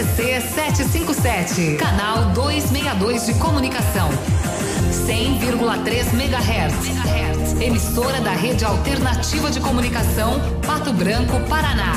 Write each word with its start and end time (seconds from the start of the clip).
CZC 0.00 0.40
757, 0.54 1.76
canal 1.76 2.30
262 2.32 3.26
de 3.26 3.34
comunicação. 3.34 4.08
100,3 5.06 6.14
MHz. 6.14 7.60
Emissora 7.60 8.18
da 8.22 8.30
Rede 8.30 8.64
Alternativa 8.64 9.50
de 9.50 9.60
Comunicação, 9.60 10.40
Pato 10.66 10.90
Branco, 10.94 11.38
Paraná. 11.50 11.92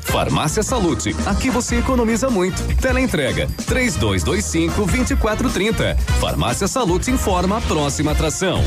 Farmácia 0.00 0.64
Salute, 0.64 1.14
aqui 1.26 1.48
você 1.48 1.76
economiza 1.76 2.28
muito. 2.28 2.60
Teleentrega, 2.78 3.46
três 3.68 3.94
dois, 3.94 4.24
dois 4.24 4.44
cinco, 4.44 4.84
vinte 4.84 5.12
e 5.12 5.16
quatro, 5.16 5.48
trinta. 5.48 5.96
Farmácia 6.18 6.66
Salute 6.66 7.08
informa 7.12 7.58
a 7.58 7.60
próxima 7.60 8.10
atração. 8.10 8.64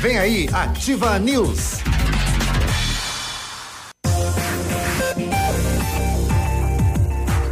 Vem 0.00 0.18
aí, 0.18 0.48
Ativa 0.50 1.18
News. 1.18 1.82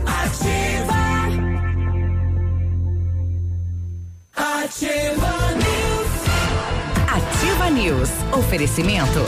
Ativa. 0.07 0.95
Ativa 4.35 5.35
News. 5.57 6.11
Ativa 7.07 7.71
News. 7.71 8.11
Oferecimento. 8.33 9.27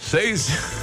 Seis. 0.00 0.79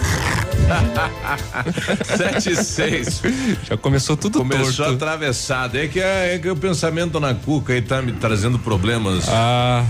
Sete 2.18 2.52
e 2.52 2.56
seis. 2.56 3.22
Já 3.64 3.78
começou 3.78 4.18
tudo 4.18 4.40
Começou 4.40 4.86
torto. 4.86 4.94
atravessado. 5.04 5.78
É 5.78 5.88
que, 5.88 6.00
é, 6.00 6.36
é 6.36 6.40
que 6.40 6.50
o 6.50 6.56
pensamento 6.56 7.20
na 7.20 7.34
cuca 7.34 7.74
aí 7.74 7.82
tá 7.82 8.02
me 8.02 8.12
trazendo 8.14 8.60
problemas. 8.60 9.26
Ah. 9.30 9.86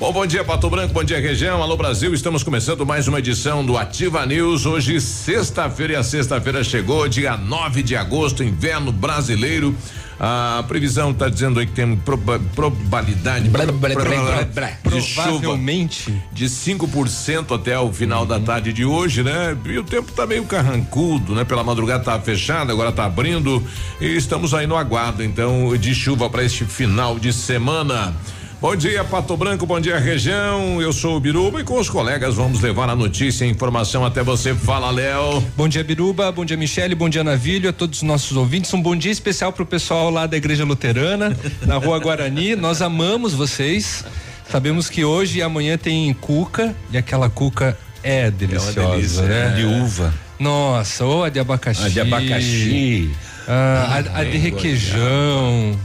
Bom, 0.00 0.12
bom 0.12 0.24
dia, 0.26 0.44
Pato 0.44 0.70
Branco, 0.70 0.94
bom 0.94 1.02
dia, 1.02 1.18
região. 1.20 1.60
Alô, 1.60 1.76
Brasil. 1.76 2.14
Estamos 2.14 2.44
começando 2.44 2.86
mais 2.86 3.08
uma 3.08 3.18
edição 3.18 3.66
do 3.66 3.76
Ativa 3.76 4.24
News. 4.24 4.64
Hoje, 4.64 5.00
sexta-feira, 5.00 5.94
e 5.94 5.96
a 5.96 6.04
sexta-feira 6.04 6.62
chegou, 6.62 7.08
dia 7.08 7.36
9 7.36 7.82
de 7.82 7.96
agosto, 7.96 8.44
inverno 8.44 8.92
brasileiro. 8.92 9.74
A 10.20 10.64
previsão 10.66 11.12
está 11.12 11.28
dizendo 11.28 11.60
aí 11.60 11.66
que 11.66 11.72
tem 11.72 11.94
proba- 11.96 12.40
probabilidade 12.54 13.48
Blá, 13.50 13.64
blá, 13.66 13.72
blá, 13.72 13.90
pro- 13.90 14.04
blá, 14.04 14.44
blá. 14.52 14.70
de 14.90 15.00
chuva 15.00 15.22
Provavelmente. 15.28 16.12
de 16.32 16.46
5% 16.48 17.54
até 17.54 17.78
o 17.78 17.92
final 17.92 18.26
da 18.26 18.40
tarde 18.40 18.72
de 18.72 18.84
hoje, 18.84 19.22
né? 19.22 19.56
E 19.64 19.78
o 19.78 19.84
tempo 19.84 20.10
tá 20.10 20.26
meio 20.26 20.44
carrancudo, 20.44 21.34
né? 21.36 21.44
Pela 21.44 21.62
madrugada 21.62 22.02
tá 22.02 22.18
fechado, 22.18 22.72
agora 22.72 22.90
tá 22.90 23.04
abrindo 23.04 23.62
e 24.00 24.06
estamos 24.16 24.52
aí 24.54 24.66
no 24.66 24.76
aguardo, 24.76 25.22
então, 25.22 25.76
de 25.76 25.94
chuva 25.94 26.28
para 26.28 26.42
este 26.42 26.64
final 26.64 27.16
de 27.18 27.32
semana. 27.32 28.12
Bom 28.60 28.74
dia, 28.74 29.04
Pato 29.04 29.36
Branco, 29.36 29.64
bom 29.64 29.78
dia, 29.78 29.96
região. 29.98 30.82
Eu 30.82 30.92
sou 30.92 31.16
o 31.16 31.20
Biruba 31.20 31.60
e 31.60 31.64
com 31.64 31.78
os 31.78 31.88
colegas 31.88 32.34
vamos 32.34 32.60
levar 32.60 32.90
a 32.90 32.96
notícia 32.96 33.44
e 33.44 33.48
a 33.48 33.50
informação 33.52 34.04
até 34.04 34.20
você. 34.20 34.52
Fala, 34.52 34.90
Léo. 34.90 35.40
Bom 35.56 35.68
dia, 35.68 35.84
Biruba. 35.84 36.32
Bom 36.32 36.44
dia, 36.44 36.56
Michele. 36.56 36.92
Bom 36.96 37.08
dia, 37.08 37.22
Navilho. 37.22 37.70
A 37.70 37.72
todos 37.72 37.98
os 37.98 38.02
nossos 38.02 38.36
ouvintes. 38.36 38.74
Um 38.74 38.82
bom 38.82 38.96
dia 38.96 39.12
especial 39.12 39.52
pro 39.52 39.64
pessoal 39.64 40.10
lá 40.10 40.26
da 40.26 40.36
Igreja 40.36 40.64
Luterana, 40.64 41.36
na 41.64 41.76
Rua 41.76 42.00
Guarani. 42.00 42.56
Nós 42.56 42.82
amamos 42.82 43.32
vocês. 43.32 44.04
Sabemos 44.50 44.90
que 44.90 45.04
hoje 45.04 45.38
e 45.38 45.42
amanhã 45.42 45.78
tem 45.78 46.12
cuca 46.14 46.74
e 46.90 46.98
aquela 46.98 47.30
cuca 47.30 47.78
é 48.02 48.28
deliciosa, 48.28 48.90
delícia, 48.90 49.22
né? 49.22 49.50
né? 49.50 49.54
De 49.54 49.66
uva. 49.66 50.12
Nossa, 50.36 51.04
ou 51.04 51.22
a 51.22 51.28
de 51.28 51.38
abacaxi. 51.38 51.84
A 51.84 51.88
de 51.88 52.00
abacaxi. 52.00 53.10
Ah, 53.48 54.02
a, 54.14 54.20
a 54.20 54.24
de 54.24 54.36
requeijão. 54.36 55.78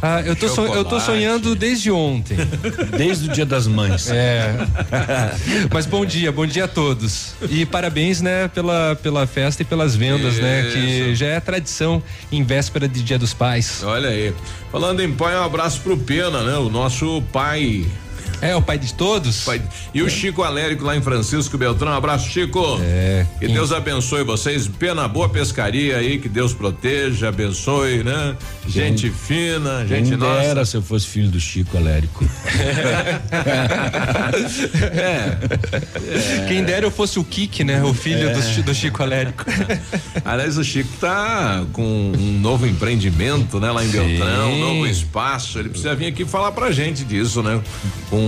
Ah, 0.00 0.20
eu 0.24 0.34
tô, 0.34 0.48
son- 0.48 0.66
eu 0.74 0.84
tô 0.84 0.98
sonhando 1.00 1.54
desde 1.54 1.90
ontem. 1.90 2.36
Desde 2.96 3.28
o 3.28 3.32
dia 3.32 3.46
das 3.46 3.66
mães. 3.66 4.08
É. 4.10 4.54
Mas 5.72 5.86
bom 5.86 6.04
dia, 6.04 6.32
bom 6.32 6.46
dia 6.46 6.64
a 6.64 6.68
todos. 6.68 7.34
E 7.48 7.64
parabéns, 7.66 8.20
né, 8.20 8.48
pela, 8.48 8.96
pela 9.00 9.26
festa 9.26 9.62
e 9.62 9.64
pelas 9.64 9.94
vendas, 9.94 10.36
né? 10.38 10.70
Que 10.72 10.78
Isso. 10.78 11.14
já 11.16 11.26
é 11.26 11.40
tradição 11.40 12.02
em 12.32 12.42
véspera 12.42 12.88
de 12.88 13.02
Dia 13.02 13.18
dos 13.18 13.32
Pais. 13.32 13.82
Olha 13.84 14.08
aí. 14.08 14.32
Falando 14.72 15.00
em 15.02 15.12
pai, 15.12 15.36
um 15.36 15.44
abraço 15.44 15.80
pro 15.82 15.96
Pena, 15.96 16.42
né? 16.42 16.56
O 16.56 16.68
nosso 16.68 17.22
pai. 17.32 17.84
É, 18.42 18.54
o 18.56 18.60
pai 18.60 18.76
de 18.76 18.92
todos? 18.92 19.44
pai- 19.44 19.62
E 19.94 20.02
o 20.02 20.10
Chico 20.10 20.42
Alérico 20.42 20.84
lá 20.84 20.96
em 20.96 21.00
Francisco 21.00 21.56
Beltrão. 21.56 21.92
Um 21.92 21.94
abraço, 21.96 22.28
Chico. 22.28 22.78
É. 22.82 23.24
Que 23.38 23.46
Deus 23.48 23.70
abençoe 23.72 24.24
vocês. 24.24 24.66
Pena 24.68 25.06
boa 25.06 25.28
pescaria 25.28 25.96
aí, 25.96 26.18
que 26.18 26.28
Deus 26.28 26.52
proteja, 26.52 27.28
abençoe, 27.28 28.02
né? 28.02 28.36
Gente 28.66 29.08
fina, 29.10 29.86
gente 29.86 30.10
Quem 30.10 30.18
dera 30.18 30.54
nossa. 30.56 30.64
se 30.64 30.76
eu 30.76 30.82
fosse 30.82 31.06
filho 31.06 31.28
do 31.30 31.38
Chico 31.40 31.76
Alérico. 31.76 32.24
Quem 36.48 36.64
dera 36.64 36.86
eu 36.86 36.90
fosse 36.90 37.18
o 37.18 37.24
Kik, 37.24 37.64
né? 37.64 37.82
O 37.82 37.94
filho 37.94 38.28
É. 38.28 38.32
do, 38.32 38.42
Chi- 38.42 38.62
do 38.62 38.74
Chico 38.74 39.02
Alérico. 39.02 39.44
Aliás, 40.24 40.56
o 40.58 40.64
Chico 40.64 40.90
tá 41.00 41.64
com 41.72 41.82
um 42.16 42.38
novo 42.40 42.66
empreendimento, 42.66 43.58
né? 43.60 43.70
Lá 43.70 43.84
em 43.84 43.88
Beltrão, 43.88 44.52
um 44.52 44.58
novo 44.58 44.86
espaço. 44.86 45.58
Ele 45.58 45.68
precisa 45.70 45.94
vir 45.94 46.06
aqui 46.06 46.24
falar 46.24 46.52
pra 46.52 46.70
gente 46.72 47.04
disso, 47.04 47.42
né? 47.42 47.60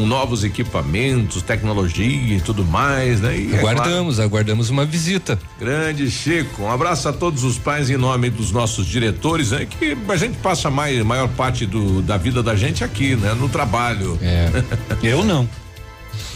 Com 0.04 0.08
novos 0.08 0.44
equipamentos, 0.44 1.40
tecnologia 1.40 2.36
e 2.36 2.38
tudo 2.38 2.62
mais, 2.62 3.22
né? 3.22 3.38
E 3.38 3.54
é 3.54 3.58
claro, 3.58 3.78
Aguardamos, 3.78 4.20
aguardamos 4.20 4.68
uma 4.68 4.84
visita. 4.84 5.38
Grande 5.58 6.10
Chico, 6.10 6.64
um 6.64 6.70
abraço 6.70 7.08
a 7.08 7.12
todos 7.12 7.42
os 7.42 7.56
pais 7.56 7.88
em 7.88 7.96
nome 7.96 8.28
dos 8.28 8.52
nossos 8.52 8.84
diretores, 8.86 9.52
né? 9.52 9.64
Que 9.64 9.96
a 10.06 10.16
gente 10.16 10.36
passa 10.36 10.70
mais, 10.70 11.02
maior 11.02 11.28
parte 11.28 11.64
do, 11.64 12.02
da 12.02 12.18
vida 12.18 12.42
da 12.42 12.54
gente 12.54 12.84
aqui, 12.84 13.16
né? 13.16 13.32
No 13.32 13.48
trabalho. 13.48 14.18
É. 14.20 14.50
Eu 15.02 15.24
não. 15.24 15.48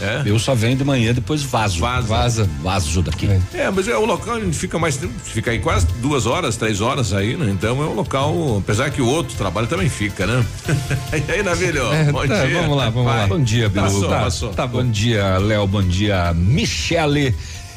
É? 0.01 0.23
Eu 0.25 0.39
só 0.39 0.55
venho 0.55 0.77
de 0.77 0.83
manhã, 0.83 1.13
depois 1.13 1.43
vazo. 1.43 1.79
Vaza. 1.79 2.07
Vaza. 2.07 2.49
Vazo 2.61 3.01
daqui. 3.01 3.27
É. 3.53 3.61
É, 3.63 3.69
mas 3.69 3.87
é 3.87 3.95
o 3.97 4.05
local 4.05 4.35
onde 4.37 4.55
fica 4.57 4.79
mais 4.79 4.97
tempo, 4.97 5.13
fica 5.23 5.51
aí 5.51 5.59
quase 5.59 5.85
duas 6.01 6.25
horas, 6.25 6.55
três 6.57 6.79
horas 6.81 7.13
aí, 7.13 7.35
né? 7.35 7.49
Então 7.51 7.81
é 7.81 7.85
um 7.85 7.93
local, 7.93 8.57
apesar 8.59 8.89
que 8.91 9.01
o 9.01 9.07
outro 9.07 9.35
trabalho 9.35 9.67
também 9.67 9.89
fica, 9.89 10.25
né? 10.25 10.45
e 11.27 11.31
aí, 11.31 11.43
Navilho? 11.43 11.91
É, 11.93 12.11
bom 12.11 12.25
tá, 12.27 12.45
dia. 12.45 12.61
vamos 12.61 12.77
lá, 12.77 12.89
vamos 12.89 13.05
Vai. 13.11 13.19
lá. 13.21 13.27
Bom 13.27 13.41
dia, 13.43 13.69
Bilu. 13.69 13.85
Passou, 13.85 14.09
Tá, 14.09 14.19
passou. 14.21 14.49
tá 14.49 14.67
Bom 14.67 14.89
dia, 14.89 15.37
Léo. 15.37 15.67
Bom 15.67 15.83
dia, 15.83 16.33
Michele. 16.33 17.35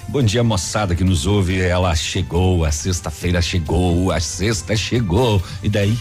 Bom 0.08 0.22
dia, 0.22 0.44
moçada 0.44 0.94
que 0.94 1.02
nos 1.04 1.26
ouve. 1.26 1.60
Ela 1.60 1.94
chegou, 1.94 2.64
a 2.64 2.70
sexta-feira 2.70 3.40
chegou, 3.40 4.12
a 4.12 4.20
sexta 4.20 4.76
chegou. 4.76 5.42
E 5.62 5.68
daí? 5.68 5.96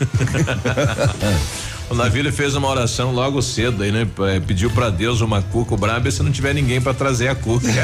O 1.90 1.94
Navilho 1.94 2.32
fez 2.32 2.54
uma 2.54 2.68
oração 2.68 3.10
logo 3.12 3.42
cedo 3.42 3.82
aí, 3.82 3.90
né? 3.90 4.04
P- 4.06 4.40
Pediu 4.46 4.70
pra 4.70 4.90
Deus 4.90 5.20
uma 5.20 5.42
cuca 5.42 5.76
braba 5.76 6.08
e 6.08 6.12
se 6.12 6.22
não 6.22 6.30
tiver 6.30 6.54
ninguém 6.54 6.80
pra 6.80 6.94
trazer 6.94 7.28
a 7.28 7.34
cuca. 7.34 7.66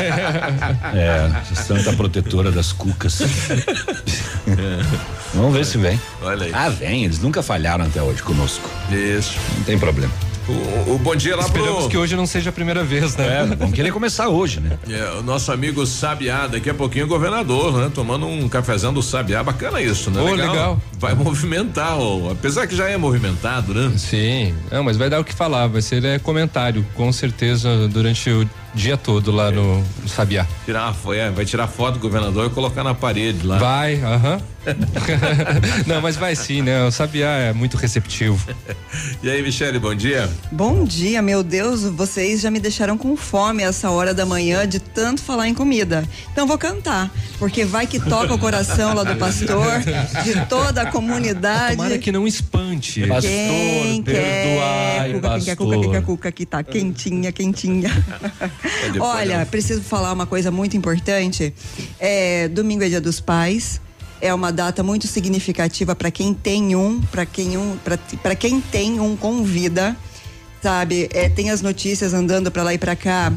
É, 0.94 1.54
Santa 1.54 1.92
Protetora 1.92 2.52
das 2.52 2.72
Cucas. 2.72 3.20
Vamos 5.34 5.52
ver 5.54 5.64
se 5.66 5.76
vem. 5.76 6.00
Olha 6.22 6.46
aí. 6.46 6.52
Ah, 6.54 6.68
vem, 6.68 7.04
eles 7.04 7.18
nunca 7.18 7.42
falharam 7.42 7.84
até 7.84 8.00
hoje 8.00 8.22
conosco. 8.22 8.68
Isso. 8.90 9.36
Não 9.58 9.64
tem 9.64 9.78
problema. 9.78 10.12
O, 10.48 10.94
o 10.94 10.98
bom 10.98 11.16
dia 11.16 11.34
lá 11.34 11.42
Esperamos 11.42 11.80
pro 11.80 11.88
que 11.88 11.96
hoje 11.96 12.14
não 12.14 12.26
seja 12.26 12.50
a 12.50 12.52
primeira 12.52 12.84
vez, 12.84 13.16
né? 13.16 13.40
É, 13.40 13.56
vamos 13.56 13.74
querer 13.74 13.92
começar 13.92 14.28
hoje, 14.28 14.60
né? 14.60 14.78
é, 14.88 15.18
o 15.18 15.22
nosso 15.22 15.50
amigo 15.50 15.84
Sabiá, 15.84 16.46
daqui 16.46 16.70
a 16.70 16.74
pouquinho 16.74 17.04
o 17.04 17.08
governador, 17.08 17.76
né? 17.76 17.90
Tomando 17.92 18.26
um 18.26 18.48
cafezão 18.48 18.92
do 18.92 19.02
Sabiá, 19.02 19.42
bacana 19.42 19.80
isso, 19.80 20.10
né? 20.10 20.20
Ô, 20.20 20.34
legal. 20.34 20.80
Vai 20.98 21.14
movimentar, 21.14 21.98
ó, 21.98 22.30
apesar 22.30 22.66
que 22.66 22.76
já 22.76 22.88
é 22.88 22.96
movimentado, 22.96 23.74
né? 23.74 23.92
Sim, 23.96 24.54
não, 24.70 24.84
mas 24.84 24.96
vai 24.96 25.10
dar 25.10 25.20
o 25.20 25.24
que 25.24 25.34
falar, 25.34 25.66
vai 25.66 25.82
ser 25.82 26.04
é, 26.04 26.18
comentário, 26.18 26.86
com 26.94 27.12
certeza, 27.12 27.88
durante 27.88 28.30
o 28.30 28.48
dia 28.76 28.96
todo 28.96 29.32
lá 29.32 29.50
no, 29.50 29.78
no 29.78 30.08
Sabiá. 30.08 30.46
Tirar, 30.64 30.94
é, 31.14 31.30
vai 31.30 31.44
tirar 31.44 31.66
foto 31.66 31.94
do 31.94 32.00
governador 32.00 32.46
e 32.46 32.50
colocar 32.50 32.84
na 32.84 32.94
parede 32.94 33.44
lá. 33.44 33.58
Vai, 33.58 34.00
aham. 34.02 34.40
não, 35.86 36.00
mas 36.00 36.16
vai 36.16 36.34
sim, 36.34 36.60
né? 36.60 36.84
O 36.84 36.90
Sabiá 36.90 37.28
é 37.30 37.52
muito 37.52 37.76
receptivo. 37.76 38.38
E 39.22 39.28
aí, 39.30 39.42
Michele, 39.42 39.78
bom 39.78 39.94
dia. 39.94 40.28
Bom 40.50 40.84
dia, 40.84 41.20
meu 41.20 41.42
Deus, 41.42 41.82
vocês 41.82 42.40
já 42.40 42.50
me 42.50 42.58
deixaram 42.58 42.96
com 42.96 43.16
fome 43.16 43.62
essa 43.62 43.90
hora 43.90 44.14
da 44.14 44.24
manhã 44.24 44.66
de 44.66 44.78
tanto 44.78 45.20
falar 45.22 45.48
em 45.48 45.54
comida. 45.54 46.04
Então 46.32 46.46
vou 46.46 46.56
cantar, 46.56 47.10
porque 47.38 47.64
vai 47.64 47.86
que 47.86 47.98
toca 47.98 48.32
o 48.32 48.38
coração 48.38 48.94
lá 48.94 49.04
do 49.04 49.16
pastor, 49.16 49.80
de 50.24 50.46
toda 50.48 50.82
a 50.82 50.86
comunidade. 50.90 51.76
Tomara 51.76 51.98
que 51.98 52.10
não 52.12 52.26
espante. 52.26 53.06
Pastor, 53.06 53.30
Quem 53.30 54.02
quer? 54.02 54.12
perdoai, 54.12 55.12
Cuca, 55.12 55.28
quem 55.30 55.44
quer 55.44 55.56
cuca, 55.56 55.70
pastor. 55.70 55.80
quem 55.82 55.90
quer 55.90 56.02
cuca 56.02 56.32
que 56.32 56.46
tá 56.46 56.62
quentinha, 56.62 57.32
quentinha. 57.32 57.90
Olha, 59.00 59.46
preciso 59.46 59.82
falar 59.82 60.12
uma 60.12 60.26
coisa 60.26 60.50
muito 60.50 60.76
importante. 60.76 61.52
É, 61.98 62.48
domingo 62.48 62.84
é 62.84 62.88
Dia 62.88 63.00
dos 63.00 63.20
Pais. 63.20 63.80
É 64.20 64.32
uma 64.32 64.50
data 64.50 64.82
muito 64.82 65.06
significativa 65.06 65.94
para 65.94 66.10
quem 66.10 66.32
tem 66.32 66.74
um, 66.74 67.00
para 67.00 67.26
quem 67.26 67.56
um, 67.58 67.76
para 68.22 68.34
quem 68.34 68.60
tem 68.60 68.98
um 68.98 69.14
com 69.14 69.44
vida, 69.44 69.94
sabe? 70.62 71.08
É, 71.12 71.28
tem 71.28 71.50
as 71.50 71.60
notícias 71.60 72.14
andando 72.14 72.50
para 72.50 72.62
lá 72.62 72.72
e 72.72 72.78
para 72.78 72.96
cá 72.96 73.32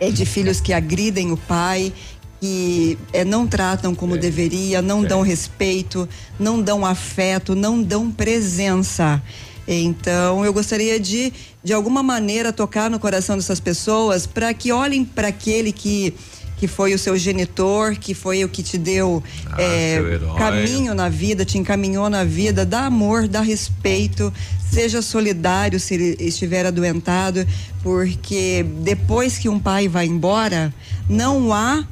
é 0.00 0.10
de 0.10 0.24
filhos 0.24 0.60
que 0.60 0.72
agridem 0.72 1.30
o 1.30 1.36
pai, 1.36 1.92
que 2.40 2.98
é, 3.12 3.24
não 3.24 3.46
tratam 3.46 3.94
como 3.94 4.16
deveria, 4.16 4.80
não 4.80 5.04
dão 5.04 5.20
respeito, 5.20 6.08
não 6.38 6.60
dão 6.60 6.84
afeto, 6.86 7.54
não 7.54 7.82
dão 7.82 8.10
presença. 8.10 9.22
Então, 9.66 10.44
eu 10.44 10.52
gostaria 10.52 10.98
de, 10.98 11.32
de 11.62 11.72
alguma 11.72 12.02
maneira, 12.02 12.52
tocar 12.52 12.90
no 12.90 12.98
coração 12.98 13.36
dessas 13.36 13.60
pessoas 13.60 14.26
para 14.26 14.52
que 14.52 14.72
olhem 14.72 15.04
para 15.04 15.28
aquele 15.28 15.72
que 15.72 16.14
que 16.60 16.68
foi 16.68 16.92
o 16.92 16.98
seu 16.98 17.16
genitor, 17.16 17.96
que 17.96 18.12
foi 18.12 18.44
o 18.44 18.48
que 18.48 18.62
te 18.62 18.76
deu 18.76 19.24
Ah, 19.46 19.62
é, 19.62 20.20
caminho 20.36 20.94
na 20.94 21.08
vida, 21.08 21.42
te 21.42 21.56
encaminhou 21.56 22.10
na 22.10 22.22
vida, 22.22 22.66
dá 22.66 22.84
amor, 22.84 23.26
dá 23.26 23.40
respeito, 23.40 24.30
seja 24.70 25.00
solidário 25.00 25.80
se 25.80 25.94
ele 25.94 26.16
estiver 26.20 26.66
adoentado, 26.66 27.46
porque 27.82 28.62
depois 28.82 29.38
que 29.38 29.48
um 29.48 29.58
pai 29.58 29.88
vai 29.88 30.04
embora, 30.04 30.72
não 31.08 31.50
há 31.50 31.82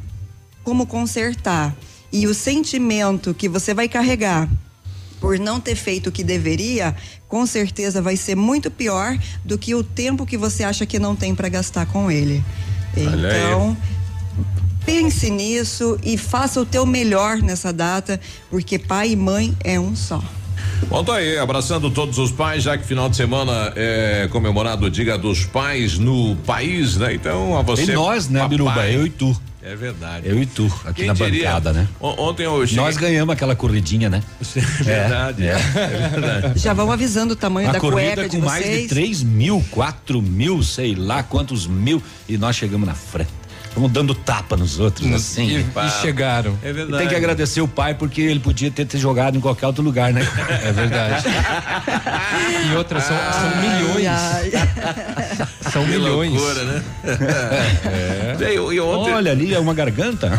como 0.63 0.87
consertar. 0.87 1.75
E 2.13 2.27
o 2.27 2.35
sentimento 2.35 3.33
que 3.33 3.49
você 3.49 3.73
vai 3.73 3.89
carregar 3.89 4.51
por 5.21 5.39
não 5.39 5.61
ter 5.61 5.75
feito 5.75 6.09
o 6.09 6.13
que 6.13 6.23
deveria, 6.25 6.95
com 7.29 7.45
certeza 7.47 8.01
vai 8.01 8.17
ser 8.17 8.35
muito 8.35 8.71
pior 8.71 9.17
do 9.45 9.59
que 9.59 9.75
o 9.75 9.83
tempo 9.83 10.27
que 10.27 10.37
você 10.37 10.65
acha 10.65 10.87
que 10.87 10.99
não 10.99 11.15
tem 11.15 11.35
para 11.35 11.49
gastar 11.49 11.87
com 11.87 12.11
ele. 12.11 12.43
Olha 12.97 13.29
aí. 13.29 13.37
Então, 13.37 13.77
pense 14.85 15.31
nisso 15.31 15.99
e 16.03 16.17
faça 16.17 16.61
o 16.61 16.67
teu 16.67 16.87
melhor 16.87 17.39
nessa 17.39 17.73
data, 17.73 18.21
porque 18.51 18.79
pai 18.79 19.11
e 19.11 19.17
mãe 19.17 19.57
é 19.63 19.79
um 19.79 19.95
só. 19.95 20.23
Bom, 20.89 21.05
tá 21.05 21.17
aí, 21.17 21.37
abraçando 21.37 21.91
todos 21.91 22.19
os 22.19 22.31
pais, 22.31 22.63
já 22.63 22.79
que 22.79 22.85
final 22.85 23.09
de 23.09 23.17
semana 23.17 23.73
é 23.77 24.29
comemorado 24.31 24.87
o 24.87 24.91
Dia 24.91 25.19
dos 25.19 25.45
Pais 25.45 25.99
no 25.99 26.37
país, 26.47 26.97
né? 26.97 27.15
Então, 27.15 27.57
a 27.59 27.63
você. 27.63 27.93
E 27.93 27.95
nós, 27.95 28.29
né, 28.29 28.41
papai. 28.41 28.57
Biruba? 28.57 28.89
Eu 28.89 29.07
e 29.07 29.11
tu. 29.11 29.37
É 29.71 29.77
verdade. 29.77 30.27
Eu 30.29 30.41
e 30.43 30.47
tu, 30.47 30.65
aqui 30.85 30.95
Quem 31.03 31.07
na 31.09 31.13
diria? 31.13 31.45
bancada, 31.45 31.73
né? 31.75 31.87
On- 32.01 32.29
Ontem 32.29 32.45
eu 32.45 32.67
cheguei. 32.67 32.83
Nós 32.83 32.97
ganhamos 32.97 33.33
aquela 33.35 33.55
corridinha, 33.55 34.09
né? 34.09 34.23
É 34.81 34.85
verdade. 34.85 35.47
É. 35.47 35.53
É 35.79 36.09
verdade. 36.09 36.59
Já 36.59 36.73
vão 36.73 36.91
avisando 36.91 37.35
o 37.35 37.37
tamanho 37.37 37.69
A 37.69 37.73
da 37.73 37.81
corrida 37.81 38.15
cueca 38.17 38.29
de 38.31 38.39
com 38.39 38.45
mais 38.47 38.65
de 38.65 38.71
vocês. 38.71 38.89
3 38.89 39.23
mil, 39.23 39.65
4 39.71 40.23
mil, 40.23 40.63
sei 40.63 40.95
lá 40.95 41.23
quantos 41.23 41.67
mil, 41.67 42.03
e 42.29 42.39
nós 42.39 42.57
chegamos 42.57 42.89
na 42.89 42.95
frente. 42.95 43.31
Estamos 43.79 43.93
dando 43.93 44.13
tapa 44.13 44.57
nos 44.57 44.81
outros, 44.81 45.07
assim. 45.13 45.59
e, 45.61 45.63
pá. 45.63 45.87
e 45.87 45.91
chegaram. 46.03 46.59
É 46.65 46.71
E 46.71 46.73
verdade. 46.73 46.99
tem 46.99 47.09
que 47.09 47.15
agradecer 47.15 47.61
o 47.61 47.69
pai 47.69 47.95
porque 47.95 48.21
ele 48.21 48.41
podia 48.41 48.73
ter, 48.73 48.85
ter 48.85 48.99
jogado 48.99 49.37
em 49.39 49.41
qualquer 49.41 49.69
outro 49.69 49.85
lugar, 49.85 50.13
né? 50.13 50.21
É 50.65 50.73
verdade. 50.73 51.25
e 52.73 52.75
outras 52.77 53.05
são, 53.05 53.17
são 53.17 53.61
milhões. 53.63 54.07
Ai, 54.09 54.51
São 55.71 55.85
Que 55.85 55.91
milhões. 55.91 56.33
loucura, 56.33 56.65
né? 56.65 56.83
É. 58.41 58.51
E, 58.51 58.55
e 58.55 58.81
ontem. 58.81 59.13
Olha 59.15 59.31
ali, 59.33 59.55
é 59.55 59.59
uma 59.61 59.75
garganta. 59.75 60.27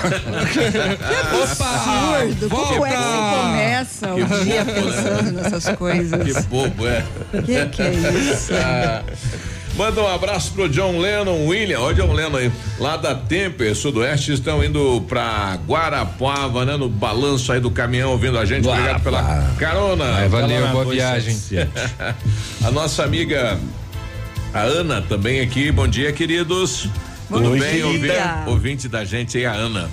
Opa! 1.44 2.20
absurdo. 2.20 2.50
Como 2.50 2.86
é 2.86 2.90
que 2.90 2.98
você 2.98 3.42
começa 3.42 4.14
o 4.16 4.44
dia 4.44 4.66
pensando 4.66 5.32
nessas 5.34 5.70
coisas? 5.78 6.24
Que 6.24 6.42
bobo, 6.48 6.88
é. 6.88 7.04
Que 7.46 7.66
que 7.68 7.82
é 7.82 7.92
isso? 7.94 8.52
Ah, 8.56 9.04
Manda 9.80 10.02
um 10.02 10.14
abraço 10.14 10.52
pro 10.52 10.68
John 10.68 11.00
Lennon, 11.00 11.48
William, 11.48 11.80
ó, 11.80 11.94
John 11.94 12.12
Lennon 12.12 12.36
aí, 12.36 12.52
lá 12.78 12.98
da 12.98 13.16
Temper, 13.16 13.74
Sudoeste, 13.74 14.34
estão 14.34 14.62
indo 14.62 15.00
pra 15.08 15.58
Guarapuava, 15.66 16.66
né? 16.66 16.76
No 16.76 16.90
balanço 16.90 17.50
aí 17.54 17.62
do 17.62 17.72
caminhão, 17.72 18.12
ouvindo 18.12 18.38
a 18.38 18.44
gente. 18.44 18.68
Obrigado 18.68 19.02
pela 19.02 19.54
carona. 19.58 20.04
Ai, 20.18 20.28
valeu, 20.28 20.68
boa 20.68 20.84
viagem. 20.84 21.34
A 22.62 22.72
nossa 22.72 23.06
amiga, 23.06 23.58
a 24.54 24.60
Ana, 24.64 25.02
também 25.02 25.40
aqui. 25.40 25.72
Bom 25.72 25.88
dia, 25.88 26.12
queridos. 26.12 26.90
Tudo 27.30 27.52
Bom 27.52 27.58
bem, 27.58 27.76
dia. 27.76 27.88
ouvinte, 27.88 28.14
ouvinte 28.48 28.90
da 28.90 29.06
gente 29.06 29.38
aí, 29.38 29.46
a 29.46 29.54
Ana. 29.54 29.90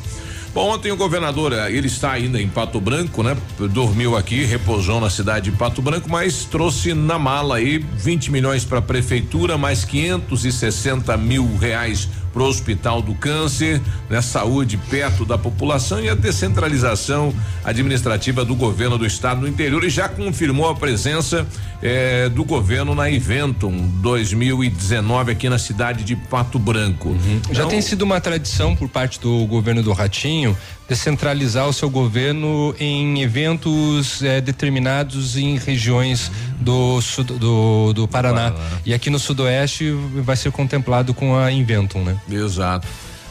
Bom, 0.57 0.71
ontem 0.71 0.91
o 0.91 0.97
governador, 0.97 1.53
eh, 1.53 1.71
ele 1.71 1.87
está 1.87 2.13
ainda 2.13 2.41
em 2.41 2.49
Pato 2.49 2.81
Branco, 2.81 3.23
né? 3.23 3.37
Dormiu 3.59 4.17
aqui, 4.17 4.43
repousou 4.43 4.99
na 4.99 5.11
cidade 5.11 5.51
de 5.51 5.57
Pato 5.59 5.83
Branco, 5.83 6.09
mas 6.09 6.47
trouxe 6.47 6.95
na 6.95 7.19
mala 7.19 7.57
aí 7.57 7.77
20 7.77 8.31
milhões 8.33 8.65
para 8.65 8.79
a 8.79 8.83
prefeitura, 8.83 9.59
mais 9.59 9.85
560 9.85 11.15
mil 11.19 11.59
reais 11.59 12.09
para 12.37 12.43
o 12.43 12.49
Hospital 12.49 13.01
do 13.01 13.15
Câncer, 13.15 13.81
né? 14.11 14.21
Saúde 14.21 14.77
perto 14.77 15.25
da 15.25 15.39
população 15.39 16.01
e 16.01 16.11
a 16.11 16.15
descentralização 16.15 17.35
administrativa 17.65 18.45
do 18.45 18.55
governo 18.55 18.99
do 18.99 19.07
estado 19.07 19.41
no 19.41 19.49
interior 19.49 19.83
e 19.83 19.89
já 19.89 20.07
confirmou 20.07 20.69
a 20.69 20.75
presença 20.75 21.47
eh, 21.83 22.29
do 22.29 22.45
governo 22.45 22.95
na 22.95 23.11
Eventum 23.11 23.89
2019 24.03 25.33
aqui 25.33 25.49
na 25.49 25.59
cidade 25.59 26.05
de 26.05 26.15
Pato 26.15 26.59
Branco. 26.59 27.17
Já 27.47 27.53
Então, 27.53 27.69
tem 27.69 27.81
sido 27.81 28.03
uma 28.03 28.21
tradição 28.21 28.77
por 28.77 28.91
parte 28.91 29.19
do 29.19 29.47
governo 29.47 29.83
do 29.83 29.95
Ratinho 29.95 30.55
descentralizar 30.89 31.67
o 31.69 31.73
seu 31.73 31.91
governo 31.91 32.75
em 32.79 33.21
eventos 33.21 34.23
eh, 34.23 34.41
determinados 34.41 35.37
em 35.37 35.59
regiões 35.59 36.31
do, 36.61 37.01
do, 37.39 37.93
do 37.93 38.09
Paraná. 38.09 38.55
E 38.85 38.95
aqui 38.95 39.11
no 39.11 39.19
Sudoeste 39.19 39.91
vai 40.23 40.37
ser 40.37 40.53
contemplado 40.53 41.13
com 41.13 41.37
a 41.37 41.51
Inventum, 41.51 42.05
né? 42.05 42.17
Exato. 42.31 42.87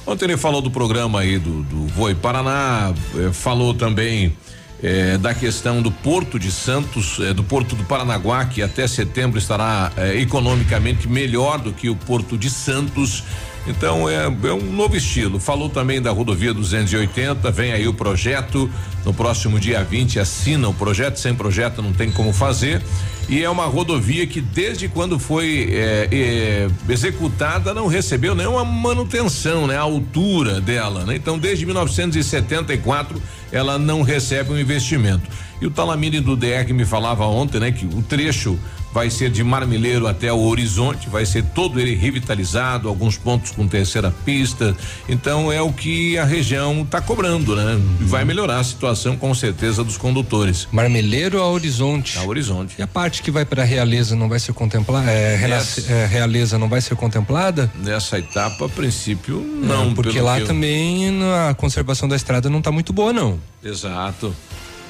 Ontem 0.07 0.25
ele 0.25 0.37
falou 0.37 0.61
do 0.61 0.69
programa 0.69 1.21
aí 1.21 1.39
do, 1.39 1.63
do 1.63 1.87
Voi 1.87 2.13
Paraná, 2.13 2.93
eh, 3.15 3.31
falou 3.33 3.73
também 3.73 4.37
eh, 4.83 5.17
da 5.17 5.33
questão 5.33 5.81
do 5.81 5.89
Porto 5.89 6.37
de 6.37 6.51
Santos, 6.51 7.17
eh, 7.19 7.33
do 7.33 7.43
Porto 7.43 7.75
do 7.75 7.83
Paranaguá, 7.85 8.45
que 8.45 8.61
até 8.61 8.87
setembro 8.87 9.39
estará 9.39 9.91
economicamente 10.15 11.07
melhor 11.07 11.59
do 11.59 11.73
que 11.73 11.89
o 11.89 11.95
Porto 11.95 12.37
de 12.37 12.51
Santos. 12.51 13.23
Então 13.67 14.07
é, 14.07 14.25
é 14.25 14.53
um 14.53 14.71
novo 14.71 14.95
estilo. 14.95 15.39
Falou 15.39 15.69
também 15.69 16.01
da 16.01 16.11
rodovia 16.11 16.53
280, 16.53 17.49
vem 17.51 17.71
aí 17.71 17.87
o 17.87 17.93
projeto. 17.93 18.69
No 19.03 19.13
próximo 19.13 19.59
dia 19.59 19.83
20 19.83 20.19
assina 20.19 20.67
o 20.67 20.73
projeto, 20.73 21.17
sem 21.17 21.33
projeto 21.33 21.81
não 21.81 21.93
tem 21.93 22.11
como 22.11 22.31
fazer. 22.31 22.81
E 23.27 23.43
é 23.43 23.49
uma 23.49 23.65
rodovia 23.65 24.27
que 24.27 24.39
desde 24.39 24.87
quando 24.87 25.17
foi 25.17 25.67
eh, 25.71 26.07
eh, 26.11 26.67
executada 26.87 27.73
não 27.73 27.87
recebeu 27.87 28.35
nenhuma 28.35 28.63
manutenção, 28.63 29.65
né? 29.65 29.75
A 29.75 29.81
altura 29.81 30.61
dela, 30.61 31.03
né? 31.05 31.15
Então 31.15 31.39
desde 31.39 31.65
1974 31.65 33.19
ela 33.51 33.79
não 33.79 34.03
recebe 34.03 34.53
um 34.53 34.59
investimento. 34.59 35.27
E 35.61 35.65
o 35.65 35.71
Talamini 35.71 36.19
do 36.19 36.35
DR 36.35 36.71
me 36.73 36.85
falava 36.85 37.25
ontem, 37.25 37.59
né? 37.59 37.71
Que 37.71 37.85
o 37.85 38.01
trecho 38.01 38.59
vai 38.93 39.09
ser 39.09 39.29
de 39.29 39.43
Marmeleiro 39.43 40.07
até 40.07 40.31
o 40.31 40.39
Horizonte, 40.39 41.09
vai 41.09 41.25
ser 41.25 41.43
todo 41.53 41.81
ele 41.81 41.95
revitalizado, 41.95 42.87
alguns 42.87 43.17
pontos 43.17 43.51
com 43.51 43.67
terceira 43.67 44.09
pista. 44.23 44.73
Então 45.09 45.51
é 45.51 45.61
o 45.61 45.71
que 45.73 46.17
a 46.17 46.23
região 46.23 46.81
está 46.81 47.01
cobrando, 47.01 47.57
né? 47.57 47.77
E 47.99 48.05
vai 48.05 48.23
melhorar 48.23 48.59
a 48.59 48.63
situação 48.63 49.17
com 49.17 49.33
certeza 49.35 49.83
dos 49.83 49.97
condutores. 49.97 50.65
Marmeleiro 50.71 51.41
a 51.41 51.47
Horizonte. 51.49 52.17
A 52.17 52.23
Horizonte. 52.23 52.75
E 52.79 52.81
a 52.81 52.87
parte 52.87 53.21
que 53.21 53.29
vai 53.31 53.43
para 53.43 53.65
Realeza 53.65 54.15
não 54.15 54.29
vai 54.29 54.39
ser 54.39 54.53
contemplada? 54.53 55.11
É, 55.11 55.41
Essa. 55.51 55.91
é, 55.91 56.05
Realeza 56.05 56.57
não 56.57 56.69
vai 56.69 56.79
ser 56.79 56.95
contemplada? 56.95 57.69
Nessa 57.75 58.17
etapa, 58.17 58.65
a 58.65 58.69
princípio, 58.69 59.41
não. 59.61 59.93
porque 59.93 60.21
lá 60.21 60.39
eu- 60.39 60.47
também 60.47 61.09
a 61.49 61.53
conservação 61.53 62.07
da 62.07 62.15
estrada 62.15 62.49
não 62.49 62.61
tá 62.61 62.71
muito 62.71 62.93
boa, 62.93 63.11
não. 63.11 63.37
Exato. 63.61 64.33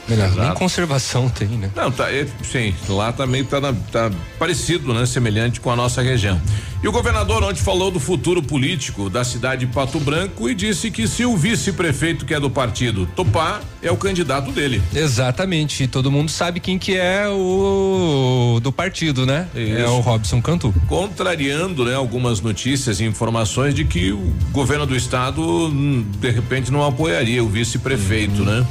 Melhor, 0.07 0.29
nem 0.29 0.39
Exato. 0.41 0.59
conservação 0.59 1.27
tem, 1.29 1.47
né? 1.47 1.69
Não, 1.75 1.91
tá, 1.91 2.11
é, 2.11 2.27
sim, 2.43 2.73
lá 2.87 3.11
também 3.11 3.43
tá, 3.43 3.59
na- 3.59 3.73
tá 3.91 4.11
parecido, 4.37 4.93
né? 4.93 5.05
Semelhante 5.05 5.59
com 5.59 5.71
a 5.71 5.75
nossa 5.75 6.01
região. 6.01 6.39
E 6.83 6.87
o 6.87 6.91
governador 6.91 7.41
ontem 7.43 7.59
falou 7.61 7.89
do 7.89 7.99
futuro 7.99 8.43
político 8.43 9.09
da 9.09 9.23
cidade 9.23 9.65
de 9.65 9.73
Pato 9.73 9.99
Branco 9.99 10.47
e 10.47 10.53
disse 10.53 10.91
que 10.91 11.07
se 11.07 11.25
o 11.25 11.35
vice-prefeito 11.35 12.25
que 12.25 12.33
é 12.35 12.39
do 12.39 12.49
partido 12.49 13.07
topar, 13.15 13.61
é 13.81 13.91
o 13.91 13.97
candidato 13.97 14.51
dele. 14.51 14.79
Exatamente. 14.93 15.83
E 15.83 15.87
todo 15.87 16.11
mundo 16.11 16.29
sabe 16.29 16.59
quem 16.59 16.77
que 16.77 16.95
é 16.95 17.27
o 17.27 18.59
do 18.61 18.71
partido, 18.71 19.25
né? 19.25 19.47
É 19.55 19.81
Isso. 19.81 19.89
o 19.93 19.99
Robson 20.01 20.39
Cantu. 20.41 20.73
Contrariando, 20.87 21.83
né, 21.85 21.95
algumas 21.95 22.39
notícias 22.41 22.99
e 22.99 23.05
informações 23.05 23.73
de 23.73 23.85
que 23.85 24.11
o 24.11 24.33
governo 24.51 24.85
do 24.85 24.95
estado, 24.95 25.41
hum, 25.41 26.05
de 26.19 26.29
repente, 26.29 26.71
não 26.71 26.85
apoiaria 26.85 27.43
o 27.43 27.47
vice-prefeito, 27.49 28.41
Uhum. 28.43 28.45
né? 28.59 28.67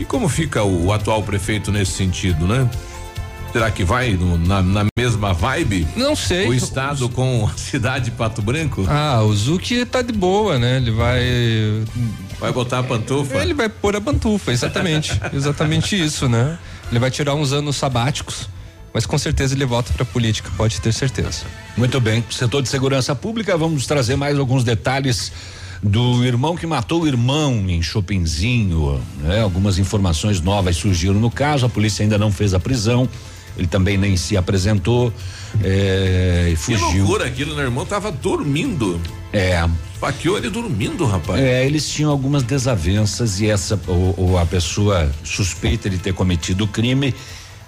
E 0.00 0.04
como 0.04 0.28
fica 0.28 0.64
o 0.64 0.92
atual 0.92 1.22
prefeito 1.22 1.70
nesse 1.70 1.92
sentido, 1.92 2.46
né? 2.46 2.68
Será 3.52 3.70
que 3.70 3.84
vai 3.84 4.12
no- 4.14 4.38
na, 4.38 4.62
na 4.62 4.86
mesma 4.96 5.34
vibe? 5.34 5.86
Não 5.96 6.16
sei. 6.16 6.48
O 6.48 6.54
estado 6.54 7.08
com 7.10 7.46
a 7.52 7.56
cidade 7.58 8.06
de 8.06 8.10
Pato 8.12 8.40
Branco? 8.40 8.86
Ah, 8.88 9.20
o 9.22 9.34
Zuki 9.34 9.84
tá 9.84 10.00
de 10.02 10.12
boa, 10.12 10.58
né? 10.58 10.76
Ele 10.78 10.90
vai. 10.90 11.20
Vai 12.38 12.52
botar 12.52 12.78
a 12.78 12.82
pantufa? 12.82 13.36
Ele 13.42 13.52
vai 13.52 13.68
pôr 13.68 13.94
a 13.94 14.00
pantufa, 14.00 14.52
exatamente. 14.52 15.20
exatamente 15.34 16.00
isso, 16.02 16.28
né? 16.28 16.58
Ele 16.90 16.98
vai 16.98 17.10
tirar 17.10 17.34
uns 17.34 17.52
anos 17.52 17.76
sabáticos, 17.76 18.48
mas 18.94 19.04
com 19.04 19.18
certeza 19.18 19.54
ele 19.54 19.64
volta 19.66 19.92
pra 19.92 20.04
política, 20.04 20.50
pode 20.56 20.80
ter 20.80 20.92
certeza. 20.94 21.44
Muito 21.76 22.00
bem. 22.00 22.24
Setor 22.30 22.62
de 22.62 22.68
segurança 22.70 23.14
pública, 23.14 23.56
vamos 23.58 23.84
trazer 23.86 24.16
mais 24.16 24.38
alguns 24.38 24.64
detalhes 24.64 25.30
do 25.82 26.24
irmão 26.24 26.56
que 26.56 26.66
matou 26.66 27.02
o 27.02 27.06
irmão 27.06 27.64
em 27.68 27.82
Chopinzinho. 27.82 29.00
Né? 29.22 29.40
Algumas 29.40 29.78
informações 29.78 30.40
novas 30.40 30.76
surgiram 30.76 31.14
no 31.14 31.30
caso. 31.30 31.66
A 31.66 31.68
polícia 31.68 32.02
ainda 32.02 32.18
não 32.18 32.30
fez 32.30 32.54
a 32.54 32.60
prisão. 32.60 33.08
Ele 33.56 33.66
também 33.66 33.98
nem 33.98 34.16
se 34.16 34.36
apresentou 34.36 35.12
é, 35.62 36.48
e 36.48 36.50
Que 36.52 36.56
fugiu. 36.56 36.98
loucura 36.98 37.26
aquilo, 37.26 37.54
meu 37.54 37.64
irmão 37.64 37.84
tava 37.84 38.10
dormindo. 38.12 39.00
É, 39.32 39.68
Faqueou 39.98 40.38
ele 40.38 40.48
dormindo, 40.48 41.04
rapaz. 41.04 41.40
é, 41.40 41.66
eles 41.66 41.88
tinham 41.88 42.10
algumas 42.10 42.42
desavenças 42.42 43.40
e 43.40 43.48
essa 43.50 43.78
ou, 43.86 44.14
ou 44.16 44.38
a 44.38 44.46
pessoa 44.46 45.10
suspeita 45.22 45.90
de 45.90 45.98
ter 45.98 46.14
cometido 46.14 46.64
o 46.64 46.68
crime 46.68 47.14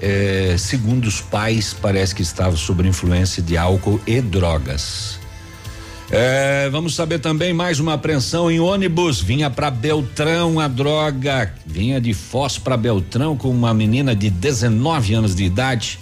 eh, 0.01 0.57
segundo 0.59 1.07
os 1.07 1.21
pais, 1.21 1.77
parece 1.81 2.13
que 2.13 2.23
estava 2.23 2.57
sob 2.57 2.87
influência 2.87 3.41
de 3.41 3.57
álcool 3.57 4.01
e 4.05 4.21
drogas. 4.21 5.21
É, 6.15 6.69
vamos 6.69 6.95
saber 6.95 7.21
também 7.21 7.55
mais 7.55 7.81
uma 7.81 7.95
apreensão 7.95 8.51
em 8.51 8.61
ônibus. 8.61 9.23
Vinha 9.23 9.49
para 9.49 9.71
Beltrão 9.71 10.61
a 10.61 10.69
droga. 10.69 11.55
Vinha 11.65 11.99
de 11.99 12.13
Foz 12.13 12.59
para 12.59 12.77
Beltrão 12.77 13.35
com 13.35 13.49
uma 13.49 13.73
menina 13.73 14.15
de 14.15 14.29
19 14.29 15.15
anos 15.15 15.35
de 15.35 15.43
idade. 15.43 15.99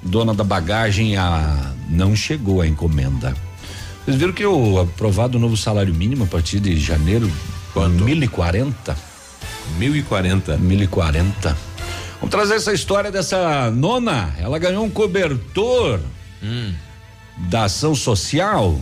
Dona 0.00 0.32
da 0.32 0.44
bagagem 0.44 1.16
a, 1.16 1.72
não 1.88 2.14
chegou 2.14 2.60
a 2.60 2.68
encomenda. 2.68 3.34
Vocês 4.04 4.16
viram 4.16 4.32
que 4.32 4.46
o 4.46 4.78
aprovado 4.78 5.38
o 5.38 5.40
novo 5.40 5.56
salário 5.56 5.92
mínimo 5.92 6.22
a 6.22 6.28
partir 6.28 6.60
de 6.60 6.78
janeiro? 6.78 7.28
Quanto? 7.72 8.04
1040. 8.04 8.96
1040. 9.76 10.56
1040. 10.56 11.56
Vamos 12.20 12.30
trazer 12.30 12.54
essa 12.54 12.72
história 12.72 13.10
dessa 13.10 13.72
nona. 13.72 14.32
Ela 14.38 14.56
ganhou 14.60 14.84
um 14.84 14.90
cobertor 14.90 15.98
da 17.50 17.64
ação 17.64 17.96
social 17.96 18.78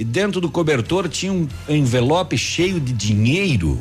e 0.00 0.04
dentro 0.04 0.40
do 0.40 0.50
cobertor 0.50 1.08
tinha 1.08 1.30
um 1.32 1.46
envelope 1.68 2.36
cheio 2.38 2.80
de 2.80 2.92
dinheiro 2.92 3.78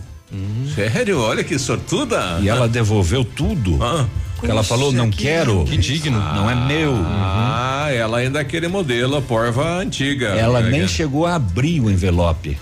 Sério? 0.76 1.20
Olha 1.22 1.44
que 1.44 1.58
sortuda. 1.58 2.38
e 2.42 2.48
ela 2.50 2.68
devolveu 2.68 3.24
tudo. 3.26 3.80
Ah. 3.82 4.06
Porque 4.36 4.52
ela 4.52 4.64
falou, 4.64 4.92
não 4.92 5.10
quero. 5.10 5.66
Que 5.66 5.76
digno. 5.76 6.20
Não 6.20 6.48
é 6.50 6.54
meu. 6.68 6.94
Ah, 7.04 7.88
ela 7.92 8.20
ainda 8.20 8.38
é 8.40 8.42
aquele 8.44 8.68
modelo, 8.68 9.18
a 9.18 9.22
porva 9.22 9.80
antiga. 9.80 10.28
Ela 10.28 10.62
nem 10.62 10.82
que- 10.84 10.88
chegou 10.88 11.26
a 11.26 11.34
abrir 11.36 11.82
o 11.82 11.90
envelope. 11.90 12.58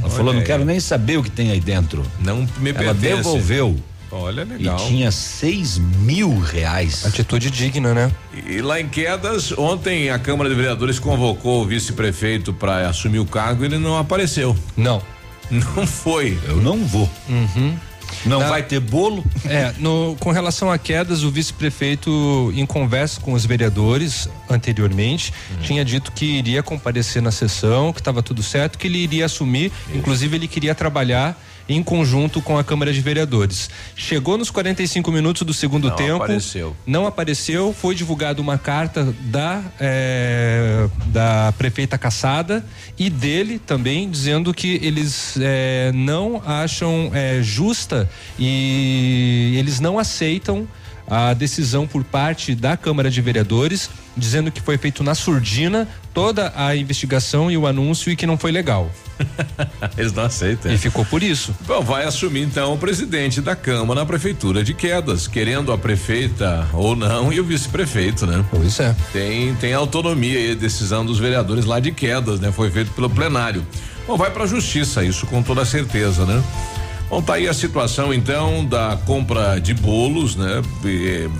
Ela 0.00 0.10
falou, 0.10 0.32
não 0.32 0.42
quero 0.42 0.64
nem 0.64 0.78
saber 0.80 1.18
o 1.18 1.22
que 1.22 1.30
tem 1.30 1.50
aí 1.50 1.60
dentro. 1.60 2.02
Não 2.20 2.46
me 2.60 2.70
Ela 2.70 2.78
pertence. 2.94 3.16
devolveu 3.16 3.76
Olha, 4.10 4.44
legal. 4.44 4.76
e 4.78 4.88
tinha 4.88 5.10
seis 5.10 5.78
mil 5.78 6.38
reais. 6.40 7.04
Atitude 7.04 7.50
digna, 7.50 7.92
né? 7.92 8.10
E 8.46 8.60
lá 8.62 8.80
em 8.80 8.88
Quedas, 8.88 9.52
ontem 9.56 10.10
a 10.10 10.18
Câmara 10.18 10.48
de 10.48 10.56
Vereadores 10.56 10.98
convocou 10.98 11.62
o 11.62 11.66
vice-prefeito 11.66 12.52
para 12.52 12.88
assumir 12.88 13.18
o 13.18 13.26
cargo, 13.26 13.64
ele 13.64 13.78
não 13.78 13.98
apareceu. 13.98 14.56
Não. 14.76 15.02
Não 15.50 15.86
foi. 15.86 16.38
Eu 16.46 16.56
não 16.56 16.84
vou. 16.84 17.08
Não 18.26 18.38
Não. 18.40 18.48
vai 18.48 18.62
ter 18.62 18.80
bolo? 18.80 19.24
É, 19.46 19.72
no, 19.78 20.14
com 20.20 20.30
relação 20.30 20.70
a 20.70 20.76
quedas, 20.76 21.22
o 21.22 21.30
vice-prefeito, 21.30 22.52
em 22.54 22.66
conversa 22.66 23.18
com 23.20 23.32
os 23.32 23.46
vereadores 23.46 24.28
anteriormente, 24.50 25.32
tinha 25.62 25.82
dito 25.84 26.12
que 26.12 26.24
iria 26.26 26.62
comparecer 26.62 27.22
na 27.22 27.30
sessão, 27.30 27.92
que 27.94 28.00
estava 28.00 28.22
tudo 28.22 28.42
certo, 28.42 28.76
que 28.78 28.86
ele 28.86 28.98
iria 28.98 29.24
assumir, 29.24 29.72
inclusive 29.94 30.36
ele 30.36 30.48
queria 30.48 30.74
trabalhar 30.74 31.38
em 31.68 31.82
conjunto 31.82 32.40
com 32.40 32.56
a 32.56 32.64
Câmara 32.64 32.92
de 32.92 33.00
Vereadores. 33.00 33.68
Chegou 33.94 34.38
nos 34.38 34.50
45 34.50 35.12
minutos 35.12 35.42
do 35.42 35.52
segundo 35.52 35.88
Não 35.88 35.96
tempo. 35.96 36.22
apareceu. 36.22 36.76
Não 36.86 37.06
apareceu, 37.06 37.74
foi 37.78 37.94
divulgada 37.94 38.40
uma 38.40 38.56
carta 38.56 39.14
da, 39.20 39.62
eh, 39.78 40.88
da 41.06 41.52
prefeita 41.58 41.98
Caçada 41.98 42.64
e 42.98 43.10
dele 43.10 43.58
também, 43.58 44.08
dizendo 44.08 44.54
que 44.54 44.80
eles 44.82 45.34
eh, 45.40 45.92
não 45.94 46.42
acham 46.46 47.10
eh, 47.12 47.40
justa 47.42 48.08
e 48.38 49.54
eles 49.58 49.78
não 49.78 49.98
aceitam 49.98 50.66
a 51.06 51.32
decisão 51.32 51.86
por 51.86 52.04
parte 52.04 52.54
da 52.54 52.76
Câmara 52.76 53.10
de 53.10 53.20
Vereadores, 53.20 53.88
dizendo 54.18 54.50
que 54.50 54.60
foi 54.60 54.76
feito 54.76 55.02
na 55.02 55.14
surdina 55.14 55.88
toda 56.12 56.52
a 56.56 56.74
investigação 56.74 57.50
e 57.50 57.56
o 57.56 57.66
anúncio 57.66 58.10
e 58.10 58.16
que 58.16 58.26
não 58.26 58.36
foi 58.36 58.50
legal. 58.50 58.90
Eles 59.96 60.12
não 60.12 60.24
aceitam. 60.24 60.72
E 60.72 60.78
ficou 60.78 61.04
por 61.04 61.22
isso. 61.22 61.54
Bom, 61.66 61.80
vai 61.80 62.04
assumir 62.04 62.42
então 62.42 62.74
o 62.74 62.78
presidente 62.78 63.40
da 63.40 63.54
Câmara 63.54 64.00
na 64.00 64.06
Prefeitura 64.06 64.64
de 64.64 64.74
Quedas, 64.74 65.26
querendo 65.26 65.72
a 65.72 65.78
prefeita 65.78 66.68
ou 66.72 66.96
não 66.96 67.32
e 67.32 67.40
o 67.40 67.44
vice-prefeito, 67.44 68.26
né? 68.26 68.44
Pois 68.50 68.80
é. 68.80 68.94
Tem, 69.12 69.54
tem 69.56 69.74
autonomia 69.74 70.38
e 70.38 70.54
decisão 70.54 71.06
dos 71.06 71.18
vereadores 71.18 71.64
lá 71.64 71.78
de 71.80 71.92
Quedas, 71.92 72.40
né? 72.40 72.50
Foi 72.52 72.70
feito 72.70 72.90
pelo 72.92 73.08
plenário. 73.08 73.64
Bom, 74.06 74.16
vai 74.16 74.30
pra 74.30 74.46
justiça 74.46 75.04
isso 75.04 75.26
com 75.26 75.42
toda 75.42 75.64
certeza, 75.64 76.24
né? 76.24 76.42
Bom, 77.10 77.22
tá 77.22 77.34
aí 77.34 77.48
a 77.48 77.54
situação 77.54 78.12
então 78.12 78.66
da 78.66 78.98
compra 79.06 79.58
de 79.58 79.72
bolos, 79.72 80.36
né? 80.36 80.60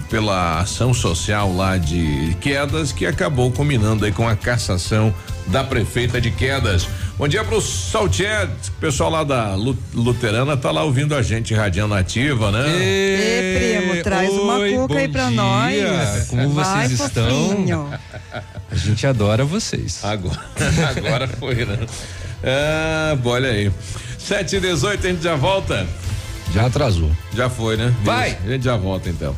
Pela 0.09 0.61
ação 0.61 0.95
social 0.95 1.55
lá 1.55 1.77
de 1.77 2.35
Quedas, 2.41 2.91
que 2.91 3.05
acabou 3.05 3.53
combinando 3.53 4.07
aí 4.07 4.13
com 4.13 4.27
a 4.27 4.35
cassação 4.35 5.15
da 5.49 5.63
prefeita 5.63 6.19
de 6.23 6.31
Quedas. 6.31 6.89
Bom 7.19 7.29
dia 7.29 7.45
pro 7.45 7.61
Saltier, 7.61 8.49
o 8.69 8.81
pessoal 8.81 9.11
lá 9.11 9.25
da 9.25 9.55
Lu- 9.57 9.77
Luterana 9.93 10.57
tá 10.57 10.71
lá 10.71 10.85
ouvindo 10.85 11.15
a 11.15 11.21
gente, 11.21 11.53
radiando 11.53 11.93
ativa, 11.95 12.51
né? 12.51 12.65
Ê, 12.75 13.79
primo, 13.81 14.03
traz 14.03 14.31
uma 14.31 14.55
Oi, 14.61 14.73
cuca 14.73 14.99
aí 14.99 15.09
pra 15.09 15.27
dia. 15.27 15.37
nós. 15.37 16.29
Como 16.29 16.49
Vai, 16.51 16.87
vocês 16.89 17.01
estão? 17.01 17.49
fofinho. 17.51 17.91
A 18.71 18.75
gente 18.75 19.07
adora 19.07 19.45
vocês. 19.45 20.03
Agora, 20.03 20.41
agora 20.97 21.29
foi, 21.29 21.57
né? 21.67 21.79
Ah, 22.43 23.19
olha 23.23 23.51
aí. 23.51 23.71
7 24.29 24.57
e 24.57 24.61
18 24.61 25.07
a 25.07 25.11
gente 25.11 25.23
já 25.23 25.37
volta? 25.37 25.87
Já 26.53 26.67
atrasou. 26.67 27.11
Já 27.35 27.49
foi, 27.49 27.79
né? 27.79 27.95
Vai. 28.05 28.33
Isso, 28.33 28.39
A 28.45 28.49
gente 28.51 28.63
já 28.63 28.77
volta 28.77 29.09
então. 29.09 29.35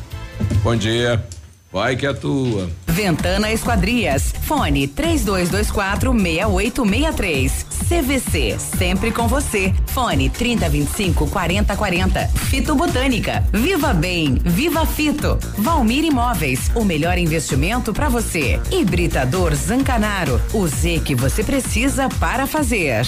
Bom 0.61 0.75
dia. 0.75 1.25
Vai 1.71 1.95
que 1.95 2.05
é 2.05 2.11
tua. 2.11 2.69
Ventana 2.85 3.49
Esquadrias. 3.53 4.33
Fone 4.41 4.89
3224 4.89 6.11
6863. 6.11 7.65
CVC, 7.87 8.57
sempre 8.77 9.11
com 9.11 9.29
você. 9.29 9.73
Fone 9.87 10.29
3025 10.29 11.27
4040. 11.27 12.27
Fito 12.27 12.75
Botânica. 12.75 13.45
Viva 13.53 13.93
Bem, 13.93 14.35
Viva 14.43 14.85
Fito. 14.85 15.39
Valmir 15.57 16.03
Imóveis, 16.03 16.69
o 16.75 16.83
melhor 16.83 17.17
investimento 17.17 17.93
para 17.93 18.09
você. 18.09 18.59
Hibridador 18.69 19.55
Zancanaro, 19.55 20.41
o 20.53 20.67
Z 20.67 21.01
que 21.05 21.15
você 21.15 21.45
precisa 21.45 22.09
para 22.19 22.45
fazer. 22.45 23.05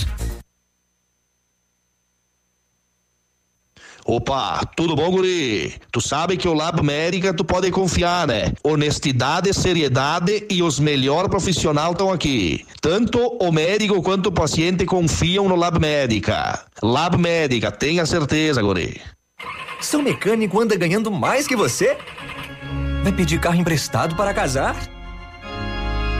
Opa, 4.06 4.60
tudo 4.76 4.98
bom, 4.98 5.10
guri? 5.10 5.76
Tu 5.90 6.02
sabe 6.02 6.36
que 6.36 6.48
o 6.48 6.54
Lab 6.54 6.84
Médica 6.84 7.34
tu 7.34 7.46
pode 7.46 7.72
confiar, 7.72 8.28
né? 8.28 8.52
Honestidade, 8.62 9.54
seriedade 9.54 10.46
e 10.50 10.62
os 10.62 10.78
melhores 10.78 11.30
profissionais 11.30 11.92
estão 11.92 12.12
aqui. 12.12 12.66
Tanto 12.82 13.18
o 13.40 13.52
médico 13.52 14.02
quanto 14.02 14.28
o 14.28 14.32
paciente 14.32 14.86
confiam 14.86 15.48
no 15.48 15.56
Lab 15.56 15.80
Médica. 15.80 16.66
Lab 16.82 17.18
Médica, 17.18 17.72
tenha 17.72 18.06
certeza, 18.06 18.62
guri. 18.62 19.00
Seu 19.80 20.02
mecânico 20.02 20.60
anda 20.60 20.76
ganhando 20.76 21.10
mais 21.10 21.48
que 21.48 21.56
você? 21.56 21.98
Vai 23.04 23.14
pedir 23.14 23.40
carro 23.40 23.56
emprestado 23.56 24.16
para 24.16 24.34
casar? 24.34 24.76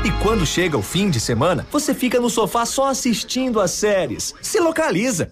E 0.06 0.12
quando 0.22 0.46
chega 0.46 0.78
o 0.78 0.82
fim 0.82 1.10
de 1.10 1.20
semana, 1.20 1.66
você 1.72 1.94
fica 1.94 2.20
no 2.20 2.30
sofá 2.30 2.66
só 2.66 2.88
assistindo 2.90 3.60
as 3.60 3.72
séries. 3.72 4.34
Se 4.42 4.60
localiza! 4.60 5.32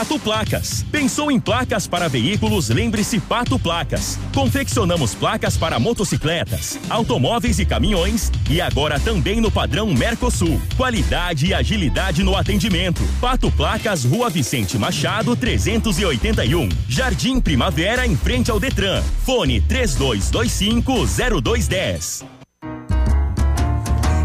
Pato 0.00 0.18
Placas. 0.18 0.82
Pensou 0.90 1.30
em 1.30 1.38
placas 1.38 1.86
para 1.86 2.08
veículos? 2.08 2.70
Lembre-se 2.70 3.20
Pato 3.20 3.58
Placas. 3.58 4.18
Confeccionamos 4.34 5.14
placas 5.14 5.58
para 5.58 5.78
motocicletas, 5.78 6.78
automóveis 6.88 7.58
e 7.58 7.66
caminhões 7.66 8.32
e 8.48 8.62
agora 8.62 8.98
também 8.98 9.42
no 9.42 9.50
padrão 9.50 9.92
Mercosul. 9.92 10.58
Qualidade 10.74 11.48
e 11.48 11.52
agilidade 11.52 12.22
no 12.22 12.34
atendimento. 12.34 13.02
Pato 13.20 13.52
Placas, 13.52 14.02
Rua 14.02 14.30
Vicente 14.30 14.78
Machado, 14.78 15.36
381. 15.36 16.70
Jardim 16.88 17.38
Primavera, 17.38 18.06
em 18.06 18.16
frente 18.16 18.50
ao 18.50 18.58
Detran. 18.58 19.02
Fone 19.26 19.60
3225 19.60 21.42
0210. 21.42 22.24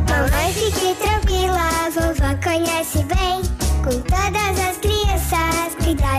Mamãe, 0.08 0.54
fique 0.54 0.96
tranquila, 0.96 1.70
vovó 1.94 2.34
conhece 2.42 3.04
bem. 3.04 3.42
Com 3.84 4.00
todas 4.00 4.55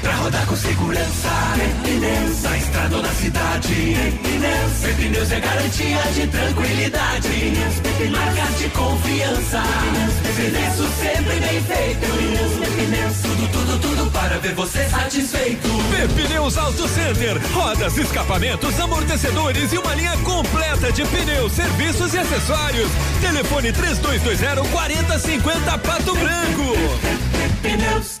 Pra 0.00 0.12
rodar 0.14 0.46
com 0.46 0.56
segurança, 0.56 1.28
pneus, 1.82 2.42
na 2.42 2.56
estrada 2.56 2.96
ou 2.96 3.02
na 3.02 3.12
cidade. 3.12 3.96
Pneus, 4.22 4.96
pneus 4.96 5.32
é 5.32 5.40
garantia 5.40 6.02
de 6.14 6.26
tranquilidade. 6.28 7.28
Pneus, 7.28 8.10
marcas 8.10 8.58
de 8.58 8.68
confiança. 8.70 9.62
Serviço 10.36 10.88
sempre 11.00 11.40
bem 11.40 11.62
feito. 11.62 12.06
Pneus, 12.76 13.16
tudo, 13.22 13.48
tudo, 13.48 13.78
tudo 13.80 14.10
para 14.12 14.38
ver 14.38 14.54
você 14.54 14.88
satisfeito. 14.88 15.68
Pneus 16.14 16.56
Auto 16.56 16.88
Center, 16.88 17.36
rodas, 17.52 17.96
escapamentos, 17.96 18.78
amortecedores 18.78 19.72
e 19.72 19.78
uma 19.78 19.94
linha 19.94 20.16
completa 20.18 20.92
de 20.92 21.04
pneus, 21.06 21.52
serviços 21.52 22.14
e 22.14 22.18
acessórios. 22.18 22.90
Telefone 23.20 23.72
3220 23.72 24.70
4050 24.70 25.78
Pato 25.78 26.14
Branco. 26.14 26.74
Pneus. 27.62 28.20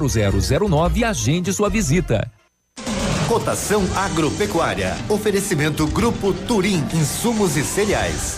0009 0.00 1.00
e 1.00 1.04
agende 1.04 1.52
sua 1.52 1.68
visita. 1.68 2.30
Cotação 3.28 3.82
agropecuária. 3.96 4.96
Oferecimento 5.08 5.86
Grupo 5.86 6.32
Turim, 6.32 6.84
insumos 6.92 7.56
e 7.56 7.64
cereais. 7.64 8.36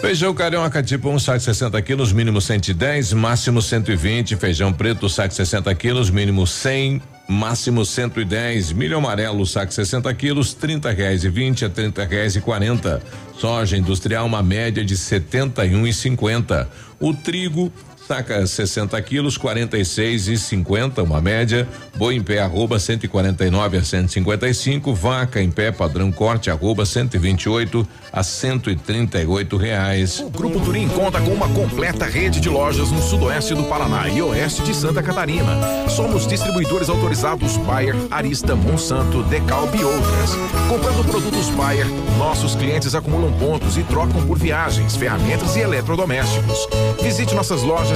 Feijão 0.00 0.32
carioca 0.32 0.82
tipo 0.82 1.08
1, 1.08 1.14
um, 1.14 1.18
saco 1.18 1.40
60 1.40 1.82
quilos, 1.82 2.12
mínimo 2.12 2.40
110, 2.40 3.12
máximo 3.14 3.60
120. 3.60 4.36
Feijão 4.36 4.72
preto, 4.72 5.08
saco 5.08 5.34
60 5.34 5.74
quilos, 5.74 6.10
mínimo 6.10 6.46
100, 6.46 7.02
máximo 7.28 7.84
110. 7.84 8.72
Milho 8.72 8.98
amarelo, 8.98 9.46
saco 9.46 9.72
60 9.72 10.12
quilos, 10.14 10.54
30 10.54 10.90
reais 10.90 11.24
e 11.24 11.28
20 11.28 11.64
a 11.64 11.70
30 11.70 12.04
reais 12.04 12.36
e 12.36 12.40
40. 12.40 13.02
Soja 13.38 13.76
industrial, 13.76 14.26
uma 14.26 14.42
média 14.42 14.84
de 14.84 14.96
71 14.96 15.86
e 15.86 15.92
50. 15.92 16.68
O 16.98 17.12
trigo, 17.12 17.72
saca 18.06 18.46
60 18.46 19.00
quilos, 19.02 19.36
46 19.36 20.28
e 20.28 20.38
50, 20.38 21.02
uma 21.02 21.20
média. 21.20 21.68
Boi 21.96 22.14
em 22.14 22.22
pé, 22.22 22.38
arroba 22.38 22.78
149 22.78 23.78
a 23.78 23.82
155. 23.82 24.94
Vaca 24.94 25.42
em 25.42 25.50
pé, 25.50 25.72
padrão 25.72 26.12
corte, 26.12 26.48
arroba 26.48 26.86
128 26.86 27.86
a 28.12 28.22
138 28.22 29.56
reais. 29.56 30.20
O 30.20 30.30
Grupo 30.30 30.60
Turim 30.60 30.88
conta 30.88 31.20
com 31.20 31.32
uma 31.32 31.48
completa 31.48 32.06
rede 32.06 32.38
de 32.38 32.48
lojas 32.48 32.90
no 32.92 33.02
sudoeste 33.02 33.54
do 33.54 33.64
Paraná 33.64 34.08
e 34.08 34.22
oeste 34.22 34.62
de 34.62 34.74
Santa 34.74 35.02
Catarina. 35.02 35.88
Somos 35.88 36.26
distribuidores 36.26 36.88
autorizados 36.88 37.56
Bayer, 37.58 37.96
Arista, 38.10 38.54
Monsanto, 38.54 39.22
Decalb 39.24 39.74
e 39.74 39.84
outras. 39.84 40.30
Comprando 40.68 41.04
produtos 41.04 41.48
Bayer, 41.50 41.86
nossos 42.18 42.54
clientes 42.54 42.94
acumulam 42.94 43.32
pontos 43.32 43.76
e 43.76 43.82
trocam 43.82 44.24
por 44.26 44.38
viagens, 44.38 44.94
ferramentas 44.94 45.56
e 45.56 45.60
eletrodomésticos. 45.60 46.68
Visite 47.02 47.34
nossas 47.34 47.62
lojas 47.62 47.95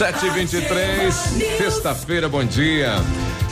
Sete 0.00 0.24
e 0.24 0.30
vinte 0.30 0.54
e 0.54 0.62
três, 0.62 1.14
sexta-feira, 1.58 2.26
bom 2.26 2.42
dia. 2.42 2.94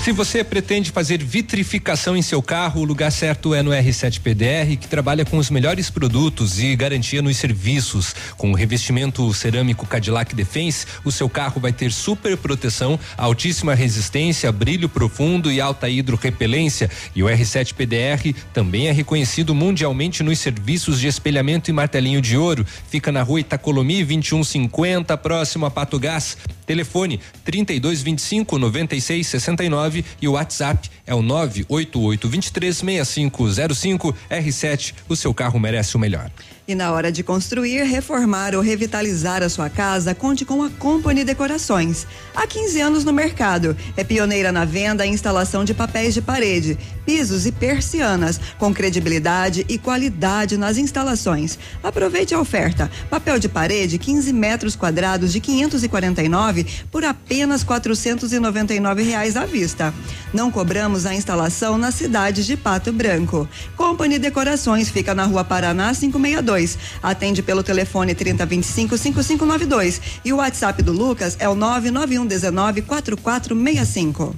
Se 0.03 0.13
você 0.13 0.43
pretende 0.43 0.91
fazer 0.91 1.23
vitrificação 1.23 2.17
em 2.17 2.23
seu 2.23 2.41
carro, 2.41 2.81
o 2.81 2.85
lugar 2.85 3.13
certo 3.13 3.53
é 3.53 3.63
no 3.63 3.73
R7 3.73 4.21
PDR, 4.21 4.77
que 4.81 4.89
trabalha 4.89 5.23
com 5.25 5.37
os 5.37 5.51
melhores 5.51 5.91
produtos 5.91 6.59
e 6.59 6.75
garantia 6.75 7.21
nos 7.21 7.37
serviços. 7.37 8.15
Com 8.37 8.53
o 8.53 8.55
revestimento 8.55 9.35
cerâmico 9.35 9.87
Cadillac 9.87 10.35
Defense, 10.35 10.87
o 11.05 11.13
seu 11.13 11.29
carro 11.29 11.61
vai 11.61 11.73
ter 11.73 11.93
super 11.93 12.39
proteção, 12.39 12.99
altíssima 13.19 13.75
resistência, 13.75 14.51
brilho 14.51 14.89
profundo 14.89 15.53
e 15.53 15.61
alta 15.61 15.91
hidrorrepelência. 15.91 16.89
E 17.15 17.23
o 17.23 17.27
R7 17.27 17.75
PDR 17.75 18.35
também 18.55 18.87
é 18.87 18.93
reconhecido 18.93 19.55
mundialmente 19.55 20.23
nos 20.23 20.39
serviços 20.39 21.01
de 21.01 21.09
espelhamento 21.09 21.71
e 21.71 21.73
martelinho 21.75 22.23
de 22.23 22.37
ouro. 22.37 22.65
Fica 22.89 23.13
na 23.13 23.23
rua 23.23 23.41
Itacolomi 23.41 24.05
2150, 24.05 25.19
próximo 25.19 25.67
a 25.67 25.71
Pato 25.71 25.99
Gás. 25.99 26.39
Telefone 26.65 27.21
3225 27.45 28.59
9669 28.59 29.98
e 30.21 30.29
o 30.29 30.33
WhatsApp 30.33 30.91
é 31.07 31.15
o 31.15 31.23
988 31.23 32.29
23 32.29 32.77
6505 32.77 34.15
R7. 34.31 34.95
O 35.09 35.17
seu 35.17 35.33
carro 35.33 35.59
merece 35.59 35.97
o 35.97 36.01
melhor. 36.01 36.31
E 36.71 36.75
na 36.75 36.93
hora 36.93 37.11
de 37.11 37.23
construir, 37.23 37.83
reformar 37.85 38.55
ou 38.55 38.61
revitalizar 38.61 39.43
a 39.43 39.49
sua 39.49 39.71
casa, 39.71 40.15
conte 40.15 40.45
com 40.45 40.63
a 40.63 40.69
Company 40.69 41.25
Decorações. 41.25 42.07
Há 42.37 42.47
15 42.47 42.79
anos 42.83 43.05
no 43.05 43.13
mercado, 43.13 43.75
é 43.97 44.05
pioneira 44.05 44.53
na 44.53 44.67
venda 44.67 45.07
e 45.07 45.09
instalação 45.09 45.65
de 45.65 45.73
papéis 45.73 46.13
de 46.13 46.21
parede, 46.21 46.77
pisos 47.07 47.47
e 47.47 47.53
persianas, 47.53 48.39
com 48.59 48.75
credibilidade 48.75 49.65
e 49.67 49.79
qualidade 49.79 50.59
nas 50.59 50.77
instalações. 50.77 51.59
Aproveite 51.83 52.35
a 52.35 52.39
oferta: 52.39 52.91
papel 53.09 53.39
de 53.39 53.49
parede 53.49 53.97
15 53.97 54.31
metros 54.35 54.77
quadrados 54.77 55.33
de 55.33 55.41
549 55.41 56.67
por 56.91 57.03
apenas 57.03 57.65
499 57.65 59.03
reais 59.05 59.39
à 59.39 59.47
vista. 59.47 59.95
Não 60.35 60.51
cobramos 60.51 61.07
a 61.07 61.15
instalação 61.15 61.79
na 61.79 61.91
cidade 61.91 62.45
de 62.45 62.59
Pato 62.59 62.93
Branco. 62.93 63.49
Company 63.75 64.19
Decorações 64.19 64.91
fica 64.91 65.15
na 65.15 65.25
Rua 65.25 65.45
Paraná 65.45 65.95
562. 65.95 66.58
Atende 67.03 67.43
pelo 67.43 67.63
telefone 67.63 68.15
3025 68.15 68.97
5592 68.97 70.01
e 70.25 70.33
o 70.33 70.37
WhatsApp 70.37 70.83
do 70.83 70.93
Lucas 70.93 71.37
é 71.39 71.49
o 71.49 71.55
991 71.55 72.27
19 72.27 72.83
4465. 72.83 74.35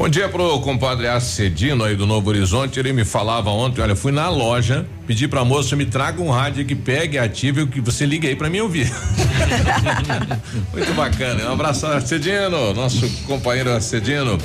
Bom 0.00 0.08
dia 0.08 0.30
pro 0.30 0.58
compadre 0.60 1.08
Acedino 1.08 1.84
aí 1.84 1.94
do 1.94 2.06
Novo 2.06 2.30
Horizonte. 2.30 2.80
Ele 2.80 2.90
me 2.90 3.04
falava 3.04 3.50
ontem, 3.50 3.82
olha, 3.82 3.94
fui 3.94 4.10
na 4.10 4.30
loja, 4.30 4.86
pedi 5.06 5.28
pra 5.28 5.44
moça 5.44 5.76
me 5.76 5.84
traga 5.84 6.22
um 6.22 6.30
rádio 6.30 6.64
que 6.64 6.74
pegue, 6.74 7.18
ative 7.18 7.66
que 7.66 7.82
você 7.82 8.06
ligue 8.06 8.26
aí 8.26 8.34
pra 8.34 8.48
mim 8.48 8.60
ouvir. 8.60 8.90
Muito 10.72 10.94
bacana. 10.94 11.50
Um 11.50 11.52
abraço, 11.52 11.86
Acedino, 11.86 12.72
nosso 12.72 13.06
companheiro 13.26 13.70
Acedino. 13.70 14.38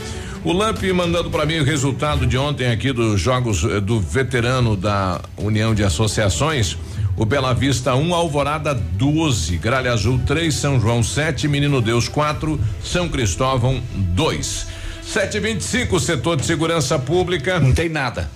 O 0.45 0.53
Lamp 0.53 0.83
mandando 0.93 1.31
para 1.31 1.43
mim 1.43 1.57
o 1.57 1.63
resultado 1.63 2.27
de 2.27 2.37
ontem 2.37 2.67
aqui 2.67 2.93
dos 2.93 3.19
jogos 3.19 3.63
eh, 3.63 3.79
do 3.81 3.99
veterano 3.99 4.77
da 4.77 5.19
União 5.37 5.73
de 5.73 5.83
Associações. 5.83 6.77
O 7.17 7.25
Bela 7.25 7.51
Vista 7.51 7.95
1, 7.95 8.09
um, 8.09 8.13
Alvorada 8.13 8.71
12, 8.75 9.57
Gralha 9.57 9.91
Azul 9.91 10.21
3, 10.23 10.53
São 10.53 10.79
João 10.79 11.01
7, 11.01 11.47
Menino 11.47 11.81
Deus 11.81 12.07
4, 12.07 12.59
São 12.83 13.09
Cristóvão 13.09 13.81
2. 13.95 14.67
725, 15.01 15.99
setor 15.99 16.37
de 16.37 16.45
segurança 16.45 16.99
pública. 16.99 17.59
Não 17.59 17.73
tem 17.73 17.89
nada. 17.89 18.29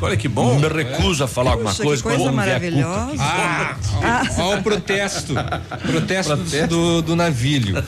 Olha 0.00 0.16
que 0.16 0.28
bom. 0.28 0.58
Me 0.58 0.68
recuso 0.68 1.24
a 1.24 1.28
falar 1.28 1.52
alguma 1.52 1.70
Puxa, 1.70 1.82
que 1.82 1.88
coisa 1.88 2.02
coisa 2.02 2.18
quando 2.18 2.42
vier 2.42 2.60
culpa. 2.60 2.86
maravilhosa. 2.86 3.22
Ah, 3.22 3.76
ó, 4.38 4.42
ó 4.42 4.56
o 4.56 4.62
protesto. 4.64 5.34
Protesto 5.86 6.36
do, 6.68 7.02
do 7.02 7.16
navilho. 7.16 7.82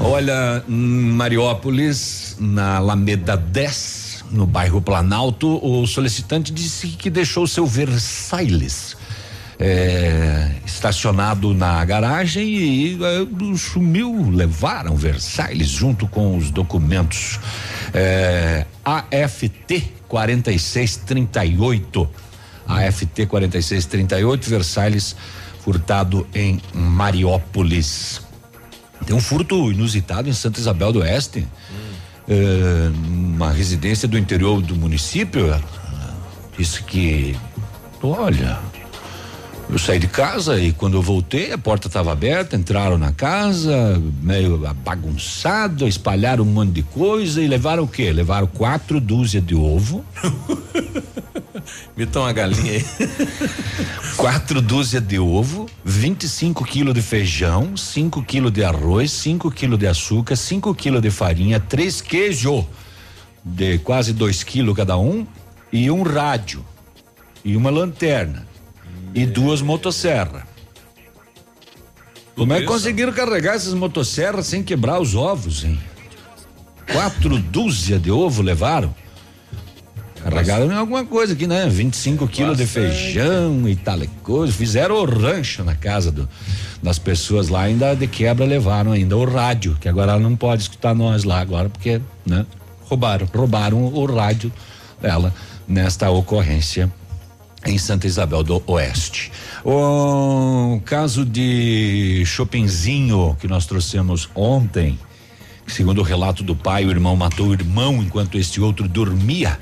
Olha, 0.00 0.62
em 0.68 0.72
Mariópolis, 0.72 2.36
na 2.38 2.76
Alameda 2.76 3.36
10, 3.36 4.24
no 4.30 4.46
bairro 4.46 4.80
Planalto, 4.80 5.58
o 5.64 5.86
solicitante 5.86 6.52
disse 6.52 6.88
que 6.88 7.10
deixou 7.10 7.46
seu 7.46 7.66
Versailles 7.66 8.96
é, 9.58 10.52
estacionado 10.64 11.52
na 11.52 11.84
garagem 11.84 12.46
e 12.48 12.98
é, 13.02 13.56
sumiu, 13.56 14.30
levaram 14.30 14.94
Versailles 14.96 15.68
junto 15.68 16.06
com 16.06 16.36
os 16.36 16.50
documentos. 16.50 17.40
É, 17.92 18.64
AFT 18.84 19.97
4638. 20.08 22.08
AFT 22.66 23.26
4638, 23.26 24.50
Versailles 24.50 25.16
furtado 25.60 26.26
em 26.34 26.60
Mariópolis. 26.72 28.20
Tem 29.06 29.14
um 29.14 29.20
furto 29.20 29.70
inusitado 29.70 30.28
em 30.28 30.32
Santa 30.32 30.60
Isabel 30.60 30.92
do 30.92 31.00
Oeste. 31.00 31.46
É, 32.28 32.90
uma 33.08 33.52
residência 33.52 34.06
do 34.06 34.18
interior 34.18 34.60
do 34.60 34.76
município. 34.76 35.54
Disse 36.56 36.82
que, 36.82 37.36
olha, 38.02 38.58
eu 39.70 39.78
saí 39.78 39.98
de 39.98 40.08
casa 40.08 40.58
e 40.58 40.72
quando 40.72 40.96
eu 40.96 41.02
voltei 41.02 41.52
a 41.52 41.58
porta 41.58 41.88
estava 41.88 42.10
aberta, 42.10 42.56
entraram 42.56 42.96
na 42.96 43.12
casa, 43.12 44.00
meio 44.22 44.58
bagunçado, 44.82 45.86
espalharam 45.86 46.42
um 46.42 46.46
monte 46.46 46.72
de 46.72 46.82
coisa 46.82 47.42
e 47.42 47.46
levaram 47.46 47.82
o 47.82 47.88
quê? 47.88 48.10
Levaram 48.10 48.46
quatro 48.46 49.00
dúzias 49.00 49.44
de 49.44 49.54
ovo. 49.54 50.04
Me 51.94 52.06
toma 52.06 52.26
uma 52.26 52.32
galinha 52.32 52.72
aí. 52.72 52.84
quatro 54.16 54.62
dúzias 54.62 55.02
de 55.02 55.18
ovo, 55.18 55.68
25 55.84 56.64
quilos 56.64 56.94
de 56.94 57.02
feijão, 57.02 57.76
5 57.76 58.22
quilos 58.22 58.52
de 58.52 58.64
arroz, 58.64 59.10
5 59.10 59.50
quilos 59.50 59.78
de 59.78 59.86
açúcar, 59.86 60.36
5 60.36 60.74
quilos 60.74 61.02
de 61.02 61.10
farinha, 61.10 61.60
três 61.60 62.00
queijo 62.00 62.66
de 63.44 63.78
quase 63.78 64.14
2 64.14 64.42
quilos 64.44 64.74
cada 64.74 64.96
um 64.96 65.26
e 65.70 65.90
um 65.90 66.02
rádio 66.02 66.64
e 67.44 67.54
uma 67.54 67.70
lanterna 67.70 68.46
e 69.14 69.26
duas 69.26 69.62
motosserras. 69.62 70.42
Como 72.34 72.52
é 72.52 72.60
que 72.60 72.66
conseguiram 72.66 73.12
carregar 73.12 73.56
essas 73.56 73.74
motosserras 73.74 74.46
sem 74.46 74.62
quebrar 74.62 75.00
os 75.00 75.14
ovos, 75.14 75.64
hein? 75.64 75.78
Quatro 76.92 77.36
dúzias 77.38 78.00
de 78.00 78.10
ovo 78.10 78.42
levaram. 78.42 78.94
Carregaram 80.22 80.70
em 80.70 80.76
alguma 80.76 81.04
coisa 81.04 81.32
aqui, 81.32 81.46
né? 81.46 81.68
25 81.68 82.28
quilos 82.28 82.56
de 82.56 82.66
feijão 82.66 83.68
e 83.68 83.74
tal 83.74 83.98
coisa. 84.22 84.52
Fizeram 84.52 84.96
o 84.96 85.04
rancho 85.04 85.64
na 85.64 85.74
casa 85.74 86.12
do, 86.12 86.28
das 86.82 86.98
pessoas 86.98 87.48
lá, 87.48 87.62
ainda 87.62 87.94
de 87.94 88.06
quebra 88.06 88.44
levaram 88.44 88.92
ainda 88.92 89.16
o 89.16 89.24
rádio, 89.24 89.76
que 89.80 89.88
agora 89.88 90.12
ela 90.12 90.20
não 90.20 90.36
pode 90.36 90.62
escutar 90.62 90.94
nós 90.94 91.24
lá 91.24 91.40
agora, 91.40 91.68
porque, 91.68 92.00
né? 92.24 92.46
Roubaram. 92.82 93.28
Roubaram 93.34 93.84
o 93.84 94.06
rádio 94.06 94.52
dela 95.00 95.34
nesta 95.66 96.08
ocorrência 96.08 96.90
em 97.64 97.78
Santa 97.78 98.06
Isabel 98.06 98.42
do 98.42 98.62
Oeste. 98.66 99.32
O 99.64 100.80
caso 100.84 101.24
de 101.24 102.22
Chopinzinho 102.24 103.36
que 103.40 103.48
nós 103.48 103.66
trouxemos 103.66 104.28
ontem, 104.34 104.98
segundo 105.66 106.00
o 106.00 106.04
relato 106.04 106.42
do 106.42 106.54
pai, 106.54 106.84
o 106.84 106.90
irmão 106.90 107.16
matou 107.16 107.48
o 107.48 107.52
irmão 107.52 108.02
enquanto 108.02 108.38
este 108.38 108.60
outro 108.60 108.88
dormia. 108.88 109.58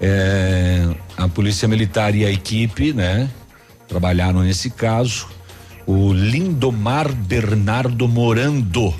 É, 0.00 0.88
a 1.16 1.28
polícia 1.28 1.66
militar 1.66 2.14
e 2.14 2.24
a 2.24 2.30
equipe, 2.30 2.92
né, 2.92 3.28
trabalharam 3.86 4.40
nesse 4.40 4.70
caso. 4.70 5.28
O 5.86 6.12
Lindomar 6.12 7.12
Bernardo 7.12 8.06
Morando, 8.06 8.94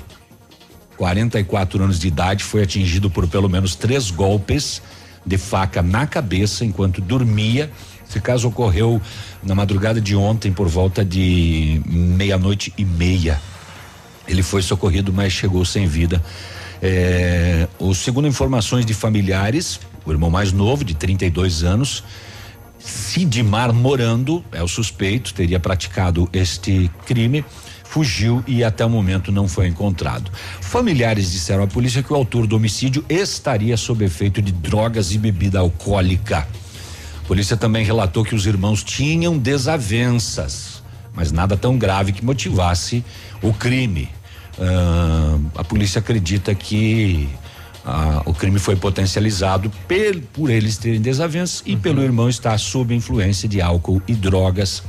44 0.97 1.83
anos 1.83 1.99
de 1.99 2.07
idade, 2.07 2.43
foi 2.43 2.63
atingido 2.63 3.09
por 3.09 3.27
pelo 3.27 3.47
menos 3.47 3.75
três 3.75 4.11
golpes 4.11 4.81
de 5.25 5.37
faca 5.37 5.81
na 5.81 6.07
cabeça 6.07 6.65
enquanto 6.65 7.01
dormia. 7.01 7.71
Esse 8.09 8.19
caso 8.19 8.47
ocorreu 8.47 8.99
na 9.43 9.53
madrugada 9.53 10.01
de 10.01 10.15
ontem 10.15 10.51
por 10.51 10.67
volta 10.67 11.05
de 11.05 11.79
meia-noite 11.85 12.73
e 12.75 12.83
meia. 12.83 13.39
Ele 14.27 14.41
foi 14.41 14.63
socorrido, 14.63 15.13
mas 15.13 15.31
chegou 15.31 15.63
sem 15.63 15.85
vida. 15.85 16.23
É, 16.81 17.67
o 17.77 17.93
segundo 17.93 18.27
informações 18.27 18.83
de 18.83 18.95
familiares, 18.95 19.79
o 20.03 20.11
irmão 20.11 20.31
mais 20.31 20.51
novo, 20.51 20.83
de 20.83 20.95
32 20.95 21.63
anos, 21.63 22.03
Sidmar 22.79 23.71
Morando, 23.73 24.43
é 24.51 24.63
o 24.63 24.67
suspeito, 24.67 25.31
teria 25.31 25.59
praticado 25.59 26.27
este 26.33 26.89
crime, 27.05 27.45
fugiu 27.83 28.43
e 28.47 28.63
até 28.63 28.83
o 28.83 28.89
momento 28.89 29.31
não 29.31 29.47
foi 29.47 29.67
encontrado. 29.67 30.31
Familiares 30.61 31.31
disseram 31.31 31.63
à 31.63 31.67
polícia 31.67 32.01
que 32.01 32.11
o 32.11 32.15
autor 32.15 32.47
do 32.47 32.55
homicídio 32.55 33.05
estaria 33.07 33.77
sob 33.77 34.03
efeito 34.03 34.41
de 34.41 34.51
drogas 34.51 35.11
e 35.11 35.17
bebida 35.19 35.59
alcoólica. 35.59 36.47
Polícia 37.29 37.55
também 37.55 37.85
relatou 37.85 38.25
que 38.25 38.33
os 38.33 38.47
irmãos 38.47 38.83
tinham 38.83 39.37
desavenças, 39.37 40.81
mas 41.13 41.31
nada 41.31 41.55
tão 41.55 41.77
grave 41.77 42.11
que 42.11 42.25
motivasse 42.25 43.05
o 43.39 43.53
crime. 43.53 44.09
Ah, 44.59 45.37
a 45.57 45.63
polícia 45.63 45.99
acredita 45.99 46.55
que 46.55 47.29
ah, 47.85 48.23
o 48.25 48.33
crime 48.33 48.57
foi 48.57 48.75
potencializado 48.75 49.71
por 50.33 50.49
eles 50.49 50.79
terem 50.79 50.99
desavenças 50.99 51.61
e 51.67 51.77
pelo 51.77 52.01
irmão 52.01 52.27
estar 52.27 52.57
sob 52.57 52.95
influência 52.95 53.47
de 53.47 53.61
álcool 53.61 54.01
e 54.07 54.15
drogas. 54.15 54.81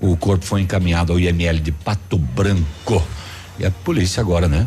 O 0.00 0.16
corpo 0.16 0.46
foi 0.46 0.62
encaminhado 0.62 1.12
ao 1.12 1.20
IML 1.20 1.60
de 1.60 1.72
Pato 1.72 2.16
Branco. 2.16 3.06
E 3.58 3.66
a 3.66 3.70
polícia 3.70 4.22
agora, 4.22 4.48
né? 4.48 4.66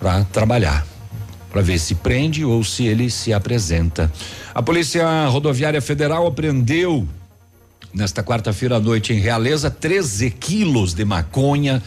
Para 0.00 0.24
trabalhar. 0.24 0.91
Para 1.52 1.60
ver 1.60 1.78
se 1.78 1.94
prende 1.94 2.44
ou 2.44 2.64
se 2.64 2.86
ele 2.86 3.10
se 3.10 3.30
apresenta. 3.30 4.10
A 4.54 4.62
Polícia 4.62 5.26
Rodoviária 5.26 5.82
Federal 5.82 6.26
apreendeu 6.26 7.06
nesta 7.92 8.22
quarta-feira 8.22 8.76
à 8.76 8.80
noite 8.80 9.12
em 9.12 9.20
Realeza 9.20 9.70
13 9.70 10.30
quilos 10.30 10.94
de 10.94 11.04
maconha 11.04 11.82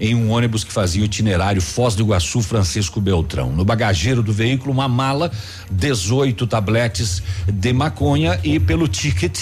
em 0.00 0.14
um 0.14 0.30
ônibus 0.30 0.64
que 0.64 0.72
fazia 0.72 1.02
o 1.02 1.04
itinerário 1.04 1.60
Foz 1.60 1.94
do 1.94 2.02
Iguaçu 2.02 2.40
Francisco 2.40 2.98
Beltrão. 2.98 3.52
No 3.52 3.62
bagageiro 3.62 4.22
do 4.22 4.32
veículo, 4.32 4.72
uma 4.72 4.88
mala, 4.88 5.30
18 5.70 6.46
tabletes 6.46 7.22
de 7.46 7.72
maconha 7.74 8.40
e 8.42 8.58
pelo 8.58 8.88
ticket 8.88 9.38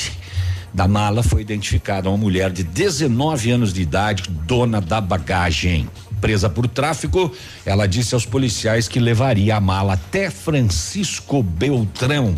da 0.73 0.87
mala 0.87 1.23
foi 1.23 1.43
identificada 1.43 2.09
uma 2.09 2.19
mulher 2.19 2.51
de 2.51 2.63
19 2.63 3.51
anos 3.51 3.73
de 3.73 3.83
idade, 3.83 4.25
dona 4.47 4.81
da 4.81 5.01
bagagem. 5.01 5.89
Presa 6.21 6.51
por 6.51 6.67
tráfico, 6.67 7.33
ela 7.65 7.87
disse 7.87 8.15
aos 8.15 8.27
policiais 8.27 8.89
que 8.89 8.99
levaria 8.99 9.57
a 9.57 9.61
mala 9.61 9.95
até 9.95 10.31
Francisco 10.31 11.43
Beltrão. 11.43 12.35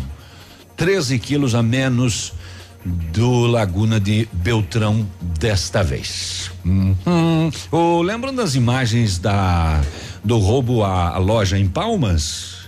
13 0.77 1.19
quilos 1.19 1.55
a 1.55 1.63
menos 1.63 2.33
do 2.85 3.45
Laguna 3.45 3.99
de 3.99 4.27
Beltrão 4.31 5.07
desta 5.39 5.83
vez. 5.83 6.51
Uhum. 6.65 7.51
Ô, 7.71 8.01
lembram 8.01 8.33
das 8.33 8.55
imagens 8.55 9.17
da 9.17 9.81
do 10.23 10.37
roubo 10.37 10.83
à, 10.83 11.09
à 11.09 11.17
loja 11.17 11.57
em 11.57 11.67
Palmas? 11.67 12.60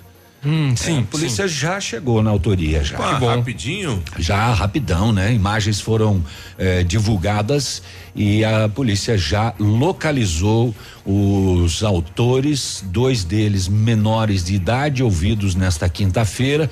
Hum, 0.45 0.75
sim. 0.75 0.99
a 0.99 1.03
polícia 1.03 1.47
já 1.47 1.79
chegou 1.79 2.21
na 2.21 2.29
autoria 2.29 2.83
já. 2.83 2.97
Pá, 2.97 3.17
rapidinho. 3.17 4.03
Já 4.19 4.53
rapidão, 4.53 5.13
né? 5.13 5.33
Imagens 5.33 5.79
foram 5.79 6.23
eh, 6.57 6.83
divulgadas 6.83 7.81
e 8.13 8.43
a 8.43 8.67
polícia 8.67 9.17
já 9.17 9.53
localizou 9.57 10.75
os 11.05 11.81
autores, 11.83 12.83
dois 12.87 13.23
deles 13.23 13.67
menores 13.67 14.43
de 14.43 14.53
idade, 14.53 15.01
ouvidos 15.01 15.55
nesta 15.55 15.89
quinta-feira, 15.89 16.69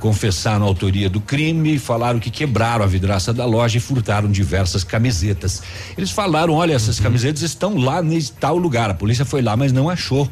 confessaram 0.00 0.64
a 0.64 0.68
autoria 0.68 1.08
do 1.08 1.20
crime, 1.20 1.78
falaram 1.78 2.18
que 2.18 2.30
quebraram 2.30 2.84
a 2.84 2.88
vidraça 2.88 3.32
da 3.32 3.44
loja 3.44 3.78
e 3.78 3.80
furtaram 3.80 4.30
diversas 4.30 4.84
camisetas. 4.84 5.62
Eles 5.96 6.10
falaram: 6.10 6.52
olha, 6.54 6.74
essas 6.74 7.00
camisetas 7.00 7.42
estão 7.42 7.76
lá 7.78 8.02
nesse 8.02 8.32
tal 8.32 8.56
lugar. 8.56 8.90
A 8.90 8.94
polícia 8.94 9.24
foi 9.24 9.40
lá, 9.40 9.56
mas 9.56 9.72
não 9.72 9.88
achou 9.88 10.30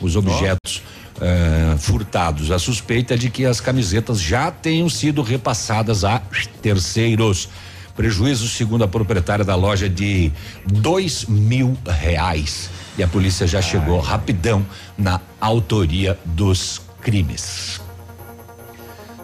os 0.00 0.14
objetos 0.14 0.82
eh, 1.20 1.76
furtados. 1.78 2.50
A 2.50 2.58
suspeita 2.58 3.14
é 3.14 3.16
de 3.16 3.30
que 3.30 3.44
as 3.44 3.60
camisetas 3.60 4.20
já 4.20 4.50
tenham 4.50 4.88
sido 4.88 5.22
repassadas 5.22 6.04
a 6.04 6.20
terceiros. 6.62 7.48
Prejuízo, 7.96 8.48
segundo 8.48 8.84
a 8.84 8.88
proprietária 8.88 9.44
da 9.44 9.56
loja, 9.56 9.88
de 9.88 10.30
dois 10.64 11.24
mil 11.24 11.76
reais. 11.86 12.70
E 12.96 13.02
a 13.02 13.08
polícia 13.08 13.46
já 13.46 13.60
chegou 13.60 13.98
rapidão 14.00 14.64
na 14.96 15.20
autoria 15.40 16.18
dos 16.24 16.80
crimes. 17.00 17.80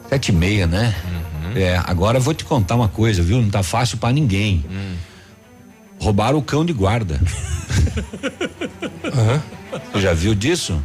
Sete 0.09 0.31
e 0.31 0.33
meia, 0.33 0.67
né? 0.67 0.95
É, 1.55 1.81
agora 1.85 2.19
eu 2.19 2.23
vou 2.23 2.35
te 2.35 2.45
contar 2.45 2.75
uma 2.75 2.89
coisa, 2.89 3.23
viu? 3.23 3.41
Não 3.41 3.51
tá 3.51 3.63
fácil 3.63 3.99
pra 3.99 4.11
ninguém. 4.11 4.65
Roubaram 6.01 6.39
o 6.39 6.43
cão 6.43 6.65
de 6.65 6.73
guarda. 6.73 7.21
Você 9.63 9.63
já 9.97 10.13
viu 10.13 10.35
disso? 10.35 10.81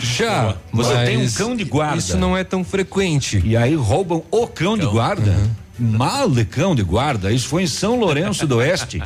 Já. 0.00 0.56
Você 0.72 0.94
tem 1.04 1.18
um 1.18 1.30
cão 1.30 1.56
de 1.56 1.64
guarda. 1.64 1.98
Isso 1.98 2.16
não 2.16 2.36
é 2.36 2.44
tão 2.44 2.64
frequente. 2.64 3.40
E 3.44 3.56
aí 3.56 3.74
roubam 3.74 4.22
o 4.30 4.46
cão, 4.46 4.76
de 4.76 4.86
guarda? 4.86 5.36
Mal 5.78 6.30
de 6.30 6.44
cão 6.44 6.74
de 6.74 6.82
guarda. 6.82 7.32
Isso 7.32 7.48
foi 7.48 7.62
em 7.64 7.66
São 7.66 7.98
Lourenço 7.98 8.46
do 8.46 8.56
Oeste. 8.56 9.02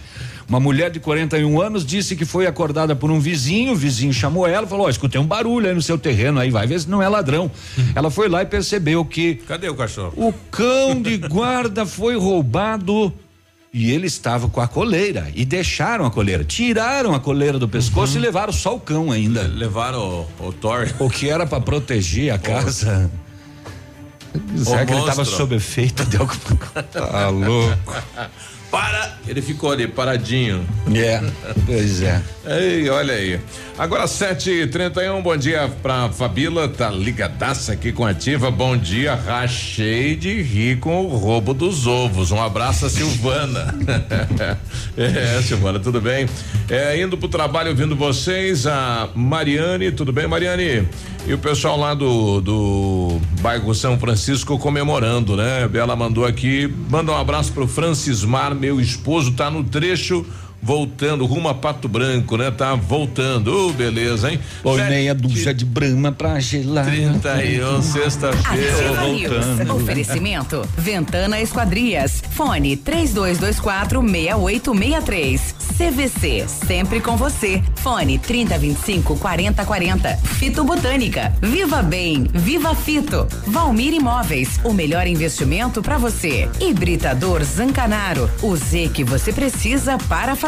Uma 0.48 0.58
mulher 0.60 0.90
de 0.90 0.98
41 0.98 1.60
anos 1.60 1.84
disse 1.84 2.16
que 2.16 2.24
foi 2.24 2.46
acordada 2.46 2.96
por 2.96 3.10
um 3.10 3.20
vizinho, 3.20 3.72
o 3.72 3.76
vizinho 3.76 4.12
chamou 4.14 4.46
ela 4.46 4.66
e 4.66 4.68
falou: 4.68 4.86
Ó, 4.86 4.88
escutei 4.90 5.20
um 5.20 5.26
barulho 5.26 5.68
aí 5.68 5.74
no 5.74 5.82
seu 5.82 5.98
terreno, 5.98 6.40
aí 6.40 6.50
vai 6.50 6.66
ver 6.66 6.80
se 6.80 6.88
não 6.88 7.02
é 7.02 7.08
ladrão. 7.08 7.50
ela 7.94 8.10
foi 8.10 8.28
lá 8.30 8.42
e 8.42 8.46
percebeu 8.46 9.04
que 9.04 9.34
Cadê 9.46 9.68
o 9.68 9.74
cachorro? 9.74 10.12
o 10.16 10.32
cão 10.50 11.00
de 11.02 11.18
guarda 11.18 11.84
foi 11.84 12.16
roubado 12.16 13.12
e 13.72 13.90
ele 13.90 14.06
estava 14.06 14.48
com 14.48 14.60
a 14.60 14.68
coleira 14.68 15.30
e 15.34 15.44
deixaram 15.44 16.06
a 16.06 16.10
coleira, 16.10 16.42
tiraram 16.42 17.14
a 17.14 17.20
coleira 17.20 17.58
do 17.58 17.68
pescoço 17.68 18.16
e 18.16 18.20
levaram 18.20 18.52
só 18.52 18.74
o 18.74 18.80
cão 18.80 19.12
ainda. 19.12 19.42
Levaram 19.42 20.26
o, 20.40 20.46
o 20.48 20.52
Thor. 20.52 20.88
O 20.98 21.10
que 21.10 21.28
era 21.28 21.46
para 21.46 21.60
proteger 21.60 22.32
a 22.32 22.38
casa. 22.38 23.10
Será 24.56 24.86
que 24.86 24.92
ele 24.92 25.00
estava 25.00 25.24
sob 25.24 25.54
efeito 25.56 26.04
de 26.06 26.16
alguma 26.16 26.38
coisa? 26.56 26.88
Tá 26.92 27.28
louco. 27.28 27.76
Para! 28.70 29.18
Ele 29.26 29.40
ficou 29.40 29.72
ali 29.72 29.86
paradinho. 29.86 30.66
É, 30.94 31.20
pois 31.64 32.02
é. 32.02 32.22
Ei, 32.46 32.88
olha 32.88 33.14
aí. 33.14 33.40
Agora 33.78 34.06
7h31, 34.06 35.22
bom 35.22 35.36
dia 35.36 35.70
pra 35.80 36.08
Fabila, 36.08 36.68
tá 36.68 36.90
ligadaça 36.90 37.74
aqui 37.74 37.92
com 37.92 38.04
a 38.04 38.10
ativa. 38.10 38.50
Bom 38.50 38.76
dia, 38.76 39.14
rachei 39.14 40.16
de 40.16 40.42
rir 40.42 40.80
com 40.80 41.04
o 41.04 41.16
roubo 41.16 41.54
dos 41.54 41.86
ovos. 41.86 42.32
Um 42.32 42.42
abraço 42.42 42.86
a 42.86 42.90
Silvana. 42.90 43.72
é, 44.98 45.40
Silvana, 45.42 45.78
tudo 45.78 46.00
bem? 46.00 46.26
É, 46.68 47.00
indo 47.00 47.16
pro 47.16 47.28
trabalho 47.28 47.70
ouvindo 47.70 47.94
vocês, 47.94 48.66
a 48.66 49.10
Mariane, 49.14 49.92
tudo 49.92 50.12
bem, 50.12 50.26
Mariane? 50.26 50.88
E 51.24 51.32
o 51.32 51.38
pessoal 51.38 51.78
lá 51.78 51.94
do, 51.94 52.40
do 52.40 53.20
bairro 53.40 53.72
São 53.76 53.96
Francisco 53.96 54.58
comemorando, 54.58 55.36
né? 55.36 55.70
Ela 55.72 55.94
mandou 55.94 56.26
aqui, 56.26 56.66
manda 56.90 57.12
um 57.12 57.16
abraço 57.16 57.52
pro 57.52 57.68
Francismar, 57.68 58.56
meu 58.56 58.80
esposo, 58.80 59.34
tá 59.34 59.48
no 59.48 59.62
trecho 59.62 60.26
voltando 60.60 61.24
rumo 61.24 61.48
a 61.48 61.54
Pato 61.54 61.88
Branco, 61.88 62.36
né? 62.36 62.50
Tá 62.50 62.74
voltando, 62.74 63.68
Ô, 63.68 63.72
beleza, 63.72 64.30
hein? 64.30 64.40
Põe 64.62 64.82
meia 64.82 65.14
dúzia 65.14 65.54
de 65.54 65.64
brama 65.64 66.12
pra 66.12 66.38
gelar. 66.40 66.84
31, 66.86 67.82
sexta-feira. 67.82 68.72
Ativa 68.72 69.64
News. 69.64 69.70
Oferecimento. 69.70 70.68
Ventana 70.76 71.40
Esquadrias. 71.40 72.22
Fone 72.32 72.76
3224 72.76 74.00
6863. 74.00 75.54
CVC. 75.78 76.44
Sempre 76.48 77.00
com 77.00 77.16
você. 77.16 77.62
Fone 77.76 78.18
3025 78.18 79.16
4040. 79.16 80.16
Fito 80.16 80.64
Botânica. 80.64 81.32
Viva 81.40 81.82
Bem. 81.82 82.26
Viva 82.34 82.74
Fito. 82.74 83.28
Valmir 83.46 83.94
Imóveis. 83.94 84.58
O 84.64 84.72
melhor 84.72 85.06
investimento 85.06 85.80
para 85.80 85.98
você. 85.98 86.48
Hibridador 86.60 87.44
Zancanaro. 87.44 88.28
O 88.42 88.56
Z 88.56 88.90
que 88.92 89.04
você 89.04 89.32
precisa 89.32 89.96
para 90.08 90.34
fazer. 90.34 90.47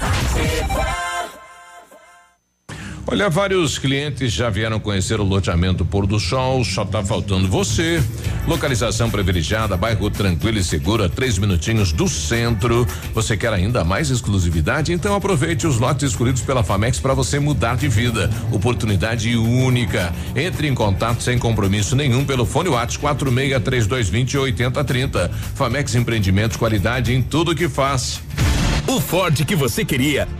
Ativa. 0.00 1.09
Olha, 3.12 3.28
vários 3.28 3.76
clientes 3.76 4.32
já 4.32 4.48
vieram 4.48 4.78
conhecer 4.78 5.18
o 5.18 5.24
loteamento 5.24 5.84
Pôr 5.84 6.06
do 6.06 6.20
Sol, 6.20 6.64
só 6.64 6.84
tá 6.84 7.02
faltando 7.04 7.48
você. 7.48 8.00
Localização 8.46 9.10
privilegiada, 9.10 9.76
bairro 9.76 10.08
tranquilo 10.08 10.58
e 10.58 10.62
seguro, 10.62 11.02
a 11.02 11.08
três 11.08 11.36
minutinhos 11.36 11.90
do 11.90 12.08
centro. 12.08 12.86
Você 13.12 13.36
quer 13.36 13.52
ainda 13.52 13.82
mais 13.82 14.10
exclusividade? 14.10 14.92
Então 14.92 15.12
aproveite 15.16 15.66
os 15.66 15.80
lotes 15.80 16.08
escolhidos 16.08 16.42
pela 16.42 16.62
Famex 16.62 17.00
para 17.00 17.12
você 17.12 17.40
mudar 17.40 17.76
de 17.76 17.88
vida. 17.88 18.30
Oportunidade 18.52 19.36
única. 19.36 20.14
Entre 20.36 20.68
em 20.68 20.74
contato 20.74 21.20
sem 21.20 21.36
compromisso 21.36 21.96
nenhum 21.96 22.24
pelo 22.24 22.46
fone 22.46 22.68
WhatsApp 22.68 23.00
463220 23.00 24.38
8030. 24.38 25.30
Famex 25.56 25.96
Empreendimentos, 25.96 26.56
qualidade 26.56 27.12
em 27.12 27.20
tudo 27.20 27.56
que 27.56 27.68
faz. 27.68 28.22
O 28.86 29.00
Ford 29.00 29.44
que 29.44 29.54
você 29.54 29.84
queria, 29.84 30.26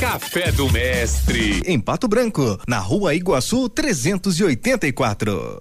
Café 0.00 0.50
do 0.52 0.72
Mestre. 0.72 1.62
Em 1.66 1.78
Pato 1.78 2.08
Branco, 2.08 2.58
na 2.66 2.78
rua 2.78 3.14
Iguaçu 3.14 3.68
384. 3.68 5.60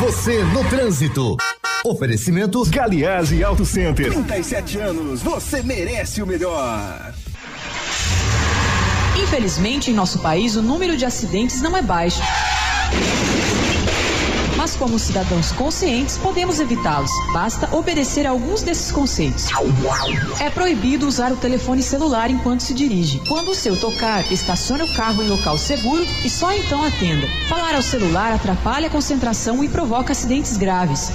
Você 0.00 0.42
no 0.42 0.68
trânsito. 0.68 1.36
Oferecimento 1.84 2.64
Galiase 2.68 3.44
Auto 3.44 3.64
Center. 3.64 4.10
37 4.10 4.78
anos, 4.78 5.22
você 5.22 5.62
merece 5.62 6.20
o 6.20 6.26
melhor. 6.26 7.14
Infelizmente, 9.22 9.92
em 9.92 9.94
nosso 9.94 10.18
país, 10.18 10.56
o 10.56 10.62
número 10.62 10.96
de 10.96 11.04
acidentes 11.04 11.62
não 11.62 11.76
é 11.76 11.82
baixo. 11.82 12.20
Mas, 14.62 14.76
como 14.76 14.96
cidadãos 14.96 15.50
conscientes, 15.50 16.16
podemos 16.18 16.60
evitá-los. 16.60 17.10
Basta 17.32 17.68
obedecer 17.76 18.28
a 18.28 18.30
alguns 18.30 18.62
desses 18.62 18.92
conceitos. 18.92 19.48
É 20.38 20.50
proibido 20.50 21.04
usar 21.04 21.32
o 21.32 21.36
telefone 21.36 21.82
celular 21.82 22.30
enquanto 22.30 22.60
se 22.60 22.72
dirige. 22.72 23.20
Quando 23.26 23.50
o 23.50 23.56
seu 23.56 23.76
tocar, 23.76 24.30
estacione 24.30 24.84
o 24.84 24.94
carro 24.94 25.20
em 25.20 25.26
local 25.26 25.58
seguro 25.58 26.06
e 26.24 26.30
só 26.30 26.52
então 26.52 26.80
atenda. 26.84 27.26
Falar 27.48 27.74
ao 27.74 27.82
celular 27.82 28.32
atrapalha 28.32 28.86
a 28.86 28.90
concentração 28.90 29.64
e 29.64 29.68
provoca 29.68 30.12
acidentes 30.12 30.56
graves. 30.56 31.10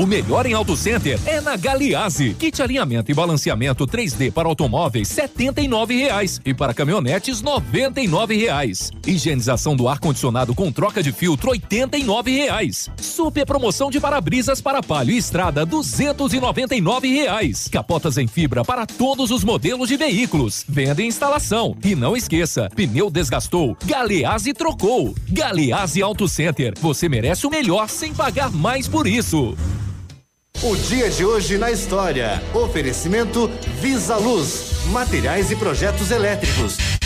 O 0.00 0.06
melhor 0.06 0.46
em 0.46 0.54
Auto 0.54 0.74
Center 0.76 1.20
é 1.26 1.42
na 1.42 1.56
Galiase. 1.56 2.32
Kit 2.32 2.62
alinhamento 2.62 3.10
e 3.10 3.14
balanceamento 3.14 3.86
3D 3.86 4.32
para 4.32 4.48
automóveis 4.48 5.08
79 5.08 5.94
reais 5.94 6.40
e 6.42 6.54
para 6.54 6.72
caminhonetes 6.72 7.42
99 7.42 8.34
reais. 8.34 8.90
Higienização 9.06 9.76
do 9.76 9.88
ar 9.88 9.98
condicionado 9.98 10.54
com 10.54 10.72
troca 10.72 11.02
de 11.02 11.12
filtro 11.12 11.50
R$ 11.50 11.58
89 11.58 12.02
reais. 12.18 12.90
Super 13.00 13.46
promoção 13.46 13.90
de 13.90 14.00
para-brisas 14.00 14.60
para 14.60 14.82
palio 14.82 15.14
e 15.14 15.18
estrada 15.18 15.64
299 15.64 17.08
reais. 17.08 17.68
Capotas 17.68 18.18
em 18.18 18.26
fibra 18.26 18.64
para 18.64 18.84
todos 18.84 19.30
os 19.30 19.44
modelos 19.44 19.88
de 19.88 19.96
veículos. 19.96 20.64
Venda 20.68 21.02
e 21.02 21.06
instalação. 21.06 21.76
E 21.84 21.94
não 21.94 22.16
esqueça, 22.16 22.68
pneu 22.74 23.10
desgastou, 23.10 23.76
Galeazzi 23.84 24.52
trocou. 24.52 25.14
Galeazzi 25.28 26.02
Auto 26.02 26.26
Center. 26.26 26.74
Você 26.80 27.08
merece 27.08 27.46
o 27.46 27.50
melhor 27.50 27.88
sem 27.88 28.12
pagar 28.12 28.50
mais 28.50 28.88
por 28.88 29.06
isso. 29.06 29.56
O 30.62 30.76
dia 30.76 31.08
de 31.08 31.24
hoje 31.24 31.56
na 31.56 31.70
história. 31.70 32.42
Oferecimento 32.52 33.48
Visa 33.80 34.16
Luz, 34.16 34.84
materiais 34.92 35.50
e 35.50 35.56
projetos 35.56 36.10
elétricos. 36.10 36.99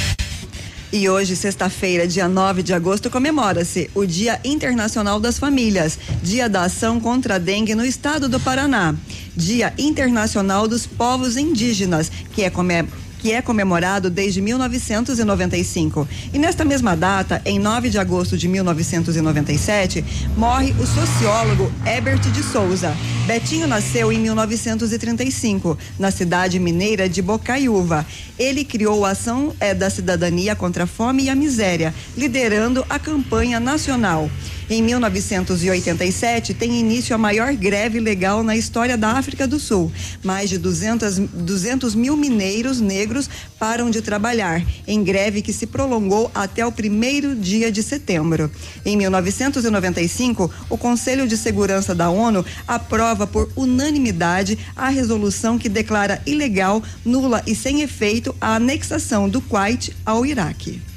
E 0.95 1.09
hoje, 1.09 1.35
sexta-feira, 1.35 2.07
dia 2.07 2.29
9 2.29 2.63
de 2.63 2.73
agosto, 2.73 3.11
comemora-se 3.11 3.91
o 3.97 4.07
Dia 4.07 4.39
Internacional 4.45 5.19
das 5.19 5.41
Famílias, 5.41 5.99
Dia 6.23 6.49
da 6.49 6.63
Ação 6.63 7.01
contra 7.01 7.35
a 7.35 7.39
Dengue 7.39 7.75
no 7.75 7.85
estado 7.85 8.29
do 8.29 8.39
Paraná, 8.39 8.95
Dia 9.35 9.75
Internacional 9.77 10.69
dos 10.69 10.87
Povos 10.87 11.37
Indígenas, 11.37 12.13
que 12.33 12.45
é 12.45 12.49
comemorado 12.49 13.04
que 13.25 13.33
é 13.33 13.41
comemorado 13.41 14.11
desde 14.11 14.43
1995. 14.43 16.07
E 16.35 16.39
nesta 16.39 16.63
mesma 16.63 16.95
data, 16.95 17.41
em 17.47 17.59
9 17.59 17.89
de 17.89 17.99
agosto 17.99 18.37
de 18.37 18.47
1997, 18.47 20.05
morre 20.37 20.75
o 20.79 20.87
sociólogo 20.87 21.73
Herbert 21.87 22.21
de 22.21 22.43
Souza. 22.43 22.95
Betinho 23.27 23.67
nasceu 23.67 24.13
em 24.13 24.19
1935, 24.19 25.79
na 25.99 26.11
cidade 26.11 26.59
mineira 26.59 27.09
de 27.09 27.23
Bocaiúva. 27.23 28.05
Ele 28.39 28.63
criou 28.63 29.07
a 29.07 29.13
ação 29.13 29.55
é, 29.59 29.73
da 29.73 29.89
cidadania 29.89 30.55
contra 30.55 30.85
a 30.85 30.87
fome 30.87 31.23
e 31.23 31.31
a 31.31 31.35
miséria, 31.35 31.95
liderando 32.15 32.85
a 32.91 32.99
campanha 32.99 33.59
nacional. 33.59 34.29
Em 34.69 34.83
1987, 34.83 36.55
tem 36.55 36.81
início 36.81 37.15
a 37.15 37.19
maior 37.19 37.53
greve 37.55 38.01
legal 38.01 38.43
na 38.43 38.57
história 38.57 38.97
da 38.97 39.11
África 39.11 39.47
do 39.47 39.61
Sul. 39.61 39.93
Mais 40.23 40.49
de 40.49 40.57
200, 40.57 41.19
200 41.19 41.95
mil 41.95 42.17
mineiros 42.17 42.81
negros 42.81 43.29
param 43.59 43.91
de 43.91 44.01
trabalhar, 44.01 44.65
em 44.87 45.05
greve 45.05 45.43
que 45.43 45.53
se 45.53 45.67
prolongou 45.67 46.31
até 46.35 46.65
o 46.65 46.73
primeiro 46.73 47.37
dia 47.37 47.71
de 47.71 47.83
setembro. 47.83 48.51
Em 48.87 48.97
1995, 48.97 50.51
o 50.71 50.79
Conselho 50.79 51.29
de 51.29 51.37
Segurança 51.37 51.95
da 51.95 52.09
ONU 52.09 52.43
aprova 52.67 53.27
por 53.27 53.53
unanimidade 53.55 54.59
a 54.75 54.89
resolução 54.89 55.59
que 55.59 55.69
declara 55.69 56.23
ilegal, 56.25 56.83
nula 57.05 57.43
e 57.47 57.55
sem 57.55 57.83
efeito 57.83 58.35
a 58.41 58.55
anexação 58.55 59.29
do 59.29 59.43
Kuwait 59.43 59.95
ao 60.07 60.25
Iraque. 60.25 60.94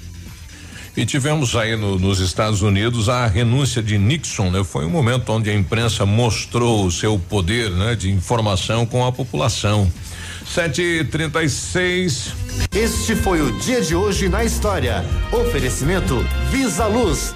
E 0.97 1.05
tivemos 1.05 1.55
aí 1.55 1.75
no, 1.75 1.99
nos 1.99 2.19
Estados 2.19 2.63
Unidos 2.63 3.07
a 3.07 3.27
renúncia 3.27 3.83
de 3.83 3.99
Nixon, 3.99 4.49
né? 4.49 4.63
Foi 4.63 4.83
um 4.83 4.89
momento 4.89 5.31
onde 5.31 5.47
a 5.47 5.53
imprensa 5.53 6.07
mostrou 6.07 6.88
o 6.88 6.91
seu 6.91 7.19
poder, 7.19 7.69
né? 7.69 7.93
De 7.93 8.10
informação 8.10 8.83
com 8.83 9.05
a 9.05 9.12
população. 9.12 9.91
Sete 10.43 10.81
e 10.81 11.03
trinta 11.03 11.43
e 11.43 11.49
seis. 11.49 12.33
Este 12.73 13.15
foi 13.15 13.41
o 13.41 13.51
dia 13.60 13.79
de 13.79 13.93
hoje 13.93 14.27
na 14.27 14.43
história. 14.43 15.05
Oferecimento 15.31 16.25
Visa 16.49 16.88
Luz. 16.88 17.36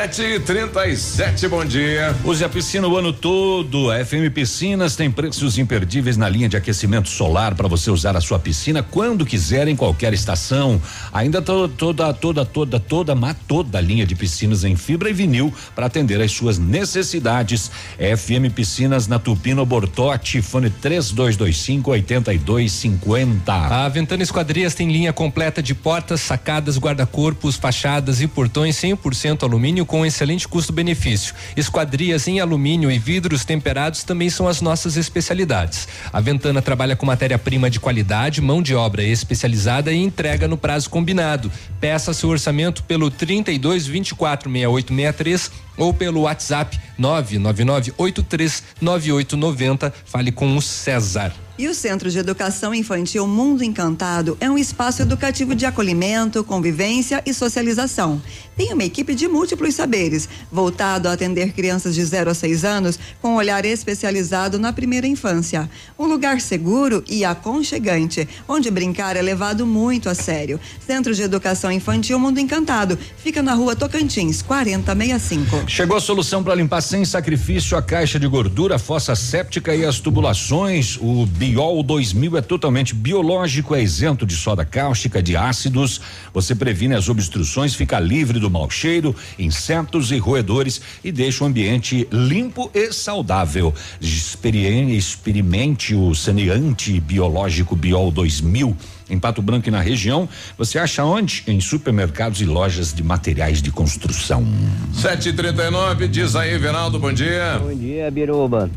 Sete 0.00 0.22
e 0.22 0.40
trinta 0.40 0.86
e 0.86 0.96
sete, 0.96 1.46
bom 1.46 1.62
dia. 1.62 2.16
Use 2.24 2.42
a 2.42 2.48
piscina 2.48 2.88
o 2.88 2.96
ano 2.96 3.12
todo. 3.12 3.90
A 3.90 4.02
FM 4.02 4.32
Piscinas 4.32 4.96
tem 4.96 5.10
preços 5.10 5.58
imperdíveis 5.58 6.16
na 6.16 6.26
linha 6.26 6.48
de 6.48 6.56
aquecimento 6.56 7.10
solar 7.10 7.54
para 7.54 7.68
você 7.68 7.90
usar 7.90 8.16
a 8.16 8.20
sua 8.22 8.38
piscina 8.38 8.82
quando 8.82 9.26
quiser 9.26 9.68
em 9.68 9.76
qualquer 9.76 10.14
estação. 10.14 10.80
Ainda 11.12 11.42
to, 11.42 11.68
toda, 11.68 12.14
toda, 12.14 12.46
toda, 12.46 12.80
toda, 12.80 13.14
mas 13.14 13.36
toda 13.46 13.76
a 13.76 13.80
linha 13.82 14.06
de 14.06 14.14
piscinas 14.14 14.64
em 14.64 14.74
fibra 14.74 15.10
e 15.10 15.12
vinil 15.12 15.52
para 15.74 15.84
atender 15.84 16.18
às 16.22 16.32
suas 16.32 16.58
necessidades. 16.58 17.70
FM 17.98 18.54
Piscinas 18.54 19.06
na 19.06 19.18
Tupino 19.18 19.66
Bortote, 19.66 20.40
fone 20.40 20.70
3225 20.70 21.90
8250. 21.90 23.52
A 23.52 23.86
Ventana 23.90 24.22
Esquadrias 24.22 24.72
tem 24.72 24.90
linha 24.90 25.12
completa 25.12 25.62
de 25.62 25.74
portas, 25.74 26.22
sacadas, 26.22 26.78
guarda-corpos, 26.78 27.56
fachadas 27.56 28.22
e 28.22 28.26
portões 28.26 28.76
100% 28.76 29.42
alumínio 29.42 29.89
com 29.90 30.06
excelente 30.06 30.46
custo-benefício. 30.46 31.34
Esquadrias 31.56 32.28
em 32.28 32.38
alumínio 32.38 32.92
e 32.92 32.96
vidros 32.96 33.44
temperados 33.44 34.04
também 34.04 34.30
são 34.30 34.46
as 34.46 34.60
nossas 34.60 34.96
especialidades. 34.96 35.88
A 36.12 36.20
Ventana 36.20 36.62
trabalha 36.62 36.94
com 36.94 37.04
matéria-prima 37.04 37.68
de 37.68 37.80
qualidade, 37.80 38.40
mão 38.40 38.62
de 38.62 38.72
obra 38.72 39.02
especializada 39.02 39.92
e 39.92 40.00
entrega 40.00 40.46
no 40.46 40.56
prazo 40.56 40.88
combinado. 40.88 41.50
Peça 41.80 42.14
seu 42.14 42.28
orçamento 42.28 42.84
pelo 42.84 43.10
32 43.10 43.88
24 43.88 44.48
6863 44.48 45.50
ou 45.76 45.92
pelo 45.92 46.20
WhatsApp 46.20 46.78
999839890. 46.96 49.92
Fale 50.04 50.30
com 50.30 50.56
o 50.56 50.62
César. 50.62 51.34
E 51.60 51.68
o 51.68 51.74
Centro 51.74 52.10
de 52.10 52.18
Educação 52.18 52.74
Infantil 52.74 53.26
Mundo 53.26 53.62
Encantado 53.62 54.34
é 54.40 54.50
um 54.50 54.56
espaço 54.56 55.02
educativo 55.02 55.54
de 55.54 55.66
acolhimento, 55.66 56.42
convivência 56.42 57.22
e 57.26 57.34
socialização. 57.34 58.22
Tem 58.56 58.72
uma 58.72 58.82
equipe 58.82 59.14
de 59.14 59.28
múltiplos 59.28 59.74
saberes, 59.74 60.26
voltado 60.50 61.06
a 61.06 61.12
atender 61.12 61.52
crianças 61.52 61.94
de 61.94 62.02
0 62.02 62.30
a 62.30 62.34
6 62.34 62.64
anos 62.64 62.98
com 63.20 63.32
um 63.32 63.36
olhar 63.36 63.62
especializado 63.66 64.58
na 64.58 64.72
primeira 64.72 65.06
infância. 65.06 65.68
Um 65.98 66.06
lugar 66.06 66.40
seguro 66.40 67.04
e 67.06 67.26
aconchegante, 67.26 68.26
onde 68.48 68.70
brincar 68.70 69.14
é 69.14 69.20
levado 69.20 69.66
muito 69.66 70.08
a 70.08 70.14
sério. 70.14 70.58
Centro 70.86 71.14
de 71.14 71.20
Educação 71.20 71.70
Infantil 71.70 72.18
Mundo 72.18 72.40
Encantado 72.40 72.98
fica 73.18 73.42
na 73.42 73.52
rua 73.52 73.76
Tocantins, 73.76 74.40
4065. 74.40 75.68
Chegou 75.68 75.98
a 75.98 76.00
solução 76.00 76.42
para 76.42 76.54
limpar 76.54 76.80
sem 76.80 77.04
sacrifício 77.04 77.76
a 77.76 77.82
caixa 77.82 78.18
de 78.18 78.26
gordura, 78.26 78.76
a 78.76 78.78
fossa 78.78 79.14
séptica 79.14 79.76
e 79.76 79.84
as 79.84 80.00
tubulações. 80.00 80.96
O 80.98 81.26
Biol 81.50 81.82
2000 81.82 82.36
é 82.36 82.40
totalmente 82.40 82.94
biológico, 82.94 83.74
é 83.74 83.82
isento 83.82 84.24
de 84.24 84.36
soda 84.36 84.64
cáustica, 84.64 85.20
de 85.20 85.36
ácidos. 85.36 86.00
Você 86.32 86.54
previne 86.54 86.94
as 86.94 87.08
obstruções, 87.08 87.74
fica 87.74 87.98
livre 87.98 88.38
do 88.38 88.48
mau 88.48 88.70
cheiro, 88.70 89.16
insetos 89.36 90.12
e 90.12 90.18
roedores 90.18 90.80
e 91.02 91.10
deixa 91.10 91.42
o 91.42 91.48
ambiente 91.48 92.06
limpo 92.12 92.70
e 92.72 92.92
saudável. 92.92 93.74
Experi- 94.00 94.60
Experimente 94.96 95.92
o 95.92 96.14
saneante 96.14 97.00
biológico 97.00 97.74
Biol 97.74 98.12
2000. 98.12 98.76
Em 99.08 99.18
Pato 99.18 99.42
Branco 99.42 99.66
e 99.66 99.72
na 99.72 99.80
região, 99.80 100.28
você 100.56 100.78
acha 100.78 101.02
onde? 101.04 101.42
Em 101.48 101.58
supermercados 101.60 102.40
e 102.40 102.44
lojas 102.44 102.94
de 102.94 103.02
materiais 103.02 103.60
de 103.60 103.72
construção. 103.72 104.46
Sete 104.94 105.30
e 105.30 105.32
trinta 105.32 105.64
e 105.64 105.70
nove, 105.70 106.06
diz 106.06 106.36
aí, 106.36 106.56
Veraldo, 106.58 107.00
bom 107.00 107.12
dia. 107.12 107.58
Bom 107.60 107.74
dia, 107.74 108.08
Biruba. 108.08 108.70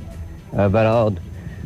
Beraldo. 0.71 1.21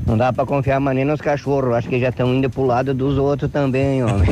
Não 0.07 0.17
dá 0.17 0.31
pra 0.31 0.45
confiar 0.45 0.79
mais 0.79 0.95
nem 0.95 1.03
nos 1.03 1.19
cachorros. 1.19 1.75
Acho 1.75 1.89
que 1.89 1.99
já 1.99 2.07
estão 2.09 2.33
indo 2.33 2.49
pro 2.49 2.65
lado 2.65 2.93
dos 2.93 3.17
outros 3.17 3.51
também, 3.51 4.01
homem. 4.05 4.29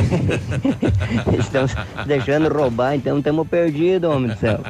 Estão 1.38 1.68
se 1.68 1.74
deixando 2.06 2.48
roubar, 2.48 2.94
então 2.94 3.18
estamos 3.18 3.46
perdidos, 3.46 4.08
homem 4.10 4.30
do 4.30 4.38
céu. 4.40 4.60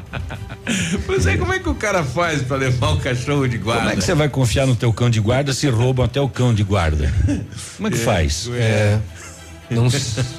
Pois 1.06 1.24
é, 1.26 1.36
como 1.36 1.52
é 1.52 1.60
que 1.60 1.68
o 1.68 1.74
cara 1.76 2.02
faz 2.02 2.42
pra 2.42 2.56
levar 2.56 2.90
o 2.90 2.96
cachorro 2.98 3.46
de 3.46 3.56
guarda? 3.56 3.82
Como 3.82 3.92
é 3.92 3.96
que 3.96 4.02
você 4.02 4.14
vai 4.14 4.28
confiar 4.28 4.66
no 4.66 4.74
teu 4.74 4.92
cão 4.92 5.08
de 5.08 5.20
guarda 5.20 5.52
se 5.52 5.68
roubam 5.68 6.04
até 6.04 6.20
o 6.20 6.28
cão 6.28 6.52
de 6.52 6.64
guarda? 6.64 7.12
Como 7.76 7.86
é 7.86 7.90
que 7.92 7.98
É, 7.98 8.00
faz? 8.00 8.50
é. 8.52 8.98
Não, 9.68 9.88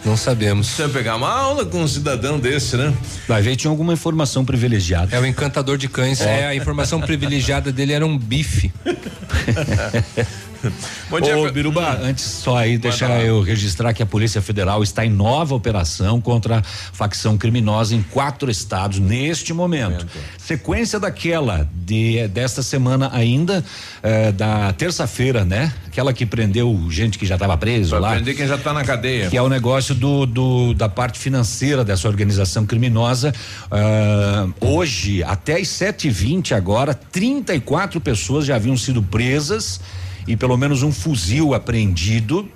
não 0.05 0.15
sabemos. 0.15 0.67
Você 0.67 0.87
pegar 0.87 1.17
uma 1.17 1.29
aula 1.29 1.65
com 1.65 1.81
um 1.81 1.87
cidadão 1.87 2.39
desse, 2.39 2.77
né? 2.77 2.93
Vai 3.27 3.41
ver, 3.41 3.57
tinha 3.57 3.69
alguma 3.69 3.91
informação 3.91 4.45
privilegiada. 4.45 5.13
É 5.13 5.19
o 5.19 5.25
encantador 5.25 5.77
de 5.77 5.89
cães. 5.89 6.21
Ó. 6.21 6.23
É, 6.23 6.47
a 6.47 6.55
informação 6.55 7.01
privilegiada 7.01 7.69
dele 7.69 7.91
era 7.91 8.05
um 8.05 8.17
bife. 8.17 8.71
Bom 11.09 11.19
dia, 11.21 11.37
Ô, 11.37 11.51
Biruba, 11.51 11.97
Hum. 12.01 12.05
antes 12.09 12.23
só 12.23 12.57
aí, 12.57 12.77
deixa 12.77 13.05
eu 13.21 13.41
registrar 13.41 13.93
que 13.93 14.01
a 14.03 14.05
Polícia 14.05 14.41
Federal 14.41 14.81
está 14.83 15.05
em 15.05 15.09
nova 15.09 15.55
operação 15.55 16.19
contra 16.19 16.57
a 16.59 16.61
facção 16.63 17.37
criminosa 17.37 17.95
em 17.95 18.01
quatro 18.01 18.49
estados 18.51 18.99
neste 18.99 19.53
momento. 19.53 20.05
Sequência 20.37 20.99
daquela 20.99 21.67
de 21.73 22.27
desta 22.29 22.61
semana 22.63 23.09
ainda, 23.13 23.63
eh, 24.03 24.31
da 24.31 24.73
terça-feira, 24.73 25.43
né? 25.45 25.73
Aquela 25.87 26.13
que 26.13 26.25
prendeu 26.25 26.87
gente 26.89 27.17
que 27.17 27.25
já 27.25 27.35
estava 27.35 27.57
preso 27.57 27.97
lá. 27.97 28.09
aprender 28.11 28.33
quem 28.33 28.47
já 28.47 28.57
tá 28.57 28.73
na 28.73 28.83
cadeia. 28.83 29.29
Que 29.29 29.37
é 29.37 29.41
o 29.41 29.49
negócio 29.49 29.95
do, 29.95 30.25
do- 30.25 30.73
da 30.73 30.87
parte 30.89 31.17
financeira 31.19 31.83
dessa 31.83 32.07
organização 32.07 32.65
criminosa. 32.65 33.33
Ah, 33.71 34.47
hoje, 34.59 35.23
até 35.23 35.59
as 35.59 35.67
7h20 35.69 36.53
agora, 36.55 36.93
34 36.93 37.99
pessoas 38.01 38.45
já 38.45 38.55
haviam 38.55 38.77
sido 38.77 39.01
presas 39.01 39.79
e 40.27 40.35
pelo 40.35 40.57
menos 40.57 40.83
um 40.83 40.91
fuzil 40.91 41.53
apreendido. 41.53 42.47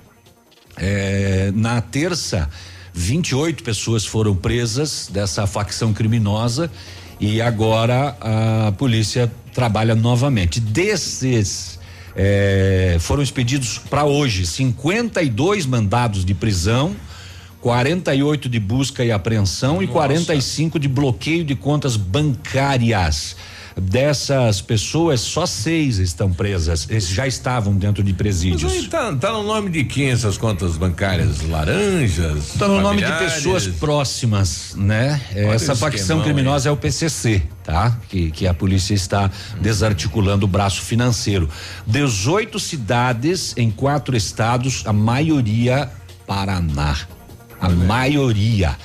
Eh, 0.76 1.52
na 1.54 1.80
terça, 1.80 2.48
28 2.92 3.62
pessoas 3.62 4.04
foram 4.04 4.36
presas 4.36 5.08
dessa 5.10 5.46
facção 5.46 5.92
criminosa 5.92 6.70
e 7.18 7.40
agora 7.40 8.16
a 8.20 8.72
polícia 8.72 9.32
trabalha 9.54 9.94
novamente. 9.94 10.60
Desses 10.60 11.78
eh, 12.14 12.96
foram 13.00 13.22
expedidos 13.22 13.78
para 13.78 14.04
hoje 14.04 14.46
52 14.46 15.66
mandados 15.66 16.24
de 16.24 16.34
prisão. 16.34 16.94
48 17.60 18.48
de 18.48 18.58
busca 18.58 19.04
e 19.04 19.12
apreensão 19.12 19.80
e 19.80 19.86
45 19.86 20.80
de 20.80 20.88
bloqueio 20.88 21.44
de 21.44 21.54
contas 21.54 21.96
bancárias. 21.96 23.36
Dessas 23.80 24.60
pessoas, 24.60 25.20
só 25.20 25.46
seis 25.46 25.98
estão 25.98 26.32
presas. 26.32 26.86
Eles 26.90 27.08
já 27.08 27.26
estavam 27.26 27.74
dentro 27.74 28.02
de 28.02 28.12
Mas 28.12 28.18
presídios. 28.18 28.72
aí 28.72 28.86
tá, 28.86 29.14
tá 29.14 29.32
no 29.32 29.42
nome 29.42 29.70
de 29.70 29.84
quem 29.84 30.10
essas 30.10 30.36
contas 30.36 30.76
bancárias? 30.76 31.42
Laranjas? 31.42 32.52
Está 32.52 32.68
no 32.68 32.80
nome 32.80 33.02
de 33.02 33.12
pessoas 33.12 33.66
próximas, 33.66 34.74
né? 34.76 35.20
É, 35.34 35.46
Olha 35.46 35.54
Essa 35.54 35.74
facção 35.74 36.22
criminosa 36.22 36.68
é 36.68 36.72
o 36.72 36.76
PCC, 36.76 37.42
tá? 37.64 37.98
Que, 38.08 38.30
que 38.30 38.46
a 38.46 38.54
polícia 38.54 38.94
está 38.94 39.30
desarticulando 39.60 40.44
o 40.44 40.48
braço 40.48 40.82
financeiro. 40.82 41.48
18 41.86 42.58
cidades 42.58 43.54
em 43.56 43.70
quatro 43.70 44.16
estados, 44.16 44.82
a 44.86 44.92
maioria 44.92 45.90
Paraná. 46.26 46.96
A 47.60 47.68
maioria. 47.68 48.76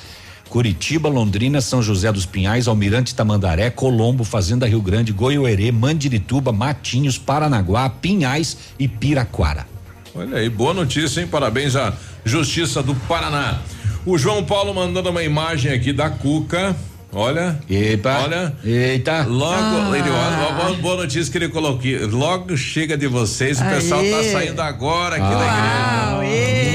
Curitiba, 0.48 1.08
Londrina, 1.08 1.60
São 1.60 1.82
José 1.82 2.10
dos 2.10 2.24
Pinhais, 2.26 2.66
Almirante 2.68 3.14
Tamandaré, 3.14 3.70
Colombo, 3.70 4.24
Fazenda 4.24 4.66
Rio 4.66 4.80
Grande, 4.80 5.12
Goiôerê, 5.12 5.70
Mandirituba, 5.70 6.52
Matinhos, 6.52 7.18
Paranaguá, 7.18 7.88
Pinhais 7.90 8.56
e 8.78 8.88
Piraquara. 8.88 9.66
Olha 10.14 10.38
aí, 10.38 10.48
boa 10.48 10.72
notícia, 10.74 11.20
hein? 11.20 11.26
Parabéns 11.26 11.76
à 11.76 11.92
Justiça 12.24 12.82
do 12.82 12.94
Paraná. 12.94 13.58
O 14.06 14.16
João 14.16 14.42
Paulo 14.44 14.74
mandando 14.74 15.10
uma 15.10 15.22
imagem 15.22 15.72
aqui 15.72 15.92
da 15.92 16.08
Cuca. 16.08 16.74
Olha. 17.12 17.58
Epa. 17.70 18.20
Olha. 18.24 18.54
Eita. 18.64 19.24
Logo, 19.24 19.54
Ah. 19.54 19.90
ele, 19.98 20.10
olha, 20.10 20.66
uma 20.70 20.74
boa, 20.74 20.96
notícia 20.96 21.30
que 21.30 21.38
ele 21.38 21.48
colocou 21.48 21.78
aqui. 21.78 21.96
Logo 21.98 22.56
chega 22.56 22.98
de 22.98 23.06
vocês, 23.06 23.60
o 23.60 23.64
pessoal 23.64 24.00
tá 24.00 24.06
Aê. 24.18 24.32
saindo 24.32 24.60
agora 24.60 25.16
aqui 25.16 25.24
Ah. 25.24 26.18
da 26.18 26.24
igreja. 26.26 26.67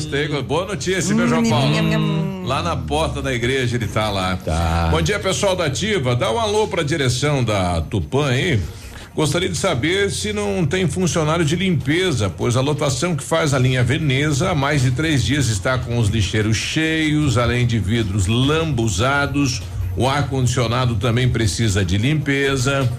Gostei. 0.00 0.28
go- 0.28 0.42
Boa 0.42 0.66
notícia, 0.66 1.14
meu 1.14 1.28
João 1.28 1.42
Paulo. 1.50 2.46
Lá 2.46 2.62
na 2.62 2.76
porta 2.76 3.20
da 3.20 3.32
igreja 3.34 3.76
ele 3.76 3.86
tá 3.86 4.08
lá. 4.10 4.38
Bom 4.90 5.02
dia, 5.02 5.18
pessoal 5.18 5.54
da 5.54 5.66
Ativa. 5.66 6.16
Dá 6.16 6.32
um 6.32 6.38
alô 6.40 6.66
pra 6.66 6.82
direção 6.82 7.44
da 7.44 7.80
Tupã 7.82 8.28
aí. 8.28 8.58
Gostaria 9.14 9.48
de 9.48 9.56
saber 9.58 10.10
se 10.10 10.32
não 10.32 10.64
tem 10.64 10.88
funcionário 10.88 11.44
de 11.44 11.54
limpeza, 11.56 12.30
pois 12.30 12.56
a 12.56 12.60
lotação 12.60 13.14
que 13.14 13.22
faz 13.22 13.52
a 13.52 13.58
linha 13.58 13.82
Veneza 13.84 14.50
há 14.50 14.54
mais 14.54 14.82
de 14.82 14.92
três 14.92 15.22
dias 15.24 15.48
está 15.48 15.76
com 15.76 15.98
os 15.98 16.08
lixeiros 16.08 16.56
cheios, 16.56 17.36
além 17.36 17.66
de 17.66 17.78
vidros 17.78 18.26
lambuzados. 18.26 19.60
O 19.96 20.08
ar-condicionado 20.08 20.94
também 20.94 21.28
precisa 21.28 21.84
de 21.84 21.98
limpeza. 21.98 22.90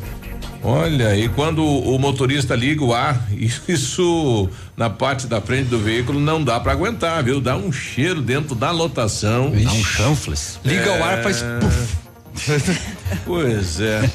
Olha, 0.64 1.16
e 1.16 1.28
quando 1.30 1.66
o 1.66 1.98
motorista 1.98 2.56
liga 2.56 2.84
o 2.84 2.94
ar, 2.94 3.28
isso 3.68 4.50
na 4.78 4.90
parte 4.90 5.26
da 5.28 5.42
frente 5.42 5.70
do 5.70 5.80
veículo 5.80 6.20
não 6.20 6.44
dá 6.44 6.60
para 6.60 6.72
aguentar, 6.72 7.24
viu? 7.24 7.42
Dá 7.42 7.56
um 7.56 7.72
cheiro 7.72 8.22
dentro 8.22 8.54
da 8.54 8.70
lotação. 8.72 9.52
Dá 9.52 9.72
um 9.72 9.84
chanfles. 9.84 10.60
Liga 10.64 10.92
o 11.00 11.04
ar, 11.04 11.24
faz 11.24 11.42
puf. 11.42 12.02
Pois 13.26 13.80
é. 13.80 14.10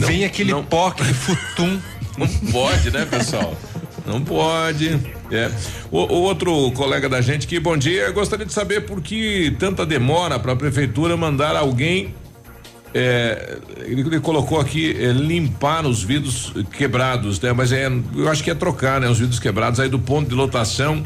Não- 0.00 0.08
Vem 0.08 0.24
aquele 0.24 0.50
não- 0.50 0.64
pó, 0.64 0.88
aquele 0.88 1.14
futum. 1.14 1.78
Não 2.18 2.26
pode, 2.50 2.90
né, 2.90 3.06
pessoal? 3.06 3.56
Não 4.06 4.20
pode. 4.22 4.98
É. 5.30 5.50
O, 5.90 5.98
o 5.98 6.22
outro 6.22 6.70
colega 6.72 7.08
da 7.08 7.20
gente 7.20 7.46
que 7.46 7.60
bom 7.60 7.76
dia, 7.76 8.10
gostaria 8.10 8.44
de 8.44 8.52
saber 8.52 8.82
por 8.82 9.00
que 9.00 9.54
tanta 9.58 9.86
demora 9.86 10.38
para 10.38 10.52
a 10.52 10.56
prefeitura 10.56 11.16
mandar 11.16 11.54
alguém 11.54 12.14
é, 12.92 13.58
ele, 13.84 14.00
ele 14.02 14.20
colocou 14.20 14.60
aqui 14.60 14.90
é, 14.92 15.12
limpar 15.12 15.86
os 15.86 16.02
vidros 16.02 16.52
quebrados, 16.76 17.40
né? 17.40 17.52
Mas 17.52 17.72
é, 17.72 17.90
eu 18.14 18.28
acho 18.28 18.42
que 18.42 18.50
é 18.50 18.54
trocar, 18.54 19.00
né? 19.00 19.08
Os 19.08 19.18
vidros 19.18 19.38
quebrados 19.38 19.78
aí 19.78 19.88
do 19.88 19.98
ponto 19.98 20.28
de 20.28 20.34
lotação 20.34 21.04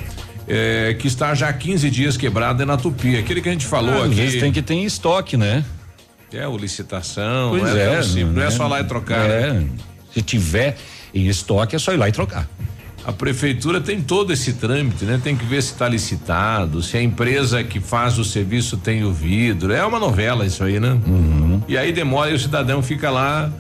é, 0.49 0.95
que 0.99 1.07
está 1.07 1.35
já 1.35 1.49
há 1.49 1.53
15 1.53 1.91
dias 1.91 2.17
quebrado 2.17 2.63
é 2.63 2.67
na 2.67 2.77
Tupi. 2.77 3.17
Aquele 3.17 3.41
que 3.41 3.49
a 3.49 3.53
gente 3.53 3.67
falou 3.67 3.99
Às 3.99 4.07
aqui. 4.07 4.15
vezes 4.15 4.41
tem 4.41 4.53
que 4.53 4.63
ter 4.63 4.75
em 4.75 4.85
estoque, 4.85 5.37
né? 5.37 5.65
É, 6.33 6.49
o 6.49 6.57
licitação, 6.57 7.51
Pois 7.51 7.63
não 7.63 7.77
é, 7.77 7.83
é, 7.83 7.95
tão 7.95 8.03
simples, 8.03 8.35
não 8.35 8.43
é 8.43 8.47
né? 8.47 8.51
só 8.51 8.67
lá 8.67 8.81
e 8.81 8.85
trocar. 8.85 9.31
É, 9.31 9.53
né? 9.53 9.67
Se 10.13 10.21
tiver 10.23 10.77
em 11.15 11.29
estoque, 11.29 11.77
é 11.77 11.79
só 11.79 11.93
ir 11.93 11.97
lá 11.97 12.09
e 12.09 12.13
trocar. 12.13 12.49
A 13.07 13.13
prefeitura 13.13 13.81
tem 13.81 14.01
todo 14.01 14.33
esse 14.33 14.55
trâmite, 14.55 15.05
né? 15.05 15.21
Tem 15.23 15.37
que 15.37 15.45
ver 15.45 15.63
se 15.63 15.73
está 15.73 15.87
licitado, 15.87 16.83
se 16.83 16.97
a 16.97 17.03
empresa 17.03 17.63
que 17.63 17.79
faz 17.79 18.19
o 18.19 18.25
serviço 18.25 18.79
tem 18.79 19.05
o 19.05 19.13
vidro. 19.13 19.73
É 19.73 19.85
uma 19.85 20.01
novela 20.01 20.47
isso 20.47 20.65
aí, 20.65 20.81
né? 20.81 20.99
E 21.69 21.77
aí 21.77 21.93
demora 21.93 22.31
e 22.31 22.35
o 22.35 22.39
cidadão 22.39 22.83
fica 22.83 23.11
lá 23.11 23.53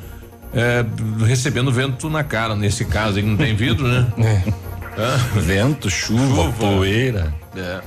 é, 0.54 0.84
recebendo 1.26 1.70
vento 1.70 2.08
na 2.08 2.24
cara. 2.24 2.56
Nesse 2.56 2.86
caso 2.86 3.18
aí 3.18 3.22
não 3.22 3.36
tem 3.36 3.54
vidro, 3.54 3.86
né? 3.86 4.06
É. 4.96 5.40
Vento, 5.40 5.90
chuva, 5.90 6.52
poeira. 6.52 7.34
É. 7.56 7.80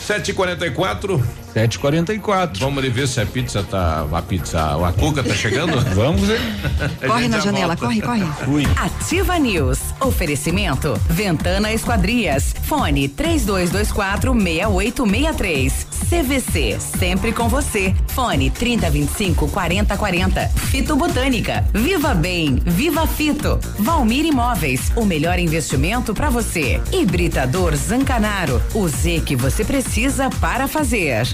7h44. 0.00 1.22
7h44. 1.54 2.58
Vamos 2.58 2.78
ali 2.78 2.90
ver 2.90 3.08
se 3.08 3.20
a 3.20 3.26
pizza 3.26 3.62
tá. 3.62 4.06
A 4.12 4.22
pizza, 4.22 4.76
a 4.86 4.92
cuca 4.92 5.22
tá 5.22 5.34
chegando? 5.34 5.80
Vamos 5.94 6.22
ver. 6.22 6.40
Corre 7.06 7.28
na 7.28 7.38
janela, 7.40 7.74
volta. 7.76 7.86
corre, 7.86 8.00
corre. 8.00 8.44
Fui. 8.44 8.64
Ativa 8.76 9.38
News. 9.38 9.78
Oferecimento. 10.00 10.98
Ventana 11.08 11.72
Esquadrias. 11.72 12.54
Fone 12.62 13.08
3224 13.08 14.32
6863. 14.32 15.86
CVC. 16.10 16.78
Sempre 16.80 17.32
com 17.32 17.48
você. 17.48 17.94
Fone 18.08 18.50
3025 18.50 19.48
4040. 19.48 20.48
Fito 20.48 20.96
Botânica. 20.96 21.64
Viva 21.72 22.14
Bem. 22.14 22.60
Viva 22.64 23.06
Fito. 23.06 23.58
Valmir 23.78 24.24
Imóveis. 24.26 24.90
O 24.96 25.04
melhor 25.04 25.38
investimento 25.38 26.12
para 26.12 26.28
você. 26.30 26.80
Hibridador 26.92 27.76
Zancanaro. 27.76 28.60
O 28.74 28.88
Z 28.88 29.22
que 29.24 29.36
você 29.36 29.64
precisa 29.64 30.28
para 30.40 30.66
fazer. 30.66 31.26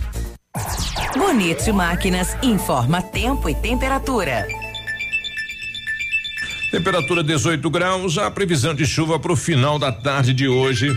Bonito 1.16 1.72
Máquinas 1.72 2.36
informa 2.42 3.02
tempo 3.02 3.48
e 3.48 3.54
temperatura. 3.54 4.46
Temperatura 6.70 7.22
18 7.22 7.70
graus, 7.70 8.18
a 8.18 8.30
previsão 8.30 8.74
de 8.74 8.84
chuva 8.84 9.18
para 9.18 9.32
o 9.32 9.36
final 9.36 9.78
da 9.78 9.90
tarde 9.92 10.34
de 10.34 10.48
hoje. 10.48 10.96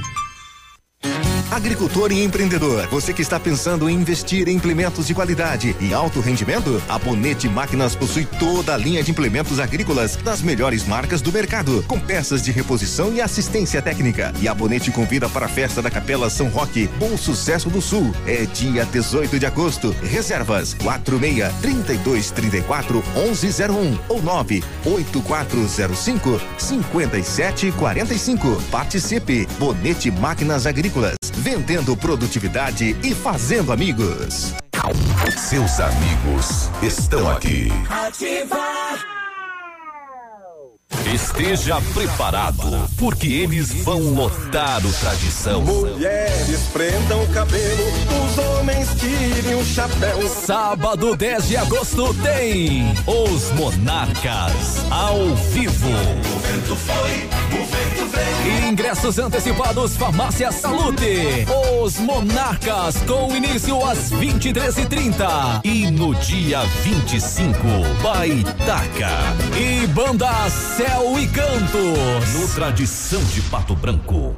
Agricultor 1.51 2.11
e 2.11 2.23
empreendedor, 2.23 2.85
você 2.89 3.11
que 3.11 3.23
está 3.23 3.39
pensando 3.39 3.89
em 3.89 3.95
investir 3.95 4.47
em 4.47 4.55
implementos 4.55 5.07
de 5.07 5.15
qualidade 5.15 5.75
e 5.81 5.91
alto 5.91 6.19
rendimento, 6.19 6.79
a 6.87 6.99
Bonete 6.99 7.49
Máquinas 7.49 7.95
possui 7.95 8.23
toda 8.23 8.75
a 8.75 8.77
linha 8.77 9.01
de 9.01 9.09
implementos 9.09 9.59
agrícolas 9.59 10.15
das 10.17 10.43
melhores 10.43 10.85
marcas 10.85 11.21
do 11.21 11.31
mercado, 11.31 11.83
com 11.87 11.99
peças 11.99 12.43
de 12.43 12.51
reposição 12.51 13.11
e 13.11 13.19
assistência 13.19 13.81
técnica. 13.81 14.31
E 14.39 14.47
a 14.47 14.53
Bonete 14.53 14.91
convida 14.91 15.27
para 15.27 15.47
a 15.47 15.49
festa 15.49 15.81
da 15.81 15.89
Capela 15.89 16.29
São 16.29 16.49
Roque, 16.49 16.87
Bom 16.99 17.17
Sucesso 17.17 17.67
do 17.67 17.81
Sul. 17.81 18.13
É 18.27 18.45
dia 18.45 18.85
18 18.85 19.39
de 19.39 19.47
agosto. 19.47 19.89
Reservas 20.03 20.75
46 20.75 21.51
32 21.61 22.29
34 22.29 23.03
1101 23.15 23.97
ou 24.07 24.21
9 24.21 24.63
8405 24.85 26.39
5745. 26.59 28.61
Participe. 28.69 29.47
Bonete 29.57 30.11
Máquinas 30.11 30.67
Agrícolas. 30.67 31.15
Vendendo 31.39 31.95
produtividade 31.95 32.97
e 33.01 33.15
fazendo 33.15 33.71
amigos. 33.71 34.53
Seus 35.37 35.79
amigos 35.79 36.69
estão 36.83 37.29
aqui. 37.31 37.69
Ativa. 37.89 39.08
Esteja 41.13 41.81
preparado, 41.93 42.87
porque 42.97 43.27
eles 43.27 43.71
vão 43.83 43.99
lotar 44.13 44.85
o 44.85 44.93
tradição. 44.93 45.61
Mulheres 45.61 46.61
prendam 46.73 47.23
o 47.23 47.27
cabelo, 47.29 47.83
os 48.23 48.37
homens 48.37 48.89
tirem 48.99 49.55
o 49.55 49.65
chapéu. 49.65 50.19
Sábado 50.27 51.15
10 51.15 51.47
de 51.47 51.57
agosto 51.57 52.13
tem 52.15 52.93
Os 53.07 53.51
Monarcas 53.51 54.83
ao 54.91 55.35
vivo. 55.51 55.89
O 55.89 56.39
vento 56.39 56.75
foi, 56.75 57.29
o 57.59 57.65
vento 57.65 58.05
veio. 58.11 58.69
Ingressos 58.69 59.17
antecipados 59.17 59.95
Farmácia 59.95 60.51
Salute. 60.51 61.45
Os 61.81 61.97
Monarcas 61.97 62.97
com 63.07 63.35
início 63.35 63.83
às 63.83 64.11
23h30 64.11 65.61
e 65.63 65.89
no 65.89 66.13
dia 66.15 66.61
25 66.83 67.57
Baitaca 68.03 69.09
e 69.57 69.87
banda 69.87 70.29
Céu 70.79 71.19
e 71.19 71.27
Cantos 71.27 72.39
no 72.39 72.47
Tradição 72.55 73.21
de 73.33 73.41
Pato 73.41 73.75
Branco. 73.75 74.33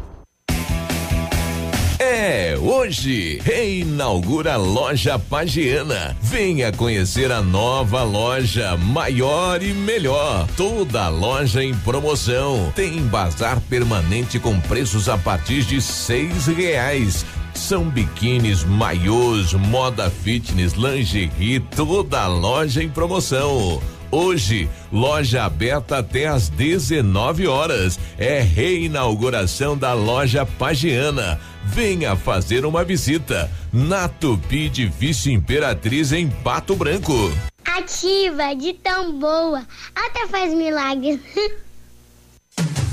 É, 2.00 2.58
hoje 2.58 3.40
reinaugura 3.44 4.54
a 4.54 4.58
loja 4.58 5.20
Pagiana. 5.20 6.18
Venha 6.20 6.72
conhecer 6.72 7.32
a 7.32 7.44
nova 7.44 8.02
loja, 8.02 8.76
maior 8.76 9.62
e 9.62 9.72
melhor. 9.72 10.48
Toda 10.58 11.04
a 11.04 11.10
loja 11.10 11.64
em 11.64 11.76
promoção. 11.76 12.74
Tem 12.76 13.00
bazar 13.04 13.62
permanente 13.70 14.40
com 14.40 14.60
preços 14.62 15.08
a 15.08 15.20
partir 15.20 15.62
de 15.62 15.80
seis 15.80 16.48
reais. 16.48 17.24
São 17.54 17.88
biquínis, 17.88 18.64
maiôs, 18.64 19.54
moda 19.54 20.10
fitness, 20.10 20.74
lingerie, 20.74 21.60
toda 21.60 22.22
a 22.22 22.28
loja 22.28 22.82
em 22.82 22.90
promoção. 22.90 23.80
Hoje, 24.12 24.70
loja 24.92 25.46
aberta 25.46 26.00
até 26.00 26.28
às 26.28 26.50
19 26.50 27.48
horas. 27.48 27.98
É 28.18 28.42
reinauguração 28.42 29.78
da 29.78 29.94
loja 29.94 30.46
Pagiana. 30.46 31.40
Venha 31.64 32.16
fazer 32.16 32.66
uma 32.66 32.84
visita 32.84 33.50
na 33.72 34.10
Tupi 34.10 34.68
Difícil 34.68 35.32
Imperatriz 35.32 36.12
em 36.12 36.30
Pato 36.30 36.76
Branco. 36.76 37.32
Ativa 37.64 38.54
de 38.54 38.74
tão 38.74 39.18
boa, 39.18 39.66
até 39.96 40.28
faz 40.28 40.54
milagres. 40.54 41.20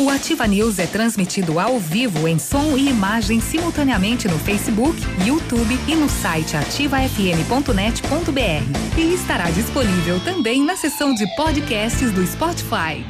O 0.00 0.08
Ativa 0.08 0.46
News 0.46 0.78
é 0.78 0.86
transmitido 0.86 1.60
ao 1.60 1.78
vivo 1.78 2.26
em 2.26 2.38
som 2.38 2.74
e 2.74 2.88
imagem 2.88 3.38
simultaneamente 3.38 4.26
no 4.26 4.38
Facebook, 4.38 4.98
YouTube 5.26 5.78
e 5.86 5.94
no 5.94 6.08
site 6.08 6.56
ativafm.net.br. 6.56 8.98
E 8.98 9.14
estará 9.14 9.50
disponível 9.50 10.18
também 10.20 10.64
na 10.64 10.74
seção 10.74 11.12
de 11.12 11.26
podcasts 11.36 12.10
do 12.12 12.26
Spotify. 12.26 13.04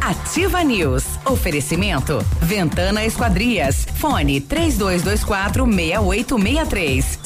Ativa 0.00 0.64
News. 0.64 1.04
Oferecimento. 1.26 2.24
Ventana 2.40 3.04
Esquadrias. 3.04 3.86
Fone 3.96 4.40
3224 4.40 5.66
6863. 5.66 7.25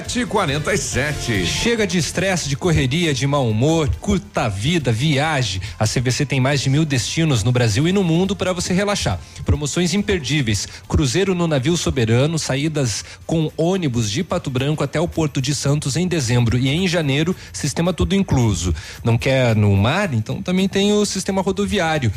Sete 0.00 0.20
e 0.20 0.26
quarenta 0.26 0.72
e 0.72 0.78
sete. 0.78 1.44
Chega 1.44 1.86
de 1.86 1.98
estresse, 1.98 2.48
de 2.48 2.56
correria, 2.56 3.12
de 3.12 3.26
mau 3.26 3.46
humor, 3.46 3.86
curta 4.00 4.44
a 4.44 4.48
vida, 4.48 4.90
viaje. 4.90 5.60
A 5.78 5.86
CVC 5.86 6.24
tem 6.24 6.40
mais 6.40 6.62
de 6.62 6.70
mil 6.70 6.86
destinos 6.86 7.44
no 7.44 7.52
Brasil 7.52 7.86
e 7.86 7.92
no 7.92 8.02
mundo 8.02 8.34
para 8.34 8.54
você 8.54 8.72
relaxar. 8.72 9.20
Promoções 9.44 9.92
imperdíveis: 9.92 10.66
cruzeiro 10.88 11.34
no 11.34 11.46
navio 11.46 11.76
soberano, 11.76 12.38
saídas 12.38 13.04
com 13.26 13.52
ônibus 13.58 14.10
de 14.10 14.24
Pato 14.24 14.48
Branco 14.48 14.82
até 14.82 14.98
o 14.98 15.06
Porto 15.06 15.38
de 15.38 15.54
Santos 15.54 15.96
em 15.96 16.08
dezembro 16.08 16.56
e 16.56 16.70
em 16.70 16.88
janeiro, 16.88 17.36
sistema 17.52 17.92
tudo 17.92 18.14
incluso. 18.14 18.74
Não 19.04 19.18
quer 19.18 19.54
no 19.54 19.76
mar? 19.76 20.14
Então 20.14 20.40
também 20.40 20.66
tem 20.66 20.94
o 20.94 21.04
sistema 21.04 21.42
rodoviário 21.42 22.10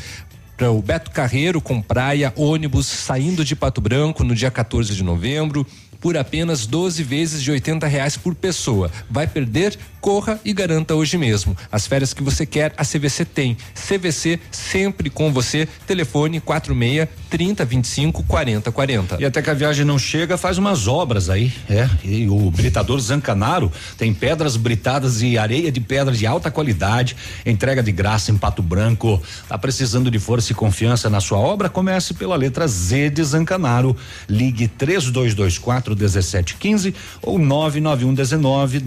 para 0.55 0.71
o 0.71 0.81
Beto 0.81 1.11
Carreiro 1.11 1.59
com 1.59 1.81
praia, 1.81 2.31
ônibus 2.37 2.85
saindo 2.85 3.43
de 3.43 3.55
Pato 3.55 3.81
Branco 3.81 4.23
no 4.23 4.33
dia 4.33 4.49
14 4.49 4.95
de 4.95 5.03
novembro 5.03 5.67
por 6.03 6.17
apenas 6.17 6.67
12 6.67 7.01
vezes 7.01 7.41
de 7.41 7.49
80 7.49 7.87
reais 7.87 8.17
por 8.17 8.35
pessoa. 8.35 8.91
Vai 9.09 9.25
perder? 9.25 9.79
Corra 10.03 10.37
e 10.43 10.51
garanta 10.51 10.93
hoje 10.95 11.17
mesmo. 11.17 11.55
As 11.71 11.87
férias 11.87 12.13
que 12.13 12.21
você 12.21 12.45
quer, 12.45 12.73
a 12.75 12.83
CVC 12.83 13.23
tem. 13.23 13.55
CVC 13.73 14.37
sempre 14.51 15.09
com 15.09 15.31
você. 15.31 15.65
Telefone 15.87 16.41
46 16.41 17.07
30 17.29 17.63
25 17.63 18.23
40 18.23 18.69
40. 18.69 19.17
E 19.21 19.25
até 19.25 19.41
que 19.41 19.49
a 19.49 19.53
viagem 19.53 19.85
não 19.85 19.97
chega, 19.97 20.37
faz 20.37 20.57
umas 20.57 20.87
obras 20.89 21.29
aí, 21.29 21.53
é. 21.69 21.89
E 22.03 22.29
o 22.29 22.51
britador 22.51 22.99
Zancanaro 22.99 23.71
tem 23.97 24.13
pedras 24.13 24.57
britadas 24.57 25.21
e 25.21 25.37
areia 25.37 25.71
de 25.71 25.79
pedra 25.79 26.13
de 26.13 26.27
alta 26.27 26.51
qualidade, 26.51 27.15
entrega 27.45 27.81
de 27.81 27.93
graça 27.93 28.29
em 28.29 28.37
Pato 28.37 28.61
Branco. 28.61 29.21
Tá 29.47 29.57
precisando 29.57 30.11
de 30.11 30.19
força 30.19 30.51
e 30.51 30.55
confiança 30.55 31.09
na 31.09 31.21
sua 31.21 31.39
obra? 31.39 31.69
Comece 31.69 32.13
pela 32.13 32.35
letra 32.35 32.67
Z 32.67 33.09
de 33.09 33.23
Zancanaro. 33.23 33.95
Ligue 34.27 34.67
3224 34.67 35.95
1715 35.95 36.93
ou 37.21 37.39
991 37.39 38.13
19 38.13 38.79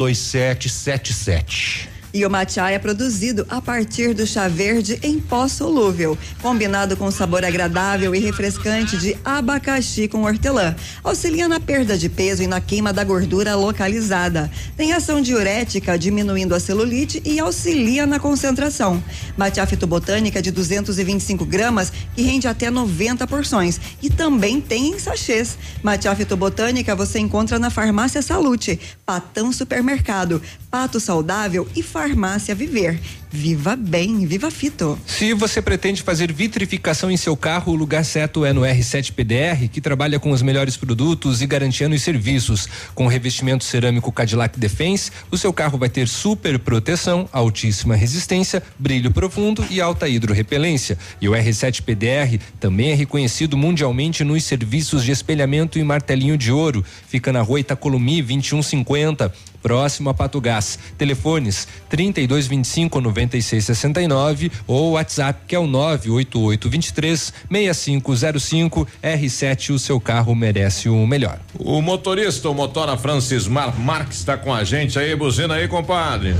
2777. 1.12 1.95
E 2.16 2.24
o 2.24 2.30
matcha 2.30 2.70
é 2.70 2.78
produzido 2.78 3.44
a 3.46 3.60
partir 3.60 4.14
do 4.14 4.26
chá 4.26 4.48
verde 4.48 4.98
em 5.02 5.20
pó 5.20 5.46
solúvel, 5.46 6.16
combinado 6.40 6.96
com 6.96 7.10
sabor 7.10 7.44
agradável 7.44 8.14
e 8.14 8.18
refrescante 8.18 8.96
de 8.96 9.14
abacaxi 9.22 10.08
com 10.08 10.22
hortelã. 10.22 10.74
Auxilia 11.04 11.46
na 11.46 11.60
perda 11.60 11.98
de 11.98 12.08
peso 12.08 12.42
e 12.42 12.46
na 12.46 12.58
queima 12.58 12.90
da 12.90 13.04
gordura 13.04 13.54
localizada. 13.54 14.50
Tem 14.78 14.94
ação 14.94 15.20
diurética, 15.20 15.98
diminuindo 15.98 16.54
a 16.54 16.58
celulite 16.58 17.20
e 17.22 17.38
auxilia 17.38 18.06
na 18.06 18.18
concentração. 18.18 19.04
Matcha 19.36 19.66
fitobotânica 19.66 20.40
de 20.40 20.50
225 20.50 21.44
gramas, 21.44 21.92
que 22.14 22.22
rende 22.22 22.48
até 22.48 22.70
90 22.70 23.26
porções. 23.26 23.78
E 24.00 24.08
também 24.08 24.58
tem 24.58 24.88
em 24.88 24.98
sachês. 24.98 25.58
Matcha 25.82 26.16
fitobotânica 26.16 26.96
você 26.96 27.18
encontra 27.18 27.58
na 27.58 27.68
Farmácia 27.68 28.22
Salute, 28.22 28.80
Patão 29.04 29.52
Supermercado, 29.52 30.40
Pato 30.70 30.98
Saudável 30.98 31.68
e 31.76 31.82
Farmácia 31.82 32.05
Viver. 32.54 33.00
Viva 33.30 33.76
Bem, 33.76 34.24
Viva 34.24 34.50
Fito. 34.50 34.98
Se 35.06 35.34
você 35.34 35.60
pretende 35.60 36.02
fazer 36.02 36.32
vitrificação 36.32 37.10
em 37.10 37.16
seu 37.16 37.36
carro, 37.36 37.72
o 37.72 37.76
lugar 37.76 38.04
certo 38.04 38.44
é 38.44 38.52
no 38.52 38.62
R7 38.62 39.12
PDR, 39.12 39.68
que 39.70 39.80
trabalha 39.80 40.18
com 40.18 40.30
os 40.30 40.40
melhores 40.40 40.76
produtos 40.76 41.42
e 41.42 41.46
garantia 41.46 41.88
nos 41.88 42.02
serviços. 42.02 42.68
Com 42.94 43.06
revestimento 43.06 43.64
cerâmico 43.64 44.10
Cadillac 44.12 44.58
Defense, 44.58 45.10
o 45.30 45.36
seu 45.36 45.52
carro 45.52 45.76
vai 45.76 45.88
ter 45.88 46.08
super 46.08 46.58
proteção, 46.58 47.28
altíssima 47.32 47.94
resistência, 47.94 48.62
brilho 48.78 49.10
profundo 49.10 49.64
e 49.68 49.80
alta 49.80 50.08
hidrorrepelência. 50.08 50.96
E 51.20 51.28
o 51.28 51.32
R7 51.32 51.82
PDR 51.82 52.40
também 52.58 52.92
é 52.92 52.94
reconhecido 52.94 53.56
mundialmente 53.56 54.24
nos 54.24 54.44
serviços 54.44 55.04
de 55.04 55.10
espelhamento 55.10 55.78
e 55.78 55.84
martelinho 55.84 56.38
de 56.38 56.50
ouro. 56.50 56.84
Fica 57.08 57.32
na 57.32 57.42
rua 57.42 57.60
Itacolomi 57.60 58.22
2150 58.22 59.32
próximo 59.66 60.08
a 60.10 60.14
Pato 60.14 60.40
Gás. 60.40 60.78
Telefones 60.96 61.66
3225 61.88 63.00
9669 63.00 64.52
ou 64.64 64.92
WhatsApp 64.92 65.40
que 65.44 65.56
é 65.56 65.58
o 65.58 65.66
98823 65.66 67.32
6505 67.50 68.86
R7 69.02 69.70
o 69.74 69.78
seu 69.80 70.00
carro 70.00 70.36
merece 70.36 70.88
o 70.88 71.04
melhor. 71.04 71.40
O 71.58 71.82
motorista, 71.82 72.48
o 72.48 72.54
motora 72.54 72.96
Francis 72.96 73.48
Mar 73.48 73.76
Marques 73.76 74.18
está 74.18 74.36
com 74.36 74.54
a 74.54 74.62
gente 74.62 75.00
aí, 75.00 75.16
buzina 75.16 75.54
aí, 75.54 75.66
compadre. 75.66 76.36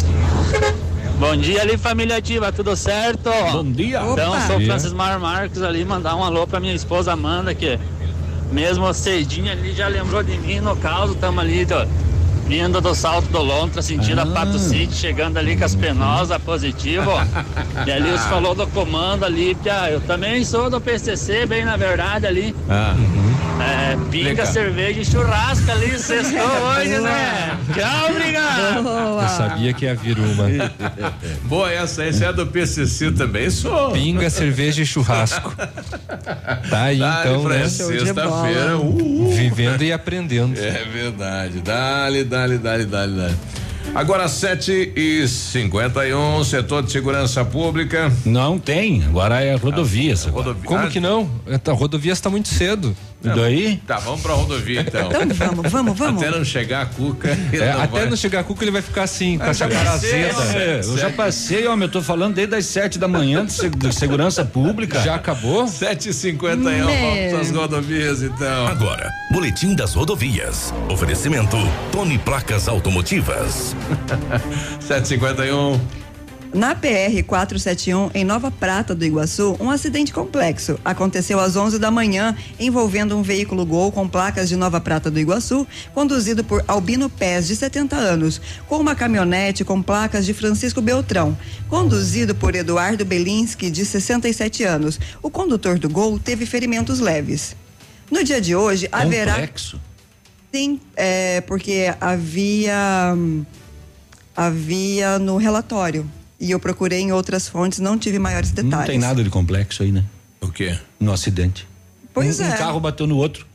Bom 1.18 1.36
dia 1.36 1.62
ali, 1.62 1.76
família 1.76 2.18
ativa, 2.18 2.52
tudo 2.52 2.76
certo? 2.76 3.28
Bom 3.50 3.72
dia. 3.72 4.02
Então, 4.02 4.30
Opa. 4.30 4.46
sou 4.46 4.58
Dia. 4.58 4.68
Francis 4.68 4.92
Mar 4.92 5.18
Marques 5.18 5.62
ali, 5.62 5.84
mandar 5.84 6.14
um 6.14 6.22
alô 6.22 6.46
pra 6.46 6.60
minha 6.60 6.74
esposa 6.74 7.12
Amanda, 7.12 7.52
que 7.52 7.76
mesmo 8.52 8.94
cedinho 8.94 9.50
ali 9.50 9.72
já 9.72 9.88
lembrou 9.88 10.22
de 10.22 10.38
mim 10.38 10.60
no 10.60 10.76
caso, 10.76 11.16
tamo 11.16 11.40
ali, 11.40 11.66
ó, 11.72 11.84
vindo 12.46 12.80
do 12.80 12.94
Salto 12.94 13.28
do 13.28 13.42
Lontra, 13.42 13.82
sentindo 13.82 14.20
a 14.20 14.26
Pato 14.26 14.58
City, 14.58 14.94
chegando 14.94 15.36
ali 15.38 15.56
com 15.56 15.64
as 15.64 15.74
penosas, 15.74 16.36
positivo. 16.38 17.10
e 17.86 17.90
ali 17.90 18.10
os 18.10 18.22
falou 18.24 18.54
do 18.54 18.66
comando 18.68 19.24
ali, 19.24 19.54
Pia, 19.56 19.90
eu 19.90 20.00
também 20.00 20.44
sou 20.44 20.70
do 20.70 20.80
PCC, 20.80 21.46
bem 21.46 21.64
na 21.64 21.76
verdade 21.76 22.26
ali. 22.26 22.54
Ah. 22.68 22.94
É, 23.58 23.96
pinga, 24.10 24.28
Legal. 24.28 24.46
cerveja 24.46 25.00
e 25.00 25.04
churrasco 25.04 25.70
ali, 25.70 25.98
sextou 25.98 26.40
hoje, 26.76 26.98
né? 26.98 27.58
Tchau, 27.74 28.10
obrigado. 28.10 28.88
Eu 29.22 29.28
sabia 29.28 29.72
que 29.72 29.86
ia 29.86 29.94
vir 29.94 30.18
uma. 30.18 30.46
Boa 31.44 31.72
essa, 31.72 32.04
essa 32.04 32.26
é 32.26 32.32
do 32.32 32.46
PCC 32.46 33.12
também, 33.12 33.48
sou. 33.48 33.92
Pinga, 33.92 34.28
cerveja 34.28 34.82
e 34.82 34.86
churrasco. 34.86 35.54
Tá 36.68 36.82
aí 36.82 36.98
Dale 36.98 37.28
então, 37.28 37.48
né? 37.48 37.68
Sexta-feira, 37.68 38.76
uh, 38.76 39.26
uh. 39.26 39.32
Vivendo 39.34 39.82
e 39.82 39.92
aprendendo. 39.92 40.58
É 40.58 40.84
verdade. 40.84 41.60
Dale, 41.60 42.24
dale, 42.36 42.58
dale, 42.58 42.84
dale, 42.84 43.16
dale. 43.16 43.36
Agora 43.94 44.28
7 44.28 44.92
e 44.94 45.26
51 45.26 46.44
setor 46.44 46.82
de 46.82 46.92
segurança 46.92 47.42
pública. 47.44 48.12
Não 48.26 48.58
tem, 48.58 49.02
agora 49.04 49.40
é 49.42 49.54
rodovias. 49.54 50.24
rodovia. 50.26 50.64
Como 50.64 50.88
que 50.90 51.00
não? 51.00 51.30
A 51.46 51.72
rodovia 51.72 52.12
está 52.12 52.28
muito 52.28 52.48
cedo. 52.48 52.94
E 53.24 53.28
daí? 53.28 53.76
Tá, 53.86 53.96
vamos 53.98 54.20
pra 54.20 54.34
rodovia 54.34 54.82
então. 54.82 55.08
Então 55.10 55.34
vamos, 55.34 55.72
vamos, 55.72 55.98
vamos. 55.98 56.22
Até 56.22 56.36
não 56.36 56.44
chegar 56.44 56.82
a 56.82 56.86
cuca. 56.86 57.36
É, 57.52 57.72
não 57.72 57.80
até 57.82 58.00
vai. 58.00 58.10
não 58.10 58.16
chegar 58.16 58.40
a 58.40 58.44
cuca 58.44 58.62
ele 58.62 58.70
vai 58.70 58.82
ficar 58.82 59.02
assim, 59.04 59.38
com 59.38 59.44
Ah, 59.44 59.50
a 59.50 59.52
já 59.52 59.68
cara 59.68 59.90
passei, 59.92 60.28
azeda. 60.28 60.58
É, 60.58 60.80
eu 60.84 60.98
já 60.98 61.10
passei, 61.10 61.66
homem, 61.66 61.86
eu 61.86 61.92
tô 61.92 62.02
falando 62.02 62.34
desde 62.34 62.54
as 62.54 62.66
sete 62.66 62.98
da 62.98 63.08
manhã 63.08 63.44
de, 63.46 63.52
se- 63.52 63.70
de 63.70 63.92
segurança 63.94 64.44
pública. 64.44 65.00
Já 65.00 65.14
acabou? 65.16 65.66
7 65.66 66.10
e 66.10 66.12
51 66.12 66.86
vamos 66.86 67.32
pras 67.32 67.50
rodovias 67.50 68.22
então. 68.22 68.66
Agora, 68.66 69.10
Boletim 69.32 69.74
das 69.74 69.94
Rodovias. 69.94 70.72
Oferecimento 70.90 71.56
Tony 71.90 72.18
Placas 72.18 72.68
Automotivas. 72.68 73.74
751. 74.80 76.05
Na 76.54 76.74
PR 76.74 77.22
471, 77.26 78.10
em 78.14 78.24
Nova 78.24 78.50
Prata 78.50 78.94
do 78.94 79.04
Iguaçu, 79.04 79.56
um 79.60 79.70
acidente 79.70 80.12
complexo 80.12 80.78
aconteceu 80.84 81.38
às 81.38 81.56
11 81.56 81.78
da 81.78 81.90
manhã, 81.90 82.36
envolvendo 82.58 83.16
um 83.16 83.22
veículo 83.22 83.66
Gol 83.66 83.92
com 83.92 84.08
placas 84.08 84.48
de 84.48 84.56
Nova 84.56 84.80
Prata 84.80 85.10
do 85.10 85.18
Iguaçu, 85.18 85.66
conduzido 85.92 86.42
por 86.44 86.64
Albino 86.66 87.10
Pés, 87.10 87.46
de 87.46 87.56
70 87.56 87.96
anos, 87.96 88.40
com 88.68 88.78
uma 88.78 88.94
caminhonete 88.94 89.64
com 89.64 89.82
placas 89.82 90.24
de 90.24 90.32
Francisco 90.32 90.80
Beltrão, 90.80 91.36
conduzido 91.68 92.34
por 92.34 92.54
Eduardo 92.54 93.04
Belinski, 93.04 93.70
de 93.70 93.84
67 93.84 94.64
anos. 94.64 94.98
O 95.22 95.30
condutor 95.30 95.78
do 95.78 95.88
Gol 95.88 96.18
teve 96.18 96.46
ferimentos 96.46 97.00
leves. 97.00 97.56
No 98.10 98.22
dia 98.22 98.40
de 98.40 98.54
hoje, 98.54 98.88
haverá. 98.92 99.32
Complexo. 99.34 99.80
Sim, 100.54 100.80
é, 100.96 101.40
porque 101.42 101.92
havia 102.00 103.12
hum, 103.14 103.44
havia 104.34 105.18
no 105.18 105.36
relatório 105.36 106.08
e 106.40 106.50
eu 106.50 106.60
procurei 106.60 107.00
em 107.00 107.12
outras 107.12 107.48
fontes, 107.48 107.78
não 107.78 107.98
tive 107.98 108.18
maiores 108.18 108.50
detalhes. 108.50 108.78
Não 108.78 108.86
tem 108.86 108.98
nada 108.98 109.22
de 109.22 109.30
complexo 109.30 109.82
aí, 109.82 109.92
né? 109.92 110.04
O 110.40 110.48
quê? 110.48 110.78
No 111.00 111.12
acidente. 111.12 111.66
Pois 112.12 112.40
um, 112.40 112.44
é. 112.44 112.54
um 112.54 112.58
carro 112.58 112.80
bateu 112.80 113.06
no 113.06 113.16
outro. 113.16 113.46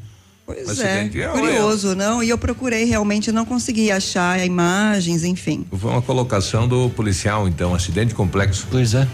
Pois 0.46 0.70
Acidente. 0.70 1.22
é, 1.22 1.26
É, 1.26 1.28
curioso, 1.30 1.96
não? 1.96 2.22
E 2.22 2.30
eu 2.30 2.38
procurei, 2.38 2.84
realmente 2.86 3.32
não 3.32 3.46
consegui 3.46 3.92
achar 3.92 4.44
imagens, 4.46 5.24
enfim. 5.24 5.66
Foi 5.72 5.92
uma 5.92 6.02
colocação 6.02 6.68
do 6.68 6.90
policial, 6.90 7.48
então, 7.48 7.74
acidente 7.74 8.14
complexo. 8.14 8.68
Pois 8.70 8.94
é. 8.94 9.08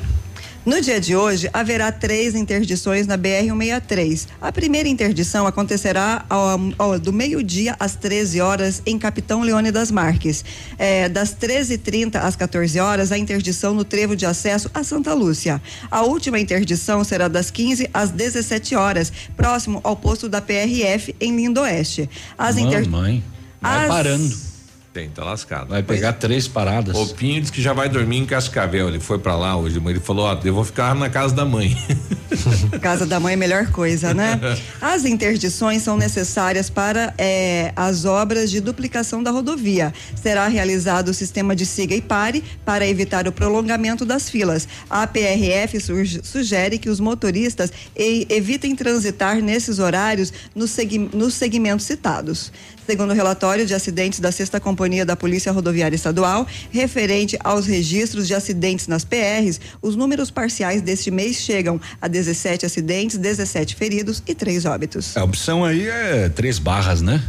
No 0.67 0.81
dia 0.81 0.99
de 0.99 1.15
hoje, 1.15 1.49
haverá 1.53 1.93
três 1.93 2.35
interdições 2.35 3.07
na 3.07 3.17
BR-163. 3.17 4.27
A 4.41 4.51
primeira 4.51 4.89
interdição 4.89 5.47
acontecerá 5.47 6.25
ao- 6.29 6.59
ao- 6.77 6.99
do 6.99 7.13
meio-dia 7.13 7.73
às 7.79 7.95
13 7.95 8.41
horas 8.41 8.81
em 8.85 8.99
Capitão 8.99 9.43
Leônidas 9.43 9.89
Marques. 9.89 10.43
É, 10.77 11.07
das 11.07 11.31
13h30 11.33 12.19
às 12.19 12.35
14 12.35 12.81
horas, 12.81 13.13
a 13.13 13.17
interdição 13.17 13.73
no 13.73 13.85
trevo 13.85 14.13
de 14.13 14.25
acesso 14.25 14.69
a 14.73 14.83
Santa 14.83 15.13
Lúcia. 15.13 15.61
A 15.89 16.01
última 16.01 16.37
interdição 16.37 17.01
será 17.01 17.29
das 17.29 17.49
15 17.49 17.89
às 17.93 18.09
17 18.09 18.75
horas, 18.75 19.09
próximo 19.37 19.79
ao 19.85 19.95
posto 19.95 20.27
da 20.27 20.41
PRF 20.41 21.15
em 21.21 21.33
Lindoeste. 21.33 22.09
As 22.37 22.57
inter... 22.57 22.89
Mamãe. 22.89 23.23
Vai 23.61 23.83
As- 23.83 23.87
parando. 23.87 24.56
Tem, 24.97 25.09
tá 25.09 25.23
lascado. 25.23 25.67
Vai 25.67 25.83
pegar 25.83 26.13
três 26.13 26.47
paradas. 26.47 26.97
O 26.97 27.13
Pinho 27.13 27.39
disse 27.39 27.51
que 27.53 27.61
já 27.61 27.71
vai 27.71 27.87
dormir 27.87 28.17
em 28.17 28.25
Cascavel. 28.25 28.87
Ele 28.87 28.99
foi 28.99 29.19
pra 29.19 29.35
lá 29.35 29.55
hoje, 29.55 29.79
mas 29.79 29.91
ele 29.91 29.99
falou: 29.99 30.25
Ó, 30.25 30.39
eu 30.43 30.51
vou 30.55 30.63
ficar 30.63 30.95
na 30.95 31.07
casa 31.07 31.35
da 31.35 31.45
mãe. 31.45 31.77
Casa 32.81 33.05
da 33.05 33.19
mãe 33.19 33.31
é 33.31 33.35
a 33.35 33.37
melhor 33.37 33.67
coisa, 33.71 34.13
né? 34.13 34.39
As 34.81 35.05
interdições 35.05 35.81
são 35.81 35.97
necessárias 35.97 36.69
para 36.69 37.13
eh, 37.17 37.71
as 37.75 38.05
obras 38.05 38.51
de 38.51 38.59
duplicação 38.59 39.23
da 39.23 39.31
rodovia. 39.31 39.93
Será 40.15 40.47
realizado 40.47 41.09
o 41.09 41.13
sistema 41.13 41.55
de 41.55 41.65
siga 41.65 41.95
e 41.95 42.01
pare 42.01 42.43
para 42.65 42.85
evitar 42.87 43.27
o 43.27 43.31
prolongamento 43.31 44.05
das 44.05 44.29
filas. 44.29 44.67
A 44.89 45.07
PRF 45.07 45.79
surge- 45.79 46.21
sugere 46.23 46.77
que 46.77 46.89
os 46.89 46.99
motoristas 46.99 47.71
e- 47.95 48.27
evitem 48.29 48.75
transitar 48.75 49.37
nesses 49.41 49.79
horários 49.79 50.31
nos 50.55 51.33
segmentos 51.33 51.85
citados. 51.85 52.51
Segundo 52.87 53.11
o 53.11 53.13
relatório 53.13 53.65
de 53.65 53.73
acidentes 53.73 54.21
da 54.21 54.31
Sexta 54.31 54.61
Companhia 54.61 55.05
da 55.05 55.13
Polícia 55.13 55.51
Rodoviária 55.51 55.93
Estadual, 55.93 56.47
referente 56.71 57.37
aos 57.43 57.65
registros 57.67 58.25
de 58.27 58.33
acidentes 58.33 58.87
nas 58.87 59.03
PRs, 59.03 59.59
os 59.81 59.97
números 59.97 60.31
parciais 60.31 60.81
deste 60.81 61.11
mês 61.11 61.35
chegam 61.35 61.81
a 62.01 62.07
17 62.07 62.65
acidentes, 62.65 63.17
17 63.17 63.75
feridos 63.75 64.23
e 64.25 64.33
3 64.33 64.63
óbitos. 64.63 65.17
A 65.17 65.23
opção 65.25 65.65
aí 65.65 65.85
é 65.85 66.29
três 66.29 66.59
barras, 66.59 67.01
né? 67.01 67.21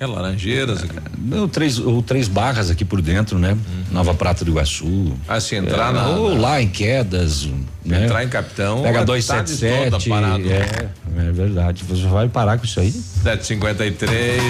É 0.00 0.04
Laranjeiras. 0.06 0.80
Não, 1.16 1.48
três, 1.48 1.78
ou 1.78 2.02
três 2.02 2.26
barras 2.26 2.68
aqui 2.68 2.84
por 2.84 3.00
dentro, 3.00 3.38
né? 3.38 3.56
Nova 3.92 4.14
Prata 4.14 4.44
do 4.44 4.50
Iguaçu. 4.50 5.12
Ah, 5.28 5.38
se 5.40 5.54
entrar 5.54 5.90
É, 5.90 5.92
na- 5.92 6.08
Ou 6.08 6.34
na- 6.34 6.40
lá 6.40 6.60
em 6.60 6.68
quedas. 6.68 7.48
Né? 7.86 8.04
Entrar 8.04 8.24
em 8.24 8.28
Capitão, 8.28 8.82
Pega 8.82 9.00
a 9.00 9.04
277. 9.04 9.90
tarde 9.90 10.08
toda 10.08 10.20
parado. 10.20 10.44
É, 10.50 11.28
é 11.28 11.32
verdade. 11.32 11.84
Você 11.84 12.02
vai 12.06 12.28
parar 12.28 12.58
com 12.58 12.64
isso 12.64 12.80
aí? 12.80 12.90
753. 12.90 14.42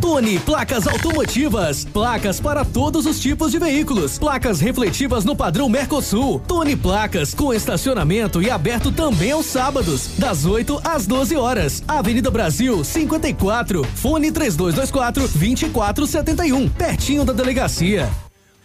Tony 0.00 0.38
Placas 0.40 0.88
Automotivas. 0.88 1.84
Placas 1.84 2.40
para 2.40 2.64
todos 2.64 3.06
os 3.06 3.20
tipos 3.20 3.52
de 3.52 3.58
veículos. 3.60 4.18
Placas 4.18 4.60
refletivas 4.60 5.24
no 5.24 5.36
padrão 5.36 5.68
Mercosul. 5.68 6.40
Tony 6.40 6.74
Placas 6.74 7.32
com 7.34 7.54
estacionamento 7.54 8.42
e 8.42 8.50
aberto 8.50 8.90
também 8.90 9.30
aos 9.30 9.46
sábados, 9.46 10.10
das 10.18 10.44
8 10.44 10.80
às 10.82 11.06
12 11.06 11.36
horas. 11.36 11.84
Avenida 11.86 12.32
Brasil 12.32 12.82
54. 12.82 13.84
Fone 13.94 14.32
3224 14.32 15.28
2471. 15.28 16.68
Pertinho 16.70 17.24
da 17.24 17.32
delegacia. 17.32 18.08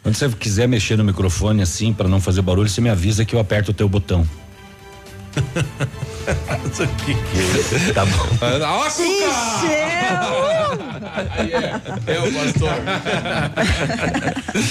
Quando 0.07 0.15
você 0.15 0.29
quiser 0.29 0.69
mexer 0.69 0.95
no 0.95 1.03
microfone 1.03 1.61
assim, 1.61 1.91
pra 1.91 2.07
não 2.07 2.21
fazer 2.21 2.41
barulho, 2.41 2.69
você 2.69 2.79
me 2.79 2.87
avisa 2.89 3.25
que 3.25 3.35
eu 3.35 3.41
aperto 3.41 3.71
o 3.71 3.73
teu 3.73 3.89
botão. 3.89 4.25
Isso 6.71 6.87
que 7.05 7.13
que 7.13 7.89
é? 7.89 7.91
Tá 7.93 8.05
bom. 8.05 8.25
Nossa, 8.57 9.03
É 12.07 12.19
o 12.19 12.33
pastor. 12.33 12.71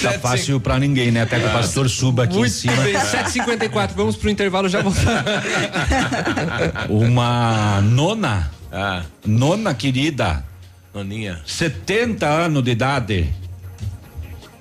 Tá 0.01 0.19
fácil 0.19 0.59
pra 0.59 0.79
ninguém, 0.79 1.11
né? 1.11 1.21
Até 1.21 1.39
que 1.39 1.45
o 1.45 1.51
pastor 1.51 1.87
suba 1.87 2.23
aqui 2.23 2.33
em 2.33 2.39
Muito 2.39 2.53
cima. 2.53 2.75
bem, 2.77 2.95
7h54, 2.95 3.91
vamos 3.95 4.15
pro 4.15 4.31
intervalo 4.31 4.67
já 4.67 4.81
voltar. 4.81 5.23
Uma 6.89 7.79
nona. 7.81 8.49
Ah. 8.71 9.03
Nona 9.23 9.75
querida. 9.75 10.43
Noninha. 10.91 11.39
70 11.45 12.25
anos 12.27 12.63
de 12.63 12.71
idade. 12.71 13.46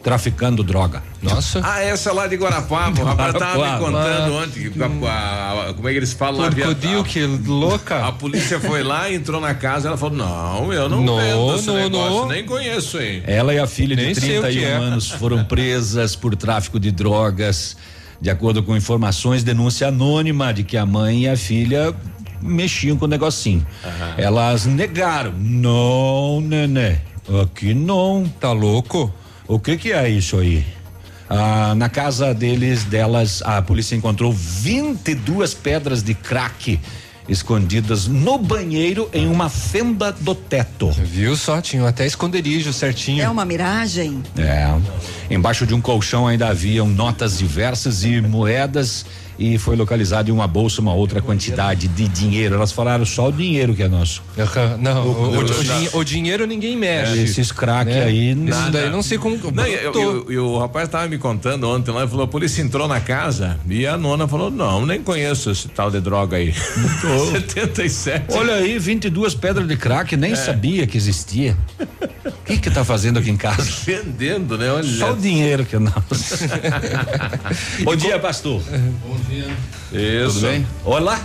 Traficando 0.06 0.62
droga. 0.62 1.02
Nossa. 1.20 1.60
Ah, 1.64 1.82
essa 1.82 2.12
lá 2.12 2.28
de 2.28 2.36
Guarapava. 2.36 3.02
O 3.02 3.04
rapaz 3.04 3.34
tava 3.34 3.72
me 3.72 3.78
contando 3.84 4.34
ontem. 4.34 4.70
que 4.70 4.80
a- 4.80 4.86
a- 5.10 5.70
a- 5.70 5.74
como 5.74 5.88
é 5.88 5.90
que 5.90 5.98
eles 5.98 6.12
falam 6.12 6.42
lá? 6.42 6.48
Crocodilo, 6.48 7.02
que 7.02 7.26
louca. 7.26 8.06
A 8.06 8.12
polícia 8.12 8.60
foi 8.60 8.84
lá, 8.84 9.10
entrou 9.12 9.40
na 9.40 9.52
casa, 9.52 9.88
ela 9.88 9.96
falou: 9.96 10.16
Não, 10.16 10.72
eu 10.72 10.88
não, 10.88 11.00
Não, 11.02 11.16
vendo 11.16 11.56
esse 11.56 11.66
não, 11.66 11.74
negócio, 11.74 12.18
não. 12.20 12.28
nem 12.28 12.44
conheço, 12.46 13.00
hein? 13.00 13.24
Ela 13.26 13.52
e 13.52 13.58
a 13.58 13.66
filha 13.66 13.96
Nem 13.96 14.12
de 14.12 14.20
sei 14.20 14.38
o 14.38 14.42
que 14.42 14.48
31 14.52 14.64
é. 14.68 14.72
anos 14.74 15.10
foram 15.10 15.44
presas 15.44 16.14
por 16.14 16.36
tráfico 16.36 16.78
de 16.78 16.92
drogas. 16.92 17.76
De 18.20 18.30
acordo 18.30 18.62
com 18.62 18.76
informações, 18.76 19.42
denúncia 19.42 19.88
anônima 19.88 20.54
de 20.54 20.62
que 20.62 20.76
a 20.76 20.86
mãe 20.86 21.22
e 21.24 21.28
a 21.28 21.36
filha 21.36 21.92
mexiam 22.40 22.96
com 22.96 23.06
o 23.06 23.08
negocinho. 23.08 23.66
Elas 24.16 24.66
negaram. 24.66 25.32
Não, 25.36 26.40
nenê. 26.40 26.98
Aqui 27.42 27.74
não. 27.74 28.24
Tá 28.38 28.52
louco? 28.52 29.12
O 29.48 29.58
que 29.58 29.76
que 29.76 29.92
é 29.92 30.08
isso 30.08 30.38
aí? 30.38 30.64
Ah, 31.28 31.74
na 31.76 31.88
casa 31.88 32.32
deles, 32.32 32.84
delas, 32.84 33.42
a 33.42 33.60
polícia 33.62 33.94
encontrou 33.96 34.32
22 34.32 35.54
pedras 35.54 36.02
de 36.02 36.14
crack 36.14 36.80
escondidas 37.28 38.06
no 38.06 38.38
banheiro 38.38 39.08
em 39.12 39.26
uma 39.26 39.48
fenda 39.48 40.12
do 40.12 40.34
teto. 40.34 40.90
Viu 40.90 41.36
só? 41.36 41.60
Tinha 41.60 41.86
até 41.88 42.06
esconderijo 42.06 42.72
certinho. 42.72 43.22
É 43.22 43.28
uma 43.28 43.44
miragem? 43.44 44.22
É. 44.38 44.68
Embaixo 45.28 45.66
de 45.66 45.74
um 45.74 45.80
colchão 45.80 46.26
ainda 46.26 46.48
haviam 46.48 46.88
notas 46.88 47.38
diversas 47.38 48.04
e 48.04 48.20
moedas 48.20 49.04
e 49.38 49.58
foi 49.58 49.76
localizado 49.76 50.30
em 50.30 50.32
uma 50.32 50.46
bolsa 50.46 50.80
uma 50.80 50.94
outra 50.94 51.20
quantidade 51.20 51.88
de 51.88 52.08
dinheiro. 52.08 52.54
Elas 52.54 52.72
falaram 52.72 53.04
só 53.04 53.28
o 53.28 53.32
dinheiro 53.32 53.74
que 53.74 53.82
é 53.82 53.88
nosso. 53.88 54.22
Não, 54.80 55.06
o, 55.06 55.10
o- 55.10 55.38
o 55.38 55.44
din- 55.44 55.88
o 55.92 56.04
dinheiro 56.04 56.46
ninguém 56.46 56.76
mexe. 56.76 57.18
Esses 57.18 57.52
crack 57.52 57.90
né? 57.90 58.04
aí, 58.04 58.30
Isso 58.32 58.38
nada. 58.44 58.70
daí 58.70 58.90
não 58.90 59.02
sei 59.02 59.18
como. 59.18 59.36
Não, 59.52 59.66
e, 59.66 59.70
e- 59.74 60.32
e 60.34 60.38
o 60.38 60.58
rapaz 60.58 60.88
tava 60.88 61.06
me 61.08 61.18
contando 61.18 61.68
ontem 61.68 61.90
lá, 61.90 62.00
ele 62.00 62.08
falou, 62.10 62.24
a 62.24 62.28
polícia 62.28 62.62
entrou 62.62 62.86
na 62.88 63.00
casa 63.00 63.58
e 63.68 63.86
a 63.86 63.96
nona 63.96 64.26
falou, 64.28 64.50
não, 64.50 64.84
nem 64.86 65.02
conheço 65.02 65.50
esse 65.50 65.68
tal 65.68 65.90
de 65.90 66.00
droga 66.00 66.36
aí. 66.36 66.52
77. 66.52 68.26
Olha 68.36 68.54
aí, 68.54 68.78
22 68.78 69.34
pedras 69.34 69.66
de 69.68 69.76
crack, 69.76 70.16
nem 70.16 70.32
É. 70.32 70.36
sabia 70.36 70.86
que 70.86 70.96
existia. 70.96 71.56
O 72.24 72.30
que 72.44 72.58
que 72.58 72.70
tá 72.70 72.84
fazendo 72.84 73.18
aqui 73.18 73.30
em 73.30 73.36
casa? 73.36 73.62
Vendendo, 73.84 74.56
né? 74.58 74.70
Olha. 74.70 74.88
Só 74.98 75.12
o 75.12 75.16
dinheiro 75.16 75.64
que 75.64 75.76
é 75.76 75.78
nosso. 75.78 76.36
Bom 77.84 77.96
dia, 77.96 78.18
pastor. 78.18 78.60
Bom 78.62 79.16
dia. 79.16 79.25
Isso. 79.30 80.34
Tudo 80.34 80.40
bem? 80.48 80.66
Olá. 80.84 81.20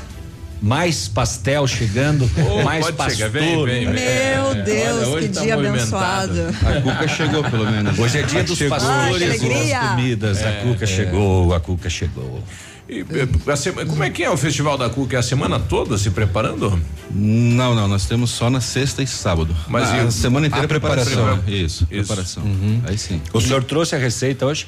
Mais 0.61 1.07
pastel 1.07 1.65
chegando, 1.65 2.29
Oh, 2.37 2.61
mais 2.61 2.85
pastor. 2.91 3.15
chegar, 3.15 3.29
vem, 3.31 3.65
vem, 3.65 3.85
vem. 3.91 3.93
Meu 3.95 4.63
Deus, 4.63 5.07
hoje 5.07 5.27
que 5.29 5.33
tá 5.33 5.41
dia 5.41 5.55
abençoado. 5.55 6.39
A 6.63 6.81
Cuca 6.81 7.07
chegou, 7.07 7.43
pelo 7.43 7.65
menos. 7.65 7.97
Hoje 7.97 8.19
é 8.19 8.21
dia 8.21 8.43
dos 8.43 8.57
Chegou. 8.59 8.77
pastores 8.77 9.15
e 9.21 9.27
das 9.27 9.39
alegria. 9.41 9.79
comidas. 9.79 10.37
É, 10.41 10.49
a 10.49 10.61
Cuca 10.63 10.83
é. 10.83 10.87
chegou, 10.87 11.53
a 11.55 11.59
Cuca 11.59 11.89
chegou. 11.89 12.43
E, 12.87 13.03
a 13.51 13.55
sema- 13.55 13.85
como 13.87 14.03
é 14.03 14.11
que 14.11 14.21
é 14.23 14.29
o 14.29 14.37
Festival 14.37 14.77
da 14.77 14.87
Cuca? 14.87 15.15
É 15.15 15.19
a 15.19 15.23
semana 15.23 15.59
toda 15.59 15.97
se 15.97 16.11
preparando? 16.11 16.79
Não, 17.09 17.73
não, 17.73 17.87
nós 17.87 18.05
temos 18.05 18.29
só 18.29 18.47
na 18.47 18.61
sexta 18.61 19.01
e 19.01 19.07
sábado. 19.07 19.55
Mas 19.67 19.89
na 19.89 19.97
e 20.03 20.05
o- 20.05 20.11
semana 20.11 20.45
inteira 20.45 20.65
a 20.65 20.69
preparação? 20.69 21.11
preparação. 21.13 21.43
Isso, 21.47 21.87
preparação. 21.87 22.43
Aí 22.87 22.99
sim. 22.99 23.19
O 23.33 23.41
senhor 23.41 23.63
trouxe 23.63 23.95
a 23.95 23.97
receita 23.97 24.45
hoje? 24.45 24.67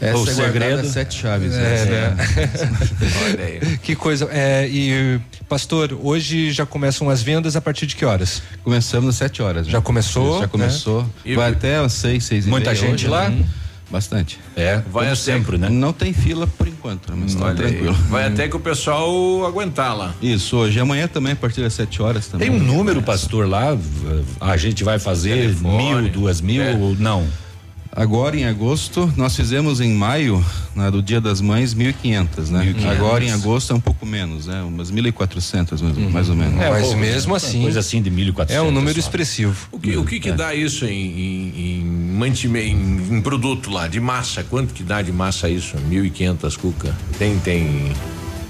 Essa 0.00 0.18
o 0.18 0.28
é 0.28 0.32
segredo? 0.32 0.88
sete 0.88 1.20
chaves. 1.20 1.52
É, 1.54 1.84
né? 1.84 2.16
Olha 3.26 3.44
aí. 3.44 3.78
Que 3.78 3.94
coisa. 3.94 4.28
É, 4.32 4.66
e, 4.68 5.20
pastor, 5.48 5.98
hoje 6.02 6.50
já 6.52 6.64
começam 6.64 7.10
as 7.10 7.22
vendas 7.22 7.54
a 7.56 7.60
partir 7.60 7.86
de 7.86 7.94
que 7.96 8.04
horas? 8.04 8.42
Começamos 8.64 9.10
às 9.10 9.16
sete 9.16 9.42
horas. 9.42 9.66
Já 9.66 9.80
começou, 9.80 10.36
Já 10.36 10.40
né? 10.42 10.48
começou. 10.48 11.06
E- 11.24 11.34
Vai 11.34 11.50
até 11.52 11.76
às 11.76 11.92
seis, 11.92 12.24
seis 12.24 12.46
e 12.46 12.48
Muita 12.48 12.70
meia 12.72 12.80
gente 12.80 12.92
hoje, 13.04 13.08
lá? 13.08 13.28
né? 13.28 13.44
Bastante. 13.90 14.38
É, 14.56 14.80
Vai 14.90 15.06
até- 15.06 15.16
sempre, 15.16 15.58
né? 15.58 15.68
Não 15.68 15.92
tem 15.92 16.12
fila 16.12 16.46
por 16.46 16.68
enquanto, 16.68 17.10
né? 17.10 17.18
mas 17.20 17.34
tá 17.34 17.48
aí. 17.48 17.56
tranquilo. 17.56 17.92
Vai 18.08 18.24
até 18.24 18.46
que 18.48 18.54
o 18.56 18.60
pessoal 18.60 19.44
aguentar 19.44 19.96
lá. 19.96 20.14
Isso, 20.22 20.56
hoje 20.56 20.78
e 20.78 20.80
amanhã 20.80 21.08
também, 21.08 21.32
a 21.32 21.36
partir 21.36 21.60
das 21.60 21.72
sete 21.74 22.00
horas 22.00 22.28
também. 22.28 22.48
Tem 22.48 22.56
um 22.56 22.62
número, 22.62 23.02
pastor, 23.02 23.48
lá? 23.48 23.76
A 24.40 24.56
gente 24.56 24.84
vai 24.84 25.00
fazer 25.00 25.30
Telefone. 25.54 26.02
mil, 26.02 26.08
duas 26.12 26.40
mil 26.40 26.62
É. 26.62 26.72
ou 26.76 26.94
não? 26.94 27.26
Agora 27.92 28.36
em 28.36 28.44
agosto, 28.44 29.12
nós 29.16 29.34
fizemos 29.34 29.80
em 29.80 29.92
maio, 29.92 30.44
na, 30.76 30.90
do 30.90 31.02
Dia 31.02 31.20
das 31.20 31.40
Mães, 31.40 31.74
1.500, 31.74 32.48
né? 32.50 32.72
1.500. 32.78 32.88
Agora 32.88 33.24
em 33.24 33.32
agosto 33.32 33.72
é 33.72 33.76
um 33.76 33.80
pouco 33.80 34.06
menos, 34.06 34.46
né? 34.46 34.62
Umas 34.62 34.92
1.400 34.92 35.82
mais, 35.82 36.12
mais 36.12 36.28
ou 36.28 36.36
menos. 36.36 36.60
É, 36.60 36.70
mas 36.70 36.86
pô, 36.86 36.96
mesmo 36.96 37.32
uma 37.32 37.36
assim. 37.38 37.62
Coisa 37.62 37.80
assim 37.80 38.00
de 38.00 38.08
1.400. 38.10 38.50
É 38.50 38.62
um 38.62 38.70
número 38.70 38.94
só. 38.94 39.00
expressivo. 39.00 39.56
O 39.72 39.78
que, 39.80 39.96
o 39.96 40.04
que, 40.04 40.20
que 40.20 40.30
dá 40.30 40.54
isso 40.54 40.84
em, 40.86 40.90
em, 40.92 41.80
em, 41.80 41.84
mantime- 41.84 42.62
em, 42.62 43.16
em 43.16 43.20
produto 43.20 43.70
lá, 43.70 43.88
de 43.88 43.98
massa? 43.98 44.44
Quanto 44.44 44.72
que 44.72 44.84
dá 44.84 45.02
de 45.02 45.10
massa 45.10 45.48
isso? 45.48 45.76
1.500 45.90 46.56
cuca? 46.56 46.94
Tem, 47.18 47.38
tem. 47.40 47.92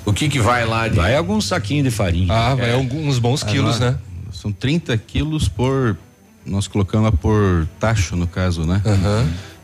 O 0.05 0.12
que 0.12 0.28
que 0.28 0.38
vai 0.38 0.66
lá 0.66 0.86
de. 0.86 0.97
Vai 0.97 1.16
algum 1.16 1.41
saquinho 1.41 1.82
de 1.84 1.91
farinha. 1.91 2.30
Ah, 2.30 2.55
vai 2.55 2.74
alguns 2.74 3.18
bons 3.18 3.43
quilos, 3.43 3.76
Agora, 3.76 3.93
né? 3.93 3.99
São 4.32 4.53
30 4.53 4.97
quilos 4.99 5.49
por. 5.49 5.97
Nós 6.45 6.66
colocamos 6.66 7.11
lá 7.11 7.12
por 7.16 7.66
tacho, 7.78 8.16
no 8.16 8.26
caso, 8.26 8.64
né? 8.64 8.80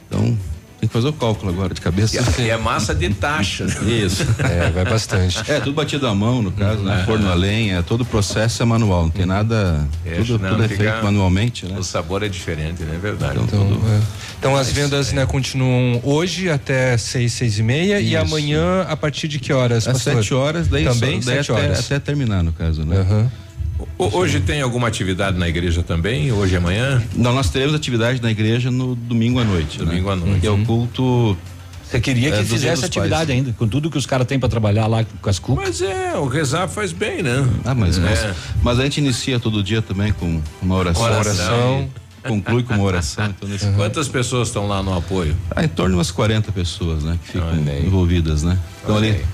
Então, 0.08 0.38
tem 0.78 0.86
que 0.86 0.92
fazer 0.92 1.08
o 1.08 1.12
cálculo 1.14 1.50
agora 1.50 1.72
de 1.72 1.80
cabeça. 1.80 2.22
E 2.40 2.50
é 2.50 2.56
massa 2.58 2.94
de 2.94 3.08
taxa. 3.14 3.64
Isso. 3.82 4.24
É, 4.38 4.70
vai 4.70 4.84
bastante. 4.84 5.38
É, 5.50 5.58
tudo 5.58 5.72
batido 5.72 6.06
à 6.06 6.14
mão, 6.14 6.42
no 6.42 6.52
caso, 6.52 6.82
né? 6.82 7.02
Forno 7.06 7.28
a 7.30 7.34
lenha, 7.34 7.82
todo 7.82 8.02
o 8.02 8.04
processo 8.04 8.62
é 8.62 8.66
manual, 8.66 9.04
não 9.04 9.10
tem 9.10 9.24
nada. 9.24 9.88
É, 10.04 10.16
tudo 10.16 10.36
senão 10.36 10.50
tudo 10.50 10.64
é 10.64 10.68
fica- 10.68 10.82
feito 10.92 11.02
manualmente, 11.04 11.64
né? 11.66 11.78
O 11.78 11.82
sabor 11.82 12.22
é 12.22 12.28
diferente, 12.28 12.82
né? 12.82 12.94
É 12.94 12.98
verdade. 12.98 13.38
Então, 13.42 13.66
tudo. 13.66 13.80
É. 13.88 14.00
Então 14.38 14.54
as 14.54 14.70
vendas 14.70 15.12
né, 15.14 15.24
continuam 15.24 15.98
hoje 16.04 16.50
até 16.50 16.96
seis, 16.98 17.32
seis 17.32 17.58
e 17.58 17.62
meia 17.62 17.98
e 17.98 18.08
Isso. 18.12 18.18
amanhã 18.18 18.82
a 18.82 18.94
partir 18.94 19.28
de 19.28 19.38
que 19.38 19.50
horas? 19.52 19.88
Às 19.88 19.94
pastor? 19.94 20.16
sete 20.16 20.34
horas, 20.34 20.68
daí, 20.68 20.84
Também 20.84 21.22
só, 21.22 21.30
daí 21.30 21.38
sete 21.38 21.52
até, 21.52 21.62
horas. 21.62 21.78
até 21.86 21.98
terminar, 21.98 22.42
no 22.44 22.52
caso, 22.52 22.84
né? 22.84 22.98
Aham. 23.00 23.30
Hoje 23.98 24.40
tem 24.40 24.60
alguma 24.62 24.88
atividade 24.88 25.38
na 25.38 25.48
igreja 25.48 25.82
também? 25.82 26.30
Hoje 26.32 26.54
e 26.54 26.56
amanhã? 26.56 27.02
Não, 27.14 27.34
nós 27.34 27.50
teremos 27.50 27.74
atividade 27.74 28.20
na 28.22 28.30
igreja 28.30 28.70
no 28.70 28.94
domingo 28.94 29.38
à 29.40 29.44
noite. 29.44 29.78
Domingo 29.78 30.06
né? 30.08 30.12
à 30.12 30.16
noite. 30.16 30.40
Que 30.40 30.46
é 30.46 30.50
o 30.50 30.64
culto. 30.64 31.36
Você 31.88 32.00
queria 32.00 32.32
que 32.32 32.38
É, 32.38 32.44
fizesse 32.44 32.84
atividade 32.84 33.26
Pais. 33.26 33.30
ainda, 33.38 33.52
com 33.52 33.68
tudo 33.68 33.88
que 33.90 33.96
os 33.96 34.06
caras 34.06 34.26
têm 34.26 34.40
pra 34.40 34.48
trabalhar 34.48 34.86
lá 34.88 35.04
com 35.22 35.30
as 35.30 35.38
cucas. 35.38 35.64
Mas 35.66 35.82
é, 35.82 36.16
o 36.16 36.26
rezar 36.26 36.66
faz 36.68 36.92
bem, 36.92 37.22
né? 37.22 37.48
Ah, 37.64 37.74
mas, 37.74 37.96
É. 37.96 38.00
nós- 38.00 38.36
mas 38.62 38.80
a 38.80 38.82
gente 38.82 38.98
inicia 38.98 39.38
todo 39.38 39.62
dia 39.62 39.80
também 39.80 40.12
com 40.12 40.40
uma 40.60 40.74
oração. 40.74 41.04
Oração. 41.04 41.88
E 42.02 42.06
Conclui 42.28 42.64
com 42.64 42.74
uma 42.74 42.82
oração. 42.82 43.26
Então, 43.26 43.48
nesse 43.48 43.66
Quantas 43.76 44.08
pessoas 44.08 44.48
estão 44.48 44.66
lá 44.66 44.82
no 44.82 44.96
apoio? 44.96 45.36
Ah, 45.54 45.62
em 45.64 45.68
torno 45.68 45.92
de 45.92 45.98
umas 45.98 46.10
40 46.10 46.50
pessoas, 46.50 47.04
né? 47.04 47.16
Que 47.24 47.32
ficam 47.34 47.54
envolvidas, 47.84 48.42
né? 48.42 48.58
Estão 48.80 48.96
Olha 48.96 49.10
ali 49.10 49.16
aí. 49.18 49.24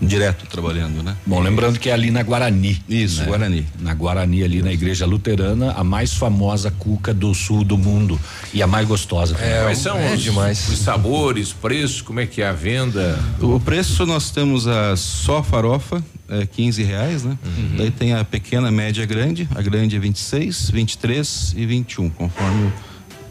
Direto 0.00 0.46
trabalhando, 0.46 1.02
né? 1.02 1.16
Bom, 1.26 1.40
lembrando 1.40 1.78
que 1.78 1.90
é 1.90 1.92
ali 1.92 2.10
na 2.10 2.22
Guarani. 2.22 2.82
Isso, 2.88 3.20
né? 3.20 3.26
Guarani. 3.26 3.66
Na 3.80 3.94
Guarani, 3.94 4.42
ali 4.42 4.62
na 4.62 4.72
igreja 4.72 5.04
luterana, 5.06 5.72
a 5.72 5.84
mais 5.84 6.14
famosa 6.14 6.70
cuca 6.70 7.12
do 7.12 7.34
sul 7.34 7.64
do 7.64 7.76
mundo. 7.76 8.18
E 8.54 8.62
a 8.62 8.66
mais 8.66 8.86
gostosa. 8.86 9.34
também. 9.34 9.50
É, 9.52 9.62
Quais 9.62 9.78
são 9.78 9.98
é 9.98 10.14
os, 10.14 10.22
demais. 10.22 10.68
os 10.68 10.78
sabores, 10.78 11.52
preços, 11.52 12.00
como 12.00 12.20
é 12.20 12.26
que 12.26 12.40
é 12.42 12.48
a 12.48 12.52
venda? 12.52 13.18
O 13.40 13.60
preço 13.60 14.06
nós 14.06 14.30
temos 14.30 14.66
a 14.66 14.96
só 14.96 15.42
farofa, 15.42 16.02
é 16.28 16.46
15 16.46 16.82
reais, 16.82 17.22
né? 17.24 17.36
Uhum. 17.44 17.74
Daí 17.76 17.90
tem 17.90 18.14
a 18.14 18.24
pequena, 18.24 18.70
média, 18.70 19.04
grande. 19.04 19.48
A 19.54 19.60
grande 19.60 19.96
é 19.96 19.98
26, 19.98 20.70
23 20.70 21.54
e 21.56 21.66
21, 21.66 22.08
conforme 22.10 22.66
o 22.66 22.72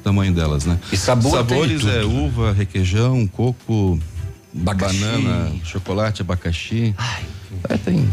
tamanho 0.03 0.34
delas, 0.34 0.65
né? 0.65 0.78
E 0.91 0.97
sabor 0.97 1.32
Sabores 1.32 1.82
tudo. 1.82 1.91
é 1.91 2.03
uva, 2.03 2.51
requeijão, 2.53 3.26
coco, 3.28 3.99
Abacaxi. 4.55 4.99
banana, 4.99 5.51
chocolate, 5.63 6.21
abacaxi. 6.21 6.95
É, 7.69 7.77
tem 7.77 8.09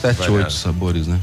sete, 0.00 0.16
Vai 0.18 0.30
oito 0.30 0.52
sabores, 0.52 1.06
né? 1.06 1.18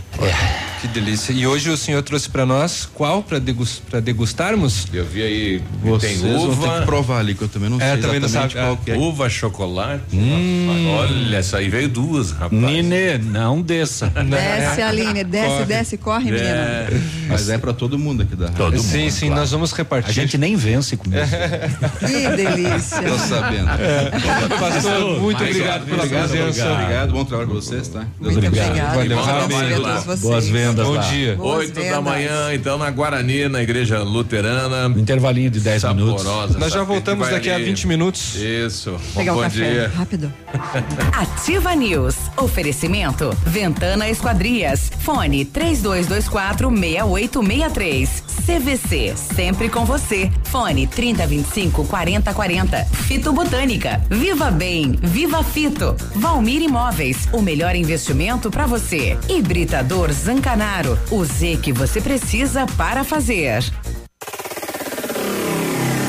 Que 0.81 0.87
delícia. 0.89 1.33
E 1.33 1.47
hoje 1.47 1.69
o 1.71 1.77
senhor 1.77 2.03
trouxe 2.03 2.29
para 2.29 2.45
nós 2.45 2.87
qual 2.93 3.23
para 3.23 3.39
degus, 3.39 3.81
pra 3.89 3.99
degustarmos? 3.99 4.85
Eu 4.93 5.03
vi 5.05 5.23
aí 5.23 5.61
Vocês 5.81 6.19
tem 6.21 6.31
vão 6.31 6.39
ter 6.39 6.47
uva, 6.51 6.79
que 6.79 6.85
provar 6.85 7.17
ali, 7.19 7.33
que 7.33 7.41
eu 7.41 7.47
também 7.47 7.67
não 7.69 7.81
É, 7.81 7.93
sei 7.93 8.01
também 8.01 8.19
não 8.19 8.29
sabe, 8.29 8.53
qual 8.53 8.73
é. 8.73 8.77
que 8.85 8.91
é. 8.91 8.95
uva, 8.95 9.27
chocolate. 9.27 10.03
rapaz. 10.15 10.87
Olha, 11.11 11.35
essa 11.37 11.57
aí 11.57 11.67
veio 11.67 11.89
duas, 11.89 12.31
rapaz. 12.31 12.51
Nine, 12.61 13.17
não 13.23 13.59
desça. 13.61 14.07
Desce, 14.29 14.81
Aline, 14.83 15.23
desce, 15.23 15.47
Corre. 15.47 15.65
desce, 15.65 15.97
corre, 15.97 16.25
menina. 16.31 16.47
É, 16.47 17.01
Mas 17.27 17.49
é 17.49 17.57
pra 17.57 17.73
todo 17.73 17.97
mundo 17.97 18.21
aqui 18.21 18.35
da 18.35 18.49
Todo 18.49 18.77
sim, 18.79 18.99
mundo, 19.05 19.11
sim, 19.11 19.25
claro. 19.27 19.41
nós 19.41 19.51
vamos 19.51 19.73
A 19.73 19.77
repartir. 19.77 20.13
gente 20.13 20.37
nem 20.37 20.55
vence 20.55 20.95
com 20.95 21.09
isso. 21.09 21.17
Que 22.07 22.35
delícia. 22.35 23.01
Tô 23.01 23.17
sabendo. 23.17 23.67
Pastor, 24.59 25.19
muito 25.21 25.43
Obrigado, 25.43 25.81
obrigado 25.83 25.85
pela 25.85 26.03
Obrigado, 26.03 26.29
presença. 26.29 26.43
obrigado, 26.49 26.81
obrigado. 26.83 27.11
Bom 27.13 27.25
trabalho 27.25 27.49
pra 27.49 27.55
vocês, 27.59 27.87
tá? 27.87 28.05
Deus 28.21 28.36
Muito 28.41 28.59
abençoe. 28.59 28.81
Obrigada. 28.93 29.47
Valeu. 29.47 30.01
Vocês. 30.03 30.19
Boas 30.21 30.47
vendas 30.49 30.85
Bom 30.87 30.93
lá. 30.93 31.01
dia. 31.01 31.35
Boas 31.35 31.57
Oito 31.59 31.83
da 31.83 32.01
manhã, 32.01 32.53
então, 32.53 32.77
na 32.77 32.89
Guarani, 32.91 33.47
na 33.49 33.61
igreja 33.61 33.99
luterana. 34.03 34.87
Intervalinho 34.99 35.49
de 35.49 35.59
10 35.59 35.83
minutos. 35.85 36.21
Saborosa. 36.23 36.59
Nós 36.59 36.73
já 36.73 36.83
voltamos 36.83 37.29
daqui 37.29 37.49
a 37.49 37.55
ali. 37.55 37.65
20 37.65 37.87
minutos. 37.87 38.35
Isso. 38.35 38.91
Bom, 38.91 38.99
Pegar 39.19 39.33
um 39.33 39.35
bom 39.35 39.41
café. 39.41 39.69
dia. 39.71 39.91
Rápido. 39.95 40.33
Ativa 41.13 41.75
News. 41.75 42.15
Oferecimento. 42.37 43.35
Ventana 43.45 44.09
Esquadrias. 44.09 44.91
Fone 44.99 45.45
3224 45.45 46.69
6863. 46.69 48.23
CVC. 48.45 49.13
Sempre 49.35 49.69
com 49.69 49.83
você. 49.85 50.31
Fone 50.45 50.87
3025 50.87 51.85
4040. 51.85 52.85
Fito 53.07 53.33
Botânica. 53.33 54.01
Viva 54.09 54.49
Bem. 54.51 54.97
Viva 55.01 55.43
Fito. 55.43 55.95
Valmir 56.15 56.61
Imóveis. 56.61 57.27
O 57.33 57.41
melhor 57.41 57.75
investimento 57.75 58.26
para 58.51 58.65
você. 58.65 59.17
Hibridador 59.29 60.11
Zancanaro. 60.11 60.99
O 61.09 61.23
Z 61.23 61.59
que 61.63 61.71
você 61.71 62.01
precisa 62.01 62.65
para 62.77 63.05
fazer. 63.05 63.63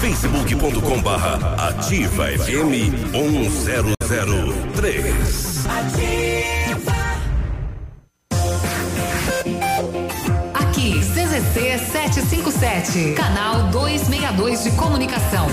facebook.com 0.01 1.01
barra 1.01 1.69
ativa 1.69 2.27
FM 2.27 3.13
1003. 3.13 5.69
Aqui, 10.55 10.99
CZC 11.01 11.79
757, 11.79 13.13
canal 13.15 13.69
262 13.71 14.65
de 14.65 14.71
comunicação. 14.73 15.47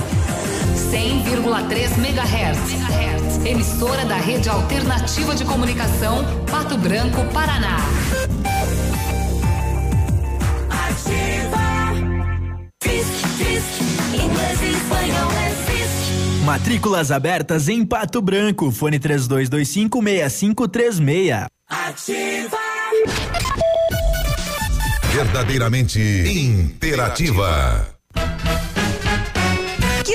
100,3 0.92 1.98
MHz. 1.98 3.46
Emissora 3.46 4.06
da 4.06 4.16
Rede 4.16 4.50
Alternativa 4.50 5.36
de 5.36 5.46
Comunicação, 5.46 6.24
Pato 6.50 6.76
Branco, 6.78 7.24
Paraná. 7.32 7.78
Matrículas 16.44 17.12
abertas 17.12 17.68
em 17.68 17.84
Pato 17.84 18.22
Branco. 18.22 18.72
Fone 18.72 19.00
32256536. 19.00 21.48
Verdadeiramente 25.12 26.00
interativa. 26.00 27.95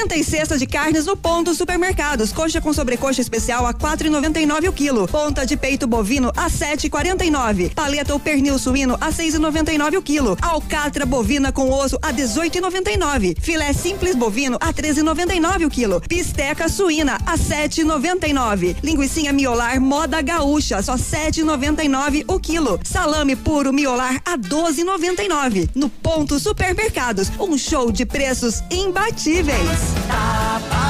Quinta 0.01 0.17
e 0.17 0.25
sexta 0.25 0.57
de 0.57 0.67
carnes 0.67 1.05
no 1.05 1.15
Ponto 1.15 1.55
Supermercados. 1.55 2.33
Coxa 2.33 2.59
com 2.59 2.73
sobrecoxa 2.73 3.21
especial 3.21 3.67
a 3.67 3.75
4,99 3.75 4.71
o 4.71 4.73
quilo. 4.73 5.07
Ponta 5.07 5.45
de 5.45 5.59
peito 5.59 5.87
bovino 5.87 6.33
a 6.35 6.49
7,49. 6.49 7.75
Paleta 7.75 8.15
ou 8.15 8.19
pernil 8.19 8.59
suíno 8.59 8.97
a 8.99 9.11
6,99 9.13 9.99
o 9.99 10.03
quilo. 10.03 10.39
Alcatra 10.41 11.05
bovina 11.05 11.53
com 11.53 11.71
osso 11.71 11.99
a 12.01 12.15
18,99. 12.15 13.37
Filé 13.43 13.75
simples 13.75 14.17
bovino 14.17 14.57
a 14.59 14.73
13,99 14.73 15.67
o 15.67 15.71
quilo. 15.71 16.01
Pisteca 16.01 16.67
suína 16.71 17.17
a 17.27 17.37
7,99. 17.37 18.77
Linguiça 18.83 19.31
miolar 19.35 19.79
moda 19.83 20.23
gaúcha 20.23 20.83
só 20.83 20.95
7,99 20.95 22.25
o 22.27 22.41
quilo. 22.41 22.81
Salame 22.83 23.37
puro 23.37 23.71
miolar 23.71 24.19
a 24.25 24.39
12,99. 24.39 25.69
No 25.75 25.91
Ponto 25.91 26.39
Supermercados, 26.39 27.31
um 27.39 27.59
show 27.59 27.93
de 27.93 28.07
preços 28.07 28.63
imbatíveis 28.71 29.90
está 29.95 30.90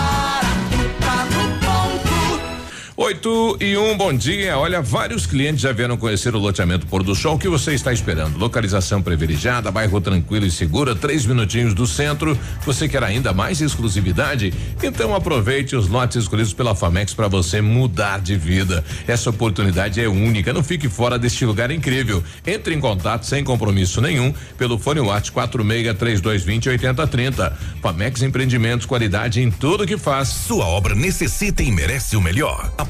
Oito 3.03 3.57
e 3.59 3.79
um, 3.79 3.97
bom 3.97 4.13
dia. 4.13 4.59
Olha, 4.59 4.83
vários 4.83 5.25
clientes 5.25 5.63
já 5.63 5.73
vieram 5.73 5.97
conhecer 5.97 6.35
o 6.35 6.39
loteamento 6.39 6.87
Pôr 6.87 7.03
do 7.03 7.15
Sol. 7.15 7.37
O 7.37 7.39
que 7.39 7.49
você 7.49 7.73
está 7.73 7.95
esperando? 7.95 8.39
Localização 8.39 9.01
privilegiada, 9.01 9.71
bairro 9.71 9.99
tranquilo 10.03 10.45
e 10.45 10.51
seguro, 10.51 10.95
três 10.95 11.25
minutinhos 11.25 11.73
do 11.73 11.87
centro. 11.87 12.39
Você 12.67 12.87
quer 12.87 13.03
ainda 13.03 13.33
mais 13.33 13.63
exclusividade? 13.63 14.53
Então 14.83 15.15
aproveite 15.15 15.75
os 15.75 15.89
lotes 15.89 16.19
escolhidos 16.19 16.53
pela 16.53 16.75
Famex 16.75 17.15
para 17.15 17.27
você 17.27 17.63
mudar 17.63 18.21
de 18.21 18.37
vida. 18.37 18.85
Essa 19.09 19.31
oportunidade 19.31 19.99
é 19.99 20.07
única. 20.07 20.53
Não 20.53 20.63
fique 20.63 20.87
fora 20.87 21.19
deste 21.19 21.47
lugar 21.47 21.71
incrível. 21.71 22.23
Entre 22.47 22.75
em 22.75 22.81
contato 22.81 23.25
sem 23.25 23.43
compromisso 23.43 24.03
nenhum 24.03 24.31
pelo 24.59 24.79
fone 24.79 25.01
WhatsApp 25.01 25.33
46 25.33 25.97
3220 25.97 26.69
8030. 26.69 27.59
Famex 27.81 28.21
Empreendimentos, 28.21 28.85
qualidade 28.85 29.41
em 29.41 29.51
tudo 29.51 29.87
que 29.87 29.97
faz. 29.97 30.29
Sua 30.29 30.67
obra 30.67 30.95
necessita 30.95 31.63
e 31.63 31.73
merece 31.73 32.15
o 32.15 32.21
melhor. 32.21 32.71
A 32.77 32.90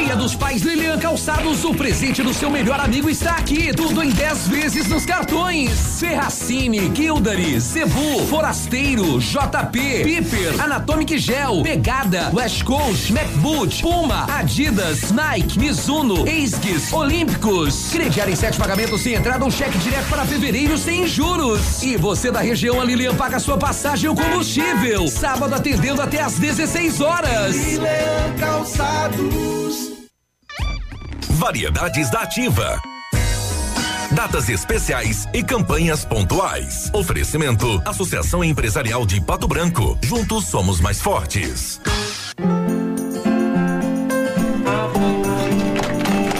Dos 0.21 0.35
Pais 0.35 0.61
Lilian 0.61 0.99
Calçados, 0.99 1.63
o 1.63 1.73
presente 1.73 2.21
do 2.21 2.31
seu 2.31 2.47
melhor 2.47 2.79
amigo 2.79 3.09
está 3.09 3.37
aqui. 3.37 3.73
Tudo 3.73 4.03
em 4.03 4.11
10 4.11 4.47
vezes 4.49 4.87
nos 4.87 5.03
cartões. 5.03 5.71
Serracine, 5.71 6.91
Gildari, 6.93 7.59
Cebu, 7.59 8.23
Forasteiro, 8.27 9.19
JP, 9.19 10.03
Piper, 10.03 10.61
Anatomic 10.61 11.17
Gel, 11.17 11.63
Pegada, 11.63 12.29
West 12.31 12.63
Coast, 12.63 13.11
MacBoot, 13.11 13.81
Puma, 13.81 14.27
Adidas, 14.37 15.11
Nike, 15.11 15.57
Mizuno, 15.57 16.27
Esguis, 16.27 16.93
Olímpicos. 16.93 17.89
Crediar 17.91 18.29
em 18.29 18.35
sete 18.35 18.59
pagamentos 18.59 19.01
sem 19.01 19.15
entrada 19.15 19.43
ou 19.43 19.49
cheque 19.49 19.79
direto 19.79 20.07
para 20.07 20.23
fevereiro 20.23 20.77
sem 20.77 21.07
juros. 21.07 21.81
E 21.81 21.97
você 21.97 22.29
da 22.29 22.41
região, 22.41 22.79
a 22.79 22.83
Lilian 22.85 23.15
paga 23.15 23.39
sua 23.39 23.57
passagem 23.57 24.05
e 24.05 24.09
o 24.09 24.15
combustível. 24.15 25.07
Sábado 25.07 25.55
atendendo 25.55 25.99
até 25.99 26.21
às 26.21 26.35
16 26.35 27.01
horas. 27.01 27.55
Lilian 27.55 28.35
Calçados. 28.39 30.01
Variedades 31.31 32.09
da 32.11 32.21
Ativa. 32.21 32.79
Datas 34.11 34.49
especiais 34.49 35.27
e 35.33 35.41
campanhas 35.43 36.03
pontuais. 36.03 36.89
Oferecimento: 36.93 37.81
Associação 37.85 38.43
Empresarial 38.43 39.05
de 39.05 39.21
Pato 39.21 39.47
Branco. 39.47 39.97
Juntos 40.01 40.45
somos 40.47 40.81
mais 40.81 41.01
fortes. 41.01 41.79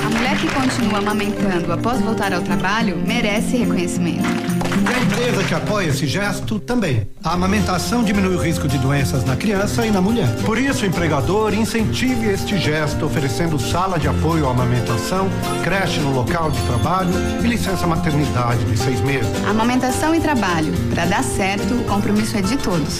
A 0.06 0.10
mulher 0.10 0.38
que 0.38 0.48
continua 0.50 1.00
amamentando 1.00 1.72
após 1.72 2.02
voltar 2.02 2.34
ao 2.34 2.42
trabalho 2.42 2.98
merece 2.98 3.58
reconhecimento. 3.58 4.61
E 4.72 4.94
a 4.94 5.00
empresa 5.00 5.44
que 5.44 5.54
apoia 5.54 5.88
esse 5.88 6.08
gesto 6.08 6.60
também. 6.60 7.08
A 7.24 7.34
amamentação 7.34 8.04
diminui 8.04 8.36
o 8.36 8.40
risco 8.40 8.68
de 8.68 8.78
doenças 8.78 9.24
na 9.26 9.36
criança 9.36 9.86
e 9.86 9.92
na 9.92 10.02
mulher. 10.02 10.28
Por 10.46 10.58
isso, 10.58 10.84
o 10.84 10.88
empregador 10.88 11.54
incentive 11.54 12.28
este 12.28 12.58
gesto 12.58 13.06
oferecendo 13.06 13.60
sala 13.60 14.00
de 14.00 14.08
apoio 14.08 14.48
à 14.48 14.52
amamentação, 14.52 15.30
creche 15.64 16.00
no 16.00 16.14
local 16.14 16.52
de 16.52 16.62
trabalho 16.62 17.12
e 17.44 17.48
licença 17.48 17.86
maternidade 17.86 18.64
de 18.66 18.78
seis 18.78 19.02
meses. 19.02 19.32
Amamentação 19.48 20.16
e 20.16 20.20
trabalho. 20.20 20.74
Para 20.94 21.06
dar 21.06 21.24
certo, 21.24 21.74
o 21.74 21.84
compromisso 21.86 22.38
é 22.38 22.42
de 22.42 22.58
todos. 22.58 23.00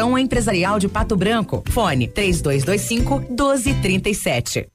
Empresarial 0.17 0.79
de 0.79 0.87
Pato 0.87 1.15
Branco. 1.15 1.63
Fone 1.69 2.07
3225 2.07 3.19
1237. 3.29 4.67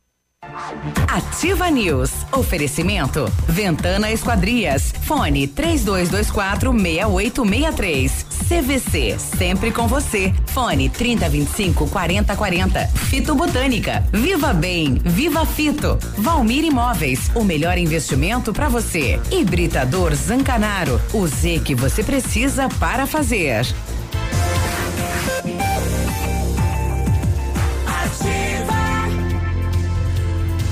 Ativa 1.08 1.70
News. 1.70 2.10
Oferecimento. 2.32 3.30
Ventana 3.48 4.10
Esquadrias. 4.12 4.92
Fone 5.02 5.46
3224 5.48 6.72
6863. 6.72 8.26
CVC. 8.48 9.18
Sempre 9.18 9.72
com 9.72 9.88
você. 9.88 10.32
Fone 10.46 10.88
3025 10.88 11.88
4040. 11.88 12.86
Fito 12.88 13.34
Botânica. 13.34 14.06
Viva 14.12 14.52
Bem. 14.52 15.00
Viva 15.04 15.44
Fito. 15.44 15.98
Valmir 16.18 16.64
Imóveis. 16.64 17.30
O 17.34 17.42
melhor 17.42 17.76
investimento 17.76 18.52
para 18.52 18.68
você. 18.68 19.20
Hibridador 19.30 20.14
Zancanaro. 20.14 21.00
O 21.12 21.26
Z 21.26 21.60
que 21.64 21.74
você 21.74 22.02
precisa 22.02 22.68
para 22.78 23.06
fazer. 23.06 23.66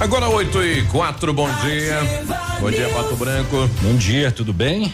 Agora 0.00 0.28
8 0.28 0.62
e 0.62 0.82
4, 0.86 1.32
bom 1.32 1.48
dia. 1.62 1.98
Bom 2.60 2.70
dia, 2.70 2.88
Pato 2.90 3.16
Branco. 3.16 3.68
Bom 3.80 3.96
dia, 3.96 4.30
tudo 4.30 4.52
bem? 4.52 4.92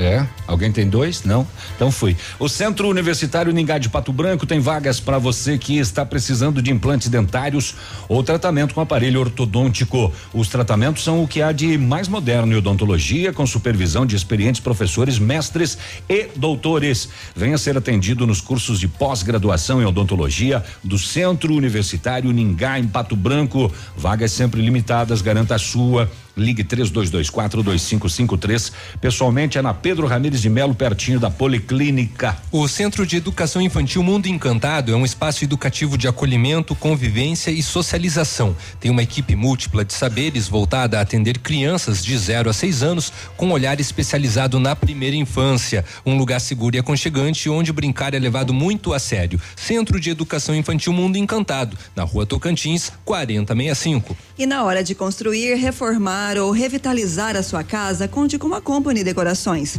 É, 0.00 0.26
alguém 0.46 0.72
tem 0.72 0.88
dois? 0.88 1.24
Não? 1.24 1.46
Então 1.76 1.90
fui. 1.90 2.16
O 2.38 2.48
Centro 2.48 2.88
Universitário 2.88 3.52
Ningá 3.52 3.76
de 3.76 3.90
Pato 3.90 4.14
Branco 4.14 4.46
tem 4.46 4.58
vagas 4.58 4.98
para 4.98 5.18
você 5.18 5.58
que 5.58 5.76
está 5.76 6.06
precisando 6.06 6.62
de 6.62 6.70
implantes 6.70 7.08
dentários 7.08 7.74
ou 8.08 8.22
tratamento 8.22 8.74
com 8.74 8.80
aparelho 8.80 9.20
ortodôntico. 9.20 10.10
Os 10.32 10.48
tratamentos 10.48 11.04
são 11.04 11.22
o 11.22 11.28
que 11.28 11.42
há 11.42 11.52
de 11.52 11.76
mais 11.76 12.08
moderno 12.08 12.54
em 12.54 12.56
odontologia, 12.56 13.30
com 13.30 13.46
supervisão 13.46 14.06
de 14.06 14.16
experientes 14.16 14.62
professores, 14.62 15.18
mestres 15.18 15.76
e 16.08 16.30
doutores. 16.34 17.10
Venha 17.36 17.58
ser 17.58 17.76
atendido 17.76 18.26
nos 18.26 18.40
cursos 18.40 18.80
de 18.80 18.88
pós-graduação 18.88 19.82
em 19.82 19.84
odontologia 19.84 20.64
do 20.82 20.98
Centro 20.98 21.54
Universitário 21.54 22.32
Ningá 22.32 22.78
em 22.78 22.88
Pato 22.88 23.14
Branco. 23.14 23.70
Vagas 23.94 24.32
sempre 24.32 24.62
limitadas, 24.62 25.20
garanta 25.20 25.56
a 25.56 25.58
sua. 25.58 26.10
Ligue 26.40 26.64
3224 26.64 27.62
2553. 27.62 28.72
Pessoalmente 29.00 29.58
é 29.58 29.62
na 29.62 29.74
Pedro 29.74 30.06
Ramires 30.06 30.40
de 30.40 30.48
Melo, 30.48 30.74
pertinho 30.74 31.20
da 31.20 31.30
Policlínica. 31.30 32.36
O 32.50 32.66
Centro 32.66 33.06
de 33.06 33.16
Educação 33.16 33.60
Infantil 33.60 34.02
Mundo 34.02 34.26
Encantado 34.26 34.92
é 34.92 34.96
um 34.96 35.04
espaço 35.04 35.44
educativo 35.44 35.98
de 35.98 36.08
acolhimento, 36.08 36.74
convivência 36.74 37.50
e 37.50 37.62
socialização. 37.62 38.56
Tem 38.80 38.90
uma 38.90 39.02
equipe 39.02 39.36
múltipla 39.36 39.84
de 39.84 39.92
saberes 39.92 40.48
voltada 40.48 40.98
a 40.98 41.02
atender 41.02 41.38
crianças 41.38 42.02
de 42.02 42.16
0 42.16 42.48
a 42.48 42.52
6 42.52 42.82
anos 42.82 43.12
com 43.36 43.48
um 43.48 43.52
olhar 43.52 43.78
especializado 43.78 44.58
na 44.58 44.74
primeira 44.74 45.16
infância. 45.16 45.84
Um 46.06 46.16
lugar 46.16 46.40
seguro 46.40 46.74
e 46.74 46.78
aconchegante 46.78 47.50
onde 47.50 47.72
brincar 47.72 48.14
é 48.14 48.18
levado 48.18 48.54
muito 48.54 48.94
a 48.94 48.98
sério. 48.98 49.40
Centro 49.54 50.00
de 50.00 50.08
Educação 50.08 50.54
Infantil 50.54 50.92
Mundo 50.92 51.16
Encantado, 51.16 51.76
na 51.94 52.02
rua 52.02 52.24
Tocantins, 52.24 52.90
4065. 53.04 54.16
E 54.38 54.46
na 54.46 54.64
hora 54.64 54.82
de 54.82 54.94
construir, 54.94 55.54
reformar 55.56 56.29
ou 56.38 56.50
revitalizar 56.50 57.36
a 57.36 57.42
sua 57.42 57.64
casa, 57.64 58.08
conte 58.08 58.38
com 58.38 58.54
a 58.54 58.60
Company 58.60 59.02
Decorações. 59.02 59.78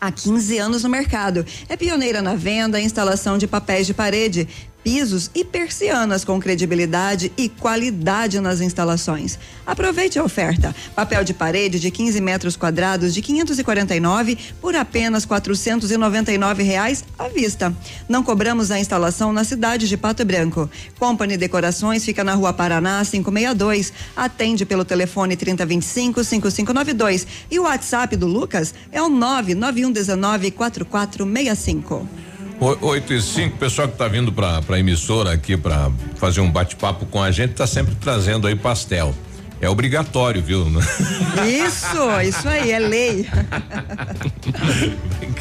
Há 0.00 0.10
15 0.10 0.56
anos 0.56 0.82
no 0.82 0.88
mercado. 0.88 1.44
É 1.68 1.76
pioneira 1.76 2.22
na 2.22 2.34
venda 2.34 2.80
e 2.80 2.84
instalação 2.84 3.36
de 3.36 3.46
papéis 3.46 3.86
de 3.86 3.92
parede, 3.92 4.48
pisos 4.82 5.30
e 5.34 5.44
persianas 5.44 6.24
com 6.24 6.40
credibilidade 6.40 7.32
e 7.36 7.48
qualidade 7.48 8.40
nas 8.40 8.60
instalações. 8.60 9.38
Aproveite 9.66 10.18
a 10.18 10.24
oferta. 10.24 10.74
Papel 10.94 11.24
de 11.24 11.34
parede 11.34 11.78
de 11.78 11.90
15 11.90 12.20
metros 12.20 12.56
quadrados 12.56 13.14
de 13.14 13.22
549 13.22 14.38
por 14.60 14.74
apenas 14.74 15.24
499 15.24 16.62
reais 16.62 17.04
à 17.18 17.28
vista. 17.28 17.74
Não 18.08 18.22
cobramos 18.22 18.70
a 18.70 18.78
instalação 18.78 19.32
na 19.32 19.44
cidade 19.44 19.88
de 19.88 19.96
Pato 19.96 20.24
Branco. 20.24 20.68
Company 20.98 21.36
Decorações 21.36 22.04
fica 22.04 22.24
na 22.24 22.34
Rua 22.34 22.52
Paraná 22.52 23.04
562. 23.04 23.92
Atende 24.16 24.64
pelo 24.64 24.84
telefone 24.84 25.36
3025 25.36 26.24
5592 26.24 27.26
e 27.50 27.58
o 27.58 27.62
WhatsApp 27.64 28.16
do 28.16 28.26
Lucas 28.26 28.74
é 28.90 29.00
o 29.02 29.08
99119 29.08 30.50
4465. 30.50 32.29
8 32.60 33.14
e 33.14 33.22
5, 33.22 33.56
pessoal 33.56 33.88
que 33.88 33.96
tá 33.96 34.06
vindo 34.06 34.30
pra, 34.30 34.60
pra 34.60 34.78
emissora 34.78 35.32
aqui 35.32 35.56
pra 35.56 35.90
fazer 36.16 36.42
um 36.42 36.50
bate-papo 36.50 37.06
com 37.06 37.22
a 37.22 37.30
gente, 37.30 37.54
tá 37.54 37.66
sempre 37.66 37.94
trazendo 37.94 38.46
aí 38.46 38.54
pastel. 38.54 39.14
É 39.62 39.68
obrigatório, 39.68 40.42
viu? 40.42 40.66
Isso, 41.46 42.20
isso 42.22 42.48
aí, 42.48 42.70
é 42.72 42.78
lei. 42.78 43.28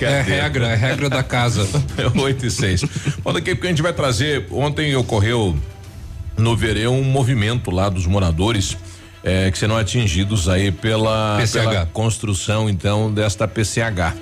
É 0.02 0.22
regra, 0.22 0.68
é 0.68 0.76
regra 0.76 1.10
da 1.10 1.24
casa. 1.24 1.66
É 1.98 2.20
8 2.20 2.46
e 2.46 2.52
6. 2.52 2.84
Bom, 3.24 3.32
daqui 3.32 3.52
a 3.52 3.54
pouco 3.54 3.68
a 3.68 3.70
gente 3.70 3.82
vai 3.82 3.94
trazer. 3.94 4.46
Ontem 4.52 4.94
ocorreu 4.96 5.58
no 6.38 6.56
Vereu 6.56 6.92
um 6.92 7.04
movimento 7.04 7.72
lá 7.72 7.88
dos 7.88 8.06
moradores 8.06 8.78
eh, 9.24 9.50
que 9.52 9.58
serão 9.58 9.78
atingidos 9.78 10.50
aí 10.50 10.70
pela, 10.70 11.38
PCH. 11.40 11.54
pela 11.54 11.86
construção, 11.86 12.70
então, 12.70 13.14
desta 13.14 13.48
PCH. 13.48 14.16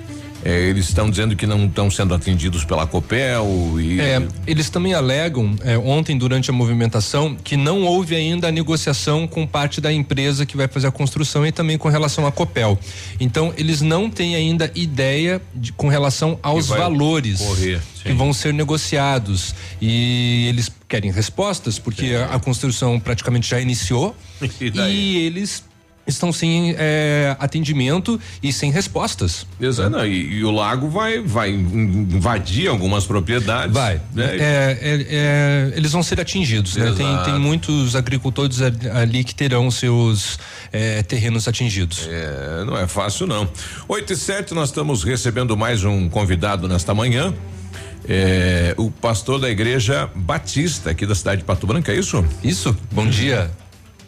Eh, 0.48 0.70
eles 0.70 0.88
estão 0.88 1.10
dizendo 1.10 1.36
que 1.36 1.46
não 1.46 1.66
estão 1.66 1.90
sendo 1.90 2.14
atendidos 2.14 2.64
pela 2.64 2.86
Copel 2.86 3.46
e. 3.78 4.00
É, 4.00 4.26
eles 4.46 4.70
também 4.70 4.94
alegam 4.94 5.54
é, 5.62 5.76
ontem 5.76 6.16
durante 6.16 6.48
a 6.48 6.54
movimentação 6.54 7.36
que 7.36 7.54
não 7.54 7.82
houve 7.82 8.16
ainda 8.16 8.48
a 8.48 8.50
negociação 8.50 9.28
com 9.28 9.46
parte 9.46 9.78
da 9.78 9.92
empresa 9.92 10.46
que 10.46 10.56
vai 10.56 10.66
fazer 10.66 10.86
a 10.86 10.90
construção 10.90 11.46
e 11.46 11.52
também 11.52 11.76
com 11.76 11.90
relação 11.90 12.26
à 12.26 12.32
Copel. 12.32 12.78
Então 13.20 13.52
eles 13.58 13.82
não 13.82 14.08
têm 14.08 14.36
ainda 14.36 14.72
ideia 14.74 15.38
de, 15.54 15.70
com 15.70 15.88
relação 15.88 16.38
aos 16.42 16.68
valores 16.68 17.40
correr, 17.40 17.82
que 18.02 18.12
vão 18.14 18.32
ser 18.32 18.54
negociados 18.54 19.54
e 19.82 20.46
eles 20.48 20.72
querem 20.88 21.12
respostas 21.12 21.78
porque 21.78 22.14
a, 22.14 22.36
a 22.36 22.40
construção 22.40 22.98
praticamente 22.98 23.50
já 23.50 23.60
iniciou 23.60 24.16
E 24.60 24.88
e 24.88 25.16
eles 25.18 25.64
estão 26.10 26.32
sem 26.32 26.74
é, 26.78 27.36
atendimento 27.38 28.20
e 28.42 28.52
sem 28.52 28.70
respostas. 28.70 29.46
Exato, 29.60 29.90
não, 29.90 30.06
e, 30.06 30.38
e 30.38 30.44
o 30.44 30.50
lago 30.50 30.88
vai, 30.88 31.20
vai 31.20 31.50
invadir 31.50 32.68
algumas 32.68 33.06
propriedades. 33.06 33.72
Vai. 33.74 34.00
né? 34.14 34.36
É, 34.36 34.78
é, 34.80 35.06
é, 35.10 35.72
eles 35.76 35.92
vão 35.92 36.02
ser 36.02 36.20
atingidos, 36.20 36.76
né? 36.76 36.92
Tem, 36.96 37.24
tem 37.24 37.38
muitos 37.38 37.94
agricultores 37.96 38.60
ali- 38.60 39.24
que 39.24 39.34
terão 39.34 39.70
seus 39.70 40.38
é, 40.72 41.02
terrenos 41.02 41.46
atingidos. 41.48 42.08
É, 42.10 42.64
não 42.64 42.76
é 42.76 42.86
fácil 42.86 43.26
não. 43.26 43.48
8 43.86 44.12
e 44.12 44.16
7, 44.16 44.54
nós 44.54 44.68
estamos 44.70 45.02
recebendo 45.02 45.56
mais 45.56 45.84
um 45.84 46.08
convidado 46.08 46.68
nesta 46.68 46.94
manhã. 46.94 47.34
É, 48.08 48.74
o 48.78 48.90
pastor 48.90 49.38
da 49.38 49.50
igreja 49.50 50.08
Batista 50.14 50.90
aqui 50.90 51.04
da 51.04 51.14
cidade 51.14 51.38
de 51.42 51.44
Pato 51.44 51.66
Branco, 51.66 51.90
é 51.90 51.94
isso? 51.96 52.24
Isso, 52.42 52.74
bom 52.90 53.06
dia. 53.06 53.50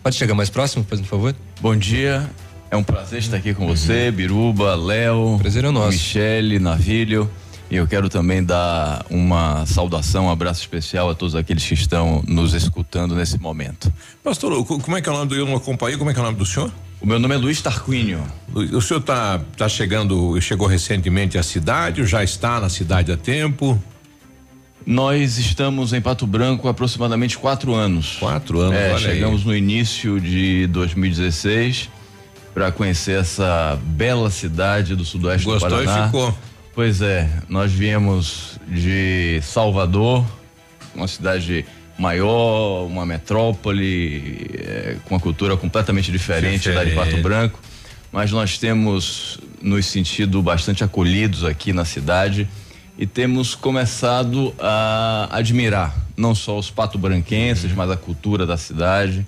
Pode 0.02 0.16
chegar 0.16 0.34
mais 0.34 0.48
próximo, 0.48 0.84
por 0.84 0.98
favor? 0.98 1.34
Bom 1.60 1.76
dia. 1.76 2.28
É 2.70 2.76
um 2.76 2.82
prazer 2.82 3.18
estar 3.18 3.36
aqui 3.36 3.52
com 3.52 3.66
você, 3.66 4.10
Biruba, 4.10 4.74
Léo. 4.74 5.36
Prazer 5.38 5.64
é 5.64 5.70
nosso. 5.70 5.92
Michele, 5.92 6.58
Navilho. 6.58 7.30
E 7.70 7.76
eu 7.76 7.86
quero 7.86 8.08
também 8.08 8.42
dar 8.42 9.04
uma 9.10 9.64
saudação, 9.66 10.26
um 10.26 10.30
abraço 10.30 10.60
especial 10.60 11.10
a 11.10 11.14
todos 11.14 11.36
aqueles 11.36 11.64
que 11.64 11.74
estão 11.74 12.22
nos 12.26 12.54
escutando 12.54 13.14
nesse 13.14 13.38
momento. 13.38 13.92
Pastor, 14.24 14.64
como 14.64 14.96
é 14.96 15.02
que 15.02 15.08
é 15.08 15.12
o 15.12 15.14
nome 15.14 15.28
do 15.28 15.36
eu 15.36 15.46
não 15.46 15.56
acompanhei? 15.56 15.96
Como 15.96 16.10
é 16.10 16.12
que 16.12 16.18
é 16.18 16.22
o 16.22 16.26
nome 16.26 16.38
do 16.38 16.46
senhor? 16.46 16.72
O 17.00 17.06
meu 17.06 17.18
nome 17.18 17.34
é 17.34 17.38
Luiz 17.38 17.62
Tarquínio. 17.62 18.22
O, 18.52 18.80
senhor 18.80 19.00
tá, 19.00 19.40
tá 19.56 19.68
chegando, 19.68 20.40
chegou 20.40 20.66
recentemente 20.66 21.38
à 21.38 21.42
cidade, 21.42 22.00
ou 22.00 22.06
já 22.06 22.24
está 22.24 22.60
na 22.60 22.68
cidade 22.68 23.12
há 23.12 23.16
tempo? 23.16 23.80
Nós 24.86 25.38
estamos 25.38 25.92
em 25.92 26.00
Pato 26.00 26.26
Branco 26.26 26.66
há 26.66 26.70
aproximadamente 26.70 27.38
quatro 27.38 27.74
anos. 27.74 28.16
Quatro 28.18 28.60
anos, 28.60 28.76
É, 28.78 28.86
olha 28.94 28.96
aí. 29.08 29.14
chegamos 29.14 29.44
no 29.44 29.54
início 29.54 30.20
de 30.20 30.66
2016 30.68 31.88
para 32.54 32.72
conhecer 32.72 33.20
essa 33.20 33.78
bela 33.82 34.30
cidade 34.30 34.96
do 34.96 35.04
sudoeste 35.04 35.44
Gostou 35.46 35.68
do 35.70 35.82
e 35.82 35.84
Paraná. 35.86 36.06
ficou. 36.06 36.36
Pois 36.74 37.00
é, 37.02 37.28
nós 37.48 37.70
viemos 37.70 38.58
de 38.66 39.40
Salvador, 39.42 40.24
uma 40.94 41.06
cidade 41.06 41.64
maior, 41.98 42.86
uma 42.86 43.04
metrópole, 43.04 44.48
é, 44.58 44.96
com 45.04 45.14
uma 45.14 45.20
cultura 45.20 45.56
completamente 45.56 46.10
diferente, 46.10 46.70
da 46.70 46.82
de 46.82 46.90
Diferente. 46.90 47.10
Pato 47.12 47.22
Branco, 47.22 47.60
mas 48.10 48.32
nós 48.32 48.56
temos 48.56 49.38
nos 49.60 49.84
sentido 49.86 50.40
bastante 50.42 50.82
acolhidos 50.82 51.44
aqui 51.44 51.72
na 51.72 51.84
cidade 51.84 52.48
e 53.00 53.06
temos 53.06 53.54
começado 53.54 54.54
a 54.60 55.26
admirar 55.32 55.96
não 56.16 56.34
só 56.34 56.58
os 56.58 56.70
pato-branquenses, 56.70 57.72
mas 57.72 57.90
a 57.90 57.96
cultura 57.96 58.44
da 58.46 58.56
cidade 58.58 59.26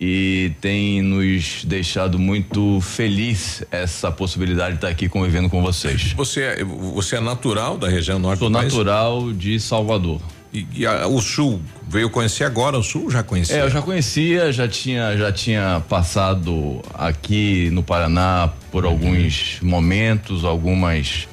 e 0.00 0.52
tem 0.60 1.02
nos 1.02 1.64
deixado 1.64 2.18
muito 2.18 2.80
feliz 2.82 3.64
essa 3.70 4.12
possibilidade 4.12 4.72
de 4.72 4.76
estar 4.76 4.88
aqui 4.88 5.08
convivendo 5.08 5.48
com 5.48 5.60
vocês. 5.62 6.12
Você 6.12 6.42
é, 6.42 6.64
você 6.64 7.16
é 7.16 7.20
natural 7.20 7.76
da 7.78 7.88
região 7.88 8.18
norte 8.18 8.38
Sou 8.38 8.48
do 8.50 8.52
país? 8.56 8.72
natural 8.72 9.32
de 9.32 9.58
Salvador. 9.58 10.20
E, 10.52 10.66
e 10.74 10.86
a- 10.86 11.06
o 11.08 11.20
sul 11.20 11.60
veio 11.88 12.08
conhecer 12.10 12.44
agora, 12.44 12.78
o 12.78 12.82
sul 12.82 13.10
já 13.10 13.22
conhecia? 13.24 13.56
É, 13.56 13.62
eu 13.62 13.70
já 13.70 13.82
conhecia, 13.82 14.52
já 14.52 14.68
tinha, 14.68 15.16
já 15.16 15.32
tinha 15.32 15.82
passado 15.88 16.80
aqui 16.94 17.68
no 17.72 17.82
Paraná 17.82 18.50
por 18.70 18.84
alguns 18.84 19.58
momentos, 19.62 20.44
algumas, 20.44 21.26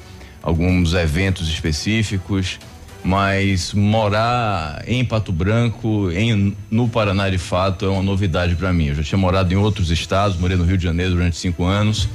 alguns 0.46 0.94
eventos 0.94 1.48
específicos, 1.48 2.60
mas 3.02 3.72
morar 3.74 4.80
em 4.86 5.04
Pato 5.04 5.32
Branco, 5.32 6.08
em, 6.12 6.56
no 6.70 6.88
Paraná 6.88 7.28
de 7.28 7.36
fato, 7.36 7.84
é 7.84 7.88
uma 7.88 8.02
novidade 8.02 8.54
para 8.54 8.72
mim. 8.72 8.86
Eu 8.86 8.94
já 8.94 9.02
tinha 9.02 9.18
morado 9.18 9.52
em 9.52 9.56
outros 9.56 9.90
estados, 9.90 10.38
morei 10.38 10.56
no 10.56 10.62
Rio 10.62 10.78
de 10.78 10.84
Janeiro 10.84 11.14
durante 11.14 11.36
cinco 11.36 11.64
anos, 11.64 12.08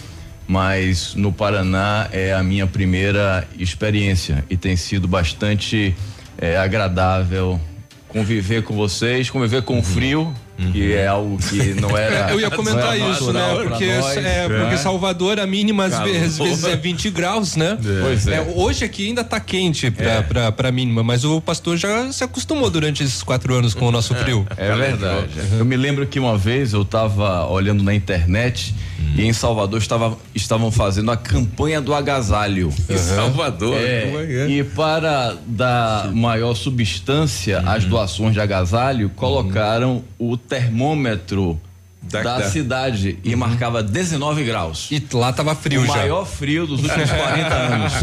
mas 0.47 1.13
no 1.13 1.33
Paraná 1.33 2.07
é 2.13 2.33
a 2.33 2.41
minha 2.41 2.65
primeira 2.65 3.45
experiência 3.59 4.45
e 4.49 4.55
tem 4.55 4.77
sido 4.77 5.09
bastante 5.09 5.93
é, 6.37 6.57
agradável 6.57 7.59
conviver 8.07 8.63
com 8.63 8.73
vocês, 8.73 9.29
conviver 9.29 9.63
com 9.63 9.77
o 9.77 9.83
frio, 9.83 10.33
que 10.71 10.93
é 10.93 11.07
algo 11.07 11.37
que 11.37 11.73
não 11.79 11.95
era. 11.97 12.31
Eu 12.31 12.39
ia 12.39 12.49
comentar 12.49 12.97
isso, 12.97 13.31
né? 13.33 13.41
Porque, 13.63 13.97
nós. 13.97 14.17
é, 14.17 14.47
porque 14.47 14.77
Salvador, 14.77 15.39
a 15.39 15.47
mínima 15.47 15.85
às 15.85 15.99
vezes, 15.99 16.37
vezes 16.37 16.63
é 16.63 16.75
20 16.75 17.09
graus, 17.09 17.55
né? 17.55 17.77
Pois 18.01 18.27
é. 18.27 18.41
hoje 18.55 18.85
aqui 18.85 19.07
ainda 19.07 19.23
tá 19.23 19.39
quente 19.39 19.89
pra, 19.91 20.05
É. 20.05 20.21
pra, 20.21 20.51
pra 20.51 20.71
mínima, 20.71 21.03
mas 21.03 21.23
o 21.23 21.39
pastor 21.41 21.77
já 21.77 22.11
se 22.11 22.23
acostumou 22.23 22.69
durante 22.69 23.03
esses 23.03 23.23
quatro 23.23 23.53
anos 23.53 23.73
com 23.73 23.87
o 23.87 23.91
nosso 23.91 24.13
frio. 24.15 24.45
É 24.57 24.75
verdade. 24.75 25.29
Eu 25.57 25.65
me 25.65 25.75
lembro 25.75 26.05
que 26.05 26.19
uma 26.19 26.37
vez 26.37 26.73
eu 26.73 26.81
estava 26.83 27.45
olhando 27.47 27.83
na 27.83 27.93
internet 27.93 28.73
e 29.15 29.25
em 29.25 29.33
Salvador 29.33 29.79
estava, 29.79 30.17
estavam 30.33 30.71
fazendo 30.71 31.11
a 31.11 31.17
campanha 31.17 31.81
do 31.81 31.93
agasalho. 31.93 32.73
Em 32.89 32.97
Salvador? 32.97 33.75
É, 33.77 34.03
é 34.03 34.45
é? 34.45 34.49
E 34.49 34.63
para 34.63 35.35
dar 35.45 36.11
maior 36.13 36.53
substância 36.55 37.59
às 37.59 37.83
doações 37.85 38.33
de 38.33 38.39
agasalho, 38.39 39.09
colocaram 39.09 40.03
o 40.17 40.37
termômetro 40.51 41.59
da, 42.01 42.21
da- 42.21 42.49
cidade 42.49 43.17
e 43.23 43.35
marcava 43.35 43.81
19 43.81 44.43
graus. 44.43 44.89
E 44.91 45.01
lá 45.13 45.31
tava 45.31 45.55
frio 45.55 45.81
o 45.81 45.85
já. 45.85 45.93
maior 45.93 46.25
frio 46.25 46.67
dos 46.67 46.83
últimos 46.83 47.09
40 47.09 47.55
anos. 47.55 47.93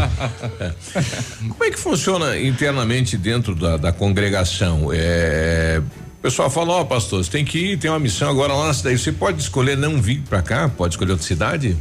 Como 1.51 1.65
é 1.65 1.71
que 1.71 1.79
funciona 1.79 2.39
internamente 2.41 3.17
dentro 3.19 3.55
da, 3.55 3.77
da 3.77 3.93
congregação? 3.93 4.91
É, 4.93 5.83
o 6.19 6.23
pessoal 6.23 6.49
fala, 6.49 6.75
ó, 6.75 6.85
pastor, 6.85 7.23
você 7.23 7.31
tem 7.31 7.45
que 7.45 7.59
ir, 7.73 7.79
tem 7.79 7.91
uma 7.91 7.99
missão 7.99 8.31
agora 8.31 8.55
lá 8.55 8.69
na 8.69 8.75
cidade. 8.75 8.99
Você 8.99 9.13
pode 9.13 9.43
escolher 9.43 9.77
não 9.77 10.01
vir 10.01 10.23
pra 10.23 10.41
cá? 10.41 10.69
Pode 10.69 10.95
escolher 10.95 11.13
outra 11.13 11.27
cidade? 11.27 11.77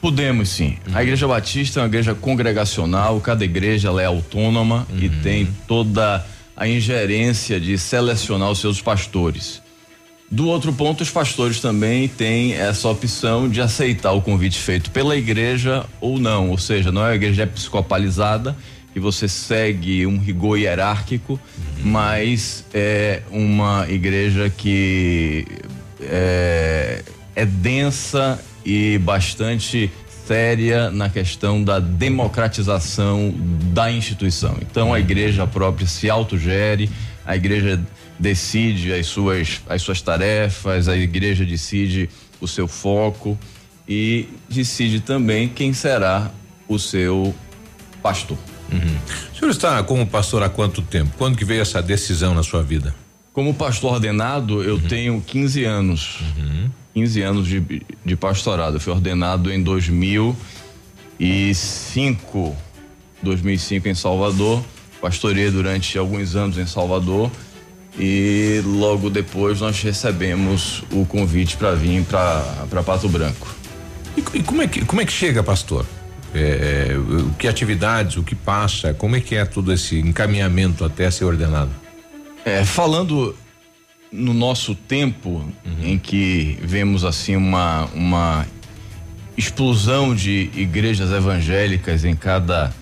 Podemos 0.00 0.48
sim. 0.48 0.76
A 0.92 1.02
Igreja 1.02 1.28
Batista 1.28 1.78
é 1.78 1.82
uma 1.82 1.86
igreja 1.86 2.12
congregacional, 2.12 3.20
cada 3.20 3.44
igreja 3.44 3.86
ela 3.88 4.02
é 4.02 4.06
autônoma 4.06 4.84
e 5.00 5.08
tem 5.08 5.46
toda 5.68 6.26
a 6.56 6.66
ingerência 6.66 7.60
de 7.60 7.78
selecionar 7.78 8.50
os 8.50 8.58
seus 8.58 8.82
pastores. 8.82 9.61
Do 10.32 10.48
outro 10.48 10.72
ponto, 10.72 11.02
os 11.02 11.10
pastores 11.10 11.60
também 11.60 12.08
têm 12.08 12.54
essa 12.54 12.88
opção 12.88 13.50
de 13.50 13.60
aceitar 13.60 14.12
o 14.12 14.22
convite 14.22 14.58
feito 14.58 14.90
pela 14.90 15.14
igreja 15.14 15.84
ou 16.00 16.18
não, 16.18 16.48
ou 16.48 16.56
seja, 16.56 16.90
não 16.90 17.02
é 17.02 17.10
uma 17.10 17.14
igreja 17.14 17.42
episcopalizada 17.42 18.56
que 18.94 18.98
você 18.98 19.28
segue 19.28 20.06
um 20.06 20.18
rigor 20.18 20.58
hierárquico, 20.58 21.38
mas 21.84 22.64
é 22.72 23.20
uma 23.30 23.84
igreja 23.90 24.48
que 24.48 25.46
é, 26.00 27.02
é 27.36 27.44
densa 27.44 28.42
e 28.64 28.96
bastante 28.96 29.90
séria 30.26 30.90
na 30.90 31.10
questão 31.10 31.62
da 31.62 31.78
democratização 31.78 33.34
da 33.74 33.92
instituição. 33.92 34.56
Então 34.62 34.94
a 34.94 34.98
igreja 34.98 35.46
própria 35.46 35.86
se 35.86 36.08
autogere, 36.08 36.88
a 37.26 37.36
igreja 37.36 37.78
decide 38.22 38.92
as 38.92 39.06
suas 39.06 39.60
as 39.68 39.82
suas 39.82 40.00
tarefas, 40.00 40.88
a 40.88 40.96
igreja 40.96 41.44
decide 41.44 42.08
o 42.40 42.46
seu 42.46 42.68
foco 42.68 43.36
e 43.88 44.28
decide 44.48 45.00
também 45.00 45.48
quem 45.48 45.72
será 45.72 46.30
o 46.68 46.78
seu 46.78 47.34
pastor. 48.00 48.38
O 49.34 49.38
senhor 49.38 49.50
está 49.50 49.82
como 49.82 50.06
pastor 50.06 50.44
há 50.44 50.48
quanto 50.48 50.80
tempo? 50.80 51.10
Quando 51.18 51.36
que 51.36 51.44
veio 51.44 51.60
essa 51.60 51.82
decisão 51.82 52.32
na 52.34 52.44
sua 52.44 52.62
vida? 52.62 52.94
Como 53.32 53.52
pastor 53.52 53.94
ordenado, 53.94 54.62
eu 54.62 54.80
tenho 54.80 55.20
15 55.20 55.64
anos. 55.64 56.20
15 56.94 57.22
anos 57.22 57.48
de, 57.48 57.82
de 58.04 58.16
pastorado. 58.16 58.76
Eu 58.76 58.80
fui 58.80 58.92
ordenado 58.92 59.52
em 59.52 59.60
2005. 59.62 62.56
2005 63.22 63.88
em 63.88 63.94
Salvador. 63.94 64.62
Pastorei 65.00 65.50
durante 65.50 65.98
alguns 65.98 66.36
anos 66.36 66.56
em 66.56 66.66
Salvador. 66.66 67.28
E 67.98 68.62
logo 68.64 69.10
depois 69.10 69.60
nós 69.60 69.82
recebemos 69.82 70.82
o 70.90 71.04
convite 71.04 71.56
para 71.56 71.74
vir 71.74 72.04
para 72.04 72.82
Pato 72.82 73.08
Branco. 73.08 73.54
E, 74.16 74.38
e 74.38 74.42
como 74.42 74.62
é 74.62 74.66
que 74.66 74.84
como 74.84 75.00
é 75.00 75.04
que 75.04 75.12
chega, 75.12 75.42
pastor? 75.42 75.84
É, 76.34 76.92
é, 76.92 76.96
o 76.96 77.30
que 77.38 77.46
atividades, 77.46 78.16
o 78.16 78.22
que 78.22 78.34
passa, 78.34 78.94
como 78.94 79.16
é 79.16 79.20
que 79.20 79.34
é 79.34 79.44
todo 79.44 79.70
esse 79.72 79.98
encaminhamento 79.98 80.84
até 80.84 81.10
ser 81.10 81.26
ordenado? 81.26 81.70
É, 82.44 82.64
falando 82.64 83.36
no 84.10 84.32
nosso 84.32 84.74
tempo 84.74 85.44
em 85.82 85.98
que 85.98 86.58
vemos 86.62 87.04
assim 87.04 87.36
uma 87.36 87.84
uma 87.94 88.46
explosão 89.36 90.14
de 90.14 90.50
igrejas 90.54 91.10
evangélicas 91.10 92.04
em 92.04 92.14
cada 92.14 92.72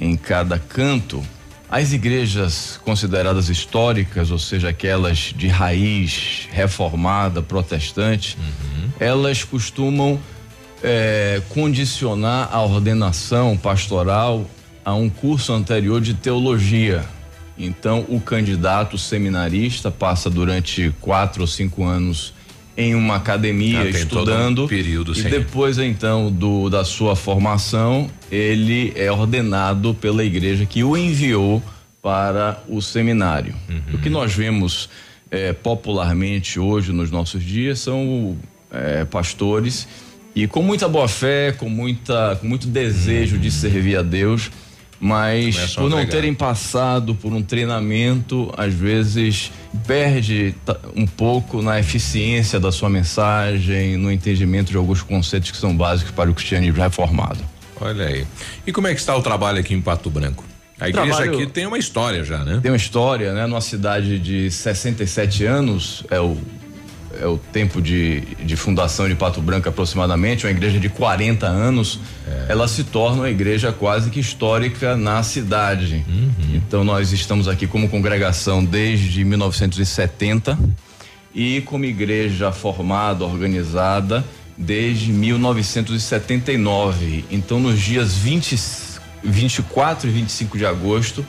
em 0.00 0.16
cada 0.16 0.58
canto, 0.58 1.22
as 1.72 1.94
igrejas 1.94 2.78
consideradas 2.84 3.48
históricas, 3.48 4.30
ou 4.30 4.38
seja, 4.38 4.68
aquelas 4.68 5.32
de 5.34 5.48
raiz 5.48 6.46
reformada, 6.52 7.40
protestante, 7.40 8.36
elas 9.00 9.42
costumam 9.42 10.20
é, 10.82 11.40
condicionar 11.48 12.50
a 12.52 12.60
ordenação 12.60 13.56
pastoral 13.56 14.46
a 14.84 14.92
um 14.92 15.08
curso 15.08 15.54
anterior 15.54 15.98
de 16.02 16.12
teologia. 16.12 17.06
Então, 17.56 18.04
o 18.06 18.20
candidato 18.20 18.98
seminarista 18.98 19.90
passa 19.90 20.28
durante 20.28 20.94
quatro 21.00 21.40
ou 21.40 21.46
cinco 21.46 21.84
anos 21.84 22.34
em 22.76 22.94
uma 22.94 23.16
academia 23.16 23.80
Ah, 23.80 23.84
todo 23.84 23.94
um 23.94 23.98
estudando 23.98 24.68
período, 24.68 25.18
e 25.18 25.22
depois 25.22 25.78
então 25.78 26.30
do 26.30 26.70
da 26.70 26.84
sua 26.84 27.14
formação 27.14 28.10
ele 28.30 28.92
é 28.96 29.10
ordenado 29.12 29.94
pela 29.94 30.24
igreja 30.24 30.64
que 30.64 30.82
o 30.82 30.96
enviou 30.96 31.62
para 32.00 32.62
o 32.68 32.80
seminário. 32.80 33.54
Uhum. 33.68 33.94
O 33.94 33.98
que 33.98 34.10
nós 34.10 34.34
vemos 34.34 34.88
eh, 35.30 35.52
popularmente 35.52 36.58
hoje 36.58 36.92
nos 36.92 37.10
nossos 37.10 37.42
dias 37.44 37.78
são 37.78 38.36
eh, 38.72 39.04
pastores 39.04 39.86
e 40.34 40.46
com 40.46 40.62
muita 40.62 40.88
boa 40.88 41.06
fé, 41.06 41.52
com 41.52 41.68
muita 41.68 42.36
com 42.40 42.48
muito 42.48 42.66
desejo 42.66 43.38
de 43.38 43.50
servir 43.50 43.96
a 43.96 44.02
Deus, 44.02 44.50
mas 45.04 45.74
por 45.74 45.90
não 45.90 46.06
terem 46.06 46.32
passado 46.32 47.12
por 47.12 47.32
um 47.32 47.42
treinamento, 47.42 48.54
às 48.56 48.72
vezes 48.72 49.50
perde 49.84 50.54
um 50.94 51.04
pouco 51.08 51.60
na 51.60 51.80
eficiência 51.80 52.60
da 52.60 52.70
sua 52.70 52.88
mensagem, 52.88 53.96
no 53.96 54.12
entendimento 54.12 54.70
de 54.70 54.76
alguns 54.76 55.02
conceitos 55.02 55.50
que 55.50 55.56
são 55.56 55.76
básicos 55.76 56.12
para 56.12 56.30
o 56.30 56.34
cristianismo 56.34 56.80
reformado. 56.80 57.40
Olha 57.80 58.06
aí. 58.06 58.24
E 58.64 58.70
como 58.70 58.86
é 58.86 58.94
que 58.94 59.00
está 59.00 59.16
o 59.16 59.22
trabalho 59.22 59.58
aqui 59.58 59.74
em 59.74 59.80
Pato 59.80 60.08
Branco? 60.08 60.44
A 60.78 60.88
igreja 60.88 61.08
Trabalho- 61.16 61.34
aqui 61.34 61.46
tem 61.48 61.66
uma 61.66 61.78
história 61.78 62.22
já, 62.22 62.44
né? 62.44 62.60
Tem 62.62 62.70
uma 62.70 62.76
história, 62.76 63.32
né? 63.32 63.44
Numa 63.48 63.60
cidade 63.60 64.20
de 64.20 64.48
67 64.52 65.44
anos, 65.44 66.04
é 66.10 66.20
o, 66.20 66.36
é 67.20 67.26
o 67.26 67.36
tempo 67.36 67.80
de, 67.80 68.20
de 68.44 68.56
fundação 68.56 69.08
de 69.08 69.14
Pato 69.14 69.40
Branco 69.40 69.68
aproximadamente, 69.68 70.46
uma 70.46 70.50
igreja 70.50 70.78
de 70.78 70.88
40 70.88 71.46
anos, 71.46 72.00
ela 72.48 72.68
se 72.68 72.84
torna 72.84 73.22
uma 73.22 73.30
igreja 73.30 73.72
quase 73.72 74.10
que 74.10 74.20
histórica 74.20 74.96
na 74.96 75.22
cidade. 75.22 76.04
Então 76.54 76.84
nós 76.84 77.12
estamos 77.12 77.48
aqui 77.48 77.66
como 77.66 77.88
congregação 77.88 78.64
desde 78.64 79.24
1970 79.24 80.58
e 81.34 81.60
como 81.62 81.84
igreja 81.84 82.52
formada, 82.52 83.24
organizada 83.24 84.24
desde 84.56 85.12
1979. 85.12 87.24
Então 87.30 87.58
nos 87.58 87.80
dias 87.80 88.14
20, 88.14 88.56
24 89.24 90.08
e 90.08 90.12
25 90.12 90.58
de 90.58 90.66
agosto 90.66 91.24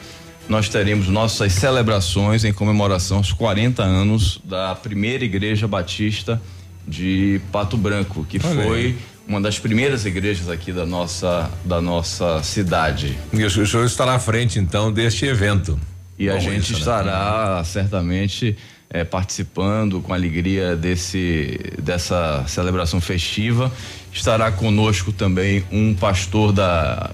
nós 0.48 0.68
teremos 0.70 1.08
nossas 1.08 1.54
celebrações 1.54 2.44
em 2.44 2.52
comemoração 2.54 3.18
aos 3.18 3.32
40 3.32 3.82
anos 3.82 4.40
da 4.44 4.76
primeira 4.76 5.24
igreja 5.24 5.68
batista 5.68 6.42
de 6.88 7.40
Pato 7.52 7.78
Branco, 7.78 8.26
que 8.28 8.40
Olha 8.44 8.64
foi 8.64 8.80
aí. 8.80 8.98
uma 9.28 9.40
das 9.40 9.58
primeiras 9.58 10.06
igrejas 10.06 10.50
aqui 10.50 10.72
da 10.74 10.86
nossa 10.86 11.50
da 11.64 11.82
nossa 11.82 12.44
cidade. 12.44 13.18
E 13.32 13.44
o 13.44 13.50
senhor- 13.50 13.86
estará 13.86 14.16
à 14.16 14.20
frente 14.20 14.60
então 14.60 14.92
deste 14.92 15.26
evento. 15.26 15.80
E 16.20 16.30
a 16.30 16.34
Bom 16.34 16.40
gente 16.42 16.64
isso, 16.64 16.74
né? 16.74 16.80
estará 16.80 17.64
certamente 17.64 18.56
eh, 18.90 19.04
participando 19.06 20.02
com 20.02 20.14
alegria 20.14 20.76
desse 20.76 21.58
dessa 21.82 22.44
celebração 22.48 23.00
festiva. 23.00 23.72
Estará 24.12 24.52
conosco 24.52 25.12
também 25.14 25.64
um 25.72 25.94
pastor 25.96 26.52
da 26.52 27.10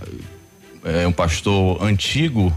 eh, 0.84 1.06
um 1.08 1.12
pastor 1.12 1.82
antigo 1.84 2.52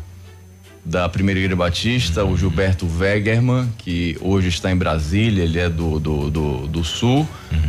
da 0.84 1.08
Primeira 1.08 1.38
Igreja 1.38 1.56
Batista, 1.56 2.24
o 2.24 2.36
Gilberto 2.36 2.86
Wegerman, 2.98 3.68
que 3.78 4.16
hoje 4.20 4.48
está 4.48 4.70
em 4.70 4.76
Brasília, 4.76 5.44
ele 5.44 5.58
é 5.58 5.68
do, 5.68 6.00
do, 6.00 6.30
do, 6.30 6.66
do 6.66 6.84
Sul, 6.84 7.26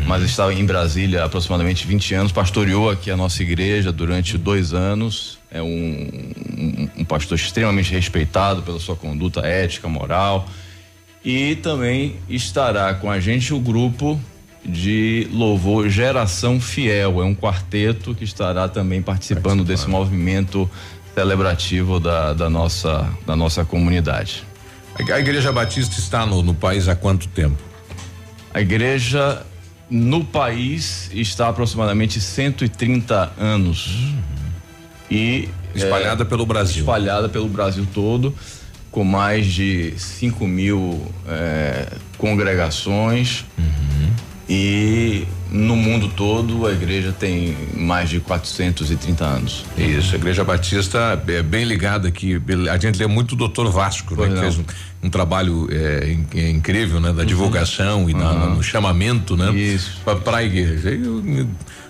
mas 0.07 0.24
está 0.24 0.51
em 0.51 0.66
Brasília 0.66 1.22
há 1.22 1.26
aproximadamente 1.26 1.86
20 1.86 2.16
anos, 2.16 2.32
pastoreou 2.32 2.89
aqui 2.89 3.11
a 3.11 3.18
nossa 3.18 3.43
igreja 3.43 3.91
durante 3.91 4.36
dois 4.38 4.74
anos, 4.74 5.38
é 5.51 5.61
um, 5.61 5.68
um, 5.68 6.89
um 6.97 7.05
pastor 7.05 7.38
extremamente 7.38 7.91
respeitado 7.91 8.64
pela 8.64 8.80
sua 8.80 8.95
conduta 8.95 9.41
ética, 9.41 9.88
moral, 9.88 10.47
e 11.24 11.55
também 11.58 12.16
estará 12.28 12.96
com 12.96 13.12
a 13.12 13.20
gente 13.20 13.54
o 13.54 13.59
grupo 13.59 14.20
de 14.66 15.28
louvor 15.32 15.88
Geração 15.88 16.59
Fiel, 16.59 17.21
é 17.21 17.25
um 17.25 17.36
quarteto 17.36 18.16
que 18.16 18.24
estará 18.24 18.67
também 18.67 19.01
participando. 19.01 19.63
desse 19.63 19.88
movimento 19.88 20.70
celebrativo 21.14 22.00
da, 22.00 22.34
da 22.34 22.50
nossa 22.50 23.10
da 23.26 23.36
nossa 23.36 23.64
comunidade. 23.64 24.44
A 24.98 25.20
Igreja 25.20 25.52
Batista 25.52 26.00
está 26.00 26.26
no, 26.26 26.42
no 26.44 26.54
país 26.54 26.88
há 26.88 26.96
quanto 26.96 27.28
tempo? 27.28 27.62
A 28.54 28.62
igreja 28.62 29.44
no 29.90 30.24
país 30.24 31.10
está 31.12 31.48
há 31.48 31.50
aproximadamente 31.50 32.22
130 32.22 33.34
anos. 33.40 34.14
E 35.10 35.50
Espalhada 35.74 36.24
pelo 36.24 36.46
Brasil. 36.46 36.82
Espalhada 36.82 37.28
pelo 37.28 37.48
Brasil 37.48 37.88
todo, 37.92 38.36
com 38.92 39.04
mais 39.04 39.48
de 39.48 39.94
5 39.98 40.46
mil 40.48 41.12
eh, 41.28 41.88
congregações. 42.18 43.46
E 44.49 45.25
no 45.49 45.75
mundo 45.75 46.09
todo 46.09 46.65
a 46.67 46.71
igreja 46.71 47.11
tem 47.17 47.55
mais 47.75 48.09
de 48.09 48.20
430 48.20 49.24
anos. 49.24 49.63
Isso, 49.78 50.13
a 50.13 50.17
Igreja 50.17 50.43
Batista 50.43 51.21
é 51.28 51.41
bem 51.41 51.63
ligada 51.63 52.07
aqui. 52.07 52.41
A 52.70 52.78
gente 52.78 52.99
lê 52.99 53.07
muito 53.07 53.33
o 53.33 53.36
doutor 53.36 53.71
Vasco, 53.71 54.15
né? 54.15 54.28
Que 54.33 54.39
fez 54.41 54.57
um, 54.59 54.63
um 55.03 55.09
trabalho 55.09 55.67
é, 55.71 56.15
é 56.36 56.49
incrível, 56.49 56.99
né? 56.99 57.13
Da 57.13 57.24
divulgação 57.24 58.09
e 58.09 58.13
na- 58.13 58.32
Uhum. 58.47 58.55
no 58.55 58.63
chamamento, 58.63 59.37
né? 59.37 59.49
Para 60.25 60.37
a 60.37 60.43
igreja. 60.43 60.91
E 60.91 61.03
eu- 61.03 61.47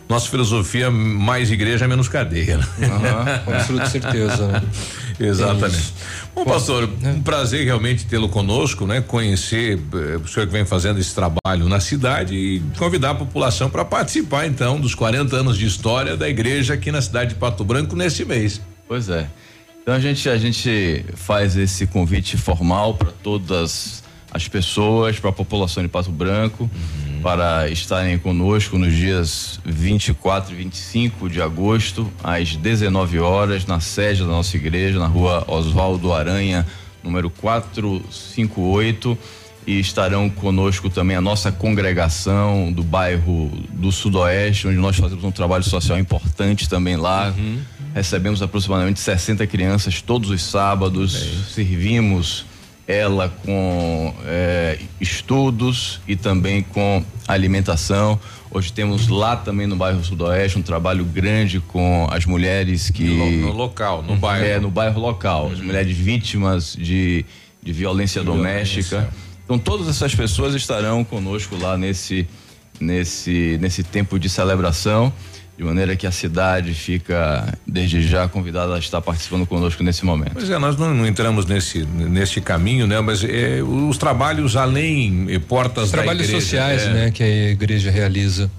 nossa 0.10 0.30
filosofia, 0.30 0.92
mais 0.92 1.50
igreja, 1.50 1.88
menos 1.88 2.08
cadeia. 2.08 2.58
Né? 2.58 2.66
Aham, 2.88 3.40
com 3.46 3.54
absoluta 3.54 3.86
certeza, 3.88 4.48
né? 4.48 4.62
Exatamente. 5.20 5.78
Isso. 5.78 5.94
Bom, 6.36 6.44
pastor, 6.46 6.90
um 7.04 7.22
prazer 7.22 7.64
realmente 7.66 8.06
tê-lo 8.06 8.28
conosco, 8.28 8.86
né? 8.86 9.02
Conhecer 9.02 9.78
eh, 9.78 10.18
o 10.18 10.28
senhor 10.28 10.48
que 10.48 10.52
vem 10.52 10.66
fazendo 10.66 11.00
esse 11.00 11.14
trabalho 11.14 11.70
na 11.70 11.80
cidade 11.80 12.36
e 12.36 12.60
convidar 12.78 13.12
a 13.12 13.16
população 13.16 13.70
para 13.70 13.86
participar, 13.86 14.48
então, 14.48 14.80
dos 14.80 14.96
40 14.96 15.36
anos 15.36 15.58
de 15.58 15.66
história 15.66 16.18
da 16.18 16.28
igreja 16.28 16.74
aqui 16.74 16.92
na 16.92 17.02
cidade 17.02 17.34
de 17.34 17.36
Pato 17.36 17.64
Branco 17.64 17.96
neste 17.96 18.26
mês. 18.26 18.60
Pois 18.88 19.10
é. 19.10 19.28
Então 19.82 19.94
a 19.94 20.00
gente 20.00 20.30
a 20.30 20.38
gente 20.38 21.06
faz 21.16 21.58
esse 21.58 21.86
convite 21.86 22.38
formal 22.38 22.96
para 22.96 23.12
todas 23.12 24.03
as 24.34 24.48
pessoas, 24.48 25.20
para 25.20 25.30
a 25.30 25.34
população 25.34 25.84
de 25.84 25.90
Pato 25.90 26.12
Branco, 26.12 26.68
para 27.22 27.70
estarem 27.70 28.18
conosco 28.18 28.80
nos 28.80 28.94
dias 28.94 29.60
24 29.64 30.54
e 30.54 30.56
25 30.58 31.30
de 31.30 31.40
agosto, 31.42 32.12
às 32.24 32.56
19 32.56 33.20
horas, 33.20 33.66
na 33.68 33.80
sede 33.80 34.22
da 34.22 34.28
nossa 34.28 34.58
igreja, 34.58 34.98
na 35.00 35.06
rua 35.06 35.46
Oswaldo 35.48 36.12
Aranha, 36.12 36.66
número 37.04 37.30
458. 37.30 39.18
E 39.66 39.80
estarão 39.80 40.30
conosco 40.30 40.90
também 40.90 41.16
a 41.16 41.22
nossa 41.22 41.50
congregação 41.50 42.70
do 42.70 42.84
bairro 42.84 43.50
do 43.70 43.94
Sudoeste, 43.94 44.68
onde 44.68 44.76
nós 44.76 44.98
fazemos 44.98 45.24
um 45.24 45.32
trabalho 45.32 45.64
social 45.64 45.98
importante 45.98 46.68
também 46.68 46.98
lá. 46.98 47.34
Recebemos 47.96 48.42
aproximadamente 48.42 49.00
60 49.00 49.48
crianças 49.48 50.02
todos 50.02 50.30
os 50.32 50.44
sábados, 50.44 51.14
servimos 51.54 52.44
ela 52.88 53.30
com 53.46 54.14
eh, 54.26 54.78
estudos 55.00 56.02
e 56.08 56.16
também 56.16 56.62
com 56.62 57.04
alimentação. 57.28 58.20
Hoje 58.52 58.72
temos 58.72 59.08
lá 59.08 59.36
também 59.36 59.66
no 59.66 59.76
bairro 59.76 60.04
Sudoeste 60.04 60.60
um 60.60 60.62
trabalho 60.62 61.04
grande 61.06 61.60
com 61.60 62.08
as 62.12 62.26
mulheres 62.26 62.90
que. 62.90 63.04
No, 63.04 63.32
no 63.48 63.54
local, 63.54 64.04
no 64.04 64.16
bairro. 64.16 64.46
É, 64.46 64.60
no 64.60 64.70
bairro 64.70 65.00
local. 65.00 65.50
As 65.52 65.60
mulheres 65.60 65.96
vítimas 65.96 66.76
de, 66.78 67.26
de 67.62 67.74
violência 67.74 68.22
doméstica. 68.22 69.10
Então, 69.44 69.58
todas 69.58 69.88
essas 69.88 70.14
pessoas 70.14 70.54
estarão 70.54 71.04
conosco 71.04 71.58
lá 71.58 71.78
nesse, 71.78 72.28
nesse, 72.80 73.58
nesse 73.60 73.84
tempo 73.84 74.20
de 74.20 74.30
celebração, 74.30 75.12
de 75.58 75.64
maneira 75.64 75.96
que 75.96 76.08
a 76.08 76.12
cidade 76.12 76.74
fica, 76.74 77.58
desde 77.66 78.02
já, 78.02 78.28
convidada 78.28 78.76
a 78.76 78.80
estar 78.80 79.02
participando 79.02 79.46
conosco 79.46 79.84
nesse 79.84 80.04
momento. 80.04 80.34
Pois 80.34 80.50
é, 80.50 80.58
nós 80.58 80.76
não, 80.78 80.94
não 80.94 81.06
entramos 81.06 81.46
nesse 81.46 81.86
nesse 81.86 82.42
caminho, 82.42 82.88
né? 82.88 83.00
Mas 83.02 83.24
eh, 83.24 83.62
os 83.62 83.98
trabalhos 83.98 84.56
além 84.56 85.28
eh, 85.30 85.40
portas 85.40 85.86
Os 85.86 85.92
da 85.92 86.00
trabalhos 86.00 86.24
igreja, 86.24 86.42
sociais, 86.42 86.82
é. 86.84 86.94
né, 86.94 87.12
que 87.12 87.22
a 87.22 87.52
igreja 87.52 87.92
realiza. 87.92 88.50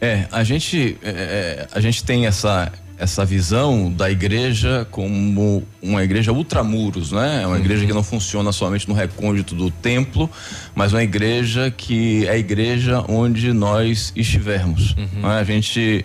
É, 0.00 0.26
a 0.30 0.44
gente, 0.44 0.96
é, 1.02 1.08
é, 1.10 1.68
a 1.72 1.80
gente 1.80 2.04
tem 2.04 2.26
essa, 2.26 2.70
essa 2.98 3.24
visão 3.24 3.90
da 3.92 4.10
igreja 4.10 4.86
como 4.90 5.62
uma 5.80 6.02
igreja 6.02 6.32
ultramuros, 6.32 7.12
né? 7.12 7.42
É 7.44 7.46
uma 7.46 7.58
igreja 7.58 7.86
que 7.86 7.92
não 7.92 8.02
funciona 8.02 8.50
somente 8.50 8.88
no 8.88 8.94
recôndito 8.94 9.54
do 9.54 9.70
templo, 9.70 10.28
mas 10.74 10.92
uma 10.92 11.02
igreja 11.02 11.70
que 11.70 12.26
é 12.26 12.30
a 12.30 12.36
igreja 12.38 13.04
onde 13.08 13.52
nós 13.52 14.12
estivermos. 14.16 14.96
né? 14.96 15.38
A 15.38 15.44
gente 15.44 16.04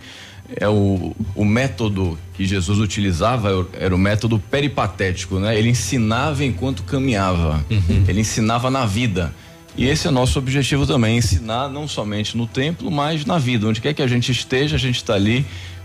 é 0.56 0.68
o, 0.68 1.16
o 1.36 1.44
método 1.44 2.18
que 2.36 2.46
Jesus 2.46 2.78
utilizava 2.78 3.68
era 3.80 3.96
o 3.96 3.98
método 3.98 4.38
peripatético, 4.38 5.40
né? 5.40 5.58
Ele 5.58 5.70
ensinava 5.70 6.46
enquanto 6.46 6.84
caminhava. 6.84 7.66
Ele 8.08 8.22
ensinava 8.22 8.70
na 8.70 8.86
vida. 8.86 9.34
E 9.76 9.88
esse 9.88 10.08
é 10.08 10.12
nosso 10.12 10.38
objetivo 10.38 10.86
também, 10.86 11.18
ensinar 11.18 11.68
não 11.68 11.88
somente 11.88 12.38
no 12.38 12.46
templo, 12.46 12.92
mas 12.92 13.26
na 13.26 13.40
vida. 13.40 13.66
Onde 13.68 13.82
quer 13.82 13.96
que 13.96 14.04
a 14.04 14.08
gente 14.08 14.32
esteja, 14.32 14.76
a 14.76 14.80
gente 14.80 14.98
está 14.98 15.16
ali 15.16 15.44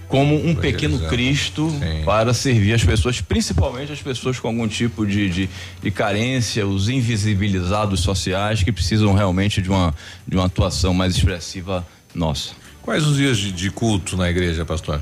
como 0.09 0.35
um 0.35 0.55
pequeno. 0.55 0.99
Cristo 1.09 1.71
para 2.05 2.33
servir 2.33 2.73
as 2.73 2.83
pessoas, 2.83 3.21
principalmente 3.21 3.93
as 3.93 4.01
pessoas 4.01 4.41
com 4.41 4.49
algum 4.49 4.67
tipo 4.67 5.07
de, 5.07 5.29
de, 5.29 5.51
de 5.83 5.91
carência, 5.91 6.67
os 6.67 6.89
invisibilizados 6.89 8.01
sociais 8.01 8.63
que 8.63 8.73
precisam 8.73 9.13
realmente 9.13 9.61
de 9.61 9.69
uma, 9.69 9.95
de 10.27 10.37
uma 10.37 10.47
atuação 10.47 10.95
mais 10.95 11.15
expressiva 11.15 11.87
nossa. 12.15 12.53
Quais 12.83 13.07
os 13.07 13.19
dias 13.19 13.37
de, 13.37 13.53
de 13.53 13.71
culto 13.71 14.17
na 14.17 14.31
igreja, 14.31 14.65
pastor? 14.65 15.01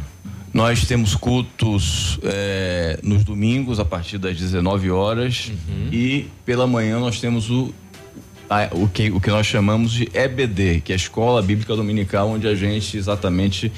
Nós 0.53 0.85
temos 0.87 1.15
cultos 1.15 2.19
eh, 2.23 2.99
nos 3.03 3.23
domingos 3.23 3.79
a 3.79 3.85
partir 3.85 4.19
das 4.19 4.37
19 4.37 4.91
horas 4.91 5.53
e 5.93 6.29
pela 6.45 6.67
manhã 6.67 6.99
nós 6.99 7.21
temos 7.21 7.51
o 7.51 7.73
o 8.73 8.89
que 8.89 9.11
o 9.11 9.21
que 9.21 9.29
nós 9.29 9.47
chamamos 9.47 9.93
de 9.93 10.09
EBD, 10.15 10.81
que 10.81 10.93
é 10.93 10.95
a 10.95 10.97
Escola 10.97 11.43
Bíblica 11.43 11.75
Dominical, 11.75 12.31
onde 12.31 12.47
a 12.47 12.55
gente 12.55 12.97
exatamente 12.97 13.73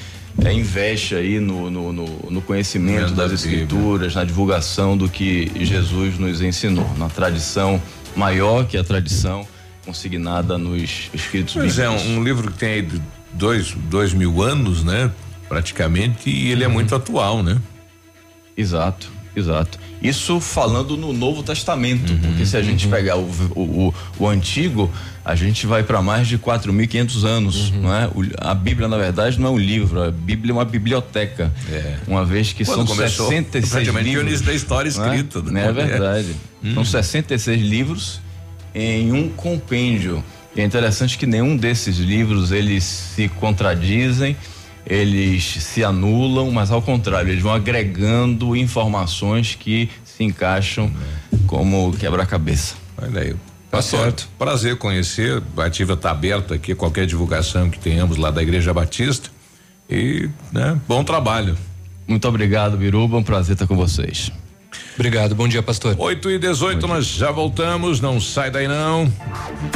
eh, 0.44 0.52
investe 0.52 1.14
aí 1.14 1.40
no, 1.40 1.70
no, 1.70 1.92
no- 1.92 2.28
no 2.30 2.42
conhecimento 2.42 3.12
das 3.12 3.32
escrituras, 3.32 4.14
na 4.14 4.24
divulgação 4.24 4.96
do 4.96 5.08
que 5.08 5.50
Jesus 5.64 6.18
nos 6.18 6.40
ensinou, 6.40 6.88
na 6.96 7.08
tradição 7.08 7.80
maior 8.16 8.66
que 8.66 8.76
é 8.76 8.80
a 8.80 8.84
tradição 8.84 9.46
consignada 9.84 10.58
nos 10.58 11.08
escritos 11.14 11.54
Pois 11.54 11.78
é, 11.78 11.88
bíblicos. 11.88 12.08
um, 12.10 12.18
um 12.18 12.24
livro 12.24 12.50
que 12.52 12.58
tem 12.58 12.68
aí 12.74 12.88
dois, 13.32 13.72
dois 13.88 14.12
mil 14.12 14.42
anos, 14.42 14.84
né? 14.84 15.10
Praticamente, 15.48 16.28
e 16.28 16.50
ele 16.50 16.62
é 16.62 16.68
muito 16.68 16.94
atual, 16.94 17.42
né? 17.42 17.58
Exato, 18.56 19.10
exato. 19.36 19.78
Isso 20.02 20.40
falando 20.40 20.96
no 20.96 21.12
Novo 21.12 21.42
Testamento, 21.42 22.12
porque 22.22 22.46
se 22.46 22.56
a 22.56 22.62
gente 22.62 22.86
pegar 22.88 23.16
o, 23.16 23.22
o, 23.56 23.94
o, 24.18 24.28
antigo, 24.28 24.90
a 25.24 25.34
gente 25.34 25.66
vai 25.66 25.82
para 25.82 26.00
mais 26.00 26.28
de 26.28 26.38
4.500 26.38 27.24
anos, 27.24 27.70
não 27.72 27.92
é? 27.94 28.06
O- 28.08 28.24
a 28.38 28.54
Bíblia, 28.54 28.86
na 28.88 28.96
verdade, 28.96 29.38
não 29.40 29.48
é 29.48 29.50
um 29.50 29.58
livro, 29.58 30.02
a 30.02 30.10
Bíblia 30.10 30.52
é 30.52 30.54
uma 30.54 30.64
biblioteca. 30.64 31.52
Uma 32.06 32.24
vez 32.24 32.52
que 32.52 32.64
Quando 32.64 32.86
são 32.86 32.96
começou, 32.96 33.28
66 33.28 33.70
praticamente 33.72 34.08
livros. 34.08 34.40
da 34.40 34.52
história 34.54 34.90
não 34.96 35.04
é? 35.04 35.16
escrita, 35.16 35.42
Não 35.42 35.52
né? 35.52 35.66
é 35.68 35.72
verdade. 35.72 36.36
Hum. 36.62 36.74
São 36.74 36.84
66 36.84 37.60
livros 37.60 38.20
em 38.74 39.12
um 39.12 39.28
compêndio. 39.28 40.22
E 40.56 40.60
é 40.60 40.64
interessante 40.64 41.18
que 41.18 41.26
nenhum 41.26 41.56
desses 41.56 41.98
livros 41.98 42.50
eles 42.52 42.82
se 42.84 43.28
contradizem, 43.28 44.36
eles 44.88 45.44
se 45.44 45.84
anulam, 45.84 46.50
mas 46.50 46.70
ao 46.70 46.80
contrário, 46.80 47.30
eles 47.30 47.42
vão 47.42 47.52
agregando 47.52 48.56
informações 48.56 49.54
que 49.54 49.90
se 50.02 50.24
encaixam 50.24 50.90
como 51.46 51.92
quebra-cabeça. 51.92 52.74
Olha 53.00 53.20
aí. 53.20 53.36
Tá 53.70 53.82
certo. 53.82 54.26
Prazer 54.38 54.78
conhecer. 54.78 55.42
A 55.58 55.64
ativa 55.64 55.92
está 55.92 56.10
aberta 56.10 56.54
aqui, 56.54 56.74
qualquer 56.74 57.04
divulgação 57.04 57.68
que 57.68 57.78
tenhamos 57.78 58.16
lá 58.16 58.30
da 58.30 58.42
Igreja 58.42 58.72
Batista. 58.72 59.28
E, 59.90 60.30
né, 60.50 60.78
bom 60.88 61.04
trabalho. 61.04 61.56
Muito 62.06 62.26
obrigado, 62.26 62.78
Biruba. 62.78 63.18
Um 63.18 63.22
prazer 63.22 63.52
estar 63.52 63.66
com 63.66 63.76
vocês. 63.76 64.32
Obrigado, 64.94 65.34
bom 65.34 65.46
dia, 65.46 65.62
pastor. 65.62 65.94
8 65.96 66.30
e 66.30 66.38
18 66.38 66.86
nós 66.86 67.06
já 67.06 67.30
voltamos, 67.30 68.00
não 68.00 68.20
sai 68.20 68.50
daí 68.50 68.66
não. 68.66 69.10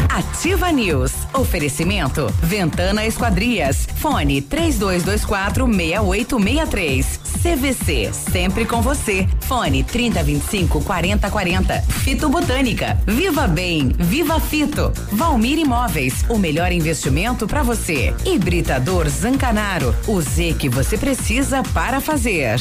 Ativa 0.08 0.70
News. 0.72 1.12
Oferecimento. 1.32 2.26
Ventana 2.42 3.06
Esquadrias. 3.06 3.86
Fone 3.96 4.42
3224 4.42 5.64
6863. 5.66 7.20
CVC. 7.42 8.10
Sempre 8.12 8.64
com 8.64 8.82
você. 8.82 9.26
Fone 9.40 9.82
3025 9.84 10.82
4040. 10.82 11.82
Fito 11.82 12.28
Botânica. 12.28 13.00
Viva 13.06 13.46
Bem. 13.46 13.92
Viva 13.98 14.38
Fito. 14.40 14.92
Valmir 15.12 15.58
Imóveis. 15.58 16.24
O 16.28 16.36
melhor 16.36 16.72
investimento 16.72 17.46
para 17.46 17.62
você. 17.62 18.14
Hibridador 18.24 19.08
Zancanaro. 19.08 19.94
O 20.06 20.20
Z 20.20 20.56
que 20.58 20.68
você 20.68 20.98
precisa 20.98 21.62
para 21.72 22.00
fazer. 22.00 22.60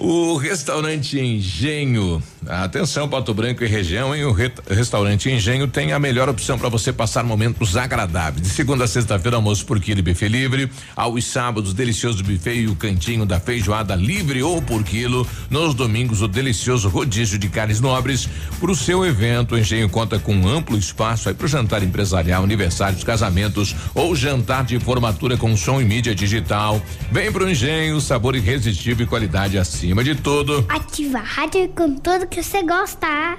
O 0.00 0.36
restaurante 0.36 1.18
Engenho, 1.18 2.22
atenção 2.46 3.08
Pato 3.08 3.34
Branco 3.34 3.64
e 3.64 3.66
região, 3.66 4.14
hein? 4.14 4.24
O 4.26 4.32
re 4.32 4.48
restaurante 4.70 5.28
Engenho 5.28 5.66
tem 5.66 5.92
a 5.92 5.98
melhor 5.98 6.28
opção 6.28 6.56
para 6.56 6.68
você 6.68 6.92
passar 6.92 7.24
momentos 7.24 7.76
agradáveis. 7.76 8.46
De 8.46 8.48
segunda 8.48 8.84
a 8.84 8.86
sexta-feira 8.86 9.36
almoço 9.36 9.66
por 9.66 9.80
quilo 9.80 9.98
e 9.98 10.02
buffet 10.02 10.28
livre, 10.28 10.70
aos 10.94 11.24
sábados 11.24 11.74
delicioso 11.74 12.22
buffet 12.22 12.60
e 12.60 12.68
o 12.68 12.76
cantinho 12.76 13.26
da 13.26 13.40
feijoada 13.40 13.96
livre 13.96 14.40
ou 14.40 14.62
por 14.62 14.84
quilo. 14.84 15.26
Nos 15.50 15.74
domingos 15.74 16.22
o 16.22 16.28
delicioso 16.28 16.88
rodízio 16.88 17.36
de 17.36 17.48
carnes 17.48 17.80
nobres. 17.80 18.28
Para 18.60 18.70
o 18.70 18.76
seu 18.76 19.04
evento, 19.04 19.56
o 19.56 19.58
Engenho 19.58 19.88
conta 19.88 20.16
com 20.16 20.32
um 20.32 20.48
amplo 20.48 20.78
espaço 20.78 21.28
aí 21.28 21.34
para 21.34 21.46
o 21.46 21.48
jantar 21.48 21.82
empresarial, 21.82 22.44
aniversários, 22.44 23.02
casamentos 23.02 23.74
ou 23.96 24.14
jantar 24.14 24.64
de 24.64 24.78
formatura 24.78 25.36
com 25.36 25.56
som 25.56 25.80
e 25.80 25.84
mídia 25.84 26.14
digital. 26.14 26.80
Vem 27.10 27.32
pro 27.32 27.50
Engenho, 27.50 28.00
sabor 28.00 28.36
irresistível 28.36 29.04
e 29.04 29.08
qualidade 29.08 29.58
acima 29.88 30.04
de 30.04 30.14
tudo. 30.16 30.66
Ativa 30.68 31.18
a 31.18 31.22
rádio 31.22 31.66
com 31.70 31.94
tudo 31.94 32.26
que 32.26 32.42
você 32.42 32.62
gosta. 32.62 33.38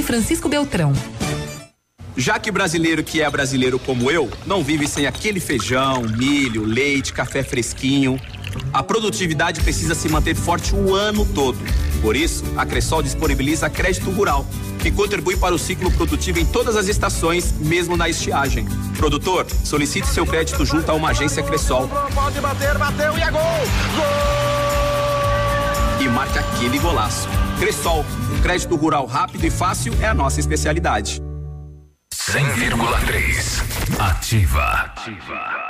e 0.00 0.02
Francisco 0.02 0.48
Beltrão. 0.48 0.92
Já 2.16 2.38
que 2.38 2.50
brasileiro 2.50 3.04
que 3.04 3.20
é 3.20 3.30
brasileiro 3.30 3.78
como 3.78 4.10
eu, 4.10 4.28
não 4.46 4.64
vive 4.64 4.88
sem 4.88 5.06
aquele 5.06 5.38
feijão, 5.38 6.02
milho, 6.02 6.64
leite, 6.64 7.12
café 7.12 7.42
fresquinho. 7.42 8.20
A 8.72 8.82
produtividade 8.82 9.60
precisa 9.60 9.94
se 9.94 10.08
manter 10.08 10.34
forte 10.34 10.74
o 10.74 10.94
ano 10.94 11.24
todo. 11.34 11.56
Por 12.02 12.16
isso, 12.16 12.42
a 12.56 12.66
Cressol 12.66 13.02
disponibiliza 13.02 13.70
crédito 13.70 14.10
rural, 14.10 14.44
que 14.80 14.90
contribui 14.90 15.36
para 15.36 15.54
o 15.54 15.58
ciclo 15.58 15.90
produtivo 15.92 16.40
em 16.40 16.46
todas 16.46 16.76
as 16.76 16.88
estações, 16.88 17.52
mesmo 17.60 17.96
na 17.96 18.08
estiagem. 18.08 18.66
Produtor, 18.96 19.46
solicite 19.64 20.08
seu 20.08 20.26
crédito 20.26 20.64
junto 20.64 20.90
a 20.90 20.94
uma 20.94 21.10
agência 21.10 21.42
Cressol. 21.42 21.88
Pode 22.14 22.40
bater, 22.40 22.76
bateu 22.76 23.16
e 23.16 23.22
é 23.22 23.30
gol! 23.30 23.40
E 26.00 26.08
marque 26.08 26.38
aquele 26.38 26.78
golaço. 26.78 27.28
Cressol, 27.60 28.06
um 28.34 28.40
crédito 28.40 28.74
rural 28.74 29.04
rápido 29.04 29.44
e 29.44 29.50
fácil 29.50 29.92
é 30.00 30.06
a 30.06 30.14
nossa 30.14 30.40
especialidade. 30.40 31.20
100,3. 32.10 34.00
Ativa. 34.00 35.69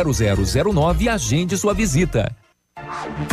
0009 0.05 1.05
e 1.05 1.09
agende 1.09 1.57
sua 1.57 1.73
visita. 1.73 2.35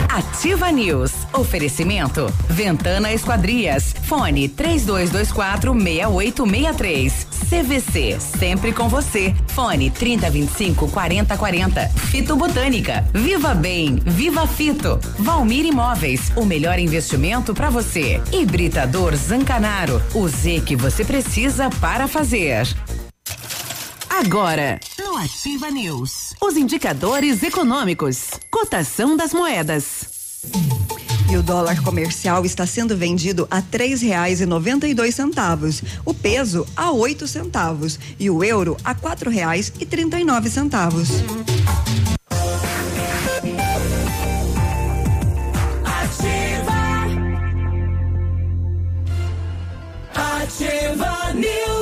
Ativa 0.09 0.70
News. 0.70 1.12
Oferecimento. 1.32 2.32
Ventana 2.49 3.12
Esquadrias. 3.12 3.95
Fone 4.05 4.49
3224 4.49 5.73
6863. 5.73 7.27
CVC. 7.49 8.19
Sempre 8.20 8.73
com 8.73 8.89
você. 8.89 9.35
Fone 9.49 9.90
3025 9.90 10.89
4040. 10.89 11.89
Fito 11.89 12.36
Botânica. 12.36 13.07
Viva 13.12 13.55
Bem. 13.55 13.97
Viva 14.05 14.47
Fito. 14.47 14.99
Valmir 15.19 15.65
Imóveis. 15.65 16.32
O 16.36 16.45
melhor 16.45 16.78
investimento 16.78 17.55
para 17.55 17.70
você. 17.70 18.20
Hibridador 18.32 19.15
Zancanaro. 19.16 20.03
O 20.15 20.28
Z 20.28 20.62
que 20.66 20.77
você 20.77 21.05
precisa 21.05 21.70
para 21.81 22.07
fazer. 22.07 22.66
Agora, 24.19 24.81
no 24.99 25.16
Ativa 25.16 25.70
News, 25.70 26.35
os 26.43 26.57
indicadores 26.57 27.40
econômicos, 27.45 28.31
cotação 28.51 29.16
das 29.16 29.32
moedas. 29.32 30.40
E 31.31 31.36
o 31.36 31.43
dólar 31.43 31.81
comercial 31.85 32.45
está 32.45 32.66
sendo 32.66 32.97
vendido 32.97 33.47
a 33.49 33.62
três 33.62 34.03
reais 34.03 34.40
e 34.40 34.47
noventa 34.47 34.89
e 34.89 34.93
dois 34.93 35.15
centavos, 35.15 35.81
o 36.05 36.12
peso 36.12 36.66
a 36.77 36.90
oito 36.90 37.28
centavos 37.28 37.97
e 38.19 38.28
o 38.28 38.43
euro 38.43 38.77
a 38.82 38.93
quatro 38.93 39.31
reais 39.31 39.73
e 39.78 39.86
trinta 39.86 40.19
e 40.19 40.24
nove 40.24 40.51
centavos. 40.51 41.11
Ativa 50.12 51.32
News. 51.35 51.78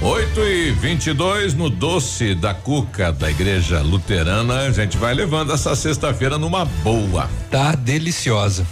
8 0.00 0.40
e 0.44 0.70
22 0.70 1.54
no 1.54 1.68
doce 1.68 2.32
da 2.32 2.54
Cuca 2.54 3.12
da 3.12 3.28
Igreja 3.28 3.80
Luterana. 3.80 4.60
A 4.60 4.70
gente 4.70 4.96
vai 4.96 5.12
levando 5.12 5.52
essa 5.52 5.74
sexta-feira 5.74 6.38
numa 6.38 6.64
boa. 6.64 7.28
Tá 7.50 7.74
deliciosa. 7.74 8.64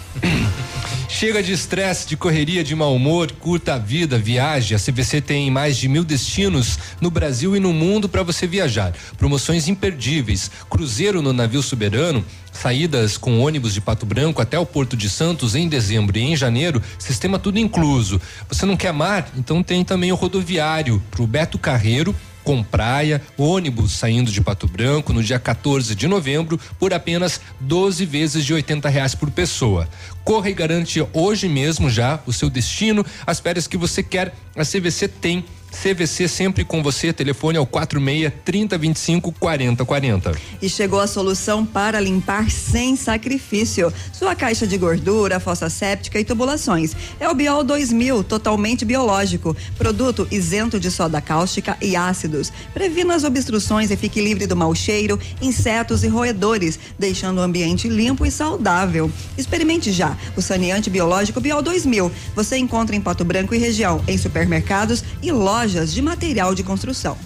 Chega 1.08 1.42
de 1.42 1.52
estresse, 1.52 2.06
de 2.06 2.16
correria, 2.16 2.62
de 2.62 2.76
mau 2.76 2.94
humor, 2.94 3.32
curta 3.32 3.74
a 3.74 3.78
vida, 3.78 4.18
viaje. 4.18 4.74
A 4.74 4.78
CVC 4.78 5.20
tem 5.20 5.50
mais 5.50 5.76
de 5.76 5.88
mil 5.88 6.04
destinos 6.04 6.78
no 7.00 7.10
Brasil 7.10 7.56
e 7.56 7.60
no 7.60 7.72
mundo 7.72 8.08
para 8.08 8.22
você 8.22 8.46
viajar. 8.46 8.92
Promoções 9.18 9.66
imperdíveis. 9.66 10.48
Cruzeiro 10.70 11.22
no 11.22 11.32
navio 11.32 11.62
soberano 11.62 12.24
saídas 12.56 13.16
com 13.16 13.40
ônibus 13.40 13.72
de 13.74 13.80
Pato 13.80 14.04
Branco 14.04 14.42
até 14.42 14.58
o 14.58 14.66
Porto 14.66 14.96
de 14.96 15.08
Santos 15.08 15.54
em 15.54 15.68
dezembro 15.68 16.18
e 16.18 16.22
em 16.22 16.36
janeiro, 16.36 16.82
sistema 16.98 17.38
tudo 17.38 17.58
incluso. 17.58 18.20
Você 18.48 18.66
não 18.66 18.76
quer 18.76 18.92
mar? 18.92 19.30
Então 19.36 19.62
tem 19.62 19.84
também 19.84 20.10
o 20.12 20.16
rodoviário 20.16 21.02
para 21.10 21.22
o 21.22 21.26
Beto 21.26 21.58
Carreiro 21.58 22.14
com 22.46 22.62
praia, 22.62 23.20
ônibus 23.36 23.90
saindo 23.90 24.30
de 24.30 24.40
Pato 24.40 24.68
Branco 24.68 25.12
no 25.12 25.20
dia 25.20 25.36
14 25.36 25.96
de 25.96 26.06
novembro 26.06 26.60
por 26.78 26.94
apenas 26.94 27.40
12 27.58 28.06
vezes 28.06 28.44
de 28.44 28.54
80 28.54 28.88
reais 28.88 29.16
por 29.16 29.32
pessoa. 29.32 29.88
Corra 30.22 30.48
e 30.48 30.54
garante 30.54 31.04
hoje 31.12 31.48
mesmo 31.48 31.90
já 31.90 32.20
o 32.24 32.32
seu 32.32 32.48
destino, 32.48 33.04
as 33.26 33.40
férias 33.40 33.66
que 33.66 33.76
você 33.76 34.00
quer. 34.00 34.32
A 34.54 34.64
CVC 34.64 35.08
tem 35.08 35.44
CVC 35.82 36.26
sempre 36.26 36.64
com 36.64 36.82
você, 36.82 37.12
telefone 37.12 37.58
ao 37.58 37.66
46 37.66 38.32
30 38.44 38.78
25 38.78 39.32
40 39.32 39.84
40. 39.84 40.32
E 40.62 40.68
chegou 40.68 40.98
a 40.98 41.06
solução 41.06 41.66
para 41.66 42.00
limpar 42.00 42.50
sem 42.50 42.96
sacrifício. 42.96 43.92
Sua 44.12 44.34
caixa 44.34 44.66
de 44.66 44.78
gordura, 44.78 45.38
fossa 45.38 45.68
séptica 45.68 46.18
e 46.18 46.24
tubulações. 46.24 46.96
É 47.20 47.28
o 47.28 47.34
Biol 47.34 47.62
2000, 47.62 48.24
totalmente 48.24 48.84
biológico. 48.84 49.54
Produto 49.76 50.26
isento 50.30 50.80
de 50.80 50.90
soda 50.90 51.20
cáustica 51.20 51.76
e 51.80 51.94
ácidos. 51.94 52.50
Previna 52.72 53.14
as 53.14 53.24
obstruções 53.24 53.90
e 53.90 53.96
fique 53.96 54.20
livre 54.20 54.46
do 54.46 54.56
mau 54.56 54.74
cheiro, 54.74 55.20
insetos 55.42 56.02
e 56.02 56.08
roedores, 56.08 56.78
deixando 56.98 57.38
o 57.38 57.42
ambiente 57.42 57.88
limpo 57.88 58.24
e 58.24 58.30
saudável. 58.30 59.10
Experimente 59.36 59.92
já 59.92 60.16
o 60.36 60.40
saneante 60.40 60.88
biológico 60.88 61.40
Biol 61.40 61.60
2000. 61.60 62.10
Você 62.34 62.56
encontra 62.56 62.96
em 62.96 63.00
Pato 63.00 63.24
Branco 63.24 63.54
e 63.54 63.58
região, 63.58 64.02
em 64.08 64.16
supermercados 64.16 65.04
e 65.22 65.30
lojas 65.30 65.65
de 65.72 66.02
material 66.02 66.54
de 66.54 66.62
construção. 66.62 67.16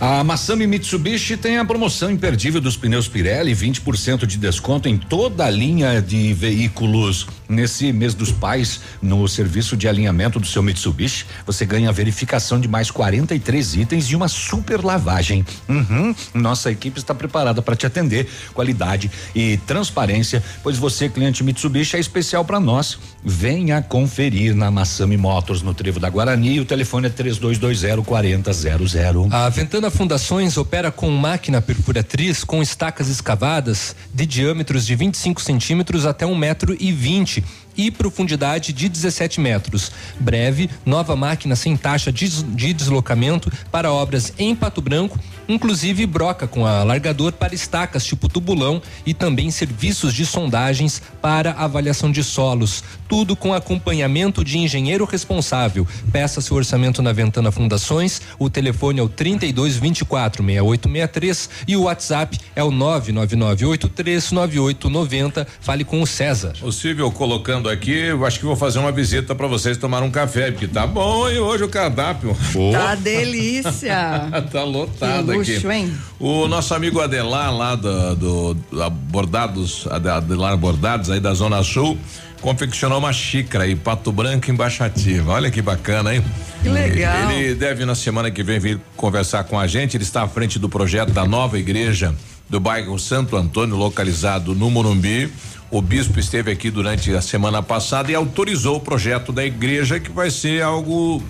A 0.00 0.24
Massami 0.24 0.66
Mitsubishi 0.66 1.36
tem 1.36 1.58
a 1.58 1.64
promoção 1.64 2.10
imperdível 2.10 2.60
dos 2.60 2.76
pneus 2.76 3.06
Pirelli, 3.06 3.54
20% 3.54 4.26
de 4.26 4.36
desconto 4.36 4.88
em 4.88 4.98
toda 4.98 5.46
a 5.46 5.50
linha 5.50 6.02
de 6.02 6.34
veículos. 6.34 7.26
Nesse 7.52 7.92
mês 7.92 8.14
dos 8.14 8.32
pais, 8.32 8.80
no 9.02 9.28
serviço 9.28 9.76
de 9.76 9.86
alinhamento 9.86 10.40
do 10.40 10.46
seu 10.46 10.62
Mitsubishi, 10.62 11.26
você 11.44 11.66
ganha 11.66 11.90
a 11.90 11.92
verificação 11.92 12.58
de 12.58 12.66
mais 12.66 12.90
43 12.90 13.74
itens 13.74 14.06
e 14.06 14.16
uma 14.16 14.26
super 14.26 14.82
lavagem. 14.82 15.44
Uhum, 15.68 16.14
nossa 16.32 16.70
equipe 16.70 16.98
está 16.98 17.14
preparada 17.14 17.60
para 17.60 17.76
te 17.76 17.84
atender, 17.84 18.26
qualidade 18.54 19.10
e 19.34 19.58
transparência, 19.66 20.42
pois 20.62 20.78
você, 20.78 21.10
cliente 21.10 21.44
Mitsubishi, 21.44 21.94
é 21.94 22.00
especial 22.00 22.42
para 22.42 22.58
nós. 22.58 22.98
Venha 23.22 23.82
conferir 23.82 24.54
na 24.56 24.70
Massami 24.70 25.18
Motors 25.18 25.60
no 25.60 25.74
Trevo 25.74 26.00
da 26.00 26.08
Guarani. 26.08 26.58
O 26.58 26.64
telefone 26.64 27.08
é 27.08 27.10
3220 27.10 28.02
4000. 28.02 29.28
A 29.30 29.50
Ventana 29.50 29.90
Fundações 29.90 30.56
opera 30.56 30.90
com 30.90 31.10
máquina 31.10 31.60
perfuratriz 31.60 32.44
com 32.44 32.62
estacas 32.62 33.08
escavadas 33.08 33.94
de 34.14 34.24
diâmetros 34.24 34.86
de 34.86 34.96
25 34.96 35.42
centímetros 35.42 36.06
até 36.06 36.24
um 36.24 36.34
metro 36.34 36.74
e 36.80 36.90
vinte 36.90 37.41
e 37.76 37.90
profundidade 37.90 38.72
de 38.72 38.88
17 38.88 39.40
metros. 39.40 39.90
Breve, 40.18 40.70
nova 40.84 41.16
máquina 41.16 41.56
sem 41.56 41.76
taxa 41.76 42.12
de, 42.12 42.28
de 42.44 42.72
deslocamento 42.72 43.50
para 43.70 43.92
obras 43.92 44.32
em 44.38 44.54
Pato 44.54 44.80
Branco, 44.80 45.18
inclusive 45.48 46.06
broca 46.06 46.46
com 46.46 46.64
alargador 46.66 47.32
para 47.32 47.52
estacas 47.54 48.04
tipo 48.04 48.28
tubulão 48.28 48.80
e 49.04 49.12
também 49.14 49.50
serviços 49.50 50.14
de 50.14 50.24
sondagens 50.24 51.02
para 51.20 51.50
avaliação 51.52 52.10
de 52.10 52.24
solos. 52.24 52.82
Tudo 53.08 53.36
com 53.36 53.52
acompanhamento 53.52 54.42
de 54.44 54.58
engenheiro 54.58 55.04
responsável. 55.04 55.86
Peça 56.10 56.40
seu 56.40 56.56
orçamento 56.56 57.02
na 57.02 57.12
Ventana 57.12 57.52
Fundações. 57.52 58.22
O 58.38 58.48
telefone 58.48 59.00
é 59.00 59.02
o 59.02 59.08
32 59.08 59.76
24 59.76 60.42
6863 60.42 61.50
e 61.68 61.76
o 61.76 61.82
WhatsApp 61.82 62.40
é 62.54 62.62
o 62.62 62.70
999839890. 62.70 65.46
Fale 65.60 65.84
com 65.84 66.00
o 66.00 66.06
César. 66.06 66.54
Possível 66.58 67.10
colocando 67.10 67.61
aqui, 67.68 67.92
eu 67.92 68.24
acho 68.24 68.38
que 68.38 68.44
vou 68.44 68.56
fazer 68.56 68.78
uma 68.78 68.92
visita 68.92 69.34
para 69.34 69.46
vocês 69.46 69.76
tomar 69.76 70.02
um 70.02 70.10
café, 70.10 70.50
porque 70.50 70.68
tá 70.68 70.86
bom 70.86 71.28
e 71.28 71.38
hoje 71.38 71.64
o 71.64 71.68
cardápio. 71.68 72.36
Tá 72.72 72.94
delícia. 72.94 74.28
tá 74.50 74.64
lotado 74.64 75.32
luxo, 75.32 75.66
aqui. 75.66 75.66
hein? 75.66 75.92
O 76.18 76.46
nosso 76.48 76.74
amigo 76.74 77.00
Adelar 77.00 77.54
lá 77.54 77.74
do, 77.74 78.16
do, 78.16 78.54
do 78.54 78.90
Bordados, 78.90 79.86
Adelar 79.88 80.56
Bordados 80.56 81.10
aí 81.10 81.20
da 81.20 81.34
Zona 81.34 81.62
Sul, 81.62 81.98
confeccionou 82.40 82.98
uma 82.98 83.12
xícara 83.12 83.64
aí, 83.64 83.76
Pato 83.76 84.10
Branco 84.12 84.50
embaixativa. 84.50 85.32
Olha 85.32 85.50
que 85.50 85.62
bacana, 85.62 86.14
hein? 86.14 86.24
Que 86.62 86.68
legal. 86.68 87.30
Ele 87.30 87.54
deve 87.54 87.84
na 87.84 87.94
semana 87.94 88.30
que 88.30 88.42
vem 88.42 88.58
vir 88.58 88.80
conversar 88.96 89.44
com 89.44 89.58
a 89.58 89.66
gente. 89.66 89.96
Ele 89.96 90.04
está 90.04 90.22
à 90.22 90.28
frente 90.28 90.58
do 90.58 90.68
projeto 90.68 91.12
da 91.12 91.24
nova 91.24 91.58
igreja 91.58 92.14
do 92.48 92.60
bairro 92.60 92.98
Santo 92.98 93.36
Antônio, 93.36 93.76
localizado 93.76 94.54
no 94.54 94.70
Morumbi. 94.70 95.32
O 95.72 95.80
bispo 95.80 96.20
esteve 96.20 96.50
aqui 96.52 96.70
durante 96.70 97.14
a 97.14 97.22
semana 97.22 97.62
passada 97.62 98.12
e 98.12 98.14
autorizou 98.14 98.76
o 98.76 98.80
projeto 98.80 99.32
da 99.32 99.42
igreja, 99.42 99.98
que 99.98 100.10
vai 100.10 100.30
ser 100.30 100.62
algo 100.62 101.22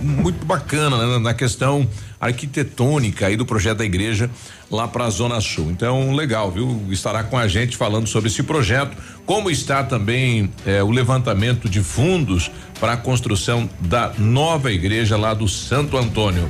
muito 0.00 0.46
bacana 0.46 0.96
né, 1.04 1.18
na 1.18 1.34
questão 1.34 1.84
arquitetônica 2.20 3.26
aí 3.26 3.36
do 3.36 3.44
projeto 3.44 3.78
da 3.78 3.84
igreja 3.84 4.30
lá 4.70 4.86
para 4.86 5.06
a 5.06 5.10
Zona 5.10 5.40
Sul. 5.40 5.72
Então, 5.72 6.14
legal, 6.14 6.48
viu? 6.48 6.80
Estará 6.90 7.24
com 7.24 7.36
a 7.36 7.48
gente 7.48 7.76
falando 7.76 8.06
sobre 8.06 8.28
esse 8.30 8.44
projeto, 8.44 8.96
como 9.26 9.50
está 9.50 9.82
também 9.82 10.48
eh, 10.64 10.80
o 10.80 10.92
levantamento 10.92 11.68
de 11.68 11.82
fundos 11.82 12.52
para 12.78 12.92
a 12.92 12.96
construção 12.96 13.68
da 13.80 14.12
nova 14.16 14.70
igreja 14.70 15.16
lá 15.16 15.34
do 15.34 15.48
Santo 15.48 15.96
Antônio. 15.96 16.48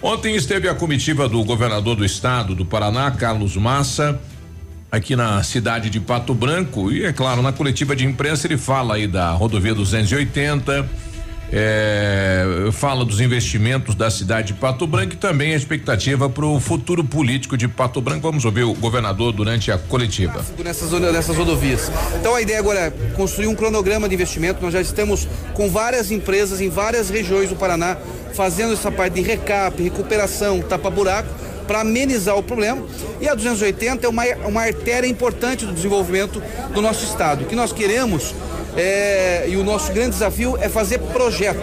Ontem 0.00 0.34
esteve 0.34 0.66
a 0.66 0.74
comitiva 0.74 1.28
do 1.28 1.44
governador 1.44 1.94
do 1.94 2.06
estado 2.06 2.54
do 2.54 2.64
Paraná, 2.64 3.10
Carlos 3.10 3.54
Massa, 3.54 4.18
aqui 4.90 5.14
na 5.14 5.42
cidade 5.42 5.88
de 5.88 6.00
Pato 6.00 6.34
Branco 6.34 6.90
e 6.90 7.04
é 7.04 7.12
claro 7.12 7.42
na 7.42 7.52
coletiva 7.52 7.94
de 7.94 8.04
imprensa 8.04 8.46
ele 8.46 8.56
fala 8.56 8.96
aí 8.96 9.06
da 9.06 9.30
rodovia 9.32 9.74
280 9.74 10.88
é, 11.52 12.68
fala 12.72 13.04
dos 13.04 13.20
investimentos 13.20 13.94
da 13.94 14.08
cidade 14.10 14.48
de 14.48 14.54
Pato 14.54 14.86
Branco 14.86 15.14
e 15.14 15.16
também 15.16 15.52
a 15.52 15.56
expectativa 15.56 16.28
para 16.28 16.46
o 16.46 16.60
futuro 16.60 17.02
político 17.02 17.56
de 17.56 17.66
Pato 17.66 18.00
Branco. 18.00 18.22
Vamos 18.22 18.44
ouvir 18.44 18.62
o 18.62 18.72
governador 18.74 19.32
durante 19.32 19.72
a 19.72 19.76
coletiva. 19.76 20.44
nessas, 20.62 20.92
nessas 20.92 21.36
rodovias. 21.36 21.90
Então 22.20 22.36
a 22.36 22.40
ideia 22.40 22.60
agora 22.60 22.78
é 22.78 22.90
construir 23.16 23.48
um 23.48 23.56
cronograma 23.56 24.08
de 24.08 24.14
investimento. 24.14 24.62
Nós 24.62 24.72
já 24.72 24.80
estamos 24.80 25.26
com 25.52 25.68
várias 25.68 26.12
empresas 26.12 26.60
em 26.60 26.68
várias 26.68 27.10
regiões 27.10 27.48
do 27.48 27.56
Paraná 27.56 27.96
fazendo 28.32 28.72
essa 28.72 28.92
parte 28.92 29.14
de 29.14 29.22
recap, 29.22 29.82
recuperação, 29.82 30.62
tapa-buraco 30.62 31.49
para 31.70 31.82
amenizar 31.82 32.36
o 32.36 32.42
problema. 32.42 32.82
E 33.20 33.28
a 33.28 33.34
280 33.36 34.04
é 34.04 34.10
uma, 34.10 34.24
uma 34.44 34.62
artéria 34.62 35.06
importante 35.06 35.64
do 35.64 35.72
desenvolvimento 35.72 36.42
do 36.74 36.82
nosso 36.82 37.04
estado. 37.04 37.44
O 37.44 37.46
que 37.46 37.54
nós 37.54 37.72
queremos 37.72 38.34
é, 38.76 39.44
e 39.48 39.56
o 39.56 39.62
nosso 39.62 39.92
grande 39.92 40.10
desafio 40.10 40.58
é 40.60 40.68
fazer 40.68 40.98
projeto. 40.98 41.62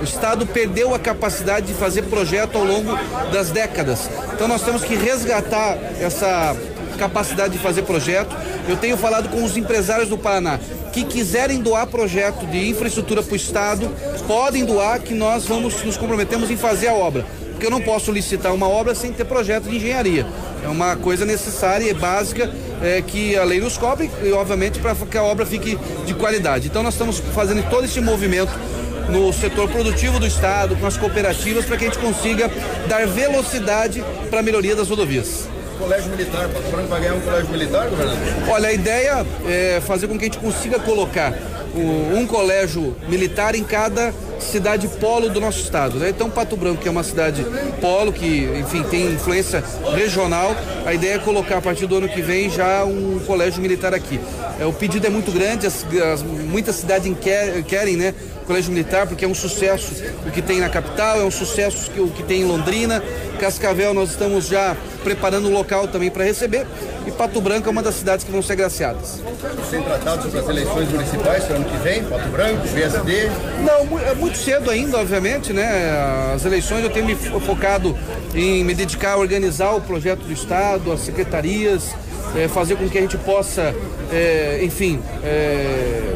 O 0.00 0.02
Estado 0.02 0.44
perdeu 0.44 0.92
a 0.92 0.98
capacidade 0.98 1.68
de 1.68 1.74
fazer 1.74 2.02
projeto 2.02 2.58
ao 2.58 2.64
longo 2.64 2.98
das 3.32 3.50
décadas. 3.50 4.10
Então 4.34 4.48
nós 4.48 4.60
temos 4.60 4.82
que 4.82 4.96
resgatar 4.96 5.78
essa 6.00 6.56
capacidade 6.98 7.52
de 7.52 7.60
fazer 7.60 7.82
projeto. 7.82 8.36
Eu 8.68 8.76
tenho 8.76 8.96
falado 8.96 9.28
com 9.28 9.44
os 9.44 9.56
empresários 9.56 10.08
do 10.08 10.18
Paraná 10.18 10.58
que 10.92 11.04
quiserem 11.04 11.60
doar 11.60 11.86
projeto 11.86 12.44
de 12.46 12.68
infraestrutura 12.68 13.22
para 13.22 13.32
o 13.32 13.36
Estado, 13.36 13.90
podem 14.28 14.64
doar 14.64 15.00
que 15.00 15.14
nós 15.14 15.44
vamos 15.44 15.82
nos 15.82 15.96
comprometemos 15.96 16.50
em 16.50 16.56
fazer 16.56 16.88
a 16.88 16.94
obra. 16.94 17.24
Porque 17.64 17.74
eu 17.74 17.78
não 17.78 17.80
posso 17.80 18.12
licitar 18.12 18.52
uma 18.52 18.68
obra 18.68 18.94
sem 18.94 19.10
ter 19.10 19.24
projeto 19.24 19.70
de 19.70 19.76
engenharia. 19.76 20.26
É 20.62 20.68
uma 20.68 20.96
coisa 20.96 21.24
necessária 21.24 21.88
e 21.88 21.94
básica 21.94 22.52
é, 22.82 23.00
que 23.00 23.34
a 23.38 23.44
lei 23.44 23.58
nos 23.58 23.78
cobre 23.78 24.10
e, 24.22 24.30
obviamente, 24.32 24.78
para 24.80 24.94
que 24.94 25.16
a 25.16 25.22
obra 25.22 25.46
fique 25.46 25.78
de 26.04 26.12
qualidade. 26.12 26.68
Então, 26.68 26.82
nós 26.82 26.92
estamos 26.92 27.20
fazendo 27.34 27.66
todo 27.70 27.86
esse 27.86 28.02
movimento 28.02 28.52
no 29.08 29.32
setor 29.32 29.66
produtivo 29.70 30.20
do 30.20 30.26
Estado, 30.26 30.76
com 30.76 30.86
as 30.86 30.98
cooperativas, 30.98 31.64
para 31.64 31.78
que 31.78 31.86
a 31.86 31.88
gente 31.88 31.98
consiga 31.98 32.50
dar 32.86 33.06
velocidade 33.06 34.04
para 34.28 34.40
a 34.40 34.42
melhoria 34.42 34.76
das 34.76 34.90
rodovias. 34.90 35.48
Colégio 35.78 36.10
Militar, 36.10 36.46
Pato 36.50 36.70
Branco 36.70 36.88
vai 36.88 37.00
ganhar 37.00 37.14
um 37.14 37.20
colégio 37.20 37.50
militar, 37.50 37.88
governador? 37.88 38.18
Olha, 38.50 38.68
a 38.68 38.72
ideia 38.74 39.26
é 39.48 39.80
fazer 39.80 40.06
com 40.06 40.18
que 40.18 40.24
a 40.26 40.28
gente 40.28 40.38
consiga 40.38 40.78
colocar 40.80 41.32
um 41.80 42.26
colégio 42.26 42.94
militar 43.08 43.54
em 43.54 43.64
cada 43.64 44.12
cidade 44.38 44.86
polo 45.00 45.28
do 45.30 45.40
nosso 45.40 45.60
estado. 45.60 45.98
Né? 45.98 46.10
Então, 46.10 46.28
Pato 46.30 46.56
Branco, 46.56 46.80
que 46.82 46.88
é 46.88 46.90
uma 46.90 47.02
cidade 47.02 47.44
polo, 47.80 48.12
que, 48.12 48.48
enfim, 48.60 48.82
tem 48.84 49.06
influência 49.12 49.62
regional, 49.94 50.54
a 50.84 50.92
ideia 50.92 51.14
é 51.14 51.18
colocar 51.18 51.58
a 51.58 51.60
partir 51.62 51.86
do 51.86 51.96
ano 51.96 52.08
que 52.08 52.20
vem 52.20 52.50
já 52.50 52.84
um 52.84 53.18
colégio 53.26 53.60
militar 53.62 53.94
aqui. 53.94 54.20
É, 54.60 54.66
o 54.66 54.72
pedido 54.72 55.06
é 55.06 55.10
muito 55.10 55.32
grande, 55.32 55.66
as, 55.66 55.84
as- 56.12 56.22
muitas 56.22 56.76
cidades 56.76 57.12
quer- 57.20 57.62
querem 57.64 57.96
né, 57.96 58.14
Colégio 58.46 58.70
Militar, 58.72 59.06
porque 59.06 59.24
é 59.24 59.28
um 59.28 59.34
sucesso 59.34 59.92
o 60.26 60.30
que 60.30 60.42
tem 60.42 60.60
na 60.60 60.68
capital, 60.68 61.20
é 61.20 61.24
um 61.24 61.30
sucesso 61.30 61.90
o 61.98 62.10
que 62.10 62.22
tem 62.22 62.42
em 62.42 62.44
Londrina. 62.44 63.02
Cascavel 63.40 63.92
nós 63.94 64.10
estamos 64.10 64.46
já 64.46 64.76
preparando 65.02 65.46
o 65.48 65.50
local 65.52 65.88
também 65.88 66.10
para 66.10 66.24
receber. 66.24 66.66
E 67.06 67.10
Pato 67.10 67.38
Branco 67.40 67.68
é 67.68 67.70
uma 67.70 67.82
das 67.82 67.96
cidades 67.96 68.24
que 68.24 68.30
vão 68.32 68.40
ser 68.40 68.54
agraciadas. 68.54 69.20
Sem 69.70 69.82
tratado 69.82 70.22
sobre 70.22 70.38
as 70.40 70.48
eleições 70.48 70.88
municipais 70.90 71.44
para 71.44 71.56
ano 71.56 71.64
que 71.66 71.76
vem, 71.78 72.02
Pato 72.04 72.28
Branco, 72.30 72.66
PSD? 72.68 73.28
Não, 73.62 73.98
é 74.00 74.14
muito 74.14 74.38
cedo 74.38 74.70
ainda, 74.70 74.98
obviamente, 74.98 75.52
né? 75.52 76.32
As 76.34 76.44
eleições 76.46 76.82
eu 76.82 76.90
tenho 76.90 77.04
me 77.04 77.14
fo- 77.14 77.38
focado 77.40 77.94
em 78.34 78.64
me 78.64 78.74
dedicar 78.74 79.12
a 79.12 79.16
organizar 79.18 79.72
o 79.74 79.80
projeto 79.82 80.20
do 80.20 80.32
Estado, 80.32 80.90
as 80.92 81.00
secretarias, 81.00 81.94
eh, 82.36 82.48
fazer 82.48 82.76
com 82.76 82.88
que 82.88 82.96
a 82.96 83.02
gente 83.02 83.18
possa, 83.18 83.74
eh, 84.10 84.60
enfim, 84.62 84.98
eh, 85.22 86.14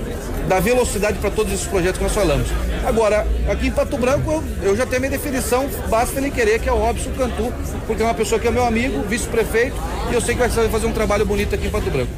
dar 0.49 0.61
velocidade 0.61 1.19
para 1.19 1.31
todos 1.31 1.53
esses 1.53 1.67
projetos 1.67 1.99
que 1.99 2.05
nós 2.05 2.13
falamos. 2.15 2.49
Agora, 2.87 3.27
aqui 3.49 3.69
em 3.69 3.71
Pato 3.71 3.97
Branco, 3.99 4.43
eu, 4.63 4.71
eu 4.71 4.77
já 4.77 4.85
tenho 4.87 4.97
a 4.97 5.01
minha 5.01 5.11
definição, 5.11 5.69
basta 5.89 6.19
ele 6.19 6.31
querer, 6.31 6.59
que 6.59 6.69
é 6.69 6.73
o 6.73 6.77
Robson 6.79 7.11
Cantu, 7.13 7.53
porque 7.87 8.03
é 8.03 8.05
uma 8.07 8.15
pessoa 8.15 8.41
que 8.41 8.49
é 8.49 8.51
meu 8.51 8.65
amigo, 8.65 9.03
vice-prefeito, 9.09 9.77
e 10.11 10.15
eu 10.15 10.21
sei 10.21 10.35
que 10.35 10.41
vai 10.41 10.69
fazer 10.69 10.87
um 10.87 10.93
trabalho 10.93 11.27
bonito 11.27 11.55
aqui 11.55 11.67
em 11.67 11.71
Pato 11.71 11.91
Branco. 11.91 12.11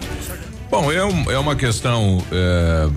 Bom, 0.70 0.90
é, 0.92 1.04
um- 1.04 1.30
é 1.30 1.38
uma 1.38 1.56
questão 1.56 2.22
é, 2.30 2.88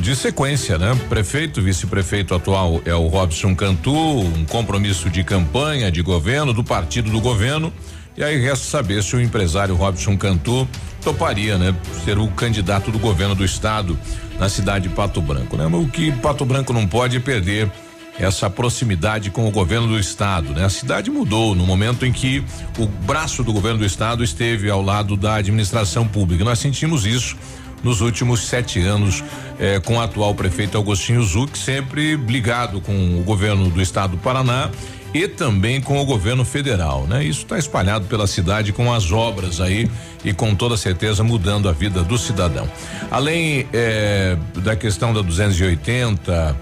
de 0.00 0.14
sequência, 0.14 0.78
né? 0.78 0.96
Prefeito, 1.08 1.60
vice-prefeito 1.60 2.34
atual 2.34 2.80
é 2.84 2.94
o 2.94 3.08
Robson 3.08 3.54
Cantu, 3.56 3.92
um 3.92 4.44
compromisso 4.44 5.10
de 5.10 5.24
campanha, 5.24 5.90
de 5.90 6.02
governo, 6.02 6.52
do 6.52 6.62
partido 6.62 7.10
do 7.10 7.20
governo. 7.20 7.72
E 8.16 8.22
aí 8.22 8.40
resta 8.40 8.64
saber 8.64 9.02
se 9.02 9.14
o 9.16 9.20
empresário 9.20 9.74
Robson 9.74 10.16
Cantu 10.16 10.66
toparia, 11.06 11.56
né? 11.56 11.72
Ser 12.04 12.18
o 12.18 12.26
candidato 12.26 12.90
do 12.90 12.98
governo 12.98 13.36
do 13.36 13.44
estado 13.44 13.96
na 14.40 14.48
cidade 14.48 14.88
de 14.88 14.94
Pato 14.94 15.22
Branco, 15.22 15.56
né? 15.56 15.64
O 15.66 15.86
que 15.86 16.10
Pato 16.10 16.44
Branco 16.44 16.72
não 16.72 16.84
pode 16.84 17.16
é 17.16 17.20
perder 17.20 17.70
essa 18.18 18.50
proximidade 18.50 19.30
com 19.30 19.46
o 19.46 19.50
governo 19.52 19.86
do 19.86 20.00
estado, 20.00 20.52
né? 20.52 20.64
A 20.64 20.68
cidade 20.68 21.08
mudou 21.08 21.54
no 21.54 21.64
momento 21.64 22.04
em 22.04 22.10
que 22.10 22.42
o 22.76 22.86
braço 22.86 23.44
do 23.44 23.52
governo 23.52 23.78
do 23.78 23.84
estado 23.84 24.24
esteve 24.24 24.68
ao 24.68 24.82
lado 24.82 25.16
da 25.16 25.36
administração 25.36 26.08
pública. 26.08 26.42
Nós 26.42 26.58
sentimos 26.58 27.06
isso 27.06 27.36
nos 27.84 28.00
últimos 28.00 28.40
sete 28.40 28.80
anos 28.80 29.22
eh, 29.60 29.78
com 29.78 29.98
o 29.98 30.00
atual 30.00 30.34
prefeito 30.34 30.76
Agostinho 30.76 31.22
Zuc, 31.22 31.56
sempre 31.56 32.16
ligado 32.16 32.80
com 32.80 33.20
o 33.20 33.22
governo 33.22 33.70
do 33.70 33.80
estado 33.80 34.12
do 34.12 34.18
Paraná 34.18 34.70
e 35.16 35.26
também 35.26 35.80
com 35.80 35.98
o 35.98 36.04
governo 36.04 36.44
federal, 36.44 37.06
né? 37.06 37.24
Isso 37.24 37.42
está 37.42 37.58
espalhado 37.58 38.04
pela 38.04 38.26
cidade 38.26 38.70
com 38.70 38.92
as 38.92 39.10
obras 39.10 39.62
aí 39.62 39.90
e 40.22 40.34
com 40.34 40.54
toda 40.54 40.76
certeza 40.76 41.24
mudando 41.24 41.70
a 41.70 41.72
vida 41.72 42.02
do 42.02 42.18
cidadão. 42.18 42.68
Além 43.10 43.66
eh, 43.72 44.36
da 44.56 44.76
questão 44.76 45.14
da 45.14 45.22
280 45.22 46.56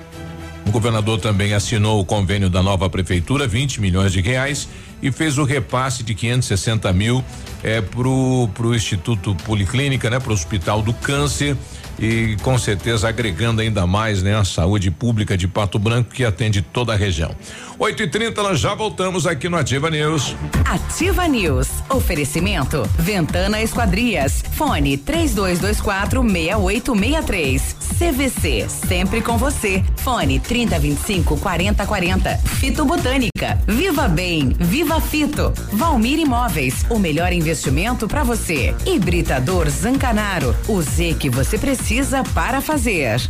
o 0.66 0.70
governador 0.70 1.20
também 1.20 1.52
assinou 1.52 2.00
o 2.00 2.04
convênio 2.04 2.48
da 2.48 2.62
nova 2.62 2.88
prefeitura, 2.88 3.46
20 3.46 3.80
milhões 3.80 4.12
de 4.12 4.20
reais, 4.20 4.68
e 5.02 5.12
fez 5.12 5.36
o 5.36 5.44
repasse 5.44 6.02
de 6.02 6.14
560 6.14 6.90
mil 6.92 7.22
é, 7.62 7.80
pro, 7.82 8.48
pro 8.54 8.74
Instituto 8.74 9.34
Policlínica, 9.44 10.08
né? 10.08 10.18
Pro 10.18 10.32
Hospital 10.32 10.80
do 10.80 10.94
Câncer 10.94 11.56
e 11.98 12.36
com 12.42 12.58
certeza 12.58 13.08
agregando 13.08 13.60
ainda 13.60 13.86
mais, 13.86 14.22
né? 14.22 14.36
A 14.36 14.44
saúde 14.44 14.90
pública 14.90 15.36
de 15.36 15.46
Pato 15.46 15.78
Branco 15.78 16.10
que 16.10 16.24
atende 16.24 16.62
toda 16.62 16.92
a 16.92 16.96
região. 16.96 17.34
8 17.78 18.02
e 18.02 18.08
30 18.08 18.42
nós 18.42 18.60
já 18.60 18.74
voltamos 18.74 19.26
aqui 19.26 19.48
no 19.48 19.56
Ativa 19.56 19.90
News. 19.90 20.36
Ativa 20.64 21.26
News. 21.26 21.68
Oferecimento. 21.88 22.88
Ventana 22.98 23.60
Esquadrias. 23.62 24.44
Fone 24.52 24.96
3224 24.96 26.22
6863. 26.22 27.76
CVC. 27.98 28.66
Sempre 28.68 29.20
com 29.20 29.36
você. 29.36 29.82
Fone 29.96 30.38
3025 30.38 31.36
4040. 31.38 32.38
Fito 32.38 32.84
Botânica. 32.84 33.58
Viva 33.66 34.08
Bem. 34.08 34.54
Viva 34.58 35.00
Fito. 35.00 35.52
Valmir 35.72 36.18
Imóveis. 36.18 36.84
O 36.88 36.98
melhor 36.98 37.32
investimento 37.32 38.06
para 38.06 38.22
você. 38.22 38.74
Hibridador 38.86 39.68
Zancanaro. 39.68 40.54
O 40.68 40.80
Z 40.80 41.16
que 41.18 41.28
você 41.28 41.58
precisa 41.58 41.83
para 42.32 42.60
fazer. 42.62 43.20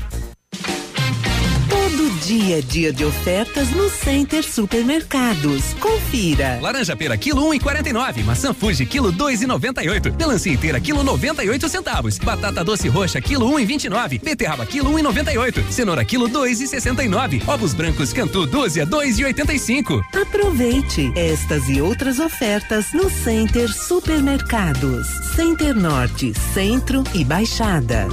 Todo 1.97 2.11
dia 2.27 2.61
dia 2.61 2.93
de 2.93 3.05
ofertas 3.05 3.71
no 3.71 3.89
Center 3.89 4.43
Supermercados. 4.43 5.75
Confira. 5.79 6.59
Laranja 6.61 6.97
pera 6.97 7.17
quilo 7.17 7.47
um 7.47 7.55
e 7.55 7.61
quarenta 7.61 7.89
e 7.89 7.93
nove, 7.93 8.25
maçã 8.25 8.53
Fuji 8.53 8.85
quilo 8.85 9.13
dois 9.13 9.43
e 9.43 9.47
noventa 9.47 9.81
e 9.81 9.89
oito, 9.89 10.13
melancia 10.13 10.53
inteira 10.53 10.81
quilo 10.81 11.05
noventa 11.05 11.45
e 11.45 11.49
oito 11.49 11.69
centavos, 11.69 12.19
batata 12.19 12.65
doce 12.65 12.89
roxa 12.89 13.21
quilo 13.21 13.49
um 13.49 13.61
e 13.61 13.65
vinte 13.65 13.85
e 13.85 13.89
nove, 13.89 14.19
beterraba 14.19 14.67
quilo 14.67 14.91
um 14.91 14.99
e 14.99 15.03
noventa 15.03 15.33
e 15.33 15.39
oito, 15.39 15.63
cenoura 15.71 16.05
quilo 16.05 16.27
dois 16.27 16.61
e 16.61 16.67
sessenta 16.67 17.05
e 17.05 17.09
nove, 17.09 17.41
ovos 17.47 17.73
brancos 17.73 18.13
Cantu 18.13 18.45
dúzia 18.45 18.85
dois 18.85 19.17
e 19.21 19.25
oitenta 19.25 19.55
e 19.55 19.59
cinco. 19.61 20.05
Aproveite 20.21 21.13
estas 21.15 21.69
e 21.69 21.81
outras 21.81 22.19
ofertas 22.19 22.93
no 22.93 23.09
Center 23.09 23.73
Supermercados. 23.73 25.07
Center 25.37 25.73
Norte, 25.77 26.33
Centro 26.53 27.05
e 27.15 27.25
Baixada. 27.25 28.09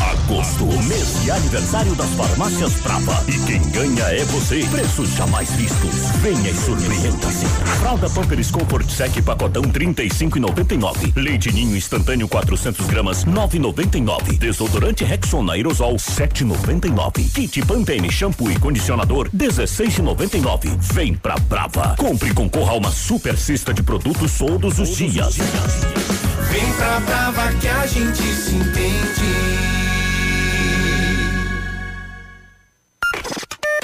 Agosto, 0.00 0.64
mês 0.64 1.22
de 1.22 1.30
aniversário 1.30 1.94
das 1.94 2.10
farmácias 2.10 2.72
Brava. 2.74 3.24
E 3.28 3.38
quem 3.46 3.60
ganha 3.70 4.04
é 4.04 4.24
você. 4.26 4.64
Preços 4.70 5.10
jamais 5.14 5.50
vistos. 5.52 5.94
Venha 6.22 6.50
e 6.50 6.54
surpreenda-se. 6.54 7.46
Fralda 7.80 8.08
Pampers 8.10 8.50
Comfort 8.50 8.88
Sec 8.88 9.22
pacotão 9.22 9.62
35,99. 9.62 11.12
Leite 11.16 11.52
Ninho 11.52 11.76
instantâneo 11.76 12.28
400 12.28 12.86
gramas 12.86 13.24
9,99. 13.24 14.38
Desodorante 14.38 15.04
Rexona 15.04 15.54
aerosol 15.54 15.96
7,99. 15.96 17.32
Kit 17.32 17.64
Pantene 17.66 18.10
shampoo 18.10 18.50
e 18.50 18.58
condicionador 18.58 19.28
16,99. 19.30 20.76
Vem 20.92 21.14
pra 21.14 21.36
Brava. 21.38 21.94
Compre 21.96 22.30
e 22.30 22.34
concorra 22.34 22.72
a 22.72 22.76
uma 22.76 22.90
super 22.90 23.36
cesta 23.36 23.74
de 23.74 23.82
produtos 23.82 24.38
todos 24.38 24.78
os 24.78 24.96
dias. 24.96 25.36
Vem 25.36 26.72
pra 26.74 27.00
Brava 27.00 27.52
que 27.54 27.68
a 27.68 27.86
gente 27.86 28.22
se 28.22 28.54
entende. 28.54 29.57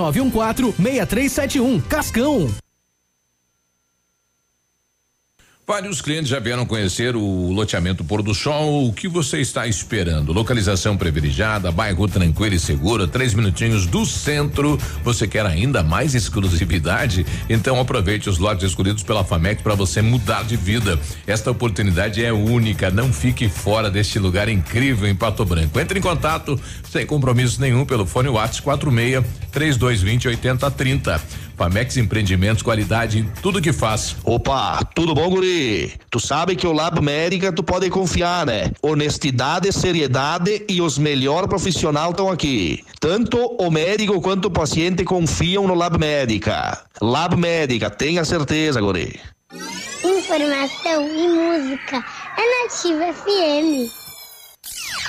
99914 0.00 0.74
6371. 0.76 1.80
Cascão. 1.80 2.69
Vários 5.70 6.00
clientes 6.00 6.28
já 6.28 6.40
vieram 6.40 6.66
conhecer 6.66 7.14
o 7.14 7.52
loteamento 7.52 8.02
Pôr 8.02 8.22
do 8.22 8.34
Sol. 8.34 8.88
O 8.88 8.92
que 8.92 9.06
você 9.06 9.40
está 9.40 9.68
esperando? 9.68 10.32
Localização 10.32 10.96
privilegiada, 10.96 11.70
bairro 11.70 12.08
tranquilo 12.08 12.56
e 12.56 12.58
seguro, 12.58 13.06
três 13.06 13.34
minutinhos 13.34 13.86
do 13.86 14.04
centro. 14.04 14.76
Você 15.04 15.28
quer 15.28 15.46
ainda 15.46 15.80
mais 15.84 16.16
exclusividade? 16.16 17.24
Então 17.48 17.78
aproveite 17.78 18.28
os 18.28 18.38
lotes 18.38 18.64
escolhidos 18.64 19.04
pela 19.04 19.22
Famec 19.22 19.62
para 19.62 19.76
você 19.76 20.02
mudar 20.02 20.42
de 20.42 20.56
vida. 20.56 20.98
Esta 21.24 21.52
oportunidade 21.52 22.24
é 22.24 22.32
única. 22.32 22.90
Não 22.90 23.12
fique 23.12 23.48
fora 23.48 23.88
deste 23.88 24.18
lugar 24.18 24.48
incrível 24.48 25.08
em 25.08 25.14
Pato 25.14 25.44
Branco. 25.44 25.78
Entre 25.78 26.00
em 26.00 26.02
contato 26.02 26.60
sem 26.90 27.06
compromisso 27.06 27.60
nenhum 27.60 27.86
pelo 27.86 28.04
fone 28.04 28.28
WhatsApp 28.28 28.62
46 28.62 29.24
3220 29.52 30.26
8030. 30.26 31.22
Famex 31.60 31.98
Empreendimentos, 31.98 32.62
qualidade 32.62 33.18
em 33.18 33.24
tudo 33.42 33.60
que 33.60 33.70
faz. 33.70 34.16
Opa, 34.24 34.82
tudo 34.94 35.14
bom, 35.14 35.28
guri? 35.28 35.92
Tu 36.10 36.18
sabe 36.18 36.56
que 36.56 36.66
o 36.66 36.72
Lab 36.72 37.02
Médica 37.02 37.52
tu 37.52 37.62
pode 37.62 37.90
confiar, 37.90 38.46
né? 38.46 38.72
Honestidade, 38.80 39.70
seriedade 39.70 40.64
e 40.66 40.80
os 40.80 40.96
melhores 40.96 41.50
profissionais 41.50 42.12
estão 42.12 42.30
aqui. 42.30 42.82
Tanto 42.98 43.36
o 43.36 43.70
médico 43.70 44.22
quanto 44.22 44.46
o 44.46 44.50
paciente 44.50 45.04
confiam 45.04 45.66
no 45.66 45.74
Lab 45.74 45.98
Médica. 45.98 46.82
Lab 46.98 47.36
Médica, 47.36 47.90
tenha 47.90 48.24
certeza, 48.24 48.80
guri. 48.80 49.20
Informação 50.02 51.06
e 51.14 51.28
música 51.28 52.02
é 52.38 52.64
Nativa 52.64 53.12
FM. 53.12 53.99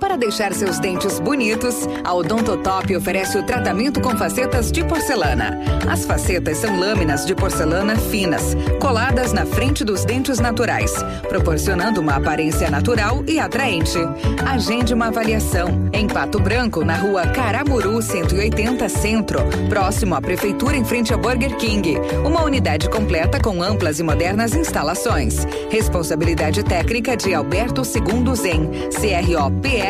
Para 0.00 0.16
deixar 0.16 0.54
seus 0.54 0.78
dentes 0.78 1.20
bonitos, 1.20 1.86
a 2.02 2.14
Odontotop 2.14 2.96
oferece 2.96 3.36
o 3.36 3.42
tratamento 3.42 4.00
com 4.00 4.16
facetas 4.16 4.72
de 4.72 4.82
porcelana. 4.82 5.60
As 5.88 6.06
facetas 6.06 6.56
são 6.56 6.80
lâminas 6.80 7.26
de 7.26 7.34
porcelana 7.34 7.96
finas, 7.96 8.56
coladas 8.80 9.34
na 9.34 9.44
frente 9.44 9.84
dos 9.84 10.06
dentes 10.06 10.40
naturais, 10.40 10.90
proporcionando 11.28 12.00
uma 12.00 12.16
aparência 12.16 12.70
natural 12.70 13.22
e 13.26 13.38
atraente. 13.38 13.98
Agende 14.46 14.94
uma 14.94 15.08
avaliação 15.08 15.90
em 15.92 16.06
Pato 16.06 16.40
Branco, 16.40 16.82
na 16.82 16.96
rua 16.96 17.26
Caramuru 17.26 18.00
180 18.00 18.88
Centro, 18.88 19.40
próximo 19.68 20.14
à 20.14 20.20
Prefeitura 20.22 20.76
em 20.76 20.84
frente 20.84 21.12
ao 21.12 21.18
Burger 21.18 21.54
King. 21.56 21.96
Uma 22.24 22.42
unidade 22.42 22.88
completa 22.88 23.38
com 23.38 23.62
amplas 23.62 24.00
e 24.00 24.02
modernas 24.02 24.54
instalações. 24.54 25.46
Responsabilidade 25.68 26.62
técnica 26.62 27.14
de 27.14 27.34
Alberto 27.34 27.84
Segundo 27.84 28.34
Zen, 28.34 28.70
CROPR 28.94 29.89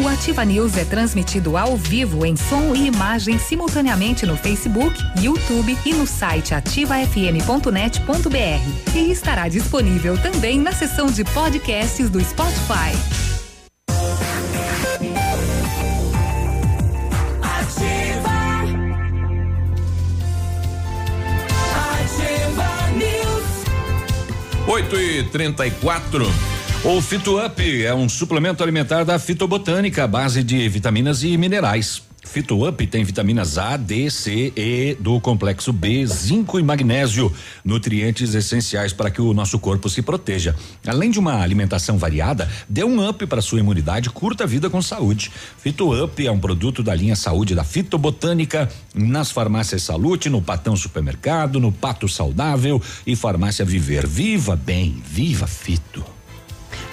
O 0.00 0.06
Ativa 0.06 0.44
News 0.44 0.76
é 0.76 0.84
transmitido 0.84 1.56
ao 1.56 1.76
vivo 1.76 2.24
em 2.24 2.36
som 2.36 2.72
e 2.72 2.86
imagem 2.86 3.36
simultaneamente 3.36 4.24
no 4.24 4.36
Facebook, 4.36 4.96
YouTube 5.20 5.76
e 5.84 5.92
no 5.92 6.06
site 6.06 6.54
ativafm.net.br. 6.54 8.94
E 8.94 9.10
estará 9.10 9.48
disponível 9.48 10.16
também 10.16 10.60
na 10.60 10.70
seção 10.70 11.08
de 11.08 11.24
podcasts 11.24 12.08
do 12.08 12.20
Spotify. 12.20 12.94
Ativa. 17.42 18.30
Ativa 21.98 22.86
News. 22.94 23.48
8 24.68 24.96
e 24.96 25.24
34 25.24 26.57
O 26.84 27.02
Fito 27.02 27.44
Up 27.44 27.84
é 27.84 27.92
um 27.92 28.08
suplemento 28.08 28.62
alimentar 28.62 29.02
da 29.02 29.18
fitobotânica, 29.18 30.04
à 30.04 30.06
base 30.06 30.44
de 30.44 30.68
vitaminas 30.68 31.24
e 31.24 31.36
minerais. 31.36 32.02
Fito 32.24 32.66
Up 32.66 32.86
tem 32.86 33.02
vitaminas 33.02 33.58
A, 33.58 33.76
D, 33.76 34.08
C, 34.08 34.52
E 34.54 34.96
do 35.00 35.20
complexo 35.20 35.72
B, 35.72 36.06
zinco 36.06 36.58
e 36.58 36.62
magnésio, 36.62 37.34
nutrientes 37.64 38.32
essenciais 38.32 38.92
para 38.92 39.10
que 39.10 39.20
o 39.20 39.34
nosso 39.34 39.58
corpo 39.58 39.88
se 39.88 40.02
proteja. 40.02 40.54
Além 40.86 41.10
de 41.10 41.18
uma 41.18 41.42
alimentação 41.42 41.98
variada, 41.98 42.48
dê 42.68 42.84
um 42.84 43.06
up 43.06 43.26
para 43.26 43.42
sua 43.42 43.58
imunidade, 43.58 44.08
curta 44.08 44.44
a 44.44 44.46
vida 44.46 44.70
com 44.70 44.80
saúde. 44.80 45.32
Fito 45.58 45.92
Up 46.04 46.24
é 46.24 46.30
um 46.30 46.38
produto 46.38 46.80
da 46.80 46.94
linha 46.94 47.16
Saúde 47.16 47.56
da 47.56 47.64
Fitobotânica, 47.64 48.68
nas 48.94 49.32
farmácias 49.32 49.82
Salute, 49.82 50.30
no 50.30 50.40
Patão 50.40 50.76
Supermercado, 50.76 51.58
no 51.58 51.72
Pato 51.72 52.08
Saudável 52.08 52.80
e 53.04 53.16
Farmácia 53.16 53.64
Viver. 53.64 54.06
Viva 54.06 54.54
bem, 54.54 55.02
viva 55.04 55.48
Fito. 55.48 56.17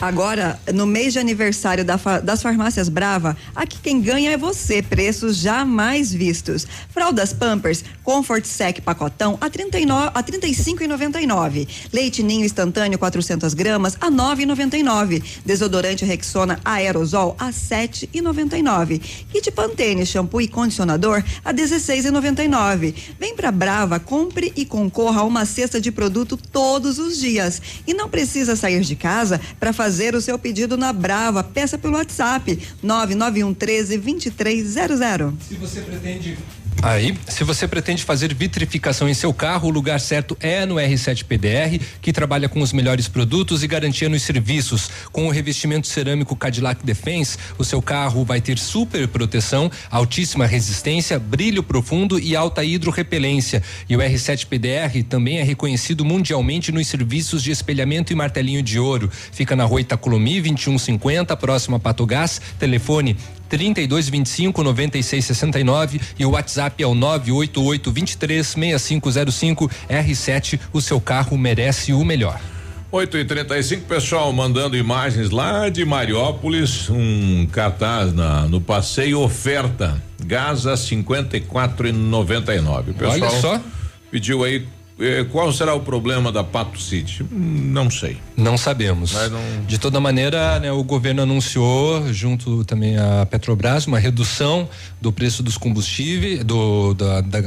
Agora, 0.01 0.59
no 0.73 0.85
mês 0.85 1.13
de 1.13 1.19
aniversário 1.19 1.85
da 1.85 1.95
das 2.21 2.41
farmácias 2.41 2.89
Brava, 2.89 3.35
aqui 3.55 3.77
quem 3.81 4.01
ganha 4.01 4.31
é 4.31 4.37
você. 4.37 4.81
Preços 4.81 5.37
jamais 5.37 6.13
vistos. 6.13 6.67
Fraldas 6.89 7.31
Pampers 7.31 7.83
Comfort 8.03 8.43
Sec 8.45 8.81
pacotão 8.81 9.37
a 9.39 9.49
39 9.49 10.11
a 10.13 10.21
35,99. 10.21 11.67
Leite 11.93 12.21
Ninho 12.21 12.45
instantâneo 12.45 12.99
400 12.99 13.53
gramas 13.53 13.95
a 14.01 14.11
9,99. 14.11 15.23
Desodorante 15.45 16.03
Rexona 16.03 16.59
aerosol 16.65 17.35
a 17.39 17.49
7,99. 17.49 18.99
Kit 19.31 19.49
Pantene 19.51 20.05
shampoo 20.05 20.41
e 20.41 20.47
condicionador 20.49 21.23
a 21.43 21.53
16,99. 21.53 22.93
Vem 23.17 23.33
pra 23.33 23.49
Brava, 23.49 23.97
compre 23.97 24.51
e 24.57 24.65
concorra 24.65 25.21
a 25.21 25.23
uma 25.23 25.45
cesta 25.45 25.79
de 25.79 25.89
produto 25.89 26.35
todos 26.35 26.99
os 26.99 27.17
dias. 27.17 27.61
E 27.87 27.93
não 27.93 28.09
precisa 28.09 28.57
sair 28.57 28.81
de 28.81 28.95
casa 28.97 29.39
para 29.57 29.71
fazer 29.71 29.84
o 30.15 30.21
seu 30.21 30.37
pedido 30.39 30.77
na 30.77 30.91
Brava. 30.91 31.43
Peça 31.43 31.77
pelo 31.77 31.95
WhatsApp 31.95 32.59
991 32.81 33.53
13 33.53 33.97
2300. 33.97 35.33
Se 35.47 35.55
você 35.55 35.81
pretende 35.81 36.37
Aí, 36.81 37.17
se 37.27 37.43
você 37.43 37.67
pretende 37.67 38.03
fazer 38.03 38.33
vitrificação 38.33 39.09
em 39.09 39.13
seu 39.13 39.33
carro, 39.33 39.67
o 39.67 39.71
lugar 39.71 39.99
certo 39.99 40.37
é 40.39 40.65
no 40.65 40.75
R7 40.75 41.23
PDR, 41.23 41.83
que 41.99 42.13
trabalha 42.13 42.47
com 42.47 42.61
os 42.61 42.71
melhores 42.71 43.07
produtos 43.07 43.63
e 43.63 43.67
garantia 43.67 44.07
nos 44.07 44.21
serviços. 44.21 44.89
Com 45.11 45.27
o 45.27 45.31
revestimento 45.31 45.87
cerâmico 45.87 46.35
Cadillac 46.35 46.85
Defense, 46.85 47.37
o 47.57 47.63
seu 47.63 47.81
carro 47.81 48.23
vai 48.23 48.39
ter 48.39 48.59
super 48.59 49.07
proteção, 49.07 49.71
altíssima 49.89 50.45
resistência, 50.45 51.17
brilho 51.17 51.63
profundo 51.63 52.19
e 52.19 52.35
alta 52.35 52.63
hidrorrepelência. 52.63 53.63
E 53.89 53.95
o 53.95 53.99
R7 53.99 54.45
PDR 54.45 55.03
também 55.09 55.39
é 55.39 55.43
reconhecido 55.43 56.05
mundialmente 56.05 56.71
nos 56.71 56.87
serviços 56.87 57.41
de 57.41 57.49
espelhamento 57.49 58.13
e 58.13 58.15
martelinho 58.15 58.61
de 58.61 58.77
ouro. 58.77 59.09
Fica 59.31 59.55
na 59.55 59.63
rua 59.63 59.81
Itacolomi, 59.81 60.41
2150, 60.41 61.35
próximo 61.35 61.77
a 61.77 61.79
Patogás. 61.79 62.39
Telefone 62.59 63.17
3225 63.49 64.63
9669 64.63 66.01
e 66.17 66.25
o 66.25 66.31
WhatsApp 66.31 66.83
é 66.83 66.87
o 66.87 66.95
988 66.95 67.91
23 67.91 68.47
6505 68.47 69.69
R7. 69.89 70.59
O 70.73 70.81
seu 70.81 70.99
carro 70.99 71.37
merece 71.37 71.93
o 71.93 72.03
melhor. 72.03 72.39
8 72.91 73.17
e 73.17 73.25
35 73.25 73.85
pessoal 73.85 74.31
mandando 74.31 74.77
imagens 74.77 75.29
lá 75.29 75.67
de 75.67 75.83
Mariópolis, 75.83 76.89
um 76.89 77.45
cartaz 77.51 78.13
na, 78.13 78.47
no 78.47 78.61
passeio 78.61 79.19
oferta. 79.19 80.01
Gás 80.23 80.65
a 80.65 80.75
54,99. 80.75 82.93
Pessoal 82.93 83.11
Olha 83.11 83.29
só. 83.41 83.59
pediu 84.09 84.45
aí 84.45 84.65
qual 85.31 85.51
será 85.51 85.73
o 85.73 85.81
problema 85.81 86.31
da 86.31 86.43
Pato 86.43 86.79
City? 86.79 87.23
Hum, 87.23 87.71
Não 87.73 87.89
sei. 87.89 88.17
Não 88.37 88.57
sabemos. 88.57 89.13
De 89.67 89.77
toda 89.77 89.99
maneira, 89.99 90.59
né, 90.59 90.71
o 90.71 90.83
governo 90.83 91.21
anunciou, 91.21 92.11
junto 92.13 92.63
também 92.63 92.97
à 92.97 93.25
Petrobras, 93.25 93.85
uma 93.87 93.99
redução 93.99 94.69
do 95.01 95.11
preço 95.11 95.43
dos 95.43 95.57
combustíveis, 95.57 96.43
do, 96.43 96.93
da- 96.93 97.21
da- 97.21 97.41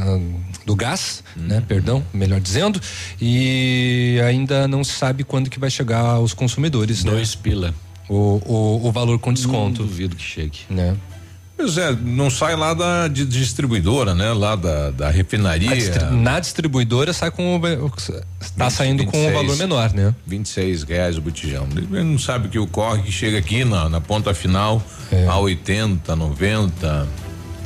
do 0.67 0.77
gás, 0.77 1.23
né, 1.35 1.63
perdão, 1.67 2.05
melhor 2.13 2.41
dizendo, 2.41 2.79
e 3.21 4.21
ainda 4.27 4.69
não 4.69 4.85
se 4.85 4.93
sabe 4.93 5.25
quando 5.25 5.49
que 5.49 5.59
vai 5.59 5.71
chegar 5.71 6.01
aos 6.01 6.35
consumidores. 6.35 7.03
Dois 7.03 7.35
né? 7.35 7.41
pila. 7.43 7.75
O, 8.09 8.41
o, 8.47 8.89
o 8.89 8.93
valor 8.93 9.19
com 9.19 9.33
desconto. 9.33 9.83
duvido 9.83 10.17
que 10.17 10.23
chegue. 10.23 10.61
Né? 10.71 10.97
Pois 11.59 11.77
é, 11.77 11.91
não 11.93 12.31
sai 12.31 12.55
lá 12.55 12.73
da 12.73 13.09
de 13.09 13.27
distribuidora, 13.27 14.15
né? 14.15 14.33
Lá 14.33 14.55
da, 14.55 14.91
da 14.93 15.11
refinaria. 15.11 15.75
Distri- 15.75 16.05
na 16.15 16.39
distribuidora 16.39 17.13
sai 17.13 17.33
com 17.33 17.57
o, 17.57 17.91
tá 18.57 18.71
saindo 18.71 19.05
com 19.05 19.19
um 19.19 19.33
valor 19.33 19.57
menor, 19.57 19.93
né? 19.93 20.15
26 20.25 20.85
reais 20.85 21.19
o 21.19 21.21
botijão. 21.21 21.67
Ele 21.77 22.05
não 22.05 22.19
sabe 22.19 22.47
o 22.47 22.51
que 22.51 22.59
ocorre 22.61 23.03
que 23.03 23.11
chega 23.13 23.39
aqui 23.39 23.65
na, 23.65 23.89
na 23.89 24.01
ponta 24.01 24.33
final 24.33 24.81
a 25.29 25.37
80, 25.39 26.15
90. 26.15 27.09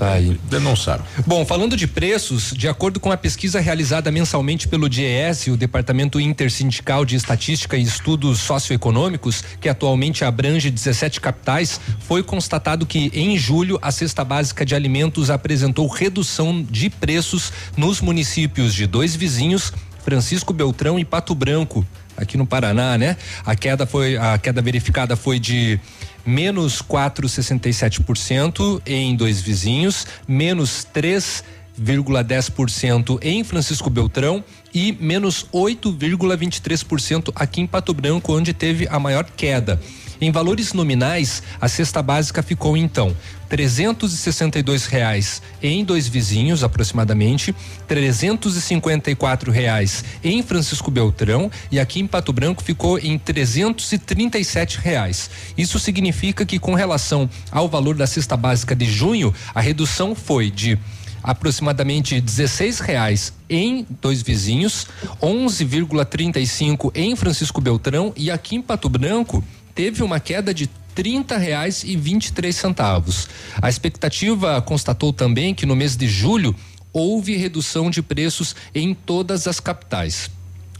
Tá 0.02 0.14
aí. 0.14 0.36
Sabe. 0.76 1.04
Bom, 1.24 1.46
falando 1.46 1.76
de 1.76 1.86
preços, 1.86 2.52
de 2.56 2.66
acordo 2.66 2.98
com 2.98 3.12
a 3.12 3.16
pesquisa 3.16 3.60
realizada 3.60 4.10
mensalmente 4.10 4.66
pelo 4.66 4.88
DIES, 4.88 5.46
o 5.46 5.56
Departamento 5.56 6.18
Intersindical 6.18 7.04
de 7.04 7.14
Estatística 7.14 7.76
e 7.76 7.82
Estudos 7.82 8.40
Socioeconômicos, 8.40 9.44
que 9.60 9.68
atualmente 9.68 10.24
abrange 10.24 10.72
17 10.72 11.20
capitais, 11.20 11.80
foi 12.00 12.20
constatado 12.20 12.84
que 12.84 13.12
em 13.14 13.38
julho 13.38 13.78
a 13.80 13.92
cesta 13.92 14.24
básica 14.24 14.66
de 14.66 14.74
alimentos 14.74 15.30
apresentou 15.30 15.86
redução 15.86 16.66
de 16.68 16.90
preços 16.90 17.52
nos 17.76 18.00
municípios 18.00 18.74
de 18.74 18.88
dois 18.88 19.14
vizinhos, 19.14 19.72
Francisco 20.04 20.52
Beltrão 20.52 20.98
e 20.98 21.04
Pato 21.04 21.32
Branco, 21.32 21.86
aqui 22.16 22.36
no 22.36 22.46
Paraná, 22.46 22.98
né? 22.98 23.16
A 23.44 23.54
queda 23.54 23.86
foi 23.86 24.16
a 24.16 24.36
queda 24.38 24.60
verificada 24.60 25.16
foi 25.16 25.38
de 25.38 25.78
menos 26.24 26.80
4,67% 26.82 28.80
em 28.86 29.16
dois 29.16 29.40
vizinhos, 29.40 30.06
menos 30.26 30.86
3,10% 30.94 33.18
em 33.22 33.44
Francisco 33.44 33.90
Beltrão 33.90 34.42
e 34.74 34.92
menos 34.92 35.46
8,23% 35.52 37.30
aqui 37.34 37.60
em 37.60 37.66
Pato 37.66 37.92
Branco, 37.92 38.34
onde 38.36 38.54
teve 38.54 38.88
a 38.88 38.98
maior 38.98 39.24
queda. 39.36 39.78
Em 40.22 40.30
valores 40.30 40.72
nominais, 40.72 41.42
a 41.60 41.66
cesta 41.66 42.00
básica 42.00 42.44
ficou 42.44 42.76
então 42.76 43.12
362 43.48 44.86
reais 44.86 45.42
em 45.60 45.84
dois 45.84 46.06
vizinhos 46.06 46.62
aproximadamente, 46.62 47.52
354 47.88 49.50
reais 49.50 50.04
em 50.22 50.40
Francisco 50.40 50.92
Beltrão 50.92 51.50
e 51.72 51.80
aqui 51.80 51.98
em 51.98 52.06
Pato 52.06 52.32
Branco 52.32 52.62
ficou 52.62 53.00
em 53.00 53.18
337 53.18 54.78
reais. 54.78 55.28
Isso 55.58 55.76
significa 55.80 56.46
que 56.46 56.60
com 56.60 56.74
relação 56.74 57.28
ao 57.50 57.68
valor 57.68 57.96
da 57.96 58.06
cesta 58.06 58.36
básica 58.36 58.76
de 58.76 58.84
junho, 58.84 59.34
a 59.52 59.60
redução 59.60 60.14
foi 60.14 60.52
de 60.52 60.78
aproximadamente 61.20 62.20
16 62.20 62.78
reais 62.78 63.32
em 63.50 63.84
dois 64.00 64.22
vizinhos, 64.22 64.86
11,35 65.20 66.92
em 66.94 67.16
Francisco 67.16 67.60
Beltrão 67.60 68.12
e 68.16 68.30
aqui 68.30 68.54
em 68.54 68.62
Pato 68.62 68.88
Branco 68.88 69.42
teve 69.74 70.02
uma 70.02 70.20
queda 70.20 70.52
de 70.52 70.68
trinta 70.94 71.38
reais 71.38 71.84
e 71.84 71.96
vinte 71.96 72.26
e 72.26 72.32
três 72.32 72.56
centavos. 72.56 73.28
A 73.60 73.68
expectativa 73.68 74.60
constatou 74.60 75.12
também 75.12 75.54
que 75.54 75.66
no 75.66 75.74
mês 75.74 75.96
de 75.96 76.06
julho 76.06 76.54
houve 76.92 77.36
redução 77.36 77.90
de 77.90 78.02
preços 78.02 78.54
em 78.74 78.92
todas 78.94 79.46
as 79.46 79.58
capitais. 79.58 80.30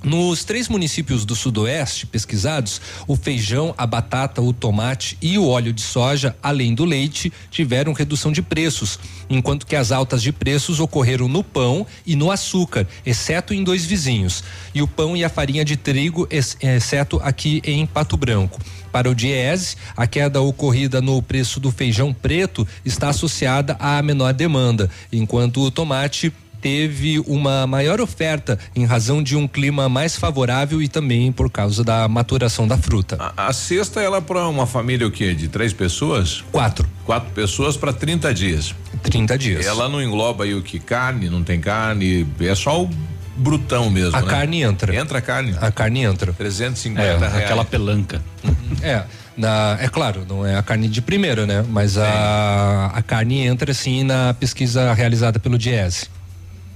Nos 0.05 0.43
três 0.45 0.69
municípios 0.69 1.25
do 1.25 1.37
Sudoeste 1.37 2.07
pesquisados, 2.07 2.81
o 3.07 3.15
feijão, 3.15 3.73
a 3.79 3.87
batata, 3.87 4.43
o 4.43 4.53
tomate 4.53 5.17
e 5.23 5.39
o 5.39 5.47
óleo 5.47 5.73
de 5.73 5.81
soja, 5.81 6.37
além 6.43 6.75
do 6.75 6.85
leite, 6.85 7.33
tiveram 7.53 7.93
redução 7.93 8.33
de 8.33 8.43
preços, 8.43 8.99
enquanto 9.31 9.65
que 9.65 9.77
as 9.77 9.93
altas 9.93 10.21
de 10.21 10.33
preços 10.33 10.81
ocorreram 10.81 11.29
no 11.29 11.45
pão 11.45 11.87
e 12.05 12.17
no 12.17 12.33
açúcar, 12.33 12.85
exceto 13.07 13.55
em 13.55 13.63
dois 13.63 13.85
vizinhos, 13.85 14.43
e 14.75 14.83
o 14.83 14.89
pão 14.89 15.17
e 15.17 15.23
a 15.23 15.29
farinha 15.29 15.65
de 15.65 15.77
trigo, 15.77 16.27
exceto 16.29 17.21
aqui 17.23 17.63
em 17.65 17.87
Pato 17.87 18.17
Branco. 18.17 18.61
Para 18.93 19.11
o 19.11 19.15
Diese, 19.15 19.77
a 19.97 20.07
queda 20.07 20.41
ocorrida 20.43 21.01
no 21.01 21.23
preço 21.23 21.59
do 21.59 21.73
feijão 21.73 22.13
preto 22.13 22.69
está 22.85 23.09
associada 23.09 23.75
à 23.81 24.03
menor 24.03 24.35
demanda, 24.35 24.91
enquanto 25.11 25.63
o 25.63 25.71
tomate 25.71 26.33
teve 26.63 27.19
uma 27.27 27.67
maior 27.67 28.01
oferta 28.01 28.57
em 28.75 28.85
razão 28.85 29.21
de 29.21 29.37
um 29.37 29.49
clima 29.49 29.89
mais 29.89 30.15
favorável 30.15 30.81
e 30.81 30.87
também 30.87 31.33
por 31.33 31.51
causa 31.51 31.83
da 31.83 32.07
maturação 32.07 32.69
da 32.69 32.79
fruta. 32.79 33.17
A, 33.19 33.49
a 33.49 33.53
cesta 33.53 34.01
ela 34.01 34.23
para 34.23 34.47
uma 34.47 34.67
família 34.67 35.07
o 35.07 35.11
quê? 35.11 35.35
De 35.35 35.49
três 35.49 35.73
pessoas? 35.73 36.45
Quatro. 36.53 36.89
Quatro 37.05 37.33
pessoas 37.33 37.77
para 37.77 37.93
30 37.93 38.33
dias. 38.33 38.75
30 39.03 39.37
dias. 39.37 39.67
Ela 39.67 39.89
não 39.89 40.01
engloba 40.01 40.45
aí 40.45 40.55
o 40.55 40.63
que 40.63 40.79
carne, 40.79 41.29
não 41.29 41.43
tem 41.43 41.61
carne, 41.61 42.25
é 42.39 42.55
só 42.55 42.85
o 42.85 42.91
brutão 43.43 43.91
mesmo. 43.91 44.17
A 44.17 44.23
né? 44.23 44.29
carne 44.29 44.63
entra. 44.63 44.95
Entra 44.95 45.19
a 45.19 45.21
carne. 45.21 45.57
A 45.61 45.71
carne 45.71 46.03
entra. 46.03 46.33
350 46.33 47.03
é, 47.03 47.17
reais. 47.17 47.35
Aquela 47.35 47.65
pelanca. 47.65 48.23
é. 48.83 49.05
Na, 49.37 49.79
é 49.81 49.89
claro, 49.89 50.27
não 50.29 50.45
é 50.47 50.57
a 50.57 50.63
carne 50.63 50.89
de 50.89 51.01
primeira, 51.01 51.47
né? 51.47 51.65
Mas 51.67 51.97
a, 51.97 52.93
a 52.95 53.03
carne 53.03 53.41
entra 53.41 53.73
sim 53.73 54.05
na 54.05 54.35
pesquisa 54.35 54.93
realizada 54.93 55.39
pelo 55.39 55.57
Diese. 55.57 56.07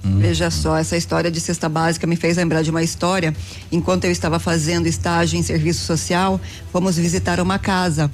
Veja 0.03 0.49
só, 0.49 0.77
essa 0.77 0.95
história 0.95 1.29
de 1.29 1.39
cesta 1.39 1.67
básica 1.67 2.07
me 2.07 2.15
fez 2.15 2.37
lembrar 2.37 2.61
de 2.61 2.69
uma 2.69 2.81
história. 2.81 3.33
Enquanto 3.71 4.05
eu 4.05 4.11
estava 4.11 4.39
fazendo 4.39 4.87
estágio 4.87 5.37
em 5.37 5.43
serviço 5.43 5.85
social, 5.85 6.39
fomos 6.71 6.97
visitar 6.97 7.39
uma 7.39 7.59
casa. 7.59 8.09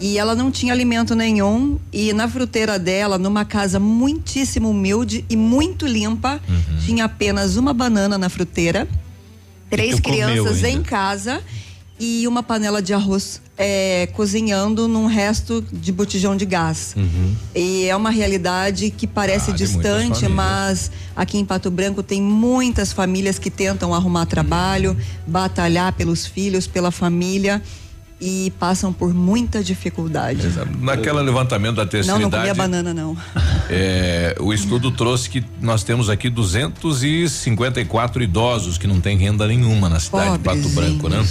E 0.00 0.18
ela 0.18 0.34
não 0.34 0.50
tinha 0.50 0.72
alimento 0.72 1.14
nenhum. 1.14 1.78
E 1.92 2.12
na 2.12 2.28
fruteira 2.28 2.78
dela, 2.78 3.16
numa 3.18 3.44
casa 3.44 3.80
muitíssimo 3.80 4.70
humilde 4.70 5.24
e 5.30 5.36
muito 5.36 5.86
limpa, 5.86 6.40
Uhum. 6.48 6.78
tinha 6.84 7.04
apenas 7.06 7.56
uma 7.56 7.72
banana 7.72 8.18
na 8.18 8.28
fruteira, 8.28 8.86
três 9.70 9.98
crianças 10.00 10.62
em 10.64 10.82
casa 10.82 11.42
e 11.98 12.28
uma 12.28 12.42
panela 12.42 12.82
de 12.82 12.92
arroz 12.92 13.40
é, 13.56 14.06
cozinhando 14.12 14.86
num 14.86 15.06
resto 15.06 15.64
de 15.72 15.90
botijão 15.90 16.36
de 16.36 16.44
gás. 16.44 16.94
E 17.54 17.86
é 17.86 17.96
uma 17.96 18.10
realidade 18.10 18.90
que 18.90 19.06
parece 19.06 19.50
Ah, 19.50 19.54
distante, 19.54 20.28
mas 20.28 20.90
aqui 21.16 21.38
em 21.38 21.44
Pato 21.44 21.70
Branco 21.70 22.02
tem 22.02 22.20
muitas 22.20 22.92
famílias 22.92 23.38
que 23.38 23.50
tentam 23.50 23.94
arrumar 23.94 24.26
trabalho, 24.26 24.94
batalhar 25.26 25.94
pelos 25.94 26.26
filhos, 26.26 26.66
pela 26.66 26.90
família 26.90 27.62
e 28.20 28.52
passam 28.58 28.92
por 28.92 29.12
muita 29.12 29.62
dificuldade. 29.62 30.48
Naquela 30.80 31.20
levantamento 31.20 31.76
da 31.76 31.86
terceira 31.86 32.18
Não, 32.18 32.24
não 32.24 32.30
comia 32.30 32.52
idade, 32.52 32.58
banana 32.58 32.94
não. 32.94 33.16
é, 33.68 34.34
o 34.40 34.52
estudo 34.52 34.90
trouxe 34.90 35.28
que 35.28 35.44
nós 35.60 35.82
temos 35.82 36.08
aqui 36.08 36.30
254 36.30 38.22
idosos 38.22 38.78
que 38.78 38.86
não 38.86 39.00
têm 39.00 39.18
renda 39.18 39.46
nenhuma 39.46 39.88
na 39.88 40.00
cidade 40.00 40.32
de 40.32 40.38
Pato 40.38 40.68
Branco, 40.70 41.08
né? 41.08 41.26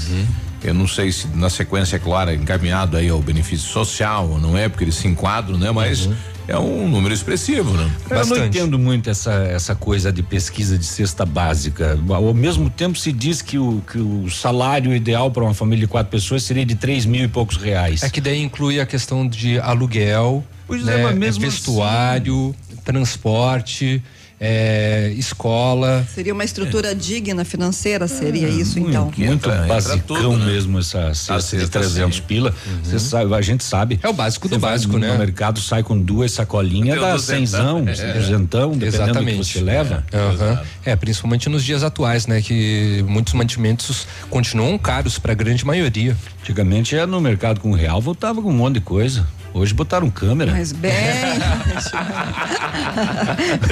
Eu 0.63 0.73
não 0.73 0.87
sei 0.87 1.11
se 1.11 1.27
na 1.27 1.49
sequência, 1.49 1.95
é 1.95 1.99
claro, 1.99 2.31
é 2.31 2.35
encaminhado 2.35 2.97
aí 2.97 3.09
ao 3.09 3.21
benefício 3.21 3.67
social 3.67 4.39
não 4.39 4.57
é, 4.57 4.67
porque 4.67 4.83
eles 4.83 4.95
se 4.95 5.07
enquadram, 5.07 5.57
né? 5.57 5.71
Mas 5.71 6.09
é 6.47 6.57
um 6.57 6.87
número 6.87 7.13
expressivo, 7.13 7.71
né? 7.71 7.91
Eu 8.09 8.25
não 8.25 8.45
entendo 8.45 8.77
muito 8.77 9.09
essa, 9.09 9.33
essa 9.33 9.75
coisa 9.75 10.11
de 10.11 10.21
pesquisa 10.21 10.77
de 10.77 10.85
cesta 10.85 11.25
básica. 11.25 11.97
Ao 12.09 12.33
mesmo 12.33 12.69
tempo 12.69 12.97
se 12.97 13.11
diz 13.11 13.41
que 13.41 13.57
o, 13.57 13.81
que 13.91 13.97
o 13.97 14.29
salário 14.29 14.95
ideal 14.95 15.31
para 15.31 15.43
uma 15.43 15.53
família 15.53 15.85
de 15.85 15.91
quatro 15.91 16.11
pessoas 16.11 16.43
seria 16.43 16.65
de 16.65 16.75
três 16.75 17.05
mil 17.05 17.23
e 17.23 17.27
poucos 17.27 17.57
reais. 17.57 18.03
É 18.03 18.09
que 18.09 18.21
daí 18.21 18.41
inclui 18.41 18.79
a 18.79 18.85
questão 18.85 19.27
de 19.27 19.59
aluguel, 19.59 20.43
Pois 20.67 20.83
né, 20.83 20.99
é, 20.99 21.03
mas 21.03 21.15
mesmo 21.15 21.41
vestuário, 21.41 22.55
transporte, 22.83 24.01
é, 24.39 25.13
escola. 25.17 26.05
Seria 26.13 26.33
uma 26.33 26.43
estrutura 26.43 26.93
digna 26.93 27.45
financeira, 27.45 28.07
seria 28.07 28.47
isso 28.47 28.79
então? 28.79 29.05
Muito 29.05 29.23
entra 29.23 29.63
basicão 29.65 29.99
tudo, 29.99 30.37
né? 30.37 30.45
mesmo 30.45 30.79
essa 30.79 31.13
cesta 31.13 31.57
de 31.57 31.67
300 31.69 32.19
pila. 32.21 32.53
Você 32.83 32.99
sabe, 32.99 33.33
a 33.33 33.41
gente 33.41 33.63
sabe. 33.63 33.99
É 34.03 34.09
o 34.09 34.13
básico 34.13 34.47
do 34.47 34.59
vai 34.59 34.71
básico, 34.71 34.93
no, 34.93 34.99
né? 34.99 35.13
No 35.13 35.19
mercado 35.19 35.59
sai 35.59 35.83
com 35.83 35.97
duas 35.97 36.31
sacolinhas, 36.31 36.99
dá 36.99 37.13
duzentão. 37.13 37.85
cenzão, 37.85 38.07
É. 38.09 38.13
duzentão, 38.13 38.71
dependendo 38.71 39.03
Exatamente. 39.03 39.37
do 39.37 39.45
que 39.45 39.53
você 39.53 39.61
leva. 39.61 40.03
Aham. 40.13 40.61
É, 40.83 40.95
principalmente 40.95 41.49
nos 41.49 41.63
dias 41.63 41.83
atuais, 41.83 42.27
né? 42.27 42.41
Que 42.41 43.03
muitos 43.07 43.33
mantimentos 43.33 44.07
continuam 44.29 44.77
caros 44.77 45.17
para 45.17 45.31
a 45.31 45.35
grande 45.35 45.65
maioria. 45.65 46.15
Antigamente 46.41 46.95
era 46.95 47.07
no 47.07 47.19
mercado 47.21 47.59
com 47.59 47.71
real, 47.71 48.01
voltava 48.01 48.41
com 48.41 48.49
um 48.49 48.53
monte 48.53 48.75
de 48.75 48.81
coisa. 48.81 49.25
Hoje 49.55 49.73
botaram 49.73 50.09
câmera. 50.09 50.51
Mas 50.51 50.73
bem. 50.73 50.91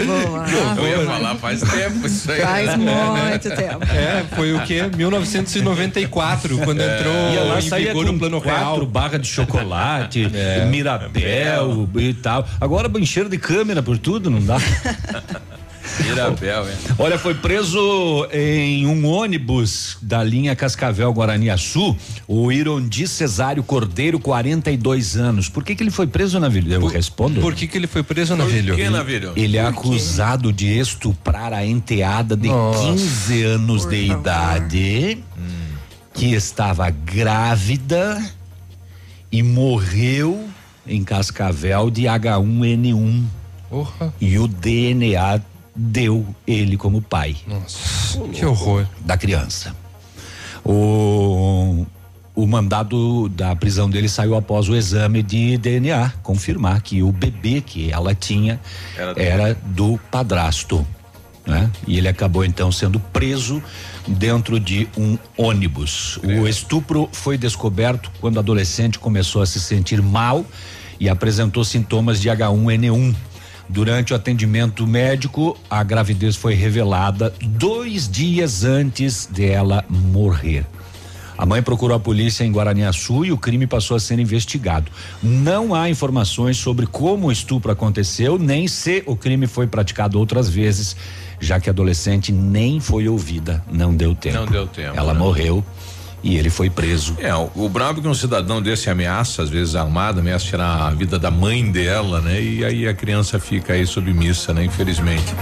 Boa. 0.05 0.45
Eu 0.77 0.88
ia 0.88 1.05
falar 1.05 1.35
faz 1.35 1.60
tempo 1.60 2.07
isso 2.07 2.31
aí. 2.31 2.39
Faz 2.39 2.77
né? 2.77 3.03
muito 3.27 3.49
tempo. 3.49 3.84
É, 3.91 4.23
foi 4.34 4.53
o 4.53 4.61
quê? 4.61 4.89
1994, 4.95 6.57
quando 6.60 6.80
entrou 6.80 7.14
Ia 7.34 7.43
lá, 7.43 7.60
em 7.60 7.61
saía 7.64 7.88
vigor 7.88 8.05
com 8.05 8.14
o 8.14 8.19
plano 8.19 8.41
quatro 8.41 8.76
real. 8.76 8.85
barra 8.85 9.19
de 9.19 9.27
chocolate, 9.27 10.31
É. 10.34 10.64
Mirabel 10.68 11.89
e 11.97 12.14
tal. 12.14 12.47
Agora 12.61 12.89
encheram 12.97 13.30
de 13.30 13.38
câmera 13.38 13.84
por 13.84 13.97
tudo, 13.97 14.30
não 14.30 14.41
dá. 14.41 14.57
Mirabel, 15.99 16.68
é. 16.68 16.76
Olha, 16.97 17.18
foi 17.19 17.34
preso 17.34 18.27
em 18.31 18.85
um 18.88 19.05
ônibus 19.05 19.97
da 20.01 20.23
linha 20.23 20.55
Cascavel 20.55 21.11
Guaraniaçu 21.11 21.95
o 22.27 22.51
Irondi 22.51 23.07
Cesário 23.07 23.64
Cordeiro, 23.64 24.19
42 24.19 25.18
anos. 25.18 25.49
Por 25.49 25.64
que 25.64 25.76
que 25.76 25.84
ele 25.84 25.91
foi 25.91 26.07
preso, 26.07 26.39
Navilho? 26.39 26.73
Eu 26.73 26.85
respondo. 26.88 27.41
Por 27.41 27.53
que 27.53 27.68
que 27.68 27.77
ele 27.77 27.88
foi 27.88 28.03
preso, 28.03 28.35
Navilho? 28.35 28.76
que, 28.76 28.89
Navilho? 28.89 29.34
Ele 29.35 29.57
é 29.57 29.65
acusado 29.65 30.51
de 30.51 30.68
estuprar 30.80 31.53
a 31.53 31.65
enteada 31.65 32.35
de 32.35 32.47
Nossa. 32.47 32.84
15 32.84 33.43
anos 33.43 33.85
de 33.85 34.05
idade, 34.05 35.23
que 36.14 36.34
estava 36.34 36.89
grávida 36.89 38.23
e 39.31 39.41
morreu 39.43 40.47
em 40.85 41.03
Cascavel 41.03 41.89
de 41.89 42.03
H1N1. 42.03 43.23
Porra. 43.69 44.14
E 44.22 44.38
o 44.38 44.47
DNA 44.47 45.41
deu 45.76 46.26
ele 46.45 46.78
como 46.78 47.02
pai. 47.02 47.36
Nossa, 47.48 48.20
que 48.32 48.45
horror. 48.45 48.86
Da 49.06 49.18
criança. 49.18 49.76
O, 50.66 51.86
o 52.36 52.48
mandado 52.48 53.28
da 53.30 53.56
prisão 53.56 53.90
dele 53.90 54.08
saiu 54.08 54.36
após 54.36 54.70
o 54.70 54.76
exame 54.76 55.22
de 55.22 55.58
DNA 55.58 56.14
confirmar 56.24 56.82
que 56.82 57.04
o 57.04 57.12
bebê 57.12 57.62
que 57.62 57.91
ela 57.91 58.16
tinha 58.16 58.60
Era 58.98 59.14
era, 59.22 59.54
do- 59.54 59.94
do 59.94 59.98
padrasto. 60.12 60.86
Né? 61.45 61.70
E 61.86 61.98
ele 61.98 62.08
acabou 62.08 62.45
então 62.45 62.72
sendo 62.72 63.00
preso 63.02 63.62
dentro 64.08 64.58
de 64.60 64.88
um 64.98 65.18
ônibus. 65.38 66.18
O 66.24 66.48
estupro 66.48 67.10
foi 67.12 67.38
descoberto 67.38 68.10
quando 68.22 68.38
o 68.38 68.40
adolescente 68.40 68.98
começou 68.98 69.41
a 69.41 69.45
se 69.45 69.60
sentir 69.60 70.02
mal 70.02 70.45
e 70.98 71.10
apresentou 71.10 71.66
sintomas 71.66 72.22
de 72.22 72.30
H1N1. 72.30 73.14
Durante 73.69 74.14
o 74.14 74.15
atendimento 74.15 74.85
médico, 74.85 75.57
a 75.69 75.84
gravidez 75.84 76.35
foi 76.35 76.53
revelada 76.53 77.34
dois 77.41 78.10
dias 78.10 78.64
antes 78.64 79.26
dela 79.26 79.84
morrer. 79.90 80.65
A 81.35 81.45
mãe 81.45 81.64
procurou 81.64 81.98
a 81.98 81.99
polícia 81.99 82.44
em 82.44 82.52
Guaraniaçu 82.52 83.26
e 83.26 83.31
o 83.31 83.38
crime 83.38 83.65
passou 83.65 83.98
a 83.98 83.99
ser 83.99 84.19
investigado. 84.19 84.91
Não 85.22 85.73
há 85.73 85.90
informações 85.90 86.57
sobre 86.57 86.85
como 86.85 87.27
o 87.27 87.31
estupro 87.31 87.72
aconteceu, 87.72 88.38
nem 88.38 88.68
se 88.68 89.03
o 89.07 89.15
crime 89.15 89.48
foi 89.48 89.65
praticado 89.65 90.19
outras 90.19 90.48
vezes, 90.48 90.95
já 91.40 91.60
que 91.60 91.69
a 91.69 91.72
adolescente 91.73 92.31
nem 92.31 92.80
foi 92.80 93.07
ouvida. 93.07 93.64
Não 93.72 93.95
deu 93.95 94.14
tempo. 94.14 94.38
Não 94.38 94.45
deu 94.45 94.68
tempo, 94.68 94.95
Ela 94.95 95.14
né? 95.14 95.19
morreu 95.19 95.65
E 96.24 96.38
ele 96.38 96.50
foi 96.50 96.70
preso. 96.70 97.18
É, 97.20 97.36
o, 97.36 97.52
o 97.54 97.68
brabo 97.68 98.00
é 98.00 98.02
que 98.02 98.08
um 98.08 98.14
cidadão 98.14 98.62
desse 98.62 98.90
ameaça, 98.90 99.44
às 99.44 99.50
vezes 99.50 99.76
armado, 99.76 100.22
ameaça 100.22 100.45
tirar 100.45 100.88
a 100.88 100.90
vida 100.91 101.20
da 101.20 101.30
mãe 101.30 101.70
dela, 101.70 102.22
né? 102.22 102.41
E 102.41 102.64
aí 102.64 102.88
a 102.88 102.94
criança 102.94 103.38
fica 103.40 103.74
aí 103.74 103.86
submissa, 103.86 104.54
né? 104.54 104.64
Infelizmente. 104.64 105.36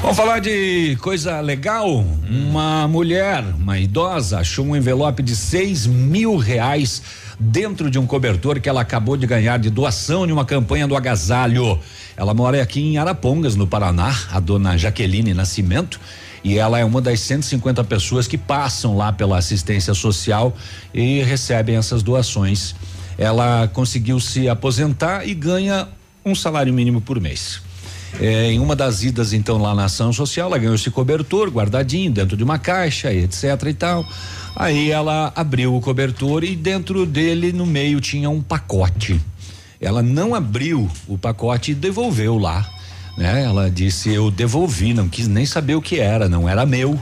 Vamos 0.00 0.16
falar 0.16 0.38
de 0.38 0.96
coisa 1.00 1.40
legal? 1.40 2.04
Uma 2.30 2.86
mulher, 2.86 3.44
uma 3.58 3.78
idosa, 3.78 4.38
achou 4.38 4.64
um 4.64 4.76
envelope 4.76 5.24
de 5.24 5.34
seis 5.34 5.86
mil 5.86 6.36
reais 6.36 7.02
dentro 7.38 7.90
de 7.90 7.98
um 7.98 8.06
cobertor 8.06 8.60
que 8.60 8.68
ela 8.68 8.80
acabou 8.80 9.16
de 9.16 9.26
ganhar 9.26 9.58
de 9.58 9.70
doação 9.70 10.24
de 10.24 10.32
uma 10.32 10.44
campanha 10.44 10.86
do 10.86 10.96
agasalho. 10.96 11.78
Ela 12.16 12.32
mora 12.32 12.62
aqui 12.62 12.80
em 12.80 12.98
Arapongas, 12.98 13.56
no 13.56 13.66
Paraná, 13.66 14.16
a 14.30 14.38
dona 14.38 14.76
Jaqueline 14.76 15.34
Nascimento. 15.34 16.00
E 16.42 16.58
ela 16.58 16.78
é 16.78 16.84
uma 16.84 17.00
das 17.00 17.20
150 17.20 17.82
pessoas 17.84 18.26
que 18.26 18.38
passam 18.38 18.96
lá 18.96 19.12
pela 19.12 19.38
assistência 19.38 19.94
social 19.94 20.56
e 20.94 21.22
recebem 21.22 21.76
essas 21.76 22.02
doações. 22.02 22.74
Ela 23.16 23.68
conseguiu 23.68 24.20
se 24.20 24.48
aposentar 24.48 25.26
e 25.26 25.34
ganha 25.34 25.88
um 26.24 26.34
salário 26.34 26.72
mínimo 26.72 27.00
por 27.00 27.20
mês. 27.20 27.60
É, 28.20 28.50
em 28.50 28.58
uma 28.58 28.74
das 28.74 29.02
idas, 29.02 29.32
então, 29.32 29.58
lá 29.58 29.74
na 29.74 29.84
ação 29.84 30.12
social, 30.12 30.48
ela 30.48 30.58
ganhou 30.58 30.74
esse 30.74 30.90
cobertor 30.90 31.50
guardadinho 31.50 32.10
dentro 32.10 32.36
de 32.36 32.44
uma 32.44 32.58
caixa, 32.58 33.12
etc 33.12 33.62
e 33.68 33.74
tal. 33.74 34.06
Aí 34.56 34.90
ela 34.90 35.32
abriu 35.36 35.74
o 35.74 35.80
cobertor 35.80 36.42
e 36.42 36.56
dentro 36.56 37.04
dele, 37.04 37.52
no 37.52 37.66
meio, 37.66 38.00
tinha 38.00 38.30
um 38.30 38.40
pacote. 38.40 39.20
Ela 39.80 40.02
não 40.02 40.34
abriu 40.34 40.90
o 41.06 41.16
pacote 41.16 41.72
e 41.72 41.74
devolveu 41.74 42.36
lá. 42.38 42.68
Né? 43.18 43.42
Ela 43.42 43.68
disse: 43.68 44.14
Eu 44.14 44.30
devolvi, 44.30 44.94
não 44.94 45.08
quis 45.08 45.26
nem 45.26 45.44
saber 45.44 45.74
o 45.74 45.82
que 45.82 45.98
era, 45.98 46.28
não 46.28 46.48
era 46.48 46.64
meu. 46.64 46.98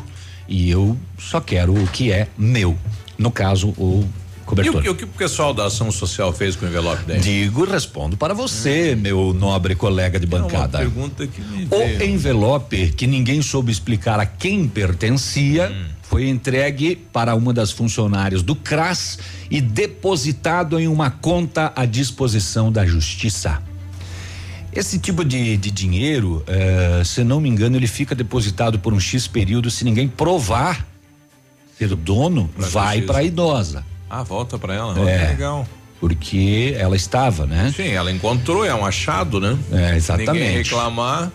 E 0.48 0.70
eu 0.70 0.96
só 1.18 1.40
quero 1.40 1.74
o 1.74 1.86
que 1.88 2.10
é 2.10 2.28
meu. 2.38 2.76
No 3.18 3.30
caso, 3.30 3.68
o 3.76 4.08
cobertor. 4.46 4.82
E 4.82 4.88
o, 4.88 4.94
que 4.94 5.04
o 5.04 5.08
pessoal 5.08 5.52
da 5.52 5.66
ação 5.66 5.92
social 5.92 6.32
fez 6.32 6.56
com 6.56 6.64
o 6.64 6.68
envelope 6.68 7.04
dele? 7.04 7.20
Digo 7.20 7.66
e 7.66 7.70
respondo 7.70 8.16
para 8.16 8.32
você, 8.32 8.94
hum. 8.94 9.00
meu 9.02 9.34
nobre 9.34 9.74
colega 9.74 10.18
de 10.18 10.26
bancada. 10.26 10.78
É 10.78 10.82
uma 10.82 10.90
pergunta 10.90 11.26
que 11.26 11.40
me 11.42 11.68
o 11.70 12.02
envelope 12.02 12.92
que 12.92 13.06
ninguém 13.06 13.42
soube 13.42 13.70
explicar 13.70 14.18
a 14.18 14.24
quem 14.24 14.66
pertencia. 14.66 15.70
Hum. 15.70 15.96
Foi 16.02 16.28
entregue 16.28 16.96
para 17.12 17.34
uma 17.34 17.52
das 17.52 17.72
funcionárias 17.72 18.40
do 18.40 18.54
CRAS 18.54 19.18
e 19.50 19.60
depositado 19.60 20.78
em 20.78 20.86
uma 20.86 21.10
conta 21.10 21.72
à 21.74 21.84
disposição 21.84 22.70
da 22.70 22.86
Justiça. 22.86 23.60
Esse 24.76 24.98
tipo 24.98 25.24
de, 25.24 25.56
de 25.56 25.70
dinheiro, 25.70 26.44
eh, 26.46 27.02
se 27.04 27.24
não 27.24 27.40
me 27.40 27.48
engano, 27.48 27.76
ele 27.76 27.86
fica 27.86 28.14
depositado 28.14 28.78
por 28.78 28.92
um 28.92 29.00
X 29.00 29.26
período. 29.26 29.70
Se 29.70 29.84
ninguém 29.84 30.06
provar 30.06 30.86
ser 31.78 31.94
dono, 31.94 32.48
pra 32.56 32.66
vai 32.68 33.00
para 33.02 33.18
a 33.18 33.22
idosa. 33.22 33.84
Ah, 34.08 34.22
volta 34.22 34.58
para 34.58 34.74
ela. 34.74 34.98
É, 35.08 35.28
legal. 35.28 35.66
Porque 35.98 36.74
ela 36.78 36.94
estava, 36.94 37.46
né? 37.46 37.72
Sim, 37.74 37.88
ela 37.88 38.12
encontrou, 38.12 38.64
é 38.64 38.74
um 38.74 38.84
achado, 38.84 39.40
né? 39.40 39.58
É, 39.72 39.96
exatamente. 39.96 40.32
Ninguém 40.32 40.56
reclamar. 40.58 41.32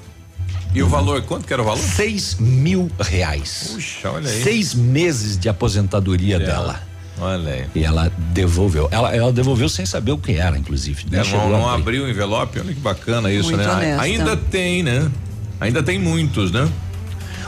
E 0.73 0.81
uhum. 0.81 0.87
o 0.87 0.91
valor, 0.91 1.21
quanto 1.23 1.45
que 1.45 1.51
era 1.51 1.61
o 1.61 1.65
valor? 1.65 1.79
Seis 1.79 2.35
mil 2.35 2.89
reais. 2.99 3.71
Puxa, 3.73 4.11
olha 4.11 4.29
aí. 4.29 4.43
Seis 4.43 4.73
meses 4.73 5.37
de 5.37 5.49
aposentadoria 5.49 6.39
dela. 6.39 6.81
Olha 7.19 7.53
aí. 7.53 7.65
E 7.75 7.83
ela 7.83 8.11
devolveu. 8.33 8.87
Ela, 8.91 9.15
ela 9.15 9.31
devolveu 9.31 9.69
sem 9.69 9.85
saber 9.85 10.11
o 10.11 10.17
que 10.17 10.33
era, 10.33 10.57
inclusive. 10.57 11.05
Ela 11.11 11.25
não, 11.25 11.49
não 11.49 11.69
abriu 11.69 12.05
o 12.05 12.09
envelope, 12.09 12.59
olha 12.59 12.73
que 12.73 12.79
bacana 12.79 13.31
isso, 13.31 13.49
Muito 13.49 13.63
né? 13.63 13.71
Honesta. 13.71 14.01
Ainda 14.01 14.37
tem, 14.37 14.83
né? 14.83 15.11
Ainda 15.59 15.83
tem 15.83 15.99
muitos, 15.99 16.51
né? 16.51 16.67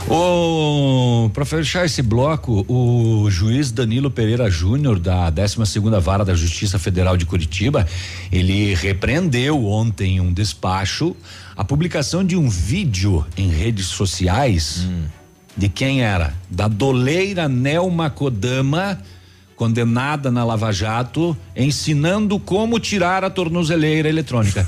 O 0.08 1.30
para 1.32 1.46
fechar 1.46 1.86
esse 1.86 2.02
bloco, 2.02 2.64
o 2.68 3.30
juiz 3.30 3.72
Danilo 3.72 4.10
Pereira 4.10 4.50
Júnior 4.50 4.98
da 4.98 5.30
12 5.30 5.64
segunda 5.64 5.98
Vara 5.98 6.24
da 6.24 6.34
Justiça 6.34 6.78
Federal 6.78 7.16
de 7.16 7.24
Curitiba, 7.24 7.86
ele 8.30 8.74
repreendeu 8.74 9.64
ontem 9.64 10.20
um 10.20 10.30
despacho 10.30 11.16
a 11.56 11.64
publicação 11.64 12.22
de 12.22 12.36
um 12.36 12.48
vídeo 12.50 13.26
em 13.36 13.48
redes 13.48 13.86
sociais 13.86 14.86
hum. 14.86 15.04
de 15.56 15.70
quem 15.70 16.02
era 16.02 16.34
da 16.50 16.68
doleira 16.68 17.48
Nelma 17.48 18.10
Kodama 18.10 19.00
condenada 19.56 20.30
na 20.30 20.44
Lava 20.44 20.72
Jato, 20.72 21.36
ensinando 21.56 22.38
como 22.38 22.78
tirar 22.80 23.24
a 23.24 23.30
tornozeleira 23.30 24.08
eletrônica. 24.08 24.66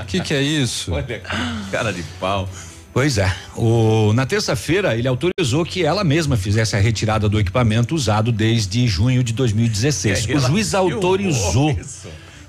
O 0.00 0.04
que, 0.06 0.20
que 0.20 0.34
é 0.34 0.42
isso? 0.42 0.92
Olha, 0.92 1.22
cara 1.70 1.92
de 1.92 2.02
pau. 2.20 2.48
Pois 2.92 3.16
é. 3.16 3.34
O, 3.56 4.12
na 4.12 4.26
terça-feira, 4.26 4.94
ele 4.96 5.08
autorizou 5.08 5.64
que 5.64 5.84
ela 5.84 6.04
mesma 6.04 6.36
fizesse 6.36 6.76
a 6.76 6.78
retirada 6.78 7.28
do 7.28 7.40
equipamento 7.40 7.94
usado 7.94 8.30
desde 8.30 8.86
junho 8.86 9.24
de 9.24 9.32
2016. 9.32 10.28
É, 10.28 10.36
o 10.36 10.40
juiz 10.40 10.74
autorizou. 10.74 11.74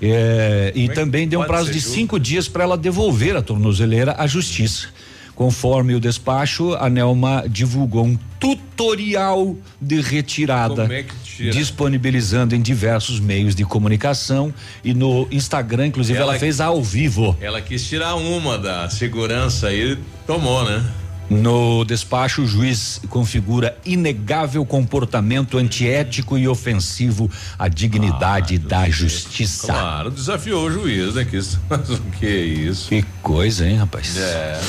É, 0.02 0.70
e 0.74 0.84
é 0.84 0.88
também 0.88 1.26
deu 1.26 1.40
um 1.40 1.44
prazo 1.44 1.72
de 1.72 1.80
cinco 1.80 2.20
dias 2.20 2.46
para 2.46 2.64
ela 2.64 2.76
devolver 2.76 3.36
a 3.36 3.42
tornozeleira 3.42 4.14
à 4.18 4.26
justiça. 4.26 4.88
Conforme 5.34 5.94
o 5.94 6.00
despacho, 6.00 6.74
a 6.74 6.88
Nelma 6.88 7.44
divulgou 7.48 8.04
um 8.04 8.18
tutorial 8.38 9.56
de 9.80 10.00
retirada, 10.00 10.88
é 10.92 11.04
disponibilizando 11.50 12.54
em 12.54 12.62
diversos 12.62 13.18
meios 13.18 13.54
de 13.54 13.64
comunicação 13.64 14.54
e 14.84 14.94
no 14.94 15.26
Instagram, 15.32 15.88
inclusive 15.88 16.18
ela, 16.18 16.32
ela 16.32 16.38
fez 16.38 16.60
ao 16.60 16.82
vivo. 16.82 17.36
Ela 17.40 17.60
quis 17.60 17.86
tirar 17.86 18.14
uma 18.14 18.56
da 18.56 18.88
segurança 18.88 19.72
e 19.72 19.98
tomou, 20.26 20.64
né? 20.64 20.84
No 21.28 21.84
despacho, 21.84 22.42
o 22.42 22.46
juiz 22.46 23.00
configura 23.08 23.76
inegável 23.84 24.64
comportamento 24.64 25.56
antiético 25.56 26.36
e 26.36 26.46
ofensivo 26.46 27.30
à 27.58 27.66
dignidade 27.66 28.60
ah, 28.62 28.68
da 28.68 28.90
justiça. 28.90 29.68
Claro, 29.72 30.10
desafiou 30.10 30.66
o 30.66 30.70
juiz, 30.70 31.14
né? 31.14 31.24
Que 31.24 31.38
isso, 31.38 31.58
o 31.70 32.10
que 32.18 32.26
é 32.26 32.40
isso? 32.40 32.88
Que 32.88 33.02
coisa, 33.22 33.66
hein, 33.66 33.76
rapaz? 33.76 34.16
É. 34.18 34.60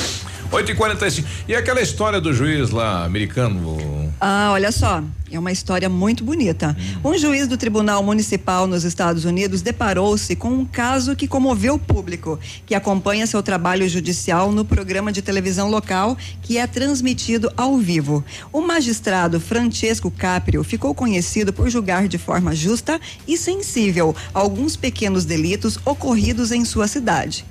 8 0.50 0.72
e 0.72 0.74
45 0.74 1.28
E 1.48 1.54
aquela 1.54 1.80
história 1.80 2.20
do 2.20 2.32
juiz 2.32 2.70
lá 2.70 3.04
americano? 3.04 4.12
Ah, 4.20 4.50
olha 4.52 4.72
só. 4.72 5.02
É 5.30 5.38
uma 5.38 5.50
história 5.50 5.88
muito 5.88 6.22
bonita. 6.22 6.76
Hum. 7.04 7.10
Um 7.10 7.18
juiz 7.18 7.48
do 7.48 7.56
Tribunal 7.56 8.02
Municipal 8.02 8.66
nos 8.66 8.84
Estados 8.84 9.24
Unidos 9.24 9.60
deparou-se 9.60 10.36
com 10.36 10.48
um 10.48 10.64
caso 10.64 11.16
que 11.16 11.26
comoveu 11.26 11.74
o 11.74 11.78
público, 11.78 12.38
que 12.64 12.74
acompanha 12.74 13.26
seu 13.26 13.42
trabalho 13.42 13.88
judicial 13.88 14.52
no 14.52 14.64
programa 14.64 15.12
de 15.12 15.22
televisão 15.22 15.68
local 15.68 16.16
que 16.40 16.58
é 16.58 16.66
transmitido 16.66 17.52
ao 17.56 17.76
vivo. 17.76 18.24
O 18.52 18.60
magistrado 18.60 19.40
Francesco 19.40 20.10
Caprio 20.10 20.62
ficou 20.62 20.94
conhecido 20.94 21.52
por 21.52 21.68
julgar 21.68 22.06
de 22.06 22.18
forma 22.18 22.54
justa 22.54 23.00
e 23.26 23.36
sensível 23.36 24.14
alguns 24.32 24.76
pequenos 24.76 25.24
delitos 25.24 25.78
ocorridos 25.84 26.52
em 26.52 26.64
sua 26.64 26.86
cidade. 26.86 27.44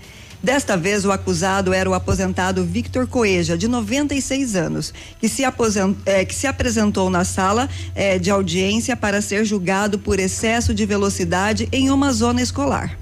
Desta 0.46 0.78
vez, 0.78 1.06
o 1.06 1.12
acusado 1.12 1.74
era 1.74 1.90
o 1.90 1.96
aposentado 1.96 2.64
Victor 2.64 3.08
Coeja, 3.08 3.58
de 3.58 3.68
96 3.68 4.56
anos, 4.56 4.94
que 5.20 5.28
se, 5.28 5.44
aposent, 5.44 5.98
eh, 6.06 6.24
que 6.24 6.36
se 6.36 6.46
apresentou 6.46 7.10
na 7.10 7.26
sala 7.26 7.68
eh, 7.96 8.20
de 8.20 8.30
audiência 8.30 8.96
para 8.96 9.24
ser 9.24 9.44
julgado 9.44 9.98
por 9.98 10.20
excesso 10.20 10.72
de 10.72 10.86
velocidade 10.86 11.68
em 11.72 11.90
uma 11.90 12.14
zona 12.14 12.44
escolar. 12.44 12.96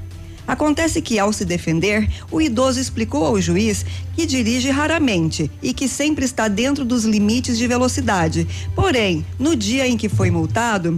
Acontece 0.47 1.01
que, 1.01 1.19
ao 1.19 1.33
se 1.33 1.43
defender, 1.43 2.09
o 2.31 2.39
idoso 2.39 2.79
explicou 2.79 3.25
ao 3.25 3.41
juiz 3.41 3.85
que 4.15 4.25
dirige 4.25 4.69
raramente 4.69 5.51
e 5.61 5.73
que 5.73 5.89
sempre 5.89 6.23
está 6.23 6.47
dentro 6.47 6.85
dos 6.85 7.03
limites 7.03 7.57
de 7.57 7.67
velocidade. 7.67 8.47
Porém, 8.73 9.25
no 9.37 9.53
dia 9.53 9.85
em 9.85 9.97
que 9.97 10.07
foi 10.07 10.31
multado, 10.31 10.97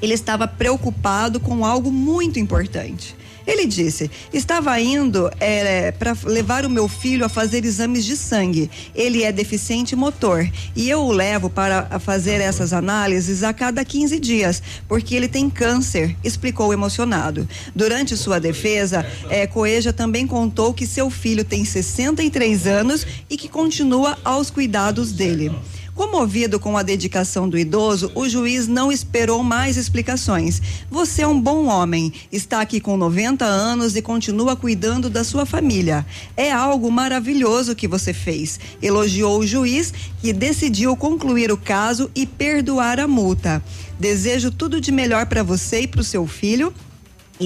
ele 0.00 0.14
estava 0.14 0.46
preocupado 0.46 1.40
com 1.40 1.66
algo 1.66 1.90
muito 1.90 2.38
importante. 2.38 3.16
Ele 3.46 3.66
disse: 3.66 4.10
estava 4.32 4.78
indo 4.80 5.30
é, 5.40 5.92
para 5.92 6.16
levar 6.24 6.64
o 6.64 6.70
meu 6.70 6.88
filho 6.88 7.24
a 7.24 7.28
fazer 7.28 7.64
exames 7.64 8.04
de 8.04 8.16
sangue. 8.16 8.70
Ele 8.94 9.22
é 9.22 9.32
deficiente 9.32 9.96
motor 9.96 10.48
e 10.74 10.88
eu 10.88 11.00
o 11.00 11.12
levo 11.12 11.50
para 11.50 11.98
fazer 11.98 12.40
essas 12.40 12.72
análises 12.72 13.42
a 13.42 13.52
cada 13.52 13.84
15 13.84 14.18
dias, 14.18 14.62
porque 14.88 15.14
ele 15.14 15.28
tem 15.28 15.48
câncer, 15.48 16.16
explicou 16.22 16.72
emocionado. 16.72 17.48
Durante 17.74 18.16
sua 18.16 18.38
defesa, 18.38 19.06
é, 19.28 19.46
Coeja 19.46 19.92
também 19.92 20.26
contou 20.26 20.72
que 20.72 20.86
seu 20.86 21.10
filho 21.10 21.44
tem 21.44 21.64
63 21.64 22.66
anos 22.66 23.06
e 23.28 23.36
que 23.36 23.48
continua 23.48 24.18
aos 24.24 24.50
cuidados 24.50 25.12
dele. 25.12 25.52
Comovido 25.94 26.58
com 26.58 26.78
a 26.78 26.82
dedicação 26.82 27.46
do 27.46 27.58
idoso, 27.58 28.10
o 28.14 28.26
juiz 28.26 28.66
não 28.66 28.90
esperou 28.90 29.42
mais 29.42 29.76
explicações. 29.76 30.62
Você 30.90 31.20
é 31.20 31.26
um 31.26 31.38
bom 31.38 31.66
homem, 31.66 32.10
está 32.32 32.62
aqui 32.62 32.80
com 32.80 32.96
90 32.96 33.44
anos 33.44 33.94
e 33.94 34.00
continua 34.00 34.56
cuidando 34.56 35.10
da 35.10 35.22
sua 35.22 35.44
família. 35.44 36.06
É 36.34 36.50
algo 36.50 36.90
maravilhoso 36.90 37.76
que 37.76 37.86
você 37.86 38.14
fez. 38.14 38.58
Elogiou 38.80 39.38
o 39.38 39.46
juiz, 39.46 39.92
que 40.22 40.32
decidiu 40.32 40.96
concluir 40.96 41.52
o 41.52 41.58
caso 41.58 42.10
e 42.14 42.26
perdoar 42.26 42.98
a 42.98 43.06
multa. 43.06 43.62
Desejo 44.00 44.50
tudo 44.50 44.80
de 44.80 44.90
melhor 44.90 45.26
para 45.26 45.42
você 45.42 45.82
e 45.82 45.86
para 45.86 46.00
o 46.00 46.04
seu 46.04 46.26
filho 46.26 46.72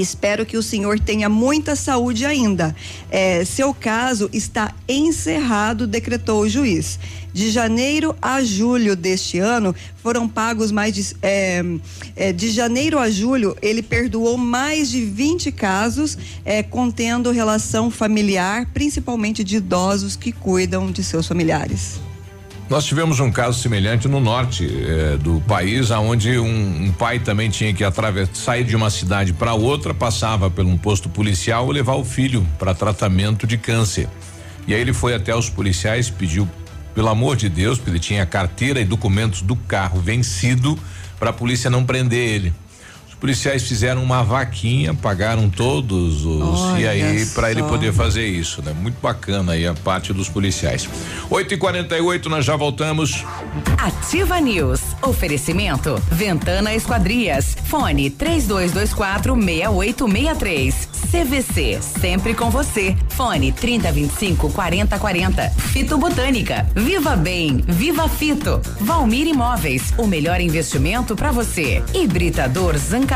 espero 0.00 0.44
que 0.44 0.56
o 0.56 0.62
senhor 0.62 0.98
tenha 1.00 1.28
muita 1.28 1.76
saúde 1.76 2.24
ainda. 2.26 2.74
É, 3.10 3.44
seu 3.44 3.72
caso 3.72 4.28
está 4.32 4.74
encerrado, 4.88 5.86
decretou 5.86 6.42
o 6.42 6.48
juiz. 6.48 6.98
De 7.36 7.50
janeiro 7.50 8.16
a 8.22 8.42
julho 8.42 8.96
deste 8.96 9.38
ano, 9.38 9.74
foram 10.02 10.26
pagos 10.26 10.72
mais 10.72 10.94
de. 10.94 11.14
É, 11.20 11.62
é, 12.16 12.32
de 12.32 12.50
janeiro 12.50 12.98
a 12.98 13.10
julho, 13.10 13.54
ele 13.60 13.82
perdoou 13.82 14.38
mais 14.38 14.90
de 14.90 15.04
20 15.04 15.52
casos 15.52 16.16
é, 16.46 16.62
contendo 16.62 17.30
relação 17.30 17.90
familiar, 17.90 18.64
principalmente 18.72 19.44
de 19.44 19.56
idosos 19.56 20.16
que 20.16 20.32
cuidam 20.32 20.90
de 20.90 21.04
seus 21.04 21.26
familiares. 21.28 22.00
Nós 22.70 22.86
tivemos 22.86 23.20
um 23.20 23.30
caso 23.30 23.60
semelhante 23.60 24.08
no 24.08 24.18
norte 24.18 24.66
eh, 24.66 25.18
do 25.18 25.38
país, 25.42 25.90
aonde 25.90 26.38
um, 26.38 26.86
um, 26.86 26.90
pai 26.90 27.18
também 27.18 27.50
tinha 27.50 27.72
que 27.74 27.84
sair 28.32 28.64
de 28.64 28.74
uma 28.74 28.88
cidade 28.88 29.34
para 29.34 29.52
outra, 29.52 29.92
passava 29.92 30.50
por 30.50 30.64
um 30.64 30.78
posto 30.78 31.10
policial 31.10 31.70
e 31.70 31.74
levar 31.74 31.96
o 31.96 32.04
filho 32.04 32.46
para 32.58 32.74
tratamento 32.74 33.46
de 33.46 33.58
câncer. 33.58 34.08
E 34.66 34.74
aí 34.74 34.80
ele 34.80 34.94
foi 34.94 35.14
até 35.14 35.36
os 35.36 35.50
policiais, 35.50 36.08
pediu, 36.08 36.48
pelo 36.96 37.08
amor 37.10 37.36
de 37.36 37.48
Deus, 37.48 37.76
porque 37.76 37.90
ele 37.90 38.00
tinha 38.00 38.24
carteira 38.26 38.80
e 38.80 38.84
documentos 38.84 39.42
do 39.42 39.54
carro 39.54 40.00
vencido, 40.00 40.76
para 41.20 41.30
a 41.30 41.32
polícia 41.32 41.70
não 41.70 41.84
prender 41.84 42.28
ele 42.28 42.54
policiais 43.26 43.64
fizeram 43.64 44.04
uma 44.04 44.22
vaquinha, 44.22 44.94
pagaram 44.94 45.50
todos 45.50 46.24
os 46.24 46.60
Olha 46.60 46.80
e 46.80 46.86
aí 46.86 47.26
para 47.26 47.50
ele 47.50 47.60
poder 47.64 47.92
fazer 47.92 48.24
isso, 48.24 48.62
né? 48.62 48.72
Muito 48.72 49.00
bacana 49.02 49.54
aí 49.54 49.66
a 49.66 49.74
parte 49.74 50.12
dos 50.12 50.28
policiais. 50.28 50.88
8 51.28 51.54
e 51.54 51.56
48 51.56 52.28
nós 52.28 52.44
já 52.44 52.54
voltamos. 52.54 53.24
Ativa 53.78 54.40
News. 54.40 54.80
Oferecimento 55.02 56.00
Ventana 56.08 56.72
Esquadrias. 56.72 57.56
Fone 57.64 58.10
3224 58.10 59.34
6863. 59.34 60.88
CVC, 61.06 61.80
sempre 61.80 62.34
com 62.34 62.48
você. 62.48 62.96
Fone 63.08 63.50
3025 63.50 64.52
4040. 64.52 65.50
Fito 65.72 65.98
Botânica. 65.98 66.64
Viva 66.76 67.16
Bem, 67.16 67.64
Viva 67.66 68.08
Fito. 68.08 68.60
Valmir 68.80 69.26
Imóveis, 69.26 69.92
o 69.98 70.06
melhor 70.06 70.40
investimento 70.40 71.16
para 71.16 71.32
você. 71.32 71.82
Hibridador 71.92 72.76
Zancanaro 72.76 73.15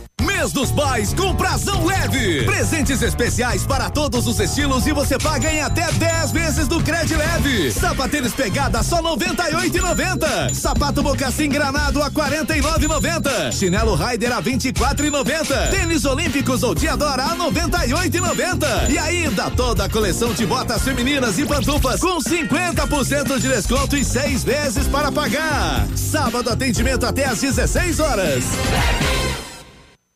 Mês 0.21 0.51
dos 0.51 0.71
Pais 0.71 1.13
com 1.13 1.35
prazão 1.35 1.85
leve. 1.85 2.45
Presentes 2.45 3.01
especiais 3.01 3.65
para 3.65 3.89
todos 3.89 4.27
os 4.27 4.39
estilos 4.39 4.85
e 4.85 4.93
você 4.93 5.17
paga 5.17 5.51
em 5.51 5.61
até 5.61 5.91
10 5.91 6.31
vezes 6.31 6.67
do 6.67 6.81
crédito 6.81 7.17
leve. 7.17 7.71
Sapatênis 7.71 8.33
pegada 8.33 8.83
só 8.83 9.01
98,90. 9.01 10.53
Sapato 10.53 11.03
mocassim 11.03 11.49
granado 11.49 12.01
a 12.01 12.11
49,90. 12.11 13.51
Chinelo 13.51 13.95
Rider 13.95 14.31
a 14.31 14.41
24,90. 14.41 15.69
Tênis 15.71 16.05
olímpicos 16.05 16.63
ou 16.63 16.75
Diadora 16.75 17.23
a 17.23 17.35
98,90. 17.35 18.89
E 18.89 18.97
ainda 18.97 19.49
toda 19.51 19.85
a 19.85 19.89
coleção 19.89 20.33
de 20.33 20.45
botas 20.45 20.83
femininas 20.83 21.37
e 21.39 21.45
pantufas 21.45 21.99
com 21.99 22.19
50% 22.19 23.39
de 23.39 23.47
desconto 23.47 23.97
e 23.97 24.05
seis 24.05 24.43
vezes 24.43 24.87
para 24.87 25.11
pagar. 25.11 25.87
Sábado 25.95 26.49
atendimento 26.49 27.05
até 27.05 27.25
às 27.25 27.41
16 27.41 27.99
horas. 27.99 28.43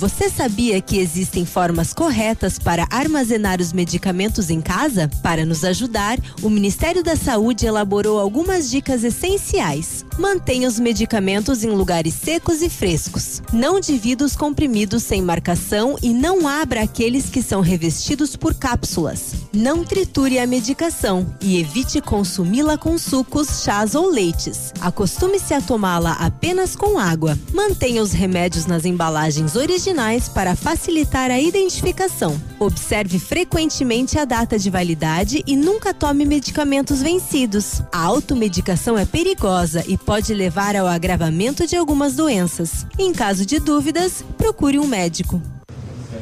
Você 0.00 0.30
sabia 0.30 0.80
que 0.80 0.96
existem 0.96 1.44
formas 1.44 1.92
corretas 1.92 2.58
para 2.58 2.88
armazenar 2.90 3.60
os 3.60 3.70
medicamentos 3.70 4.48
em 4.48 4.58
casa? 4.58 5.10
Para 5.22 5.44
nos 5.44 5.62
ajudar, 5.62 6.18
o 6.42 6.48
Ministério 6.48 7.02
da 7.04 7.14
Saúde 7.14 7.66
elaborou 7.66 8.18
algumas 8.18 8.70
dicas 8.70 9.04
essenciais. 9.04 10.06
Mantenha 10.18 10.66
os 10.66 10.80
medicamentos 10.80 11.62
em 11.64 11.68
lugares 11.68 12.14
secos 12.14 12.62
e 12.62 12.70
frescos. 12.70 13.42
Não 13.52 13.78
divida 13.78 14.24
os 14.24 14.34
comprimidos 14.34 15.02
sem 15.02 15.20
marcação 15.20 15.98
e 16.02 16.14
não 16.14 16.48
abra 16.48 16.80
aqueles 16.80 17.28
que 17.28 17.42
são 17.42 17.60
revestidos 17.60 18.34
por 18.34 18.54
cápsulas. 18.54 19.34
Não 19.52 19.84
triture 19.84 20.38
a 20.38 20.46
medicação 20.46 21.26
e 21.42 21.60
evite 21.60 22.00
consumi-la 22.00 22.78
com 22.78 22.96
sucos, 22.96 23.62
chás 23.64 23.94
ou 23.94 24.08
leites. 24.08 24.72
Acostume-se 24.80 25.52
a 25.52 25.60
tomá-la 25.60 26.12
apenas 26.12 26.74
com 26.74 26.98
água. 26.98 27.38
Mantenha 27.52 28.02
os 28.02 28.12
remédios 28.12 28.64
nas 28.64 28.86
embalagens 28.86 29.56
originais 29.56 29.89
para 30.28 30.54
facilitar 30.54 31.30
a 31.30 31.40
identificação. 31.40 32.40
Observe 32.58 33.18
frequentemente 33.18 34.18
a 34.18 34.24
data 34.24 34.58
de 34.58 34.70
validade 34.70 35.42
e 35.46 35.56
nunca 35.56 35.92
tome 35.92 36.24
medicamentos 36.24 37.02
vencidos. 37.02 37.82
A 37.92 38.00
automedicação 38.00 38.96
é 38.96 39.04
perigosa 39.04 39.84
e 39.88 39.98
pode 39.98 40.32
levar 40.32 40.76
ao 40.76 40.86
agravamento 40.86 41.66
de 41.66 41.76
algumas 41.76 42.14
doenças. 42.14 42.86
Em 42.98 43.12
caso 43.12 43.44
de 43.44 43.58
dúvidas, 43.58 44.24
procure 44.38 44.78
um 44.78 44.86
médico. 44.86 45.42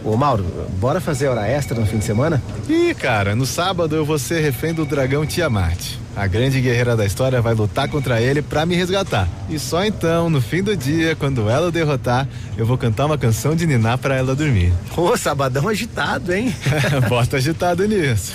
Ô 0.05 0.17
Mauro, 0.17 0.45
bora 0.79 1.01
fazer 1.01 1.29
hora 1.29 1.47
extra 1.47 1.79
no 1.79 1.87
fim 1.87 1.99
de 1.99 2.05
semana? 2.05 2.43
Ih, 2.69 2.95
cara, 2.95 3.35
no 3.35 3.45
sábado 3.45 3.95
eu 3.95 4.05
vou 4.05 4.19
ser 4.19 4.41
refém 4.41 4.73
do 4.73 4.85
dragão 4.85 5.27
Tiamat. 5.27 5.99
A 6.17 6.27
grande 6.27 6.61
guerreira 6.61 6.97
da 6.97 7.07
história 7.07 7.41
vai 7.41 7.55
lutar 7.55 7.89
contra 7.89 8.21
ele 8.21 8.43
para 8.43 8.67
me 8.67 8.75
resgatar. 8.75 9.29
E 9.49 9.57
só 9.59 9.85
então, 9.85 10.29
no 10.29 10.41
fim 10.41 10.63
do 10.63 10.77
dia, 10.77 11.15
quando 11.15 11.49
ela 11.49 11.69
o 11.69 11.71
derrotar, 11.71 12.27
eu 12.57 12.67
vou 12.67 12.77
cantar 12.77 13.07
uma 13.07 13.17
canção 13.17 13.55
de 13.55 13.67
Niná 13.67 13.97
para 13.97 14.17
ela 14.17 14.35
dormir. 14.35 14.73
Ô, 14.97 15.17
sabadão 15.17 15.69
agitado, 15.69 16.33
hein? 16.33 16.53
Bota 17.09 17.37
agitado 17.37 17.87
nisso. 17.87 18.35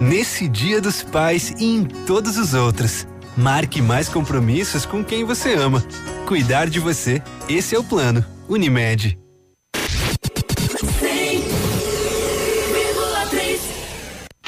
Nesse 0.00 0.48
Dia 0.48 0.80
dos 0.80 1.02
Pais 1.02 1.54
e 1.58 1.64
em 1.64 1.84
todos 1.84 2.36
os 2.36 2.54
outros. 2.54 3.06
Marque 3.36 3.80
mais 3.80 4.08
compromissos 4.08 4.84
com 4.84 5.04
quem 5.04 5.24
você 5.24 5.54
ama. 5.54 5.84
Cuidar 6.26 6.68
de 6.68 6.80
você, 6.80 7.22
esse 7.48 7.74
é 7.74 7.78
o 7.78 7.84
plano. 7.84 8.24
Unimed. 8.48 9.16
Free. 10.92 11.15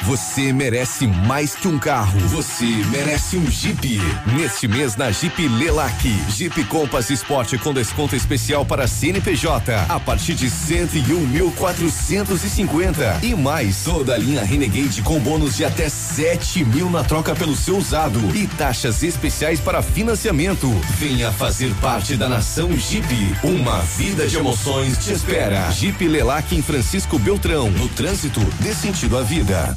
Você 0.08 0.52
merece 0.54 1.06
mais 1.06 1.54
que 1.54 1.68
um 1.68 1.78
carro. 1.78 2.18
Você 2.28 2.64
merece 2.90 3.36
um 3.36 3.46
Jeep. 3.50 4.00
Neste 4.34 4.66
mês 4.66 4.96
na 4.96 5.10
Jeep 5.10 5.46
Lelac. 5.46 6.08
Jeep 6.30 6.64
Compass 6.64 7.10
Sport 7.10 7.58
com 7.58 7.74
desconto 7.74 8.16
especial 8.16 8.64
para 8.64 8.88
CNPJ 8.88 9.84
a 9.86 10.00
partir 10.00 10.32
de 10.32 10.46
101.450 10.46 13.22
e 13.22 13.34
mais 13.34 13.84
toda 13.84 14.14
a 14.14 14.18
linha 14.18 14.42
Renegade 14.42 15.02
com 15.02 15.20
bônus 15.20 15.54
de 15.54 15.66
até 15.66 15.90
7 15.90 16.64
mil 16.64 16.88
na 16.88 17.04
troca 17.04 17.34
pelo 17.34 17.54
seu 17.54 17.76
usado 17.76 18.34
e 18.34 18.46
taxas 18.46 19.02
especiais 19.02 19.60
para 19.60 19.82
financiamento. 19.82 20.70
Venha 20.96 21.30
fazer 21.30 21.74
parte 21.82 22.16
da 22.16 22.30
nação 22.30 22.74
Jeep. 22.78 23.36
Uma 23.44 23.80
vida 23.80 24.26
de 24.26 24.38
emoções 24.38 24.96
te 24.96 25.12
espera. 25.12 25.70
Jeep 25.70 26.08
Lelac 26.08 26.56
em 26.56 26.62
Francisco 26.62 27.18
Beltrão. 27.18 27.70
No 27.70 27.90
trânsito, 27.90 28.40
dê 28.62 28.72
sentido 28.72 29.18
à 29.18 29.22
vida. 29.22 29.76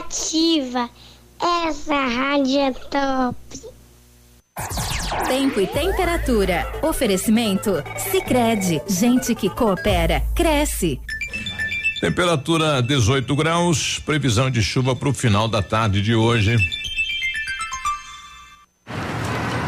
Ativa. 0.00 0.88
Essa 1.68 1.94
rádio 1.94 2.58
é 2.58 2.72
top. 2.72 3.36
Tempo 5.28 5.60
e 5.60 5.66
temperatura. 5.66 6.66
Oferecimento? 6.82 7.82
Sicredi 8.10 8.80
Gente 8.88 9.34
que 9.34 9.50
coopera, 9.50 10.22
cresce. 10.34 10.98
Temperatura 12.00 12.82
18 12.82 13.36
graus, 13.36 13.98
previsão 13.98 14.50
de 14.50 14.62
chuva 14.62 14.96
para 14.96 15.08
o 15.08 15.12
final 15.12 15.46
da 15.46 15.62
tarde 15.62 16.00
de 16.00 16.14
hoje. 16.14 16.56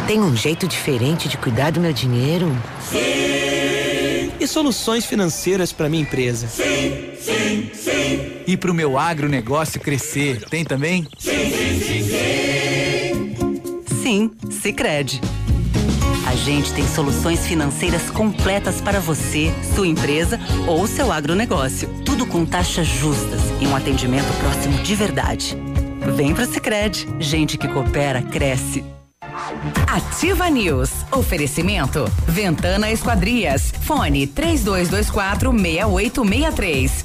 Tem 0.07 0.19
um 0.19 0.35
jeito 0.35 0.67
diferente 0.67 1.29
de 1.29 1.37
cuidar 1.37 1.71
do 1.73 1.81
meu 1.81 1.93
dinheiro? 1.93 2.51
Sim. 2.81 4.33
E 4.41 4.47
soluções 4.47 5.05
financeiras 5.05 5.73
para 5.73 5.91
minha 5.91 6.03
empresa? 6.03 6.49
Sim, 6.49 7.13
sim, 7.21 7.71
sim. 7.75 7.82
E 8.47 8.57
para 8.57 8.71
o 8.71 8.75
meu 8.75 8.99
agronegócio 8.99 9.81
crescer, 9.81 10.43
tem 10.45 10.65
também? 10.65 11.07
Sim, 11.19 11.51
sim, 11.51 11.81
sim, 11.81 12.03
sim. 12.03 14.03
Sim, 14.03 14.31
Sicredi. 14.51 15.21
A 16.27 16.35
gente 16.35 16.73
tem 16.73 16.87
soluções 16.87 17.47
financeiras 17.47 18.11
completas 18.11 18.81
para 18.81 19.01
você, 19.01 19.53
sua 19.75 19.87
empresa 19.87 20.41
ou 20.67 20.87
seu 20.87 21.13
agronegócio. 21.13 21.89
Tudo 22.05 22.27
com 22.27 22.45
taxas 22.45 22.87
justas 22.87 23.41
e 23.61 23.67
um 23.67 23.77
atendimento 23.77 24.33
próximo 24.41 24.79
de 24.83 24.95
verdade. 24.95 25.57
Vem 26.17 26.35
pro 26.35 26.47
Sicredi. 26.47 27.07
Gente 27.21 27.57
que 27.57 27.69
coopera 27.69 28.23
cresce. 28.23 28.85
Ativa 29.87 30.51
News. 30.51 30.91
Oferecimento. 31.13 32.05
Ventana 32.27 32.91
Esquadrias. 32.91 33.73
Fone 33.83 34.27
3224 34.27 35.53
6863. 35.53 37.05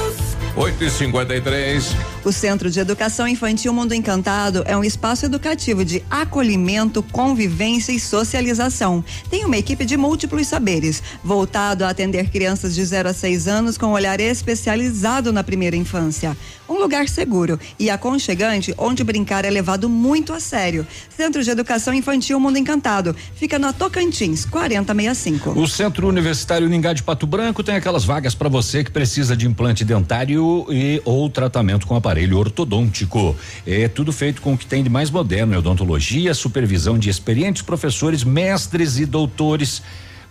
8 0.55 0.83
e 0.83 0.89
53 0.89 1.95
O 2.25 2.31
Centro 2.31 2.69
de 2.69 2.77
Educação 2.77 3.25
Infantil 3.25 3.73
Mundo 3.73 3.93
Encantado 3.93 4.63
é 4.65 4.75
um 4.75 4.83
espaço 4.83 5.25
educativo 5.25 5.85
de 5.85 6.03
acolhimento, 6.09 7.01
convivência 7.01 7.93
e 7.93 7.99
socialização. 7.99 9.03
Tem 9.29 9.45
uma 9.45 9.57
equipe 9.57 9.85
de 9.85 9.95
múltiplos 9.95 10.47
saberes, 10.47 11.01
voltado 11.23 11.85
a 11.85 11.89
atender 11.89 12.29
crianças 12.29 12.75
de 12.75 12.83
0 12.83 13.09
a 13.09 13.13
6 13.13 13.47
anos 13.47 13.77
com 13.77 13.87
um 13.87 13.91
olhar 13.91 14.19
especializado 14.19 15.31
na 15.31 15.41
primeira 15.41 15.77
infância. 15.77 16.35
Um 16.67 16.79
lugar 16.79 17.07
seguro 17.07 17.59
e 17.79 17.89
aconchegante 17.89 18.73
onde 18.77 19.03
brincar 19.03 19.45
é 19.45 19.49
levado 19.49 19.89
muito 19.89 20.33
a 20.33 20.39
sério. 20.39 20.85
Centro 21.15 21.43
de 21.43 21.49
Educação 21.49 21.93
Infantil 21.93 22.39
Mundo 22.39 22.57
Encantado 22.57 23.15
fica 23.35 23.57
na 23.57 23.73
Tocantins, 23.73 24.45
4065. 24.45 25.59
O 25.59 25.67
Centro 25.67 26.07
Universitário 26.07 26.69
Ningá 26.69 26.93
de 26.93 27.03
Pato 27.03 27.27
Branco 27.27 27.63
tem 27.63 27.75
aquelas 27.75 28.03
vagas 28.03 28.35
para 28.35 28.49
você 28.49 28.83
que 28.83 28.91
precisa 28.91 29.35
de 29.35 29.47
implante 29.47 29.83
dentário 29.83 30.40
e 30.69 31.01
ou 31.05 31.29
tratamento 31.29 31.87
com 31.87 31.95
aparelho 31.95 32.37
ortodôntico. 32.37 33.35
É 33.65 33.87
tudo 33.87 34.11
feito 34.11 34.41
com 34.41 34.53
o 34.53 34.57
que 34.57 34.65
tem 34.65 34.83
de 34.83 34.89
mais 34.89 35.09
moderno 35.09 35.57
odontologia, 35.57 36.33
supervisão 36.33 36.97
de 36.97 37.09
experientes 37.09 37.61
professores, 37.61 38.23
mestres 38.23 38.97
e 38.97 39.05
doutores. 39.05 39.81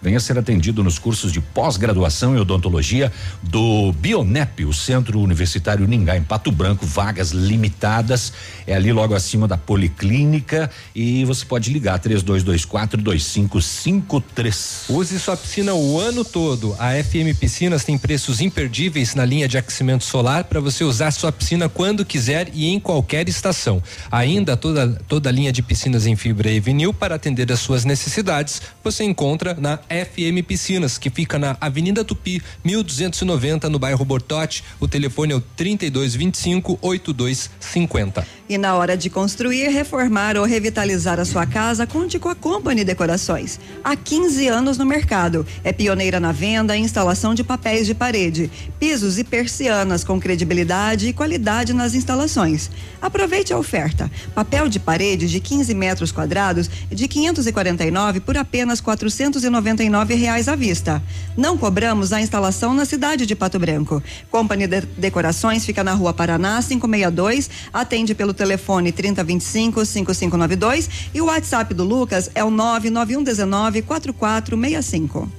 Venha 0.03 0.19
ser 0.19 0.39
atendido 0.39 0.83
nos 0.83 0.99
cursos 0.99 1.31
de 1.31 1.41
pós-graduação 1.41 2.35
em 2.35 2.41
odontologia 2.41 3.13
do 3.43 3.93
Bionep, 3.93 4.65
o 4.65 4.73
Centro 4.73 5.21
Universitário 5.21 5.87
Ningá, 5.87 6.17
em 6.17 6.23
Pato 6.23 6.51
Branco, 6.51 6.87
vagas 6.87 7.33
limitadas. 7.33 8.33
É 8.67 8.75
ali 8.75 8.93
logo 8.93 9.15
acima 9.15 9.47
da 9.47 9.59
Policlínica 9.59 10.71
e 10.95 11.25
você 11.27 11.45
pode 11.45 11.71
ligar 11.71 11.99
3224 11.99 13.03
2553. 13.03 14.85
Use 14.89 15.19
sua 15.21 15.37
piscina 15.37 15.75
o 15.75 16.01
ano 16.01 16.25
todo. 16.25 16.75
A 16.79 16.93
FM 16.93 17.39
Piscinas 17.39 17.85
tem 17.85 17.99
preços 17.99 18.41
imperdíveis 18.41 19.15
na 19.15 19.25
linha 19.25 19.47
de 19.47 19.59
aquecimento 19.59 20.05
solar 20.05 20.45
para 20.45 20.61
você 20.61 20.83
usar 20.83 21.11
sua 21.11 21.31
piscina 21.31 21.69
quando 21.69 22.05
quiser 22.05 22.49
e 22.55 22.69
em 22.69 22.81
qualquer 22.81 23.29
estação. 23.29 23.83
Ainda 24.11 24.57
toda 24.57 24.99
toda 25.07 25.29
a 25.29 25.33
linha 25.33 25.53
de 25.53 25.63
piscinas 25.63 26.07
em 26.07 26.17
fibra 26.17 26.51
e 26.51 26.59
vinil 26.59 26.95
para 26.95 27.17
atender 27.17 27.53
às 27.53 27.61
suas 27.61 27.85
necessidades 27.85 28.63
você 28.83 29.05
encontra 29.05 29.55
na 29.55 29.79
FM 29.91 30.43
Piscinas, 30.47 30.97
que 30.97 31.11
fica 31.11 31.39
na 31.39 31.57
Avenida 31.61 32.05
Tupi, 32.05 32.41
1290, 32.65 33.69
no 33.69 33.79
bairro 33.79 34.05
Bortote. 34.05 34.63
O 34.79 34.87
telefone 34.87 35.33
é 35.33 35.37
o 35.37 35.41
3225 35.41 36.79
8250. 36.81 38.40
E 38.51 38.59
na 38.59 38.75
hora 38.75 38.97
de 38.97 39.09
construir, 39.09 39.69
reformar 39.69 40.37
ou 40.37 40.45
revitalizar 40.45 41.21
a 41.21 41.25
sua 41.25 41.47
casa, 41.47 41.87
conte 41.87 42.19
com 42.19 42.29
a 42.29 42.35
Company 42.35 42.83
Decorações. 42.83 43.61
Há 43.85 43.95
15 43.95 44.49
anos 44.49 44.77
no 44.77 44.85
mercado. 44.85 45.47
É 45.63 45.73
pioneira 45.73 46.19
na 46.19 46.33
venda 46.33 46.77
e 46.77 46.81
instalação 46.81 47.33
de 47.33 47.45
papéis 47.45 47.87
de 47.87 47.95
parede, 47.95 48.51
pisos 48.77 49.19
e 49.19 49.23
persianas 49.23 50.03
com 50.03 50.19
credibilidade 50.19 51.07
e 51.07 51.13
qualidade 51.13 51.73
nas 51.73 51.95
instalações. 51.95 52.69
Aproveite 53.01 53.53
a 53.53 53.57
oferta. 53.57 54.11
Papel 54.35 54.69
de 54.69 54.81
parede 54.81 55.29
de 55.29 55.39
15 55.39 55.73
metros 55.73 56.11
quadrados 56.11 56.69
de 56.91 57.07
549 57.07 58.19
por 58.19 58.37
apenas 58.37 58.81
499 58.81 60.15
reais 60.15 60.49
à 60.49 60.57
vista. 60.57 61.01
Não 61.37 61.57
cobramos 61.57 62.13
a 62.13 62.21
instalação 62.21 62.75
na 62.75 62.85
cidade 62.85 63.27
de 63.27 63.37
Pato 63.37 63.61
Branco. 63.61 64.03
Company 64.29 64.67
de 64.67 64.81
Decorações 64.81 65.65
fica 65.65 65.85
na 65.85 65.95
Rua 65.95 66.13
Paraná 66.13 66.61
562, 66.61 67.49
atende 67.73 68.13
pelo 68.13 68.40
telefone 68.41 68.91
3025 68.91 69.85
5592 69.85 70.89
e 71.13 71.21
o 71.21 71.27
WhatsApp 71.27 71.75
do 71.75 71.85
Lucas 71.85 72.31
é 72.35 72.43
o 72.43 72.51
99119 72.51 73.83
4465. 73.83 75.31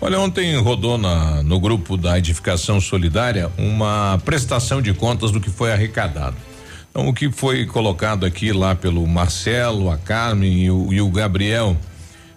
Olha, 0.00 0.20
ontem 0.20 0.56
rodou 0.56 0.96
na, 0.96 1.42
no 1.42 1.58
grupo 1.58 1.96
da 1.96 2.16
Edificação 2.16 2.80
Solidária 2.80 3.50
uma 3.58 4.20
prestação 4.24 4.80
de 4.80 4.94
contas 4.94 5.32
do 5.32 5.40
que 5.40 5.50
foi 5.50 5.72
arrecadado. 5.72 6.36
Então, 6.90 7.08
o 7.08 7.12
que 7.12 7.28
foi 7.32 7.66
colocado 7.66 8.24
aqui 8.24 8.52
lá 8.52 8.76
pelo 8.76 9.04
Marcelo, 9.04 9.90
a 9.90 9.96
Carmen 9.96 10.64
e 10.64 10.70
o, 10.70 10.92
e 10.92 11.00
o 11.00 11.10
Gabriel 11.10 11.76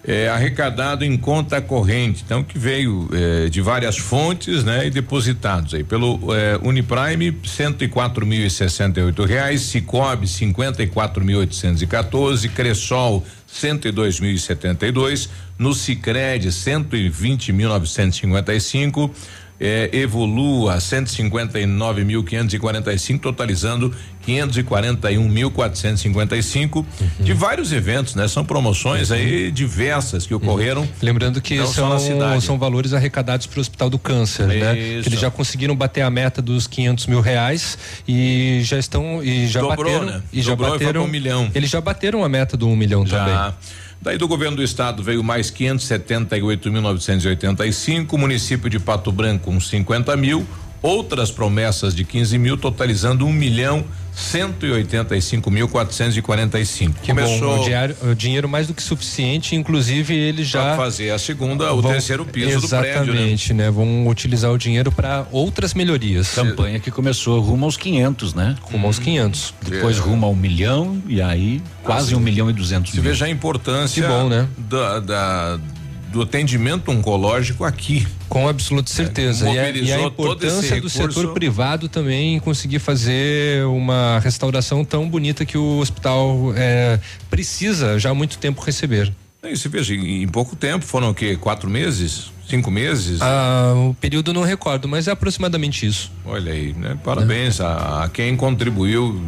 é 0.08 0.30
arrecadado 0.30 1.04
em 1.04 1.18
conta 1.18 1.62
corrente, 1.62 2.24
então 2.26 2.42
que 2.42 2.58
veio 2.58 3.10
eh, 3.12 3.50
de 3.50 3.60
várias 3.60 3.98
fontes, 3.98 4.64
né, 4.64 4.88
e 4.88 4.90
depositados 4.90 5.74
aí. 5.74 5.84
Pelo 5.84 6.34
eh, 6.34 6.58
Uniprime 6.64 7.38
cento 7.44 7.84
e 7.84 7.90
quatro 7.90 8.26
mil 8.26 8.46
e 8.46 8.50
sessenta 8.50 9.02
e 9.02 9.04
oito 9.04 9.26
reais, 9.26 9.64
Cicobi 9.64 10.26
cinquenta 10.26 10.82
e 10.82 10.88
quatro 10.88 11.26
mil 11.26 11.40
oitocentos 11.40 11.82
e 11.82 11.88
quatorze, 11.88 12.48
Cressol 12.48 13.22
cento 13.46 13.86
e 13.86 13.92
dois 13.92 14.22
mil 14.22 14.32
e 14.32 14.40
setenta 14.40 14.88
e 14.88 14.94
dois, 14.94 15.30
no 15.60 15.74
Sicredi 15.74 16.54
cento 16.54 16.96
e 16.96 17.10
vinte 17.10 17.52
mil 17.52 17.68
novecentos 17.68 18.18
e 18.18 18.22
cinquenta 18.22 18.54
e 18.54 18.62
cinco 18.62 19.14
é, 19.60 19.90
evolua 19.92 20.78
159.545, 20.78 23.20
totalizando 23.20 23.92
541.455 24.28 26.76
uhum. 26.76 26.86
de 27.20 27.34
vários 27.34 27.72
eventos, 27.72 28.14
né? 28.16 28.28
São 28.28 28.44
promoções 28.44 29.10
uhum. 29.10 29.16
aí 29.16 29.50
diversas 29.52 30.28
que 30.28 30.34
ocorreram. 30.34 30.82
Uhum. 30.82 30.90
Lembrando 31.02 31.40
que 31.42 31.66
são, 31.68 31.98
são 32.42 32.60
valores 32.60 32.92
arrecadados 32.94 33.48
para 33.48 33.58
o 33.58 33.62
Hospital 33.62 33.90
do 33.90 33.98
Câncer, 33.98 34.50
Isso. 34.50 34.60
né? 34.60 34.76
Que 34.76 35.10
eles 35.10 35.20
já 35.20 35.32
conseguiram 35.32 35.74
bater 35.76 36.02
a 36.02 36.10
meta 36.10 36.42
dos 36.42 36.68
500 36.68 37.08
mil 37.08 37.22
reais 37.22 37.78
e 38.08 38.60
já 38.64 38.78
estão 38.78 39.24
e 39.24 39.48
já 39.48 39.62
Dobrou, 39.62 39.86
bateram 39.86 40.06
né? 40.06 40.22
e 40.32 40.42
já 40.42 40.52
Dobrou 40.52 40.72
bateram 40.72 41.06
um 41.06 41.08
milhão. 41.08 41.50
Eles 41.56 41.70
já 41.70 41.80
bateram 41.82 42.24
a 42.24 42.30
meta 42.30 42.56
do 42.58 42.68
um 42.68 42.76
milhão 42.76 43.06
Já. 43.06 43.26
também. 43.26 43.54
Daí 44.02 44.18
do 44.18 44.28
governo 44.28 44.58
do 44.58 44.64
estado 44.64 45.04
veio 45.04 45.24
mais 45.24 45.50
578.985, 45.52 48.18
município 48.18 48.70
de 48.70 48.80
Pato 48.80 49.12
Branco 49.12 49.50
uns 49.50 49.68
50 49.70 50.16
mil, 50.16 50.46
outras 50.82 51.32
promessas 51.32 51.96
de 51.96 52.04
15 52.04 52.38
mil, 52.38 52.58
totalizando 52.58 53.26
um 53.26 53.34
milhão 53.34 53.84
185 54.18 55.52
mil 55.52 55.68
445. 55.68 57.02
Que 57.02 57.14
bom, 57.14 57.60
o, 57.62 57.64
diário, 57.64 57.96
o 58.02 58.16
dinheiro 58.16 58.50
mais 58.50 58.68
do 58.68 58.74
que 58.74 58.82
suficiente, 58.82 59.56
inclusive 59.56 60.14
ele 60.16 60.44
já 60.44 60.62
Pra 60.64 60.76
fazer 60.78 61.12
a 61.12 61.20
segunda, 61.20 61.72
o 61.74 61.82
vão- 61.82 61.92
terceiro 61.92 62.26
piso 62.26 62.60
do 62.62 62.68
prédio, 62.68 63.06
né? 63.06 63.12
Exatamente, 63.14 63.54
né? 63.54 63.70
Vão 63.70 64.08
utilizar 64.08 64.52
o 64.52 64.58
dinheiro 64.58 64.92
para 64.92 65.26
outras 65.32 65.74
melhorias. 65.74 66.30
Campanha 66.34 66.80
que 66.80 66.90
começou 66.90 67.40
rumo 67.40 67.66
aos 67.66 67.78
500, 67.78 68.34
né? 68.34 68.56
Rumo 68.62 68.88
aos 68.88 68.98
500. 69.00 69.54
Depois 69.62 69.98
É. 69.98 70.02
rumo 70.02 70.26
a 70.26 70.30
um 70.30 70.36
milhão 70.36 71.02
e 71.08 71.22
aí 71.22 71.62
quase 71.84 72.16
um 72.16 72.20
milhão 72.20 72.50
e 72.50 72.54
duzentos 72.54 72.94
mil. 72.94 73.04
veja 73.04 73.26
a 73.26 73.30
importância 73.30 74.08
bom, 74.08 74.28
né? 74.28 74.48
da, 74.58 75.00
da- 75.00 75.60
do 76.12 76.22
atendimento 76.22 76.92
oncológico 76.92 77.64
aqui. 77.64 78.08
Com 78.30 78.48
absoluta 78.48 78.90
certeza. 78.90 79.50
E 79.50 79.60
a, 79.60 79.70
e 79.70 79.92
a 79.92 80.02
importância 80.02 80.80
do 80.82 80.90
setor 80.90 81.34
privado 81.34 81.88
também 81.88 82.40
conseguir 82.40 82.80
fazer 82.80 83.66
uma 83.66 84.20
restauração 84.20 84.84
tão 84.84 85.10
bonita 85.10 85.46
que 85.46 85.58
o 85.58 85.80
hospital 85.80 86.54
eh, 86.56 87.00
precisa 87.30 88.00
já 88.00 88.10
há 88.10 88.14
muito 88.14 88.38
tempo 88.38 88.62
receber. 88.62 89.12
E 89.44 89.56
se 89.56 89.70
veja, 89.70 89.94
em, 89.94 90.24
em 90.24 90.28
pouco 90.28 90.56
tempo, 90.56 90.84
foram 90.86 91.10
o 91.10 91.14
quê? 91.14 91.38
Quatro 91.38 91.70
meses? 91.70 92.32
Cinco 92.50 92.72
meses? 92.72 93.22
Ah, 93.22 93.74
o 93.76 93.94
período 93.94 94.34
não 94.34 94.42
recordo, 94.42 94.88
mas 94.88 95.08
é 95.08 95.12
aproximadamente 95.12 95.86
isso. 95.86 96.10
Olha 96.26 96.54
aí, 96.54 96.74
né? 96.74 96.98
Parabéns 97.04 97.60
a, 97.60 98.04
a 98.06 98.10
quem 98.10 98.38
contribuiu 98.38 99.22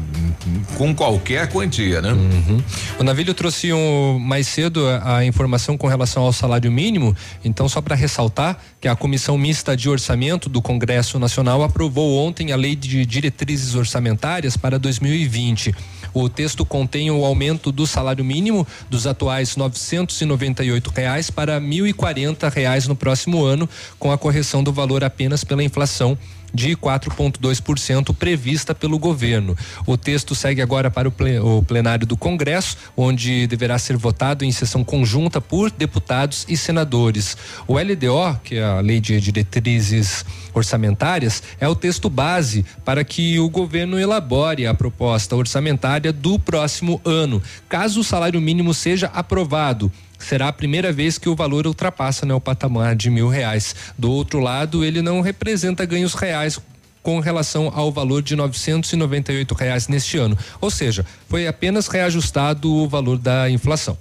com 0.78 0.96
qualquer 0.96 1.50
quantia, 1.50 2.02
né? 2.02 2.14
Uhum. 2.14 2.64
O 2.98 3.04
Navilho 3.04 3.34
trouxe 3.34 3.74
um, 3.74 4.18
mais 4.18 4.48
cedo 4.48 4.88
a, 4.88 5.18
a 5.18 5.26
informação 5.26 5.78
com 5.78 5.88
relação 5.88 6.24
ao 6.24 6.32
salário 6.32 6.72
mínimo. 6.72 7.16
Então, 7.44 7.68
só 7.68 7.82
para 7.82 7.94
ressaltar 7.94 8.58
que 8.80 8.88
a 8.88 8.96
Comissão 8.96 9.38
Mista 9.38 9.76
de 9.76 9.90
Orçamento 9.90 10.48
do 10.48 10.62
Congresso 10.62 11.20
Nacional 11.20 11.62
aprovou 11.62 12.26
ontem 12.26 12.54
a 12.54 12.56
Lei 12.56 12.76
de 12.76 13.06
Diretrizes 13.06 13.76
Orçamentárias 13.76 14.56
para 14.56 14.80
2020. 14.80 15.76
O 16.14 16.30
texto 16.30 16.66
contém 16.66 17.12
o 17.12 17.24
aumento 17.24 17.72
do 17.72 17.86
salário 17.86 18.24
mínimo 18.24 18.68
dos 18.90 19.06
atuais 19.06 19.56
998 19.56 20.90
reais 20.90 21.30
para 21.30 21.60
1.040 21.60 22.52
reais 22.52 22.88
no 22.88 22.96
próximo 22.96 23.44
ano, 23.44 23.70
com 23.98 24.12
a 24.12 24.18
correção 24.18 24.64
do 24.64 24.74
valor 24.74 25.04
apenas 25.04 25.44
pela 25.44 25.64
inflação 25.64 26.18
de 26.54 26.76
4,2% 26.76 28.16
prevista 28.16 28.74
pelo 28.74 28.98
governo. 28.98 29.56
O 29.86 29.98
texto 29.98 30.34
segue 30.34 30.62
agora 30.62 30.90
para 30.90 31.10
o 31.10 31.64
plenário 31.64 32.06
do 32.06 32.18
Congresso, 32.18 32.78
onde 32.96 33.48
deverá 33.48 33.78
ser 33.78 33.98
votado 33.98 34.44
em 34.44 34.52
sessão 34.52 34.84
conjunta 34.84 35.40
por 35.40 35.72
deputados 35.72 36.46
e 36.48 36.58
senadores. 36.58 37.38
O 37.68 37.78
LDO, 37.78 38.40
que 38.44 38.56
é 38.56 38.64
a 38.64 38.80
Lei 38.80 39.00
de 39.00 39.20
Diretrizes 39.20 40.26
Orçamentárias, 40.54 41.44
é 41.60 41.68
o 41.68 41.76
texto 41.76 42.10
base 42.10 42.66
para 42.84 43.04
que 43.04 43.40
o 43.40 43.50
governo 43.50 44.00
elabore 44.00 44.66
a 44.66 44.74
proposta 44.74 45.36
orçamentária 45.36 46.12
do 46.12 46.40
próximo 46.40 47.02
ano. 47.06 47.42
Caso 47.68 48.00
o 48.00 48.04
salário 48.04 48.42
mínimo 48.42 48.74
seja 48.74 49.08
aprovado, 49.08 49.92
será 50.20 50.50
a 50.50 50.54
primeira 50.54 50.92
vez 50.92 51.18
que 51.18 51.30
o 51.30 51.36
valor 51.36 51.66
ultrapassa 51.66 52.26
né, 52.26 52.34
o 52.34 52.42
patamar 52.42 52.96
de 52.96 53.10
mil 53.10 53.30
reais. 53.30 53.76
Do 53.98 54.12
outro 54.12 54.40
lado, 54.40 54.84
ele 54.84 55.02
não 55.02 55.22
representa 55.22 55.86
ganhos 55.86 56.14
reais 56.14 56.60
com 57.02 57.20
relação 57.20 57.72
ao 57.74 57.92
valor 57.92 58.22
de 58.22 58.36
998 58.36 59.56
reais 59.56 59.88
neste 59.88 60.18
ano. 60.18 60.38
Ou 60.60 60.70
seja, 60.70 61.06
foi 61.28 61.48
apenas 61.48 61.88
reajustado 61.88 62.72
o 62.72 62.88
valor 62.88 63.18
da 63.18 63.50
inflação. 63.50 63.98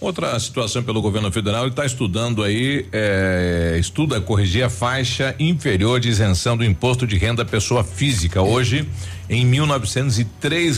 Outra 0.00 0.40
situação 0.40 0.82
pelo 0.82 1.02
governo 1.02 1.30
federal, 1.30 1.64
ele 1.64 1.72
está 1.72 1.84
estudando 1.84 2.42
aí, 2.42 2.86
é, 2.90 3.76
estuda 3.78 4.18
corrigir 4.18 4.64
a 4.64 4.70
faixa 4.70 5.34
inferior 5.38 6.00
de 6.00 6.08
isenção 6.08 6.56
do 6.56 6.64
imposto 6.64 7.06
de 7.06 7.18
renda 7.18 7.44
pessoa 7.44 7.84
física, 7.84 8.40
hoje 8.40 8.88
em 9.28 9.44
R$ 9.44 9.60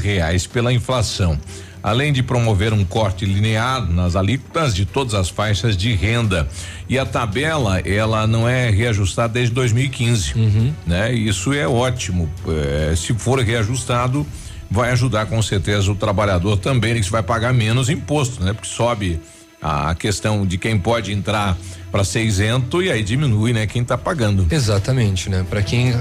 reais 0.03 0.45
pela 0.45 0.73
inflação 0.73 1.39
além 1.83 2.13
de 2.13 2.23
promover 2.23 2.73
um 2.73 2.85
corte 2.85 3.25
linear 3.25 3.91
nas 3.91 4.15
alíquotas 4.15 4.75
de 4.75 4.87
todas 4.87 5.15
as 5.15 5.29
faixas 5.29 5.77
de 5.77 5.93
renda. 5.95 6.49
E 6.89 6.99
a 6.99 7.05
tabela, 7.05 7.81
ela 7.81 8.27
não 8.27 8.49
é 8.49 8.71
reajustada 8.71 9.33
desde 9.33 9.55
2015, 9.55 10.35
uhum. 10.37 10.73
né? 10.87 11.13
Isso 11.13 11.53
é 11.53 11.67
ótimo. 11.67 12.31
É, 12.47 12.95
se 12.95 13.13
for 13.15 13.41
reajustado, 13.41 14.27
vai 14.71 14.91
ajudar 14.93 15.27
com 15.27 15.43
certeza 15.43 15.91
o 15.91 15.95
trabalhador 15.95 16.57
também, 16.57 17.01
que 17.01 17.11
vai 17.11 17.23
pagar 17.23 17.53
menos 17.53 17.89
imposto, 17.91 18.43
né? 18.43 18.53
Porque 18.53 18.69
sobe 18.69 19.21
a 19.61 19.95
questão 19.95 20.47
de 20.47 20.59
quem 20.59 20.79
pode 20.79 21.13
entrar 21.13 21.57
para 21.91 22.03
ser 22.05 22.23
isento 22.23 22.83
e 22.83 22.91
aí 22.91 23.03
diminui, 23.03 23.53
né? 23.53 23.67
Quem 23.67 23.83
está 23.83 23.99
pagando. 23.99 24.47
Exatamente, 24.51 25.29
né? 25.29 25.45
Para 25.49 25.63
quem 25.63 25.95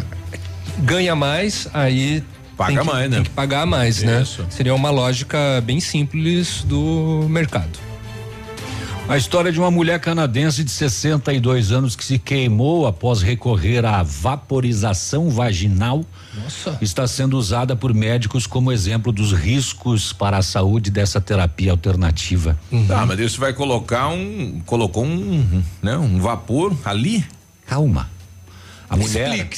ganha 0.80 1.16
mais, 1.16 1.68
aí 1.74 2.24
Paga 2.62 2.82
que, 2.82 2.86
mais, 2.86 3.10
né? 3.10 3.16
Tem 3.16 3.24
que 3.24 3.30
pagar 3.32 3.66
mais, 3.66 4.04
né? 4.04 4.22
Isso. 4.22 4.46
Seria 4.50 4.76
uma 4.76 4.92
lógica 4.92 5.62
bem 5.66 5.80
simples 5.80 6.64
do 6.64 7.26
mercado. 7.30 7.92
A 9.10 9.18
história 9.18 9.52
de 9.52 9.60
uma 9.60 9.70
mulher 9.70 10.00
canadense 10.00 10.64
de 10.64 10.72
62 10.72 11.72
anos 11.72 11.96
que 11.98 12.06
se 12.06 12.18
queimou 12.18 12.88
após 12.88 13.22
recorrer 13.22 13.84
à 13.84 14.02
vaporização 14.04 15.30
vaginal 15.30 16.06
Nossa. 16.34 16.78
está 16.82 17.06
sendo 17.08 17.38
usada 17.38 17.76
por 17.76 17.94
médicos 17.94 18.48
como 18.48 18.72
exemplo 18.72 19.12
dos 19.12 19.34
riscos 19.34 20.14
para 20.14 20.38
a 20.38 20.42
saúde 20.42 20.90
dessa 20.90 21.20
terapia 21.20 21.72
alternativa. 21.72 22.58
Uhum. 22.72 22.88
Tá, 22.88 23.06
mas 23.06 23.20
isso 23.20 23.40
vai 23.40 23.52
colocar 23.52 24.08
um, 24.08 24.62
colocou 24.66 25.04
um, 25.04 25.62
né, 25.82 25.98
um 25.98 26.20
vapor 26.20 26.74
ali? 26.86 27.26
Calma. 27.66 28.10
A 28.90 28.96
mulher, 28.96 29.50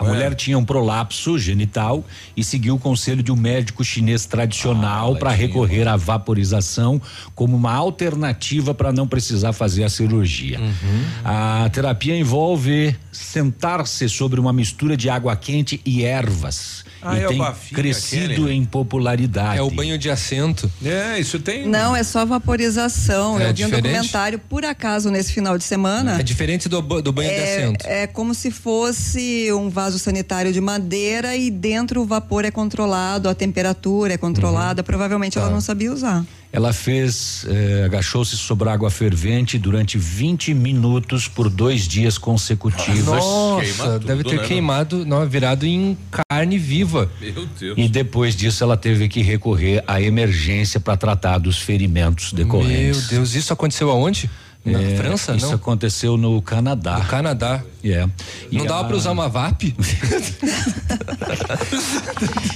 a 0.00 0.04
é. 0.04 0.08
mulher 0.08 0.34
tinha 0.34 0.58
um 0.58 0.64
prolapso 0.64 1.38
genital 1.38 2.02
e 2.34 2.42
seguiu 2.42 2.76
o 2.76 2.78
conselho 2.78 3.22
de 3.22 3.30
um 3.30 3.36
médico 3.36 3.84
chinês 3.84 4.24
tradicional 4.24 5.12
ah, 5.12 5.16
para 5.16 5.30
recorrer 5.30 5.86
à 5.86 5.96
vaporização 5.96 7.00
como 7.34 7.56
uma 7.56 7.72
alternativa 7.72 8.72
para 8.72 8.92
não 8.92 9.06
precisar 9.06 9.52
fazer 9.52 9.84
a 9.84 9.90
cirurgia. 9.90 10.58
Uhum. 10.58 11.04
A 11.22 11.68
terapia 11.70 12.16
envolve 12.16 12.96
sentar-se 13.12 14.08
sobre 14.08 14.40
uma 14.40 14.52
mistura 14.52 14.96
de 14.96 15.10
água 15.10 15.36
quente 15.36 15.80
e 15.84 16.02
ervas. 16.02 16.84
Ah, 17.02 17.16
e 17.16 17.24
é 17.24 17.28
tem 17.28 17.40
crescido 17.72 18.32
aquele. 18.32 18.52
em 18.52 18.64
popularidade. 18.64 19.58
É 19.58 19.62
o 19.62 19.70
banho 19.70 19.98
de 19.98 20.10
assento. 20.10 20.70
É, 20.84 21.18
isso 21.18 21.38
tem. 21.38 21.66
Não, 21.66 21.96
é 21.96 22.02
só 22.02 22.26
vaporização. 22.26 23.40
É 23.40 23.48
Eu 23.48 23.54
vi 23.54 23.64
um 23.64 23.70
documentário, 23.70 24.38
por 24.38 24.64
acaso, 24.64 25.10
nesse 25.10 25.32
final 25.32 25.56
de 25.56 25.64
semana. 25.64 26.20
É 26.20 26.22
diferente 26.22 26.68
do, 26.68 26.80
do 26.80 27.12
banho 27.12 27.30
é, 27.30 27.34
de 27.34 27.42
assento. 27.42 27.86
É 27.86 28.06
como 28.06 28.34
se 28.34 28.50
fosse 28.50 29.50
um 29.52 29.70
vaso 29.70 29.98
sanitário 29.98 30.52
de 30.52 30.60
madeira 30.60 31.36
e 31.36 31.50
dentro 31.50 32.02
o 32.02 32.04
vapor 32.04 32.44
é 32.44 32.50
controlado, 32.50 33.28
a 33.28 33.34
temperatura 33.34 34.14
é 34.14 34.18
controlada. 34.18 34.82
Uhum. 34.82 34.86
Provavelmente 34.86 35.34
tá. 35.34 35.40
ela 35.40 35.50
não 35.50 35.60
sabia 35.60 35.92
usar. 35.92 36.24
Ela 36.52 36.72
fez, 36.72 37.46
eh, 37.48 37.84
agachou-se 37.84 38.36
sobre 38.36 38.68
água 38.68 38.90
fervente 38.90 39.56
durante 39.56 39.96
20 39.96 40.52
minutos 40.52 41.28
por 41.28 41.48
dois 41.48 41.86
dias 41.86 42.18
consecutivos. 42.18 43.04
Nossa, 43.04 44.00
deve 44.00 44.24
ter 44.24 44.36
né, 44.36 44.46
queimado, 44.46 45.06
não, 45.06 45.24
virado 45.28 45.64
em 45.64 45.96
carne 46.10 46.58
viva. 46.58 47.08
Meu 47.20 47.46
Deus. 47.58 47.78
E 47.78 47.88
depois 47.88 48.34
disso 48.34 48.64
ela 48.64 48.76
teve 48.76 49.08
que 49.08 49.22
recorrer 49.22 49.84
à 49.86 50.02
emergência 50.02 50.80
para 50.80 50.96
tratar 50.96 51.38
dos 51.38 51.58
ferimentos 51.58 52.32
decorrentes. 52.32 53.02
Meu 53.02 53.18
Deus, 53.20 53.34
isso 53.36 53.52
aconteceu 53.52 53.88
aonde? 53.88 54.28
Na 54.64 54.80
é, 54.80 54.96
França, 54.96 55.34
isso 55.34 55.46
não? 55.46 55.54
aconteceu 55.54 56.16
no 56.18 56.40
Canadá. 56.42 56.98
No 56.98 57.04
Canadá. 57.06 57.62
É. 57.82 58.06
Não 58.52 58.66
dava 58.66 58.82
a... 58.82 58.84
para 58.84 58.96
usar 58.96 59.10
uma 59.10 59.26
VAP? 59.26 59.62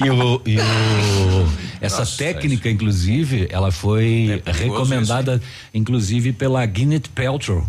e 0.04 0.10
o, 0.10 0.42
e 0.44 0.58
o, 0.58 1.48
essa 1.80 2.00
Nossa, 2.00 2.18
técnica, 2.18 2.68
isso. 2.68 2.74
inclusive, 2.74 3.48
ela 3.50 3.72
foi 3.72 4.42
é 4.44 4.52
recomendada, 4.52 5.36
isso, 5.36 5.44
inclusive, 5.72 6.34
pela 6.34 6.66
Gwyneth 6.66 7.08
Paltrow. 7.14 7.66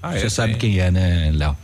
Ah, 0.00 0.12
Você 0.12 0.26
é, 0.26 0.30
sabe 0.30 0.54
quem 0.54 0.78
é, 0.78 0.90
né, 0.90 1.32
Léo? 1.34 1.56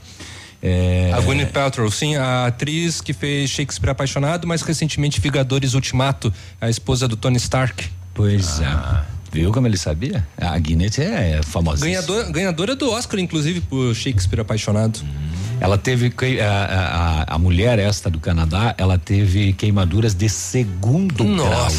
É... 0.61 1.13
A 1.15 1.21
Gwyneth 1.21 1.53
Paltrow, 1.53 1.89
sim, 1.89 2.17
a 2.17 2.47
atriz 2.47 3.01
que 3.01 3.13
fez 3.13 3.49
Shakespeare 3.49 3.91
Apaixonado, 3.91 4.45
mais 4.45 4.63
recentemente 4.63 5.21
Vigadores 5.21 5.75
Ultimato, 5.75 6.35
a 6.61 6.69
esposa 6.69 7.07
do 7.07 7.17
Tony 7.17 7.37
Stark. 7.37 7.89
Pois 8.13 8.61
ah. 8.61 9.07
é. 9.15 9.18
Viu 9.31 9.53
como 9.53 9.67
ele 9.67 9.77
sabia? 9.77 10.27
A 10.37 10.59
Guinness 10.59 10.99
é 10.99 11.41
famosa. 11.43 11.85
Ganhador, 11.85 12.31
ganhadora 12.31 12.75
do 12.75 12.91
Oscar, 12.91 13.21
inclusive, 13.21 13.61
por 13.61 13.95
Shakespeare 13.95 14.41
Apaixonado. 14.41 15.01
Hum. 15.03 15.29
Ela 15.61 15.77
teve 15.77 16.13
a, 16.41 17.25
a, 17.27 17.35
a, 17.35 17.39
mulher 17.39 17.79
esta 17.79 18.09
do 18.09 18.21
Canadá, 18.21 18.75
ela 18.79 18.97
teve 18.97 19.53
queimaduras 19.53 20.15
de 20.15 20.29
segundo 20.29 21.25
Nossa. 21.25 21.49
grau. 21.49 21.73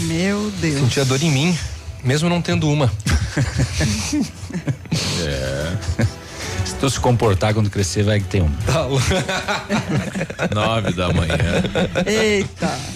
Meu 0.00 0.50
Deus. 0.60 0.80
Sentia 0.80 1.04
dor 1.04 1.22
em 1.22 1.30
mim, 1.30 1.56
mesmo 2.02 2.28
não 2.28 2.42
tendo 2.42 2.68
uma. 2.68 2.92
é. 5.24 5.76
Se 6.64 6.74
tu 6.74 6.90
se 6.90 6.98
comportar 6.98 7.54
quando 7.54 7.70
crescer, 7.70 8.02
vai 8.02 8.18
ter 8.20 8.42
um. 8.42 8.50
Tá 8.50 8.88
Nove 10.52 10.92
da 10.92 11.12
manhã. 11.12 11.36
Eita. 12.04 12.95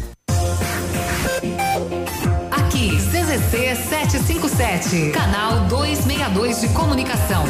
CZC 3.31 3.75
757, 3.87 5.11
canal 5.11 5.61
262 5.67 6.59
de 6.59 6.67
comunicação. 6.69 7.45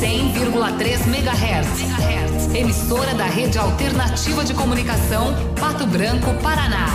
100,3 0.00 1.06
MHz. 1.06 2.52
Emissora 2.56 3.14
da 3.14 3.26
Rede 3.26 3.56
Alternativa 3.56 4.44
de 4.44 4.52
Comunicação, 4.52 5.32
Pato 5.60 5.86
Branco, 5.86 6.34
Paraná. 6.42 6.88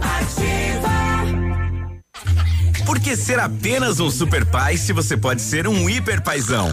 Ativa. 0.00 0.88
Por 2.86 2.98
que 2.98 3.14
ser 3.14 3.38
apenas 3.38 4.00
um 4.00 4.10
super 4.10 4.46
pai 4.46 4.78
se 4.78 4.94
você 4.94 5.14
pode 5.14 5.42
ser 5.42 5.68
um 5.68 5.90
hiper 5.90 6.22
paizão? 6.22 6.72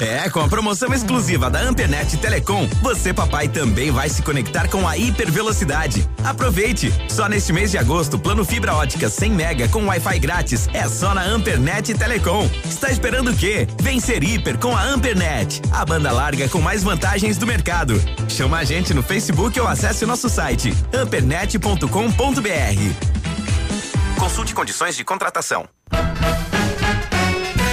É, 0.00 0.30
com 0.30 0.40
a 0.40 0.48
promoção 0.48 0.94
exclusiva 0.94 1.50
da 1.50 1.60
Ampernet 1.60 2.16
Telecom, 2.16 2.66
você 2.80 3.12
papai 3.12 3.48
também 3.48 3.90
vai 3.90 4.08
se 4.08 4.22
conectar 4.22 4.66
com 4.66 4.88
a 4.88 4.96
hipervelocidade. 4.96 6.08
Aproveite! 6.24 6.90
Só 7.06 7.28
neste 7.28 7.52
mês 7.52 7.70
de 7.70 7.76
agosto, 7.76 8.18
plano 8.18 8.42
fibra 8.42 8.74
ótica 8.74 9.10
100 9.10 9.30
mega 9.30 9.68
com 9.68 9.84
Wi-Fi 9.84 10.18
grátis 10.18 10.68
é 10.72 10.88
só 10.88 11.12
na 11.12 11.22
Ampernet 11.22 11.92
Telecom. 11.92 12.48
Está 12.64 12.90
esperando 12.90 13.30
o 13.30 13.36
quê? 13.36 13.68
Vem 13.82 14.00
ser 14.00 14.24
hiper 14.24 14.58
com 14.58 14.74
a 14.74 14.82
Ampernet, 14.82 15.60
a 15.70 15.84
banda 15.84 16.10
larga 16.10 16.48
com 16.48 16.62
mais 16.62 16.82
vantagens 16.82 17.36
do 17.36 17.46
mercado. 17.46 18.00
Chama 18.26 18.56
a 18.56 18.64
gente 18.64 18.94
no 18.94 19.02
Facebook 19.02 19.60
ou 19.60 19.68
acesse 19.68 20.06
nosso 20.06 20.30
site 20.30 20.72
ampernet.com.br. 20.94 21.86
Consulte 24.18 24.54
condições 24.54 24.96
de 24.96 25.04
contratação. 25.04 25.68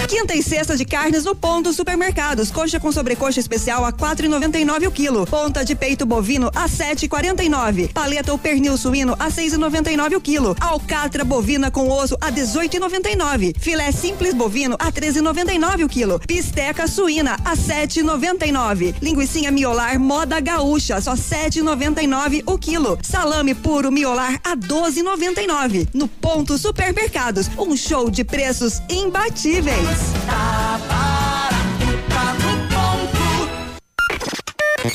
Quinta 0.07 0.34
e 0.34 0.41
sexta 0.41 0.77
de 0.77 0.85
carnes 0.85 1.25
no 1.25 1.35
ponto 1.35 1.73
supermercados. 1.73 2.49
Coxa 2.49 2.79
com 2.79 2.91
sobrecoxa 2.93 3.41
especial 3.41 3.84
a 3.84 3.91
4,99 3.91 4.88
o 4.88 4.91
quilo. 4.91 5.25
Ponta 5.27 5.65
de 5.65 5.75
peito 5.75 6.05
bovino 6.05 6.49
a 6.55 6.69
7,49. 6.69 7.91
Paleta 7.91 8.31
ou 8.31 8.38
pernil 8.38 8.77
suíno 8.77 9.13
a 9.19 9.27
6,99 9.27 10.15
o 10.15 10.21
quilo. 10.21 10.55
Alcatra 10.61 11.25
bovina 11.25 11.69
com 11.69 11.89
osso 11.89 12.17
a 12.21 12.31
18,99. 12.31 13.59
Filé 13.59 13.91
simples 13.91 14.34
bovino 14.34 14.77
a 14.79 14.89
13,99 14.91 15.84
o 15.85 15.89
quilo. 15.89 16.19
Pisteca 16.25 16.88
suína 16.88 17.35
a 17.43 17.57
7,99. 17.57 18.95
Linguiça 19.01 19.51
miolar 19.51 19.99
moda 19.99 20.39
gaúcha 20.39 21.01
só 21.01 21.15
7,99 21.15 22.43
o 22.45 22.57
quilo. 22.57 22.97
Salame 23.01 23.53
puro 23.53 23.91
miolar 23.91 24.39
a 24.41 24.55
12,99. 24.55 25.89
No 25.93 26.07
ponto 26.07 26.57
supermercados, 26.57 27.49
um 27.57 27.75
show 27.75 28.09
de 28.09 28.23
preços 28.23 28.81
imbatíveis. 28.89 29.97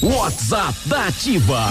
WhatsApp 0.01 0.75
da 0.87 1.07
Ativa. 1.07 1.71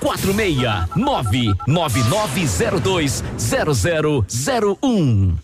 Quatro 0.00 0.34
meia 0.34 0.88
nove 0.94 1.54
nove 1.66 2.02
nove 2.08 2.46
zero 2.46 2.78
dois 2.80 3.22
zero 3.38 3.72
zero 3.72 4.24
zero 4.28 4.76
um. 4.82 5.43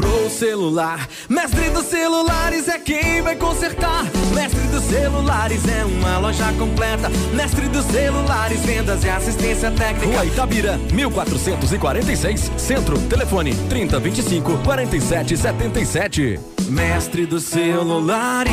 o 0.00 0.30
celular, 0.30 1.08
Mestre 1.28 1.70
dos 1.70 1.86
Celulares 1.86 2.68
é 2.68 2.78
quem 2.78 3.22
vai 3.22 3.36
consertar. 3.36 4.04
Mestre 4.34 4.60
dos 4.68 4.84
Celulares 4.84 5.66
é 5.68 5.84
uma 5.84 6.18
loja 6.18 6.52
completa. 6.54 7.08
Mestre 7.34 7.68
dos 7.68 7.84
Celulares, 7.86 8.60
vendas 8.60 9.04
e 9.04 9.10
assistência 9.10 9.70
técnica. 9.70 10.06
Rua 10.06 10.24
Itabira, 10.24 10.78
1446, 10.92 12.52
Centro, 12.56 12.98
telefone 13.02 13.54
3025 13.68 14.58
4777. 14.58 16.40
Mestre 16.68 17.26
dos 17.26 17.44
Celulares. 17.44 18.52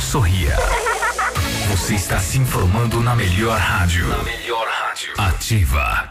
Sorria. 0.00 0.56
Você 1.70 1.94
está 1.94 2.18
se 2.18 2.38
informando 2.38 3.00
na 3.00 3.14
melhor 3.14 3.58
rádio. 3.58 4.06
Na 4.08 4.22
melhor 4.22 4.66
rádio. 4.66 5.12
Ativa. 5.16 6.10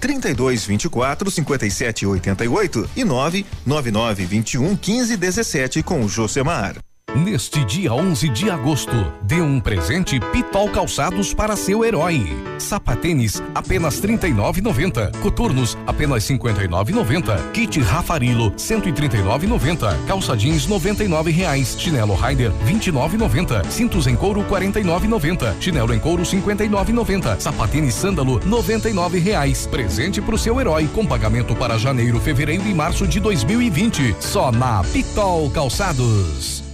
32 0.00 0.64
24 0.64 1.30
57 1.30 2.06
88 2.06 2.90
e 2.96 3.04
999 3.04 4.24
21 4.24 4.76
15 4.76 5.16
17 5.16 5.82
com 5.82 6.02
o 6.02 6.08
Josemar. 6.08 6.76
Neste 7.16 7.64
dia 7.64 7.92
11 7.92 8.28
de 8.28 8.48
agosto, 8.48 9.12
dê 9.22 9.40
um 9.40 9.58
presente 9.58 10.20
Pitol 10.20 10.70
Calçados 10.70 11.34
para 11.34 11.56
seu 11.56 11.84
herói. 11.84 12.24
Sapatênis 12.56 13.42
apenas 13.52 13.98
R$ 13.98 14.16
39,90. 14.16 15.18
Coturnos 15.18 15.76
apenas 15.88 16.28
R$ 16.28 16.38
59,90. 16.38 17.50
Kit 17.50 17.80
Rafarilo 17.80 18.52
139,90. 18.52 20.06
Calça 20.06 20.36
jeans 20.36 20.68
99 20.68 21.32
reais. 21.32 21.74
Chinelo 21.76 22.14
Rider 22.14 22.52
R$ 22.64 22.74
29,90. 22.74 23.68
Cintos 23.68 24.06
em 24.06 24.14
couro 24.14 24.42
R$ 24.42 24.70
49,90. 24.70 25.60
Chinelo 25.60 25.92
em 25.92 25.98
couro 25.98 26.22
R$ 26.22 26.28
59,90. 26.28 27.40
Sapatênis 27.40 27.94
Sândalo 27.96 28.40
99 28.46 29.18
reais. 29.18 29.66
Presente 29.66 30.22
pro 30.22 30.38
seu 30.38 30.60
herói 30.60 30.88
com 30.94 31.04
pagamento 31.04 31.56
para 31.56 31.76
janeiro, 31.76 32.20
fevereiro 32.20 32.68
e 32.68 32.72
março 32.72 33.04
de 33.04 33.18
2020. 33.18 34.14
Só 34.20 34.52
na 34.52 34.84
Pitol 34.84 35.50
Calçados. 35.50 36.69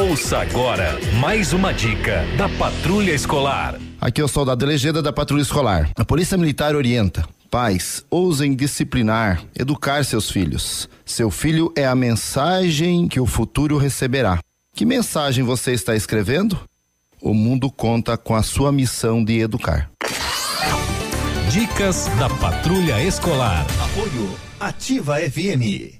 Ouça 0.00 0.38
agora 0.38 0.98
mais 1.20 1.52
uma 1.52 1.74
dica 1.74 2.24
da 2.38 2.48
Patrulha 2.48 3.12
Escolar. 3.12 3.78
Aqui 4.00 4.20
é 4.20 4.24
o 4.24 4.28
soldado 4.28 4.64
legenda 4.64 5.02
da 5.02 5.12
Patrulha 5.12 5.42
Escolar. 5.42 5.90
A 5.94 6.04
Polícia 6.04 6.38
Militar 6.38 6.74
orienta. 6.74 7.28
Pais, 7.50 8.04
ousem 8.08 8.54
disciplinar, 8.54 9.42
educar 9.58 10.04
seus 10.04 10.30
filhos. 10.30 10.88
Seu 11.04 11.30
filho 11.30 11.72
é 11.76 11.86
a 11.86 11.94
mensagem 11.94 13.08
que 13.08 13.20
o 13.20 13.26
futuro 13.26 13.76
receberá. 13.78 14.38
Que 14.74 14.86
mensagem 14.86 15.44
você 15.44 15.72
está 15.72 15.94
escrevendo? 15.94 16.58
O 17.20 17.34
mundo 17.34 17.70
conta 17.70 18.16
com 18.16 18.34
a 18.34 18.42
sua 18.42 18.72
missão 18.72 19.22
de 19.22 19.40
educar. 19.40 19.90
Dicas 21.50 22.06
da 22.18 22.30
Patrulha 22.30 23.02
Escolar. 23.02 23.66
Apoio 23.82 24.34
Ativa 24.58 25.16
FM. 25.16 25.99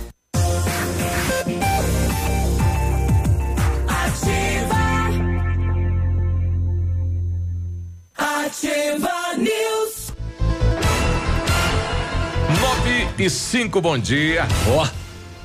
Ativa 8.51 9.37
News. 9.37 10.11
Nove 12.59 13.07
e 13.17 13.29
cinco, 13.29 13.79
bom 13.79 13.97
dia. 13.97 14.45
Ó, 14.67 14.85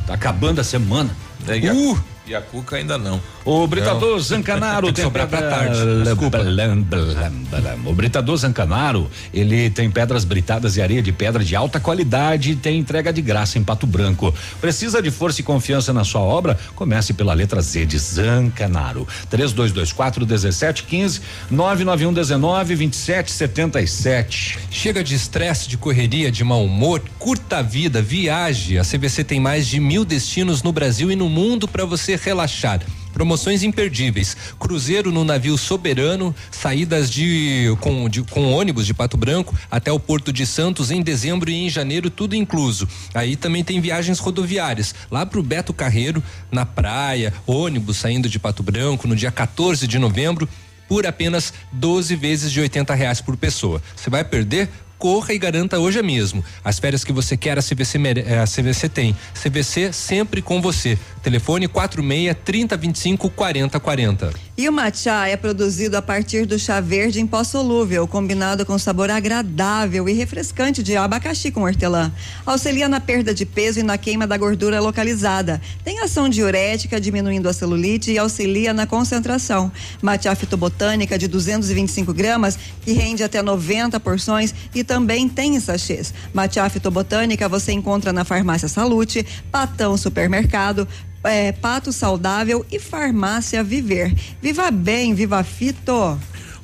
tá 0.08 0.14
acabando 0.14 0.60
a 0.60 0.64
semana. 0.64 1.16
É, 1.46 1.56
e, 1.56 1.68
a, 1.68 1.72
Uh! 1.72 1.96
E 2.27 2.35
a 2.35 2.40
Cuca 2.40 2.77
ainda 2.77 2.98
não. 2.98 3.20
O 3.44 3.66
Britador 3.66 4.12
Não. 4.12 4.19
Zancanaro 4.19 4.86
Tem 4.93 4.94
que 4.94 4.97
tem 4.97 5.05
sobrar 5.05 5.28
pra 5.28 5.39
pedra- 5.40 5.57
tarde. 5.57 6.03
Desculpa. 6.03 6.39
Blam, 6.43 6.82
blam, 6.82 7.31
blam. 7.51 7.78
O 7.86 7.94
Britador 7.94 8.36
Zancanaro, 8.36 9.09
ele 9.32 9.70
tem 9.70 9.89
pedras 9.90 10.24
britadas 10.24 10.77
e 10.77 10.82
areia 10.82 11.01
de 11.01 11.12
pedra 11.12 11.44
de 11.44 11.55
alta 11.55 11.78
qualidade 11.78 12.51
e 12.53 12.57
tem 12.57 12.78
entrega 12.78 13.12
de 13.12 13.23
graça 13.23 13.59
em 13.59 13.62
Pato 13.65 13.86
Branco. 13.86 14.35
Precisa 14.61 15.01
de 15.01 15.11
força 15.11 15.40
e 15.40 15.44
confiança 15.44 15.93
na 15.93 16.03
sua 16.05 16.20
obra? 16.20 16.59
Comece 16.74 17.12
pela 17.15 17.32
letra 17.32 17.61
Z 17.62 17.86
de 17.86 17.98
Zancanaro. 17.98 19.07
3224 19.31 20.27
1715 20.27 21.20
991 21.51 22.12
19 22.12 22.74
27 22.74 23.31
77. 23.31 24.59
Chega 24.70 25.05
de 25.05 25.15
estresse, 25.15 25.69
de 25.69 25.77
correria, 25.77 26.31
de 26.32 26.43
mau 26.43 26.65
humor, 26.65 27.01
curta 27.19 27.59
a 27.59 27.62
vida, 27.62 28.03
viaje. 28.03 28.78
A 28.78 28.82
CVC 28.82 29.23
tem 29.23 29.39
mais 29.39 29.66
de 29.69 29.78
mil 29.78 30.05
destinos 30.05 30.62
no 30.62 30.73
Brasil 30.73 31.11
e 31.11 31.16
no 31.16 31.28
mundo 31.28 31.69
para 31.69 31.85
você 31.85 32.15
relaxar. 32.16 32.80
Promoções 33.12 33.62
imperdíveis. 33.62 34.36
Cruzeiro 34.59 35.10
no 35.10 35.24
navio 35.24 35.56
Soberano, 35.56 36.34
saídas 36.51 37.10
de 37.10 37.74
com, 37.80 38.09
de 38.10 38.22
com 38.22 38.52
ônibus 38.52 38.84
de 38.84 38.93
Pato 38.93 39.16
Branco 39.16 39.55
até 39.70 39.90
o 39.90 39.98
Porto 39.98 40.30
de 40.30 40.44
Santos 40.44 40.90
em 40.90 41.01
dezembro 41.01 41.48
e 41.48 41.55
em 41.55 41.70
janeiro, 41.70 42.10
tudo 42.10 42.34
incluso. 42.34 42.86
Aí 43.14 43.34
também 43.34 43.64
tem 43.64 43.80
viagens 43.80 44.18
rodoviárias, 44.18 44.94
lá 45.10 45.24
pro 45.24 45.43
Beto 45.43 45.72
Carreiro, 45.72 46.22
na 46.51 46.66
praia, 46.66 47.32
ônibus 47.47 47.97
saindo 47.97 48.28
de 48.28 48.38
Pato 48.38 48.62
Branco 48.62 49.09
no 49.09 49.16
dia 49.16 49.30
14 49.30 49.86
de 49.86 49.98
novembro 49.98 50.47
por 50.88 51.06
apenas 51.06 51.52
12 51.72 52.14
vezes 52.16 52.52
de 52.52 52.60
80 52.60 52.94
reais 52.94 53.20
por 53.20 53.36
pessoa. 53.36 53.82
Você 53.94 54.10
vai 54.10 54.24
perder? 54.24 54.68
Corra 54.98 55.35
e 55.35 55.39
garanta 55.39 55.78
hoje 55.78 56.02
mesmo. 56.02 56.43
As 56.64 56.78
férias 56.78 57.05
que 57.05 57.12
você 57.12 57.36
quer, 57.36 57.59
a 57.59 57.62
CVC, 57.62 57.98
eh, 58.27 58.39
a 58.39 58.47
CVC 58.47 58.89
tem. 58.89 59.14
CVC 59.35 59.93
sempre 59.93 60.40
com 60.40 60.60
você. 60.60 60.98
Telefone 61.23 61.68
46 61.68 62.36
30 62.44 62.77
25 62.77 63.31
40 63.31 63.81
40. 63.81 64.32
E 64.59 64.66
o 64.66 64.73
matcha 64.73 65.27
é 65.28 65.36
produzido 65.36 65.98
a 65.98 66.02
partir 66.02 66.47
do 66.47 66.59
chá 66.59 66.81
verde 66.81 67.20
em 67.20 67.27
pó 67.27 67.44
solúvel, 67.44 68.09
combinado 68.09 68.64
com 68.64 68.78
sabor 68.78 69.10
agradável 69.10 70.09
e 70.09 70.14
refrescante 70.14 70.82
de 70.82 70.97
abacaxi 70.97 71.51
com 71.51 71.64
hortelã. 71.64 72.10
Auxilia 72.47 72.89
na 72.89 72.98
perda 72.98 73.35
de 73.35 73.44
peso 73.44 73.81
e 73.81 73.82
na 73.82 73.98
queima 73.98 74.27
da 74.27 74.39
gordura 74.39 74.81
localizada. 74.81 75.60
Tem 75.85 76.01
ação 76.01 76.27
diurética, 76.27 76.98
diminuindo 76.98 77.51
a 77.51 77.52
celulite 77.52 78.12
e 78.12 78.18
auxilia 78.18 78.73
na 78.73 78.86
concentração. 78.86 79.70
Matcha 80.01 80.35
fitobotânica 80.35 81.18
de 81.18 81.28
225 81.28 82.14
gramas, 82.14 82.59
que 82.81 82.93
rende 82.93 83.23
até 83.23 83.43
90 83.43 84.01
porções 84.01 84.55
e 84.74 84.82
também 84.86 85.28
tem 85.28 85.56
em 85.56 85.60
sachês. 85.60 86.14
Matcha 86.32 86.68
fitobotânica 86.68 87.48
você 87.48 87.72
encontra 87.72 88.12
na 88.12 88.24
Farmácia 88.24 88.68
Salute, 88.68 89.26
Patão 89.50 89.96
Supermercado, 89.96 90.86
é, 91.24 91.52
Pato 91.52 91.92
Saudável 91.92 92.64
e 92.70 92.78
Farmácia 92.78 93.62
Viver. 93.64 94.14
Viva 94.40 94.70
bem, 94.70 95.14
viva 95.14 95.42
fito! 95.42 96.18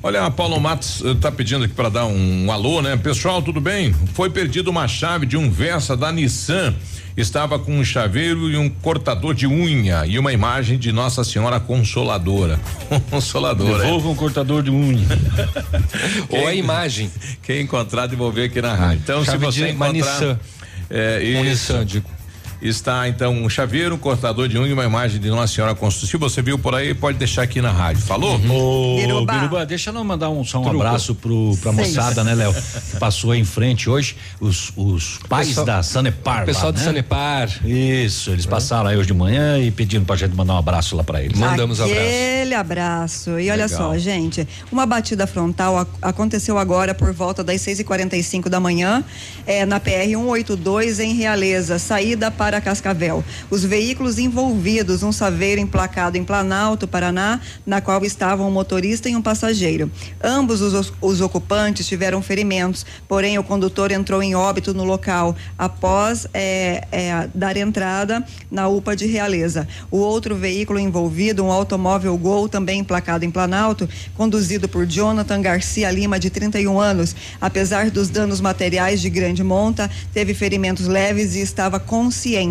Olha, 0.05 0.25
a 0.25 0.31
Paulo 0.31 0.59
Matos 0.59 1.01
está 1.01 1.31
pedindo 1.31 1.63
aqui 1.63 1.73
para 1.73 1.87
dar 1.87 2.05
um, 2.05 2.51
alô, 2.51 2.81
né? 2.81 2.97
Pessoal, 2.97 3.41
tudo 3.41 3.61
bem? 3.61 3.93
Foi 4.13 4.29
perdido 4.29 4.69
uma 4.69 4.85
chave 4.85 5.25
de 5.25 5.37
um 5.37 5.49
Versa 5.49 5.95
da 5.95 6.11
Nissan. 6.11 6.75
Estava 7.15 7.59
com 7.59 7.77
um 7.77 7.85
chaveiro 7.85 8.49
e 8.49 8.57
um 8.57 8.69
cortador 8.69 9.33
de 9.33 9.45
unha 9.45 10.05
e 10.05 10.17
uma 10.17 10.33
imagem 10.33 10.77
de 10.79 10.91
Nossa 10.91 11.23
Senhora 11.23 11.59
Consoladora. 11.59 12.59
Consoladora. 13.09 13.83
Devolva 13.83 14.07
é. 14.07 14.11
um 14.11 14.15
cortador 14.15 14.63
de 14.63 14.71
unha. 14.71 15.07
Ou 16.29 16.47
a 16.47 16.53
imagem. 16.55 17.11
Quem 17.43 17.61
encontrar, 17.61 18.07
devolver 18.07 18.49
aqui 18.49 18.61
na 18.61 18.73
rádio. 18.73 19.01
Então, 19.03 19.23
Chave 19.23 19.37
se 19.37 19.45
você 19.45 19.69
encontrar. 19.69 19.93
Nissan. 19.93 20.39
É, 20.89 21.23
isso. 21.23 21.39
Um 21.39 21.43
Nissan, 21.43 21.85
digo 21.85 22.09
está 22.63 23.07
então 23.09 23.33
um 23.33 23.49
chaveiro, 23.49 23.95
um 23.95 23.97
cortador 23.97 24.47
de 24.47 24.57
unha 24.57 24.69
e 24.69 24.73
uma 24.73 24.85
imagem 24.85 25.19
de 25.19 25.29
Nossa 25.29 25.53
Senhora 25.53 25.75
Constituição. 25.75 26.11
Se 26.11 26.17
você 26.17 26.41
viu 26.41 26.57
por 26.57 26.73
aí, 26.73 26.93
pode 26.93 27.17
deixar 27.17 27.43
aqui 27.43 27.61
na 27.61 27.71
rádio. 27.71 28.01
Falou? 28.01 28.37
Uhum. 28.37 28.95
Ô, 28.95 28.97
Biruba. 28.97 29.33
Biruba, 29.33 29.65
deixa 29.65 29.89
eu 29.89 30.03
mandar 30.03 30.29
um, 30.29 30.43
só 30.43 30.59
um 30.59 30.63
Truco. 30.63 30.77
abraço 30.77 31.13
pro, 31.15 31.57
pra 31.61 31.73
Seis. 31.73 31.89
moçada, 31.89 32.23
né, 32.23 32.33
Léo? 32.33 32.53
Que 32.53 32.97
passou 32.97 33.31
aí 33.31 33.39
em 33.39 33.45
frente 33.45 33.89
hoje, 33.89 34.15
os, 34.39 34.71
os 34.75 35.19
pais 35.27 35.49
pessoal, 35.49 35.65
da 35.65 35.83
Sanepar. 35.83 36.43
O 36.43 36.45
pessoal 36.45 36.65
lá, 36.67 36.71
do 36.71 36.77
né? 36.77 36.83
Sanepar. 36.83 37.49
Isso, 37.65 38.31
eles 38.31 38.45
é. 38.45 38.49
passaram 38.49 38.87
aí 38.89 38.97
hoje 38.97 39.07
de 39.07 39.13
manhã 39.13 39.59
e 39.59 39.69
pedindo 39.69 40.05
pra 40.05 40.15
gente 40.15 40.35
mandar 40.35 40.53
um 40.53 40.57
abraço 40.57 40.95
lá 40.95 41.03
pra 41.03 41.21
eles. 41.21 41.37
Mandamos 41.37 41.81
Aquele 41.81 41.99
abraço. 41.99 42.13
Aquele 42.13 42.55
abraço. 42.55 43.29
E 43.39 43.49
olha 43.51 43.65
Legal. 43.65 43.77
só, 43.77 43.97
gente, 43.97 44.47
uma 44.71 44.85
batida 44.85 45.27
frontal 45.27 45.87
aconteceu 46.01 46.57
agora 46.57 46.93
por 46.93 47.11
volta 47.13 47.43
das 47.43 47.61
6 47.61 47.79
e 47.79 47.83
45 47.83 48.49
da 48.49 48.59
manhã, 48.59 49.03
é, 49.45 49.65
na 49.65 49.79
PR 49.79 50.05
182 50.07 50.99
em 50.99 51.13
Realeza, 51.13 51.77
saída 51.79 52.31
para 52.31 52.52
Cascavel. 52.61 53.23
Os 53.49 53.63
veículos 53.63 54.17
envolvidos, 54.17 55.03
um 55.03 55.11
saveiro 55.11 55.61
emplacado 55.61 56.17
em 56.17 56.23
Planalto, 56.23 56.87
Paraná, 56.87 57.39
na 57.65 57.81
qual 57.81 58.03
estavam 58.03 58.47
um 58.47 58.51
motorista 58.51 59.09
e 59.09 59.15
um 59.15 59.21
passageiro. 59.21 59.89
Ambos 60.23 60.61
os, 60.61 60.93
os 61.01 61.21
ocupantes 61.21 61.87
tiveram 61.87 62.21
ferimentos, 62.21 62.85
porém 63.07 63.37
o 63.37 63.43
condutor 63.43 63.91
entrou 63.91 64.21
em 64.21 64.35
óbito 64.35 64.73
no 64.73 64.83
local 64.83 65.35
após 65.57 66.27
é, 66.33 66.85
é, 66.91 67.29
dar 67.33 67.57
entrada 67.57 68.23
na 68.51 68.67
UPA 68.67 68.95
de 68.95 69.05
Realeza. 69.05 69.67
O 69.89 69.97
outro 69.97 70.35
veículo 70.35 70.79
envolvido, 70.79 71.43
um 71.43 71.51
automóvel 71.51 72.17
Gol, 72.17 72.49
também 72.49 72.79
emplacado 72.79 73.25
em 73.25 73.31
Planalto, 73.31 73.87
conduzido 74.15 74.67
por 74.67 74.85
Jonathan 74.85 75.41
Garcia 75.41 75.89
Lima, 75.89 76.19
de 76.19 76.29
31 76.29 76.79
anos. 76.79 77.15
Apesar 77.39 77.89
dos 77.89 78.09
danos 78.09 78.39
materiais 78.39 79.01
de 79.01 79.09
grande 79.09 79.43
monta, 79.43 79.89
teve 80.13 80.33
ferimentos 80.33 80.87
leves 80.87 81.35
e 81.35 81.41
estava 81.41 81.79
consciente. 81.79 82.42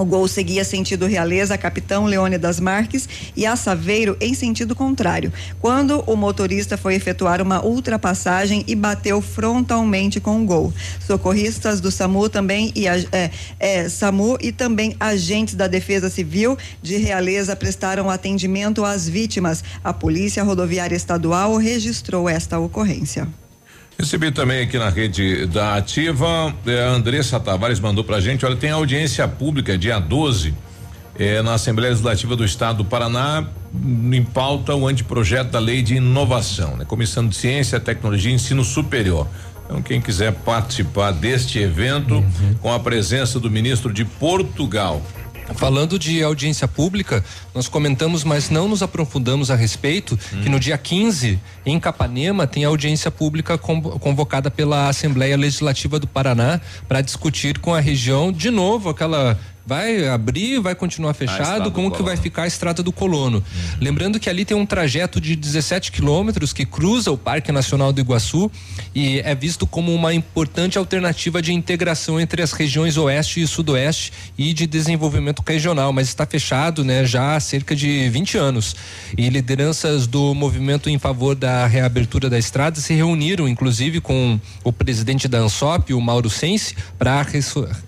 O 0.00 0.04
gol 0.06 0.26
seguia 0.26 0.64
sentido 0.64 1.04
Realeza, 1.04 1.58
Capitão 1.58 2.06
Leônidas 2.06 2.58
Marques 2.58 3.06
e 3.36 3.44
a 3.44 3.54
Saveiro 3.54 4.16
em 4.18 4.32
sentido 4.32 4.74
contrário, 4.74 5.30
quando 5.60 6.00
o 6.06 6.16
motorista 6.16 6.78
foi 6.78 6.94
efetuar 6.94 7.42
uma 7.42 7.62
ultrapassagem 7.62 8.64
e 8.66 8.74
bateu 8.74 9.20
frontalmente 9.20 10.18
com 10.18 10.42
o 10.42 10.46
gol. 10.46 10.72
Socorristas 11.06 11.82
do 11.82 11.90
SAMU 11.90 12.30
também 12.30 12.72
e 12.74 12.88
é, 12.88 13.30
é, 13.58 13.88
SAMU 13.90 14.38
e 14.40 14.52
também 14.52 14.96
agentes 14.98 15.54
da 15.54 15.66
Defesa 15.66 16.08
Civil 16.08 16.56
de 16.80 16.96
Realeza 16.96 17.54
prestaram 17.54 18.08
atendimento 18.08 18.86
às 18.86 19.06
vítimas. 19.06 19.62
A 19.84 19.92
Polícia 19.92 20.42
Rodoviária 20.42 20.96
Estadual 20.96 21.58
registrou 21.58 22.26
esta 22.26 22.58
ocorrência. 22.58 23.28
Recebi 24.00 24.30
também 24.30 24.62
aqui 24.62 24.78
na 24.78 24.88
rede 24.88 25.44
da 25.44 25.74
Ativa, 25.76 26.54
eh, 26.66 26.84
a 26.84 26.88
Andressa 26.88 27.38
Tavares 27.38 27.78
mandou 27.78 28.02
pra 28.02 28.18
gente, 28.18 28.46
olha, 28.46 28.56
tem 28.56 28.70
audiência 28.70 29.28
pública 29.28 29.76
dia 29.76 29.98
12 29.98 30.54
eh, 31.18 31.42
na 31.42 31.52
Assembleia 31.52 31.90
Legislativa 31.90 32.34
do 32.34 32.42
Estado 32.42 32.78
do 32.78 32.84
Paraná, 32.86 33.46
em 34.10 34.24
pauta 34.24 34.74
o 34.74 34.88
anteprojeto 34.88 35.50
da 35.50 35.58
Lei 35.58 35.82
de 35.82 35.96
Inovação, 35.96 36.78
né? 36.78 36.86
Comissão 36.86 37.28
de 37.28 37.36
Ciência, 37.36 37.78
Tecnologia 37.78 38.30
e 38.30 38.34
Ensino 38.36 38.64
Superior. 38.64 39.28
Então, 39.66 39.82
quem 39.82 40.00
quiser 40.00 40.32
participar 40.32 41.10
deste 41.10 41.58
evento, 41.58 42.14
uhum. 42.14 42.54
com 42.62 42.72
a 42.72 42.80
presença 42.80 43.38
do 43.38 43.50
ministro 43.50 43.92
de 43.92 44.06
Portugal, 44.06 45.02
Falando 45.54 45.98
de 45.98 46.22
audiência 46.22 46.66
pública, 46.68 47.24
nós 47.54 47.68
comentamos, 47.68 48.24
mas 48.24 48.50
não 48.50 48.68
nos 48.68 48.82
aprofundamos 48.82 49.50
a 49.50 49.56
respeito, 49.56 50.18
hum. 50.32 50.42
que 50.42 50.48
no 50.48 50.60
dia 50.60 50.78
15, 50.78 51.38
em 51.66 51.78
Capanema, 51.80 52.46
tem 52.46 52.64
audiência 52.64 53.10
pública 53.10 53.58
convocada 53.58 54.50
pela 54.50 54.88
Assembleia 54.88 55.36
Legislativa 55.36 55.98
do 55.98 56.06
Paraná 56.06 56.60
para 56.88 57.00
discutir 57.00 57.58
com 57.58 57.74
a 57.74 57.80
região, 57.80 58.32
de 58.32 58.50
novo, 58.50 58.90
aquela 58.90 59.38
vai 59.70 60.08
abrir, 60.08 60.58
vai 60.58 60.74
continuar 60.74 61.14
fechado, 61.14 61.70
como 61.70 61.92
que 61.92 62.02
vai 62.02 62.16
ficar 62.16 62.42
a 62.42 62.46
estrada 62.48 62.82
do 62.82 62.90
Colono. 62.90 63.38
Uhum. 63.38 63.78
Lembrando 63.80 64.18
que 64.18 64.28
ali 64.28 64.44
tem 64.44 64.56
um 64.56 64.66
trajeto 64.66 65.20
de 65.20 65.36
17 65.36 65.92
quilômetros 65.92 66.52
que 66.52 66.66
cruza 66.66 67.12
o 67.12 67.16
Parque 67.16 67.52
Nacional 67.52 67.92
do 67.92 68.00
Iguaçu 68.00 68.50
e 68.92 69.20
é 69.20 69.32
visto 69.32 69.68
como 69.68 69.94
uma 69.94 70.12
importante 70.12 70.76
alternativa 70.76 71.40
de 71.40 71.52
integração 71.52 72.20
entre 72.20 72.42
as 72.42 72.50
regiões 72.50 72.96
oeste 72.96 73.40
e 73.40 73.46
sudoeste 73.46 74.12
e 74.36 74.52
de 74.52 74.66
desenvolvimento 74.66 75.40
regional, 75.46 75.92
mas 75.92 76.08
está 76.08 76.26
fechado, 76.26 76.84
né, 76.84 77.04
já 77.04 77.36
há 77.36 77.38
cerca 77.38 77.76
de 77.76 78.08
20 78.08 78.38
anos. 78.38 78.74
E 79.16 79.28
lideranças 79.28 80.08
do 80.08 80.34
movimento 80.34 80.90
em 80.90 80.98
favor 80.98 81.36
da 81.36 81.68
reabertura 81.68 82.28
da 82.28 82.40
estrada 82.40 82.80
se 82.80 82.92
reuniram, 82.92 83.46
inclusive, 83.46 84.00
com 84.00 84.40
o 84.64 84.72
presidente 84.72 85.28
da 85.28 85.38
ANSOP, 85.38 85.94
o 85.94 86.00
Mauro 86.00 86.28
Sense, 86.28 86.74
para 86.98 87.24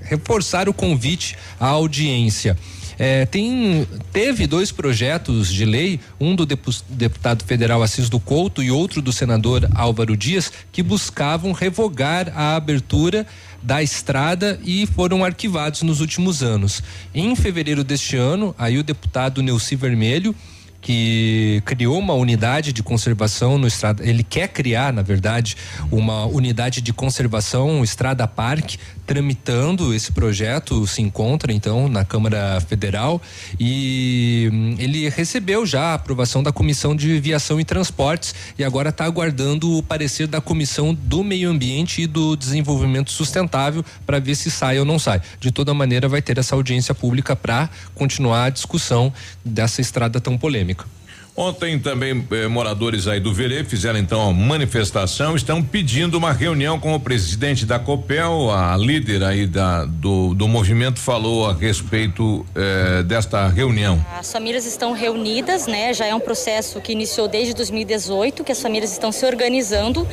reforçar 0.04 0.68
o 0.68 0.72
convite 0.72 1.36
à 1.58 1.71
audiência. 1.72 2.56
É, 2.98 3.26
tem, 3.26 3.86
teve 4.12 4.46
dois 4.46 4.70
projetos 4.70 5.52
de 5.52 5.64
lei, 5.64 5.98
um 6.20 6.36
do 6.36 6.46
deputado 6.46 7.44
federal 7.44 7.82
Assis 7.82 8.08
do 8.08 8.20
Couto 8.20 8.62
e 8.62 8.70
outro 8.70 9.00
do 9.00 9.12
senador 9.12 9.68
Álvaro 9.74 10.16
Dias, 10.16 10.52
que 10.70 10.82
buscavam 10.82 11.52
revogar 11.52 12.32
a 12.34 12.54
abertura 12.54 13.26
da 13.62 13.82
estrada 13.82 14.60
e 14.64 14.86
foram 14.86 15.24
arquivados 15.24 15.82
nos 15.82 16.00
últimos 16.00 16.42
anos. 16.42 16.82
Em 17.14 17.34
fevereiro 17.34 17.82
deste 17.82 18.16
ano, 18.16 18.54
aí 18.58 18.78
o 18.78 18.84
deputado 18.84 19.42
Neuci 19.42 19.74
Vermelho 19.76 20.34
que 20.82 21.62
criou 21.64 21.96
uma 21.96 22.12
unidade 22.12 22.72
de 22.72 22.82
conservação 22.82 23.56
no 23.56 23.68
Estrada. 23.68 24.06
Ele 24.06 24.24
quer 24.24 24.48
criar, 24.48 24.92
na 24.92 25.00
verdade, 25.00 25.56
uma 25.90 26.26
unidade 26.26 26.80
de 26.80 26.92
conservação 26.92 27.84
Estrada 27.84 28.26
Parque, 28.26 28.76
tramitando 29.06 29.94
esse 29.94 30.10
projeto, 30.10 30.86
se 30.86 31.00
encontra 31.00 31.52
então 31.52 31.88
na 31.88 32.04
Câmara 32.04 32.60
Federal 32.60 33.20
e 33.58 34.48
hum, 34.52 34.76
ele 34.78 35.08
recebeu 35.08 35.64
já 35.66 35.90
a 35.90 35.94
aprovação 35.94 36.42
da 36.42 36.52
Comissão 36.52 36.96
de 36.96 37.20
Viação 37.20 37.60
e 37.60 37.64
Transportes 37.64 38.34
e 38.58 38.64
agora 38.64 38.88
está 38.88 39.04
aguardando 39.04 39.76
o 39.76 39.82
parecer 39.82 40.26
da 40.26 40.40
Comissão 40.40 40.94
do 40.94 41.22
Meio 41.22 41.50
Ambiente 41.50 42.02
e 42.02 42.06
do 42.06 42.36
Desenvolvimento 42.36 43.10
Sustentável 43.12 43.84
para 44.06 44.18
ver 44.18 44.34
se 44.34 44.50
sai 44.50 44.78
ou 44.78 44.84
não 44.84 44.98
sai. 44.98 45.20
De 45.38 45.52
toda 45.52 45.74
maneira, 45.74 46.08
vai 46.08 46.22
ter 46.22 46.38
essa 46.38 46.54
audiência 46.54 46.94
pública 46.94 47.36
para 47.36 47.68
continuar 47.94 48.46
a 48.46 48.50
discussão 48.50 49.12
dessa 49.44 49.80
estrada 49.80 50.20
tão 50.20 50.38
polêmica. 50.38 50.71
сотрудник. 50.72 51.01
Ontem 51.34 51.78
também 51.78 52.26
eh, 52.30 52.46
moradores 52.46 53.08
aí 53.08 53.18
do 53.18 53.32
Verê 53.32 53.64
fizeram 53.64 53.98
então 53.98 54.28
a 54.28 54.32
manifestação, 54.34 55.34
estão 55.34 55.62
pedindo 55.62 56.18
uma 56.18 56.30
reunião 56.30 56.78
com 56.78 56.94
o 56.94 57.00
presidente 57.00 57.64
da 57.64 57.78
Copel, 57.78 58.50
a 58.50 58.76
líder 58.76 59.24
aí 59.24 59.46
da, 59.46 59.86
do, 59.86 60.34
do 60.34 60.46
movimento 60.46 61.00
falou 61.00 61.48
a 61.48 61.54
respeito 61.54 62.44
eh, 62.54 63.02
desta 63.04 63.48
reunião. 63.48 64.04
As 64.18 64.30
famílias 64.30 64.66
estão 64.66 64.92
reunidas, 64.92 65.66
né? 65.66 65.94
Já 65.94 66.04
é 66.04 66.14
um 66.14 66.20
processo 66.20 66.82
que 66.82 66.92
iniciou 66.92 67.26
desde 67.26 67.54
2018, 67.54 68.44
que 68.44 68.52
as 68.52 68.60
famílias 68.60 68.92
estão 68.92 69.10
se 69.10 69.24
organizando, 69.24 70.06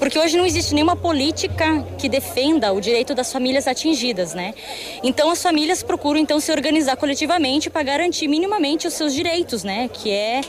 porque 0.00 0.18
hoje 0.18 0.36
não 0.36 0.44
existe 0.44 0.74
nenhuma 0.74 0.96
política 0.96 1.84
que 1.96 2.08
defenda 2.08 2.72
o 2.72 2.80
direito 2.80 3.14
das 3.14 3.32
famílias 3.32 3.68
atingidas, 3.68 4.34
né? 4.34 4.52
Então 5.04 5.30
as 5.30 5.40
famílias 5.40 5.84
procuram 5.84 6.18
então 6.18 6.40
se 6.40 6.50
organizar 6.50 6.96
coletivamente 6.96 7.70
para 7.70 7.84
garantir 7.84 8.26
minimamente 8.26 8.88
os 8.88 8.94
seus 8.94 9.14
direitos, 9.14 9.62
né? 9.62 9.88
Que 9.92 10.10
é 10.10 10.40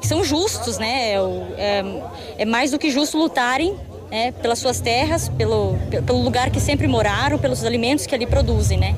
são 0.00 0.24
justos, 0.24 0.78
né? 0.78 1.12
É, 1.12 1.18
é, 1.56 2.02
é 2.38 2.44
mais 2.44 2.70
do 2.70 2.78
que 2.78 2.90
justo 2.90 3.18
lutarem 3.18 3.76
né, 4.10 4.32
pelas 4.32 4.58
suas 4.58 4.80
terras, 4.80 5.28
pelo, 5.28 5.76
pelo 6.04 6.20
lugar 6.20 6.50
que 6.50 6.60
sempre 6.60 6.86
moraram, 6.86 7.38
pelos 7.38 7.64
alimentos 7.64 8.06
que 8.06 8.14
ali 8.14 8.26
produzem, 8.26 8.78
né? 8.78 8.94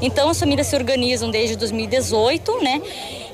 Então 0.00 0.28
as 0.28 0.38
famílias 0.38 0.66
se 0.66 0.76
organizam 0.76 1.30
desde 1.30 1.56
2018, 1.56 2.62
né? 2.62 2.80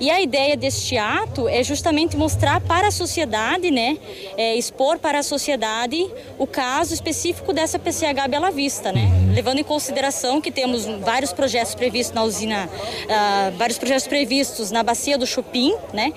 E 0.00 0.10
a 0.10 0.20
ideia 0.20 0.56
deste 0.56 0.96
ato 0.96 1.48
é 1.48 1.62
justamente 1.62 2.16
mostrar 2.16 2.60
para 2.60 2.88
a 2.88 2.90
sociedade, 2.90 3.70
né, 3.70 3.98
é, 4.36 4.54
expor 4.54 4.98
para 4.98 5.18
a 5.18 5.22
sociedade 5.22 6.08
o 6.38 6.46
caso 6.46 6.94
específico 6.94 7.52
dessa 7.52 7.78
PCH 7.78 8.28
Bela 8.30 8.50
Vista, 8.50 8.92
né? 8.92 9.08
Levando 9.34 9.58
em 9.58 9.64
consideração 9.64 10.40
que 10.40 10.50
temos 10.50 10.86
vários 10.86 11.32
projetos 11.32 11.74
previstos 11.74 12.14
na 12.14 12.22
usina, 12.22 12.70
ah, 13.08 13.52
vários 13.56 13.78
projetos 13.78 14.06
previstos 14.06 14.70
na 14.70 14.82
bacia 14.82 15.18
do 15.18 15.26
Chupim, 15.26 15.74
né? 15.92 16.12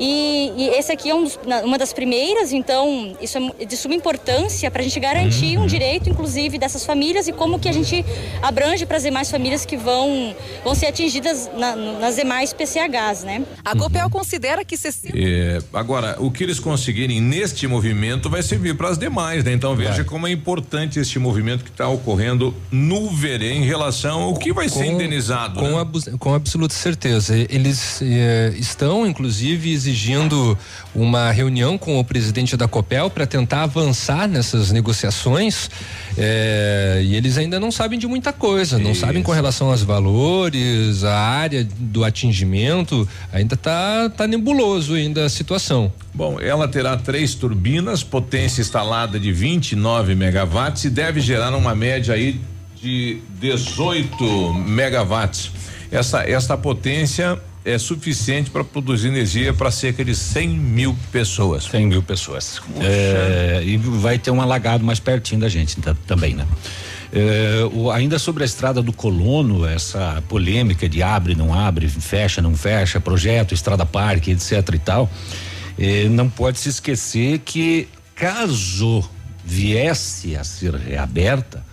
E, 0.00 0.52
e 0.56 0.68
esse 0.70 0.90
aqui 0.90 1.10
é 1.10 1.14
um 1.14 1.22
dos, 1.22 1.38
uma 1.64 1.78
das 1.78 1.92
primeiras, 1.92 2.52
então 2.52 3.16
isso 3.20 3.38
é 3.58 3.64
de 3.64 3.76
suma 3.76 3.94
importância 3.94 4.32
para 4.70 4.80
a 4.80 4.84
gente 4.84 4.98
garantir 5.00 5.58
um 5.58 5.66
direito, 5.66 6.08
inclusive, 6.08 6.58
dessas 6.58 6.84
famílias 6.84 7.28
e 7.28 7.32
como 7.32 7.58
que 7.58 7.68
a 7.68 7.72
gente 7.72 8.04
abrange 8.42 8.84
para 8.86 8.96
as 8.96 9.02
demais 9.02 9.30
famílias 9.30 9.64
que 9.64 9.76
vão, 9.76 10.34
vão 10.64 10.74
ser 10.74 10.86
atingidas 10.86 11.50
na- 11.56 11.76
nas 11.76 12.16
demais 12.16 12.52
PCHs, 12.52 13.24
né? 13.24 13.42
A 13.64 13.76
Copel 13.76 14.08
considera 14.10 14.64
que 14.64 14.76
60 14.76 15.12
É, 15.16 15.58
agora, 15.72 16.16
o 16.18 16.30
que 16.30 16.42
eles 16.42 16.58
conseguirem 16.58 17.20
neste 17.20 17.66
movimento 17.66 18.28
vai 18.30 18.42
servir 18.42 18.76
para 18.76 18.88
as 18.88 18.98
demais, 18.98 19.44
né? 19.44 19.52
Então 19.52 19.74
veja 19.76 20.04
como 20.04 20.26
é 20.26 20.30
importante 20.32 20.98
este 20.98 21.18
movimento 21.18 21.64
que 21.64 21.70
está 21.70 21.88
ocorrendo 21.88 22.54
no 22.70 23.10
Verê 23.10 23.52
em 23.52 23.64
relação 23.64 24.22
ao 24.22 24.34
que 24.34 24.52
vai 24.52 24.68
ser 24.68 24.86
indenizado. 24.86 25.60
Com, 25.60 25.70
né? 25.72 25.80
abus- 25.80 26.08
com 26.18 26.34
absoluta 26.34 26.74
certeza. 26.74 27.36
Eles 27.48 28.00
eh, 28.02 28.52
estão, 28.56 29.06
inclusive, 29.06 29.72
exigindo 29.72 30.56
uma 30.94 31.30
reunião 31.30 31.76
com 31.78 31.98
o 31.98 32.04
presidente 32.04 32.56
da 32.56 32.66
Copel 32.68 33.08
para 33.10 33.26
tentar 33.26 33.62
avançar 33.62 34.21
nessas 34.26 34.70
negociações. 34.70 35.70
eh, 36.16 37.02
e 37.04 37.14
eles 37.14 37.38
ainda 37.38 37.58
não 37.58 37.70
sabem 37.70 37.98
de 37.98 38.06
muita 38.06 38.32
coisa, 38.32 38.78
não 38.78 38.94
sabem 38.94 39.22
com 39.22 39.32
relação 39.32 39.70
aos 39.70 39.82
valores, 39.82 41.04
a 41.04 41.16
área 41.18 41.66
do 41.78 42.04
atingimento. 42.04 43.08
Ainda 43.32 43.56
tá, 43.56 44.10
tá 44.10 44.26
nebuloso 44.26 44.94
ainda 44.94 45.24
a 45.24 45.28
situação. 45.28 45.92
Bom, 46.14 46.38
ela 46.40 46.68
terá 46.68 46.96
três 46.96 47.34
turbinas, 47.34 48.02
potência 48.02 48.60
instalada 48.60 49.18
de 49.18 49.32
29 49.32 50.14
megawatts 50.14 50.84
e 50.84 50.90
deve 50.90 51.20
gerar 51.20 51.54
uma 51.54 51.74
média 51.74 52.14
aí 52.14 52.40
de 52.80 53.18
18 53.40 54.54
megawatts. 54.54 55.50
Essa, 55.90 56.28
essa 56.28 56.56
potência 56.56 57.38
é 57.64 57.78
suficiente 57.78 58.50
para 58.50 58.64
produzir 58.64 59.08
energia 59.08 59.52
para 59.54 59.70
cerca 59.70 60.04
de 60.04 60.14
100 60.14 60.48
mil 60.48 60.96
pessoas. 61.12 61.64
100 61.64 61.86
mil 61.86 62.02
pessoas. 62.02 62.60
É, 62.80 63.62
e 63.64 63.76
vai 63.76 64.18
ter 64.18 64.30
um 64.30 64.40
alagado 64.40 64.84
mais 64.84 64.98
pertinho 64.98 65.40
da 65.40 65.48
gente 65.48 65.76
tá- 65.80 65.96
também, 66.06 66.34
né? 66.34 66.46
É, 67.12 67.68
o- 67.72 67.90
ainda 67.90 68.18
sobre 68.18 68.42
a 68.42 68.46
estrada 68.46 68.80
do 68.82 68.92
Colono, 68.92 69.66
essa 69.66 70.22
polêmica 70.28 70.88
de 70.88 71.02
abre, 71.02 71.34
não 71.34 71.52
abre, 71.54 71.86
fecha, 71.88 72.40
não 72.42 72.56
fecha, 72.56 72.98
projeto, 73.00 73.52
estrada 73.54 73.84
parque, 73.86 74.30
etc 74.32 74.68
e 74.74 74.78
tal, 74.78 75.10
é, 75.78 76.08
não 76.08 76.28
pode 76.28 76.58
se 76.58 76.68
esquecer 76.70 77.38
que 77.40 77.86
caso 78.14 79.04
viesse 79.44 80.34
a 80.36 80.42
ser 80.42 80.74
reaberta, 80.74 81.64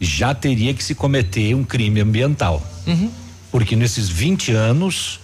já 0.00 0.34
teria 0.34 0.72
que 0.74 0.82
se 0.82 0.94
cometer 0.94 1.54
um 1.54 1.62
crime 1.64 2.00
ambiental. 2.00 2.62
Porque 3.54 3.76
nesses 3.76 4.08
20 4.08 4.50
anos, 4.50 5.20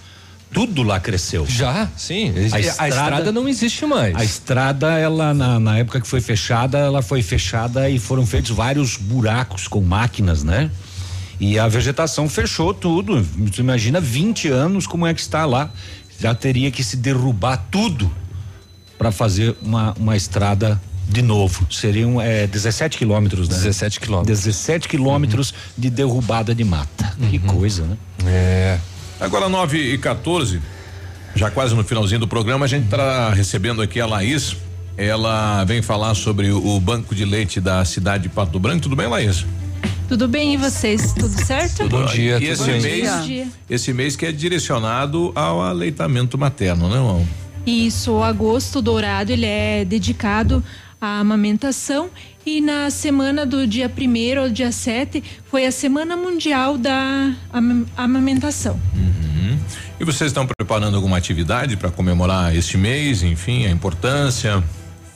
tudo 0.52 0.84
lá 0.84 1.00
cresceu. 1.00 1.44
Já, 1.46 1.88
sim. 1.96 2.32
A 2.78 2.88
estrada 2.88 3.32
não 3.32 3.48
existe 3.48 3.84
mais. 3.84 4.14
A 4.14 4.22
estrada, 4.22 4.96
ela, 4.96 5.34
na, 5.34 5.58
na 5.58 5.78
época 5.78 6.00
que 6.00 6.06
foi 6.06 6.20
fechada, 6.20 6.78
ela 6.78 7.02
foi 7.02 7.22
fechada 7.22 7.90
e 7.90 7.98
foram 7.98 8.24
feitos 8.24 8.52
vários 8.52 8.96
buracos 8.96 9.66
com 9.66 9.80
máquinas, 9.80 10.44
né? 10.44 10.70
E 11.40 11.58
a 11.58 11.66
vegetação 11.66 12.28
fechou 12.28 12.72
tudo. 12.72 13.20
Você 13.20 13.62
imagina 13.62 14.00
20 14.00 14.46
anos 14.46 14.86
como 14.86 15.08
é 15.08 15.12
que 15.12 15.20
está 15.20 15.44
lá. 15.44 15.68
Já 16.20 16.32
teria 16.32 16.70
que 16.70 16.84
se 16.84 16.98
derrubar 16.98 17.56
tudo 17.68 18.08
para 18.96 19.10
fazer 19.10 19.56
uma, 19.60 19.92
uma 19.98 20.16
estrada 20.16 20.80
de 21.10 21.22
novo. 21.22 21.66
Seriam 21.70 22.20
é, 22.20 22.46
17 22.46 22.96
quilômetros, 22.96 23.48
né? 23.48 23.56
17 23.56 24.00
quilômetros. 24.00 24.38
17 24.38 24.88
quilômetros 24.88 25.52
de 25.76 25.90
derrubada 25.90 26.54
de 26.54 26.64
mata. 26.64 27.12
Que 27.30 27.38
coisa, 27.38 27.84
né? 27.84 27.96
É. 28.26 28.78
Agora 29.20 29.48
9 29.48 29.76
e 29.76 29.98
14, 29.98 30.60
já 31.34 31.50
quase 31.50 31.74
no 31.74 31.84
finalzinho 31.84 32.20
do 32.20 32.28
programa, 32.28 32.64
a 32.64 32.68
gente 32.68 32.84
está 32.84 33.30
recebendo 33.30 33.82
aqui 33.82 34.00
a 34.00 34.06
Laís. 34.06 34.56
Ela 34.96 35.64
vem 35.64 35.82
falar 35.82 36.14
sobre 36.14 36.50
o, 36.50 36.78
banco 36.80 37.14
de 37.14 37.24
leite 37.24 37.60
da 37.60 37.84
cidade 37.84 38.24
de 38.24 38.28
Pato 38.28 38.58
Branco. 38.58 38.82
Tudo 38.82 38.96
bem, 38.96 39.06
Laís? 39.06 39.46
Tudo 40.08 40.28
bem 40.28 40.54
e 40.54 40.56
vocês? 40.56 41.12
Tudo 41.14 41.44
certo? 41.44 41.84
E 42.16 42.28
esse 42.44 42.70
mês, 42.70 43.10
Bom 43.10 43.22
dia. 43.22 43.48
esse 43.68 43.92
mês 43.92 44.16
que 44.16 44.26
é 44.26 44.32
direcionado 44.32 45.32
ao 45.34 45.62
aleitamento 45.62 46.36
materno, 46.36 46.88
né, 46.88 46.96
irmão? 46.96 47.26
Isso, 47.66 48.12
o 48.12 48.22
agosto 48.22 48.82
dourado 48.82 49.30
ele 49.32 49.46
é 49.46 49.84
dedicado 49.84 50.64
à 51.00 51.18
amamentação 51.20 52.10
e 52.44 52.60
na 52.60 52.90
semana 52.90 53.46
do 53.46 53.66
dia 53.66 53.90
1 53.90 54.40
ao 54.40 54.48
dia 54.50 54.70
7 54.72 55.22
foi 55.46 55.66
a 55.66 55.72
Semana 55.72 56.16
Mundial 56.16 56.76
da 56.76 57.34
Am- 57.52 57.86
Amamentação. 57.96 58.78
Uhum. 58.94 59.58
E 59.98 60.04
vocês 60.04 60.30
estão 60.30 60.46
preparando 60.46 60.96
alguma 60.96 61.16
atividade 61.16 61.76
para 61.76 61.90
comemorar 61.90 62.54
este 62.54 62.76
mês, 62.76 63.22
enfim, 63.22 63.66
a 63.66 63.70
importância? 63.70 64.62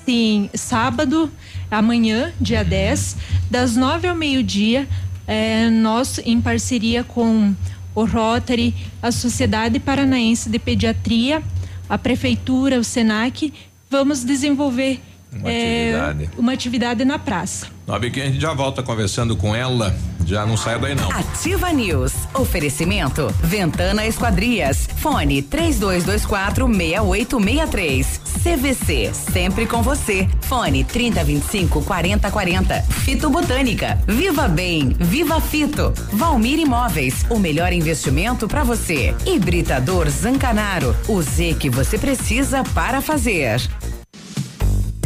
Sim, 0.05 0.51
sábado, 0.55 1.31
amanhã, 1.71 2.33
dia 2.41 2.63
10, 2.63 3.17
das 3.51 3.75
9 3.77 4.09
ao 4.09 4.15
meio-dia, 4.15 4.87
eh, 5.27 5.71
nós, 5.71 6.21
em 6.25 6.41
parceria 6.41 7.03
com 7.03 7.55
o 7.95 8.05
Rotary, 8.05 8.75
a 9.03 9.11
Sociedade 9.11 9.79
Paranaense 9.81 10.51
de 10.51 10.59
Pediatria, 10.59 11.43
a 11.89 11.97
Prefeitura, 11.97 12.79
o 12.79 12.85
SENAC, 12.85 13.53
vamos 13.91 14.25
desenvolver 14.25 15.01
Uma 15.41 15.51
eh, 15.51 15.95
atividade. 15.95 16.31
uma 16.39 16.53
atividade 16.53 17.05
na 17.05 17.19
praça. 17.19 17.67
Nove 17.87 18.11
que 18.11 18.21
a 18.21 18.27
gente 18.27 18.41
já 18.41 18.53
volta 18.55 18.83
conversando 18.83 19.37
com 19.37 19.55
ela. 19.55 19.95
Já 20.27 20.47
não 20.47 20.57
sai 20.57 20.79
daí 20.79 20.95
não. 20.95 21.11
Ativa 21.11 21.71
News. 21.71 22.15
Oferecimento. 22.33 23.27
Ventana 23.43 24.07
Esquadrias. 24.07 24.89
Fone 24.97 25.43
3224 25.43 26.67
6863. 26.67 28.21
CVC. 28.43 29.11
Sempre 29.13 29.67
com 29.67 29.83
você. 29.83 30.27
Fone 30.43 30.83
3025 30.83 31.83
4040. 31.83 32.83
Fito 32.83 33.29
Botânica. 33.29 33.99
Viva 34.07 34.49
Bem. 34.49 34.97
Viva 34.99 35.41
Fito. 35.43 35.93
Valmir 36.13 36.59
Imóveis. 36.59 37.27
O 37.29 37.39
melhor 37.39 37.73
investimento 37.75 38.49
para 38.49 38.65
você. 38.65 39.15
Hibridador 39.27 40.09
Zancanaro. 40.09 40.97
O 41.07 41.21
Z 41.21 41.57
que 41.61 41.69
você 41.69 41.99
precisa 41.99 42.65
para 42.75 43.03
fazer. 43.03 43.61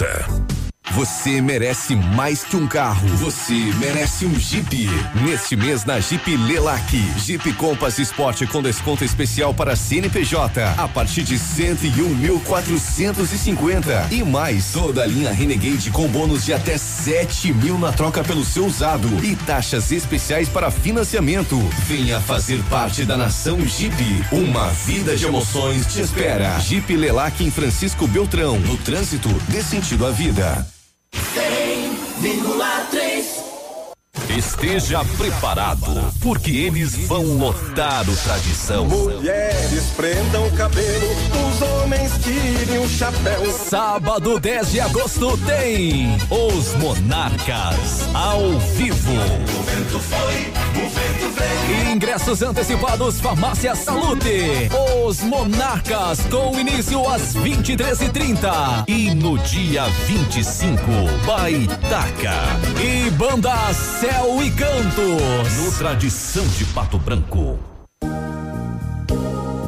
volta. 0.00 0.69
Você 0.92 1.40
merece 1.40 1.94
mais 1.94 2.42
que 2.42 2.56
um 2.56 2.66
carro. 2.66 3.06
Você 3.16 3.54
merece 3.78 4.26
um 4.26 4.36
Jeep. 4.38 4.90
Neste 5.24 5.54
mês 5.54 5.84
na 5.84 6.00
Jeep 6.00 6.36
Lelac. 6.36 7.00
Jeep 7.16 7.52
Compass 7.52 8.00
Sport 8.00 8.48
com 8.48 8.60
desconto 8.60 9.04
especial 9.04 9.54
para 9.54 9.76
CNPJ 9.76 10.64
a 10.76 10.88
partir 10.88 11.22
de 11.22 11.36
101.450 11.36 14.10
e 14.10 14.24
mais 14.24 14.72
toda 14.72 15.04
a 15.04 15.06
linha 15.06 15.30
Renegade 15.30 15.92
com 15.92 16.08
bônus 16.08 16.44
de 16.44 16.52
até 16.52 16.76
7 16.76 17.52
mil 17.52 17.78
na 17.78 17.92
troca 17.92 18.24
pelo 18.24 18.44
seu 18.44 18.66
usado 18.66 19.06
e 19.24 19.36
taxas 19.36 19.92
especiais 19.92 20.48
para 20.48 20.72
financiamento. 20.72 21.56
Venha 21.86 22.20
fazer 22.20 22.60
parte 22.64 23.04
da 23.04 23.16
nação 23.16 23.64
Jeep. 23.64 23.94
Uma 24.32 24.66
vida 24.70 25.16
de 25.16 25.24
emoções 25.24 25.86
te 25.86 26.00
espera. 26.00 26.58
Jeep 26.58 26.96
Lelac 26.96 27.44
em 27.44 27.50
Francisco 27.50 28.08
Beltrão. 28.08 28.58
No 28.58 28.76
trânsito, 28.76 29.28
dê 29.48 29.62
sentido 29.62 30.04
à 30.04 30.10
vida. 30.10 30.66
100,3 31.14 33.40
Esteja 34.36 35.04
preparado, 35.16 36.12
porque 36.22 36.50
eles 36.50 36.94
vão 37.06 37.22
lotar 37.36 38.08
o 38.08 38.16
tradição. 38.16 38.84
Mulheres 38.86 39.84
prendam 39.96 40.46
o 40.46 40.50
cabelo, 40.52 41.08
os 41.48 41.62
homens 41.62 42.12
tirem 42.22 42.78
o 42.78 42.88
chapéu. 42.88 43.44
Sábado 43.50 44.38
10 44.38 44.70
de 44.72 44.80
agosto 44.80 45.36
tem 45.38 46.16
Os 46.30 46.74
Monarcas 46.76 48.06
ao 48.14 48.58
vivo. 48.76 49.12
O 49.12 49.62
vento 49.62 49.98
foi, 49.98 50.52
o 50.82 50.88
vento. 50.88 51.19
Ingressos 51.92 52.42
antecipados 52.42 53.20
Farmácia 53.20 53.74
Salute. 53.74 54.70
Os 55.04 55.20
Monarcas 55.20 56.20
com 56.30 56.58
início 56.58 57.06
às 57.08 57.34
23h30 57.34 58.84
e 58.88 59.14
no 59.14 59.38
dia 59.38 59.84
25 60.06 60.80
Baitaca 61.26 62.34
e 62.82 63.10
banda 63.10 63.54
Céu 63.74 64.42
e 64.42 64.50
Cantos 64.50 65.56
no 65.56 65.72
Tradição 65.78 66.46
de 66.48 66.64
Pato 66.66 66.98
Branco. 66.98 67.58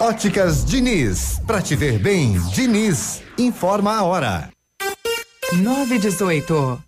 Óticas 0.00 0.64
Diniz, 0.64 1.40
pra 1.44 1.60
te 1.60 1.74
ver 1.74 1.98
bem, 1.98 2.38
Diniz, 2.54 3.20
informa 3.36 3.96
a 3.96 4.04
hora. 4.04 4.48
918. 5.52 6.87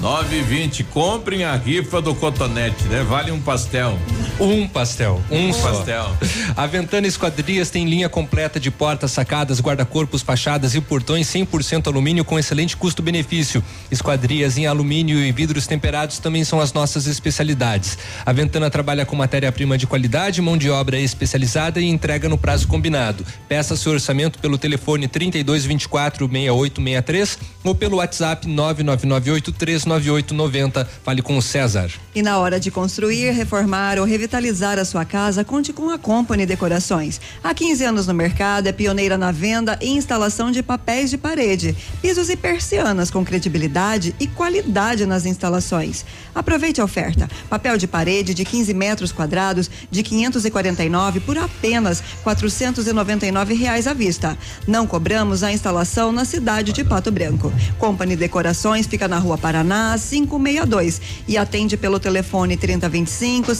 Nove 0.00 0.38
e 0.38 0.42
vinte, 0.42 0.82
comprem 0.82 1.44
a 1.44 1.54
rifa 1.54 2.00
do 2.00 2.14
cotonete, 2.14 2.84
né? 2.84 3.02
Vale 3.02 3.30
um 3.30 3.40
pastel. 3.40 3.98
Um 4.40 4.66
pastel. 4.66 5.22
Um, 5.30 5.48
Um 5.48 5.52
só. 5.52 5.70
pastel. 5.70 6.16
A 6.56 6.66
Ventana 6.66 7.06
Esquadrias 7.06 7.68
tem 7.68 7.86
linha 7.88 8.08
completa 8.08 8.58
de 8.58 8.70
portas, 8.70 9.10
sacadas, 9.12 9.60
guarda-corpos, 9.60 10.22
fachadas 10.22 10.74
e 10.74 10.80
portões 10.80 11.26
100% 11.28 11.86
alumínio 11.88 12.24
com 12.24 12.38
excelente 12.38 12.74
custo-benefício. 12.76 13.62
Esquadrias 13.90 14.56
em 14.56 14.66
alumínio 14.66 15.18
e 15.18 15.30
vidros 15.30 15.66
temperados 15.66 16.18
também 16.18 16.42
são 16.42 16.58
as 16.58 16.72
nossas 16.72 17.06
especialidades. 17.06 17.98
A 18.24 18.32
Ventana 18.32 18.70
trabalha 18.70 19.04
com 19.04 19.14
matéria-prima 19.14 19.76
de 19.76 19.86
qualidade, 19.86 20.40
mão 20.40 20.56
de 20.56 20.70
obra 20.70 20.98
especializada 20.98 21.80
e 21.80 21.88
entrega 21.88 22.26
no 22.28 22.38
prazo 22.38 22.66
combinado. 22.66 23.24
Peça 23.48 23.76
seu 23.76 23.92
orçamento 23.92 24.38
pelo 24.38 24.56
telefone 24.56 25.06
3224 25.06 26.26
6863 26.26 27.38
ou 27.62 27.74
pelo 27.74 27.98
WhatsApp 27.98 28.46
999839890. 28.48 30.86
Fale 31.04 31.20
com 31.22 31.36
o 31.36 31.42
César. 31.42 31.90
E 32.14 32.22
na 32.22 32.38
hora 32.38 32.58
de 32.58 32.70
construir, 32.70 33.30
reformar 33.32 33.98
ou 33.98 34.06
revitalizar 34.30 34.78
a 34.78 34.84
sua 34.84 35.04
casa, 35.04 35.44
conte 35.44 35.72
com 35.72 35.90
a 35.90 35.98
Company 35.98 36.46
Decorações. 36.46 37.20
Há 37.42 37.52
15 37.52 37.84
anos 37.84 38.06
no 38.06 38.14
mercado, 38.14 38.68
é 38.68 38.72
pioneira 38.72 39.18
na 39.18 39.32
venda 39.32 39.76
e 39.82 39.88
instalação 39.88 40.52
de 40.52 40.62
papéis 40.62 41.10
de 41.10 41.18
parede, 41.18 41.76
pisos 42.00 42.30
e 42.30 42.36
persianas 42.36 43.10
com 43.10 43.24
credibilidade 43.24 44.14
e 44.20 44.28
qualidade 44.28 45.04
nas 45.04 45.26
instalações. 45.26 46.04
Aproveite 46.32 46.80
a 46.80 46.84
oferta. 46.84 47.28
Papel 47.48 47.76
de 47.76 47.88
parede 47.88 48.32
de 48.32 48.44
15 48.44 48.72
metros 48.72 49.10
quadrados 49.10 49.68
de 49.90 50.00
549 50.04 51.18
por 51.20 51.36
apenas 51.36 52.00
499 52.22 53.54
reais 53.54 53.88
à 53.88 53.92
vista. 53.92 54.38
Não 54.64 54.86
cobramos 54.86 55.42
a 55.42 55.52
instalação 55.52 56.12
na 56.12 56.24
cidade 56.24 56.72
de 56.72 56.84
Pato 56.84 57.10
Branco. 57.10 57.52
Company 57.78 58.14
Decorações 58.14 58.86
fica 58.86 59.08
na 59.08 59.18
Rua 59.18 59.36
Paraná 59.36 59.98
562 59.98 61.00
e 61.26 61.36
atende 61.36 61.76
pelo 61.76 61.98
telefone 61.98 62.56
3025 62.56 63.50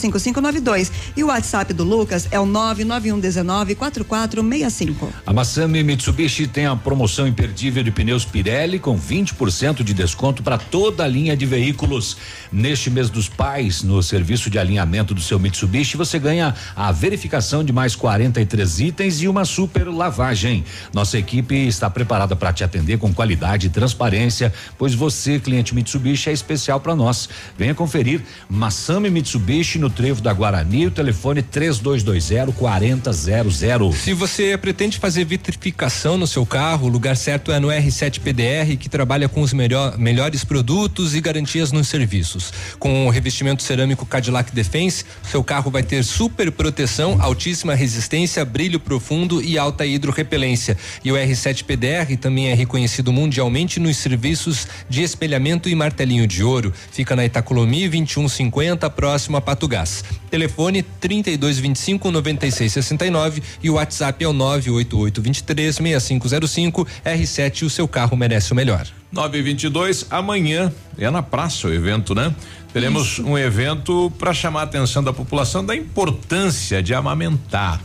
5592 0.60 0.92
e 1.16 1.24
o 1.24 1.28
WhatsApp 1.28 1.72
do 1.72 1.84
Lucas 1.84 2.28
é 2.30 2.38
o 2.38 2.46
99119 2.46 3.74
4465. 3.74 5.12
A 5.26 5.32
Massami 5.32 5.82
Mitsubishi 5.82 6.46
tem 6.46 6.66
a 6.66 6.76
promoção 6.76 7.26
imperdível 7.26 7.82
de 7.82 7.90
pneus 7.90 8.24
Pirelli 8.24 8.78
com 8.78 8.98
20% 8.98 9.82
de 9.82 9.94
desconto 9.94 10.42
para 10.42 10.58
toda 10.58 11.04
a 11.04 11.08
linha 11.08 11.36
de 11.36 11.46
veículos. 11.46 12.16
Neste 12.52 12.90
mês 12.90 13.08
dos 13.08 13.28
pais, 13.28 13.82
no 13.82 14.02
serviço 14.02 14.50
de 14.50 14.58
alinhamento 14.58 15.14
do 15.14 15.20
seu 15.20 15.38
Mitsubishi, 15.38 15.96
você 15.96 16.18
ganha 16.18 16.54
a 16.74 16.90
verificação 16.90 17.62
de 17.62 17.72
mais 17.72 17.94
43 17.94 18.80
itens 18.80 19.22
e 19.22 19.28
uma 19.28 19.44
super 19.44 19.84
lavagem. 19.84 20.64
Nossa 20.92 21.16
equipe 21.16 21.54
está 21.54 21.88
preparada 21.88 22.34
para 22.34 22.52
te 22.52 22.64
atender 22.64 22.98
com 22.98 23.14
qualidade 23.14 23.68
e 23.68 23.70
transparência, 23.70 24.52
pois 24.76 24.94
você, 24.94 25.38
cliente 25.38 25.74
Mitsubishi, 25.74 26.28
é 26.28 26.32
especial 26.32 26.80
para 26.80 26.96
nós. 26.96 27.28
Venha 27.56 27.74
conferir 27.74 28.22
Massami 28.48 29.10
Mitsubishi 29.10 29.78
no 29.78 29.88
Trevo 29.88 30.20
da 30.20 30.32
Guarani, 30.32 30.86
o 30.86 30.90
telefone 30.90 31.42
3220 31.42 32.52
4000. 32.56 33.92
Se 33.92 34.12
você 34.12 34.58
pretende 34.58 34.98
fazer 34.98 35.24
vitrificação 35.24 36.18
no 36.18 36.26
seu 36.26 36.44
carro, 36.44 36.86
o 36.86 36.90
lugar 36.90 37.16
certo 37.16 37.52
é 37.52 37.60
no 37.60 37.68
R7 37.68 38.20
PDR, 38.20 38.76
que 38.76 38.88
trabalha 38.88 39.28
com 39.28 39.40
os 39.40 39.52
melhor, 39.52 39.96
melhores 39.96 40.44
produtos 40.44 41.14
e 41.14 41.20
garantias 41.20 41.70
nos 41.70 41.88
serviços. 41.88 42.39
Com 42.78 43.06
o 43.06 43.10
revestimento 43.10 43.62
cerâmico 43.62 44.06
Cadillac 44.06 44.52
Defense, 44.54 45.04
seu 45.22 45.42
carro 45.42 45.70
vai 45.70 45.82
ter 45.82 46.04
super 46.04 46.50
proteção, 46.50 47.20
altíssima 47.20 47.74
resistência, 47.74 48.44
brilho 48.44 48.80
profundo 48.80 49.42
e 49.42 49.58
alta 49.58 49.86
hidrorrepelência. 49.86 50.76
E 51.04 51.10
o 51.10 51.14
R7 51.14 51.64
PDR 51.64 52.16
também 52.20 52.48
é 52.48 52.54
reconhecido 52.54 53.12
mundialmente 53.12 53.80
nos 53.80 53.96
serviços 53.96 54.66
de 54.88 55.02
espelhamento 55.02 55.68
e 55.68 55.74
martelinho 55.74 56.26
de 56.26 56.42
ouro. 56.42 56.72
Fica 56.92 57.16
na 57.16 57.24
Itacolomi 57.24 57.88
2150, 57.88 58.88
próximo 58.90 59.36
a 59.36 59.40
Pato 59.40 59.66
Gás. 59.68 60.04
Telefone 60.30 60.82
3225 60.82 62.10
9669 62.10 63.42
e 63.62 63.70
o 63.70 63.74
WhatsApp 63.74 64.24
é 64.24 64.28
o 64.28 64.32
98823 64.32 65.76
6505. 65.76 66.86
R7, 67.04 67.62
o 67.62 67.70
seu 67.70 67.88
carro 67.88 68.16
merece 68.16 68.52
o 68.52 68.56
melhor. 68.56 68.99
922, 69.12 70.06
amanhã 70.10 70.72
é 70.98 71.10
na 71.10 71.22
praça 71.22 71.66
o 71.68 71.72
evento, 71.72 72.14
né? 72.14 72.34
Teremos 72.72 73.18
um 73.18 73.36
evento 73.36 74.12
para 74.18 74.32
chamar 74.32 74.60
a 74.60 74.62
atenção 74.64 75.02
da 75.02 75.12
população 75.12 75.64
da 75.64 75.74
importância 75.74 76.80
de 76.82 76.94
amamentar. 76.94 77.80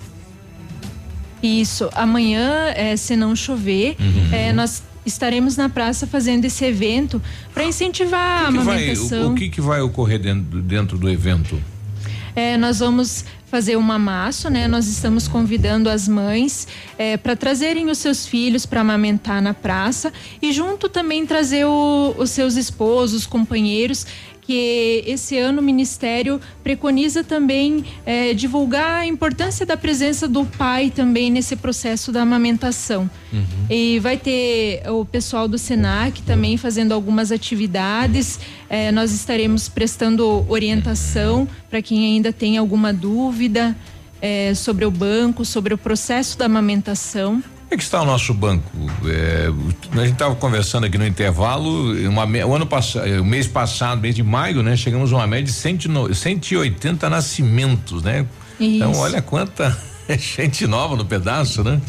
Isso. 1.41 1.89
Amanhã, 1.93 2.71
eh, 2.75 2.95
se 2.95 3.15
não 3.15 3.35
chover, 3.35 3.95
Uhum. 3.99 4.29
eh, 4.31 4.53
nós 4.53 4.83
estaremos 5.05 5.57
na 5.57 5.69
praça 5.69 6.07
fazendo 6.07 6.45
esse 6.45 6.63
evento 6.65 7.21
para 7.53 7.63
incentivar 7.63 8.45
a 8.45 8.51
que 8.51 8.57
vai- 8.59 8.61
amamentação. 8.77 9.29
o, 9.29 9.31
o 9.31 9.35
que, 9.35 9.49
que 9.49 9.61
vai 9.61 9.81
ocorrer 9.81 10.19
dentro, 10.19 10.61
dentro 10.61 10.97
do 10.97 11.09
evento? 11.09 11.59
É, 12.35 12.57
nós 12.57 12.79
vamos 12.79 13.23
fazer 13.55 13.77
uma 13.77 13.97
massa, 13.97 14.49
né? 14.49 14.67
Nós 14.67 14.85
estamos 14.85 15.29
convidando 15.29 15.89
as 15.89 16.09
mães 16.09 16.67
para 17.23 17.37
trazerem 17.37 17.89
os 17.89 17.99
seus 17.99 18.27
filhos 18.27 18.65
para 18.65 18.81
amamentar 18.81 19.41
na 19.41 19.53
praça 19.53 20.11
e 20.41 20.51
junto 20.51 20.89
também 20.89 21.25
trazer 21.25 21.63
o- 21.63 22.13
os 22.17 22.31
seus 22.31 22.57
esposos, 22.57 23.25
companheiros. 23.25 24.05
Que 24.45 25.03
esse 25.07 25.37
ano 25.37 25.59
o 25.59 25.63
Ministério 25.63 26.39
preconiza 26.63 27.23
também 27.23 27.83
eh, 28.05 28.33
divulgar 28.33 29.01
a 29.01 29.05
importância 29.05 29.65
da 29.65 29.75
presença 29.75 30.27
do 30.27 30.45
pai 30.45 30.91
também 30.93 31.31
nesse 31.31 31.55
processo 31.55 32.11
da 32.11 32.21
amamentação. 32.21 33.09
E 33.69 33.99
vai 33.99 34.17
ter 34.17 34.83
o 34.89 35.03
pessoal 35.03 35.47
do 35.47 35.57
Senac 35.57 36.21
também 36.21 36.57
fazendo 36.57 36.93
algumas 36.93 37.31
atividades. 37.31 38.39
Eh, 38.69 38.91
nós 38.91 39.11
estaremos 39.11 39.67
prestando 39.67 40.45
orientação 40.47 41.47
para 41.69 41.81
quem 41.81 42.05
ainda 42.05 42.31
tem 42.31 42.57
alguma 42.57 42.93
dúvida 42.93 43.75
eh, 44.21 44.53
sobre 44.53 44.85
o 44.85 44.91
banco, 44.91 45.43
sobre 45.43 45.73
o 45.73 45.77
processo 45.77 46.37
da 46.37 46.45
amamentação. 46.45 47.43
Como 47.67 47.73
é 47.73 47.77
que 47.77 47.83
está 47.83 48.01
o 48.01 48.05
nosso 48.05 48.31
banco? 48.33 48.71
É, 49.07 49.47
a 49.91 50.01
gente 50.03 50.13
estava 50.13 50.35
conversando 50.35 50.85
aqui 50.85 50.97
no 50.99 51.05
intervalo, 51.05 51.93
uma, 52.07 52.23
o 52.45 52.53
ano 52.53 52.65
passado, 52.67 53.05
o 53.19 53.25
mês 53.25 53.47
passado, 53.47 53.99
mês 54.01 54.13
de 54.13 54.21
maio, 54.21 54.61
né? 54.61 54.77
Chegamos 54.77 55.11
a 55.11 55.15
uma 55.17 55.27
média 55.27 55.45
de 55.45 55.51
100 55.51 55.79
no- 55.89 56.13
180 56.13 57.09
nascimentos, 57.09 58.03
né? 58.03 58.25
Então, 58.59 58.91
Isso. 58.91 58.99
olha 58.99 59.19
quanta 59.21 59.75
gente 60.07 60.67
nova 60.67 60.95
no 60.95 61.03
pedaço, 61.05 61.63
né? 61.63 61.81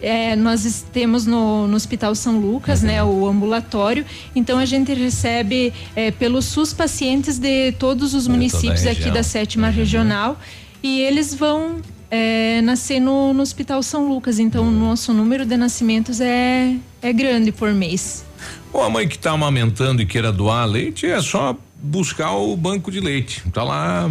É, 0.00 0.34
nós 0.36 0.86
temos 0.92 1.26
no, 1.26 1.66
no 1.66 1.76
Hospital 1.76 2.14
São 2.14 2.38
Lucas, 2.38 2.80
né, 2.80 3.02
o 3.04 3.26
ambulatório. 3.26 4.06
Então 4.34 4.58
a 4.58 4.64
gente 4.64 4.94
recebe 4.94 5.74
é, 5.94 6.10
pelo 6.10 6.40
SUS 6.40 6.72
pacientes 6.72 7.36
de 7.38 7.72
todos 7.72 8.14
os 8.14 8.26
municípios 8.26 8.86
aqui 8.86 9.10
da 9.10 9.22
sétima 9.22 9.68
regional 9.68 10.40
e 10.82 11.00
eles 11.02 11.34
vão 11.34 11.82
é, 12.10 12.60
nascer 12.62 13.00
no, 13.00 13.32
no 13.32 13.42
Hospital 13.42 13.82
São 13.82 14.08
Lucas. 14.08 14.38
Então 14.38 14.66
o 14.66 14.70
nosso 14.70 15.12
número 15.12 15.46
de 15.46 15.56
nascimentos 15.56 16.20
é, 16.20 16.74
é 17.00 17.12
grande 17.12 17.52
por 17.52 17.72
mês. 17.72 18.24
Ou 18.72 18.82
a 18.82 18.90
mãe 18.90 19.06
que 19.06 19.16
está 19.16 19.32
amamentando 19.32 20.02
e 20.02 20.06
queira 20.06 20.32
doar 20.32 20.66
leite, 20.66 21.06
é 21.06 21.20
só 21.20 21.56
buscar 21.82 22.32
o 22.32 22.56
banco 22.56 22.90
de 22.90 23.00
leite. 23.00 23.42
Tá 23.52 23.62
lá. 23.62 24.10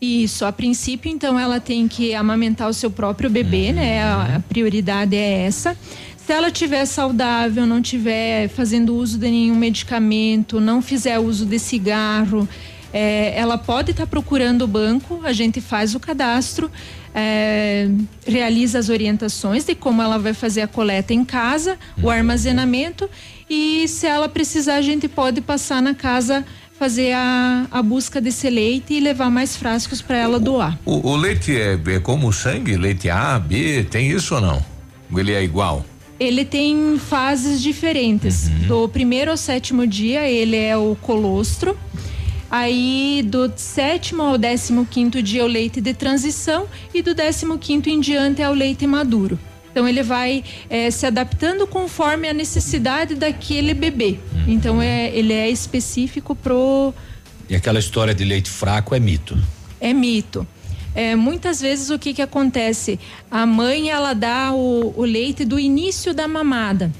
Isso, 0.00 0.46
a 0.46 0.52
princípio, 0.52 1.10
então, 1.10 1.38
ela 1.38 1.60
tem 1.60 1.86
que 1.86 2.14
amamentar 2.14 2.68
o 2.68 2.72
seu 2.72 2.90
próprio 2.90 3.28
bebê, 3.28 3.70
né? 3.70 4.02
A, 4.02 4.36
a 4.36 4.40
prioridade 4.40 5.14
é 5.14 5.42
essa. 5.42 5.76
Se 6.16 6.32
ela 6.32 6.50
tiver 6.50 6.86
saudável, 6.86 7.66
não 7.66 7.82
tiver 7.82 8.48
fazendo 8.48 8.94
uso 8.94 9.18
de 9.18 9.28
nenhum 9.30 9.56
medicamento, 9.56 10.60
não 10.60 10.80
fizer 10.80 11.18
uso 11.18 11.44
de 11.44 11.58
cigarro, 11.58 12.48
eh, 12.92 13.32
ela 13.36 13.56
pode 13.58 13.92
estar 13.92 14.06
procurando 14.06 14.62
o 14.62 14.66
banco, 14.66 15.20
a 15.24 15.32
gente 15.32 15.60
faz 15.60 15.94
o 15.94 16.00
cadastro, 16.00 16.70
eh, 17.14 17.88
realiza 18.26 18.78
as 18.78 18.88
orientações 18.88 19.64
de 19.64 19.74
como 19.74 20.02
ela 20.02 20.18
vai 20.18 20.34
fazer 20.34 20.62
a 20.62 20.68
coleta 20.68 21.12
em 21.12 21.24
casa, 21.24 21.78
o 22.02 22.10
armazenamento 22.10 23.08
e 23.48 23.88
se 23.88 24.06
ela 24.06 24.28
precisar, 24.28 24.76
a 24.76 24.82
gente 24.82 25.08
pode 25.08 25.40
passar 25.40 25.82
na 25.82 25.92
casa 25.92 26.44
fazer 26.78 27.12
a, 27.12 27.66
a 27.70 27.82
busca 27.82 28.22
desse 28.22 28.48
leite 28.48 28.94
e 28.94 29.00
levar 29.00 29.28
mais 29.28 29.54
frascos 29.54 30.00
para 30.00 30.16
ela 30.16 30.40
doar. 30.40 30.78
O, 30.86 31.10
o 31.10 31.16
leite 31.16 31.54
é, 31.54 31.78
é 31.88 32.00
como 32.00 32.28
o 32.28 32.32
sangue? 32.32 32.74
Leite 32.74 33.10
A, 33.10 33.38
B, 33.38 33.84
tem 33.90 34.10
isso 34.10 34.36
ou 34.36 34.40
não? 34.40 34.64
Ele 35.14 35.32
é 35.32 35.42
igual? 35.42 35.84
Ele 36.18 36.44
tem 36.44 36.98
fases 36.98 37.60
diferentes. 37.60 38.48
Do 38.66 38.88
primeiro 38.88 39.30
ao 39.30 39.36
sétimo 39.36 39.86
dia, 39.86 40.26
ele 40.26 40.56
é 40.56 40.76
o 40.76 40.96
colostro. 41.02 41.76
Aí, 42.50 43.22
do 43.24 43.52
sétimo 43.54 44.22
ao 44.22 44.36
décimo 44.36 44.84
quinto 44.84 45.22
dia, 45.22 45.42
é 45.42 45.44
o 45.44 45.46
leite 45.46 45.80
de 45.80 45.94
transição. 45.94 46.66
E 46.92 47.00
do 47.00 47.14
décimo 47.14 47.58
quinto 47.58 47.88
em 47.88 48.00
diante, 48.00 48.42
é 48.42 48.48
o 48.50 48.52
leite 48.52 48.86
maduro. 48.86 49.38
Então, 49.70 49.86
ele 49.86 50.02
vai 50.02 50.42
eh, 50.68 50.90
se 50.90 51.06
adaptando 51.06 51.64
conforme 51.64 52.28
a 52.28 52.32
necessidade 52.34 53.14
daquele 53.14 53.72
bebê. 53.72 54.18
Então, 54.48 54.82
é, 54.82 55.10
ele 55.16 55.32
é 55.32 55.48
específico 55.48 56.34
pro 56.34 56.92
E 57.48 57.54
aquela 57.54 57.78
história 57.78 58.12
de 58.12 58.24
leite 58.24 58.50
fraco 58.50 58.96
é 58.96 58.98
mito. 58.98 59.38
é 59.80 59.92
mito. 59.92 60.44
É, 60.92 61.14
muitas 61.14 61.60
vezes 61.60 61.88
o 61.88 61.98
que 62.00 62.12
que 62.12 62.20
acontece? 62.20 62.98
A 63.30 63.46
mãe 63.46 63.90
ela 63.90 64.12
dá 64.12 64.52
o, 64.52 64.92
o 64.96 65.04
leite 65.04 65.44
do 65.44 65.56
início 65.56 66.12
da 66.12 66.26
mamada, 66.26 66.90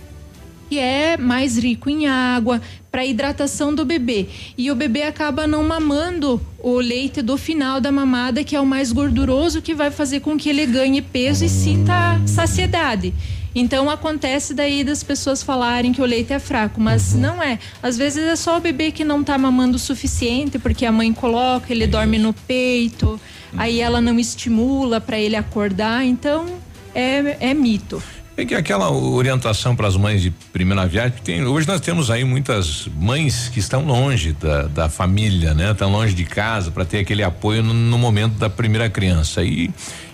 que 0.71 0.79
é 0.79 1.17
mais 1.17 1.59
rico 1.59 1.91
em 1.91 2.07
água 2.07 2.63
para 2.93 3.05
hidratação 3.05 3.75
do 3.75 3.85
bebê. 3.85 4.29
E 4.57 4.71
o 4.71 4.77
bebê 4.77 5.03
acaba 5.03 5.45
não 5.45 5.65
mamando 5.65 6.41
o 6.61 6.77
leite 6.77 7.21
do 7.21 7.37
final 7.37 7.81
da 7.81 7.91
mamada, 7.91 8.45
que 8.45 8.55
é 8.55 8.61
o 8.61 8.65
mais 8.65 8.93
gorduroso, 8.93 9.61
que 9.61 9.75
vai 9.75 9.91
fazer 9.91 10.21
com 10.21 10.39
que 10.39 10.49
ele 10.49 10.65
ganhe 10.67 11.03
peso 11.03 11.45
e 11.45 11.49
sinta 11.49 12.21
saciedade. 12.25 13.13
Então 13.53 13.91
acontece 13.91 14.55
daí 14.55 14.85
das 14.85 15.03
pessoas 15.03 15.43
falarem 15.43 15.93
que 15.93 16.01
o 16.01 16.05
leite 16.07 16.33
é 16.33 16.39
fraco, 16.39 16.81
mas 16.81 17.15
não 17.15 17.43
é. 17.43 17.59
Às 17.83 17.99
vezes 17.99 18.23
é 18.23 18.37
só 18.37 18.57
o 18.57 18.61
bebê 18.61 18.93
que 18.93 19.03
não 19.03 19.25
tá 19.25 19.37
mamando 19.37 19.75
o 19.75 19.81
suficiente, 19.81 20.57
porque 20.57 20.87
a 20.87 20.93
mãe 20.93 21.13
coloca, 21.13 21.73
ele 21.73 21.89
dorme 21.89 22.17
no 22.17 22.33
peito, 22.33 23.21
aí 23.57 23.81
ela 23.81 24.01
não 24.01 24.21
estimula 24.21 25.01
para 25.01 25.19
ele 25.19 25.35
acordar, 25.35 26.05
então 26.05 26.47
é, 26.95 27.39
é 27.41 27.55
mito. 27.55 28.01
É 28.37 28.45
que 28.45 28.55
aquela 28.55 28.91
orientação 28.91 29.77
para 29.77 29.87
as 29.87 29.97
mães 29.97 30.23
de 30.23 30.31
primeira 30.31 30.87
viagem, 30.87 31.13
tem, 31.23 31.45
hoje 31.45 31.67
nós 31.67 31.81
temos 31.81 32.11
aí 32.11 32.25
muitas 32.25 32.89
mães 32.99 33.49
que 33.49 33.59
estão 33.59 33.85
longe 33.85 34.33
da, 34.33 34.63
da 34.63 34.89
família, 34.89 35.53
né? 35.53 35.73
Estão 35.73 35.91
longe 35.93 36.15
de 36.15 36.25
casa 36.25 36.71
para 36.71 36.85
ter 36.85 37.01
aquele 37.01 37.23
apoio 37.23 37.63
no, 37.63 37.75
no 37.75 37.99
momento 37.99 38.35
da 38.39 38.49
primeira 38.49 38.89
criança 38.89 39.43
e, 39.43 39.71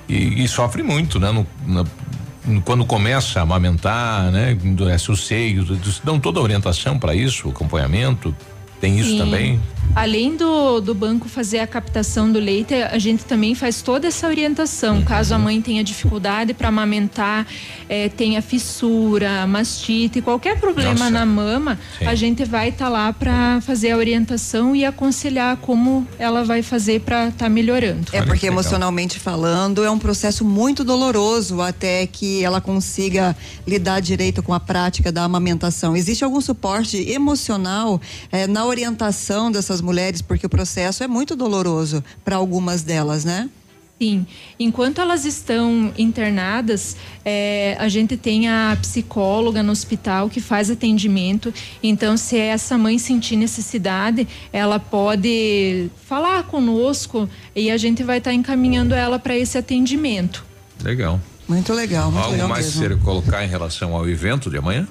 e, 0.08 0.42
e 0.42 0.48
sofre 0.48 0.82
muito, 0.82 1.20
né? 1.20 1.30
No, 1.30 1.46
na- 1.66 1.84
quando 2.64 2.84
começa 2.84 3.40
a 3.40 3.42
amamentar, 3.42 4.30
né? 4.32 4.52
Endurece 4.64 5.10
o 5.12 5.16
seio, 5.16 5.62
eles 5.62 6.00
dão 6.04 6.18
toda 6.18 6.40
a 6.40 6.42
orientação 6.42 6.98
para 6.98 7.14
isso, 7.14 7.48
acompanhamento. 7.48 8.34
Tem 8.80 8.98
isso 8.98 9.10
Sim. 9.10 9.18
também? 9.18 9.60
Além 9.94 10.36
do, 10.36 10.80
do 10.80 10.94
banco 10.94 11.28
fazer 11.28 11.58
a 11.60 11.66
captação 11.66 12.30
do 12.30 12.38
leite, 12.38 12.74
a 12.74 12.98
gente 12.98 13.24
também 13.24 13.54
faz 13.54 13.80
toda 13.80 14.06
essa 14.08 14.26
orientação. 14.26 15.02
Caso 15.02 15.34
a 15.34 15.38
mãe 15.38 15.60
tenha 15.62 15.82
dificuldade 15.82 16.52
para 16.52 16.68
amamentar, 16.68 17.46
eh, 17.88 18.10
tenha 18.10 18.42
fissura, 18.42 19.46
mastite, 19.46 20.20
qualquer 20.20 20.60
problema 20.60 20.94
Nossa. 20.94 21.10
na 21.10 21.24
mama, 21.26 21.78
Sim. 21.98 22.06
a 22.06 22.14
gente 22.14 22.44
vai 22.44 22.68
estar 22.68 22.88
lá 22.88 23.12
para 23.12 23.60
fazer 23.62 23.92
a 23.92 23.96
orientação 23.96 24.76
e 24.76 24.84
aconselhar 24.84 25.56
como 25.58 26.06
ela 26.18 26.44
vai 26.44 26.62
fazer 26.62 27.00
para 27.00 27.28
estar 27.28 27.48
melhorando. 27.48 28.06
É 28.12 28.22
porque 28.22 28.46
emocionalmente 28.46 29.18
falando 29.18 29.82
é 29.82 29.90
um 29.90 29.98
processo 29.98 30.44
muito 30.44 30.84
doloroso 30.84 31.60
até 31.62 32.06
que 32.06 32.44
ela 32.44 32.60
consiga 32.60 33.34
lidar 33.66 34.00
direito 34.00 34.42
com 34.42 34.52
a 34.52 34.60
prática 34.60 35.10
da 35.10 35.24
amamentação. 35.24 35.96
Existe 35.96 36.22
algum 36.22 36.40
suporte 36.40 36.98
emocional 37.10 38.00
eh, 38.30 38.46
na 38.46 38.66
orientação 38.66 39.50
dessas 39.50 39.75
mulheres 39.80 40.22
porque 40.22 40.46
o 40.46 40.48
processo 40.48 41.02
é 41.02 41.06
muito 41.08 41.34
doloroso 41.36 42.02
para 42.24 42.36
algumas 42.36 42.82
delas, 42.82 43.24
né? 43.24 43.48
Sim, 43.98 44.26
enquanto 44.60 45.00
elas 45.00 45.24
estão 45.24 45.90
internadas, 45.96 46.98
eh, 47.24 47.74
a 47.80 47.88
gente 47.88 48.14
tem 48.14 48.46
a 48.46 48.76
psicóloga 48.78 49.62
no 49.62 49.72
hospital 49.72 50.28
que 50.28 50.38
faz 50.38 50.70
atendimento. 50.70 51.52
Então, 51.82 52.14
se 52.14 52.36
essa 52.36 52.76
mãe 52.76 52.98
sentir 52.98 53.36
necessidade, 53.36 54.28
ela 54.52 54.78
pode 54.78 55.90
falar 56.04 56.42
conosco 56.42 57.26
e 57.54 57.70
a 57.70 57.78
gente 57.78 58.02
vai 58.02 58.18
estar 58.18 58.34
encaminhando 58.34 58.94
ela 58.94 59.18
para 59.18 59.34
esse 59.34 59.56
atendimento. 59.56 60.44
Legal. 60.82 61.18
Muito 61.48 61.72
legal, 61.72 62.10
muito 62.10 62.22
Algo 62.22 62.32
legal 62.32 62.48
mais 62.48 62.66
mesmo. 62.66 62.82
ser 62.82 62.98
colocar 62.98 63.44
em 63.44 63.48
relação 63.48 63.94
ao 63.96 64.06
evento 64.06 64.50
de 64.50 64.58
amanhã? 64.58 64.86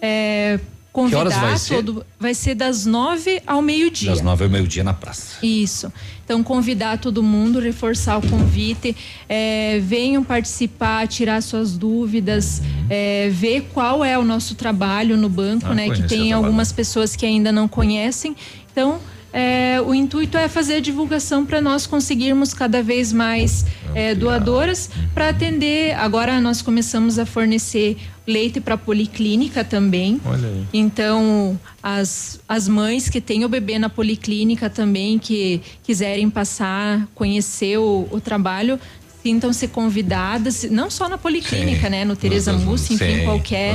É, 0.00 0.58
Que 0.94 1.14
horas 1.16 1.34
convidar 1.34 1.40
vai 1.40 1.58
ser? 1.58 1.74
todo. 1.74 2.06
Vai 2.20 2.34
ser 2.34 2.54
das 2.54 2.86
nove 2.86 3.42
ao 3.44 3.60
meio-dia. 3.60 4.10
Das 4.10 4.20
nove 4.22 4.44
ao 4.44 4.50
meio-dia 4.50 4.84
na 4.84 4.94
praça. 4.94 5.44
Isso. 5.44 5.92
Então, 6.24 6.42
convidar 6.42 6.98
todo 6.98 7.22
mundo, 7.22 7.58
reforçar 7.58 8.16
o 8.18 8.22
convite, 8.26 8.96
é, 9.28 9.80
venham 9.80 10.22
participar, 10.22 11.06
tirar 11.08 11.42
suas 11.42 11.76
dúvidas, 11.76 12.62
é, 12.88 13.28
ver 13.30 13.68
qual 13.74 14.04
é 14.04 14.16
o 14.16 14.24
nosso 14.24 14.54
trabalho 14.54 15.16
no 15.16 15.28
banco, 15.28 15.66
Ah, 15.66 15.74
né? 15.74 15.90
Que 15.90 16.04
tem 16.04 16.32
algumas 16.32 16.70
pessoas 16.70 17.16
que 17.16 17.26
ainda 17.26 17.50
não 17.50 17.66
conhecem. 17.66 18.36
Então, 18.70 19.00
é, 19.36 19.80
o 19.80 19.92
intuito 19.92 20.38
é 20.38 20.48
fazer 20.48 20.76
a 20.76 20.80
divulgação 20.80 21.44
para 21.44 21.60
nós 21.60 21.88
conseguirmos 21.88 22.54
cada 22.54 22.80
vez 22.84 23.12
mais 23.12 23.66
é, 23.92 24.14
doadoras 24.14 24.88
para 25.12 25.30
atender. 25.30 25.92
Agora 25.96 26.40
nós 26.40 26.62
começamos 26.62 27.18
a 27.18 27.26
fornecer 27.26 27.96
leite 28.24 28.60
para 28.60 28.76
policlínica 28.76 29.64
também. 29.64 30.20
Olha 30.24 30.46
aí. 30.46 30.64
Então, 30.72 31.58
as, 31.82 32.40
as 32.48 32.68
mães 32.68 33.08
que 33.08 33.20
têm 33.20 33.44
o 33.44 33.48
bebê 33.48 33.76
na 33.76 33.90
policlínica 33.90 34.70
também, 34.70 35.18
que 35.18 35.60
quiserem 35.82 36.30
passar, 36.30 37.08
conhecer 37.12 37.76
o, 37.76 38.06
o 38.12 38.20
trabalho, 38.20 38.78
sintam-se 39.24 39.68
convidadas, 39.68 40.64
não 40.70 40.90
só 40.90 41.08
na 41.08 41.16
policlínica, 41.16 41.84
Sim. 41.84 41.88
né? 41.88 42.04
No 42.04 42.14
Tereza 42.14 42.52
Mussi, 42.52 42.92
enfim, 42.92 43.20
sim, 43.20 43.24
qualquer 43.24 43.74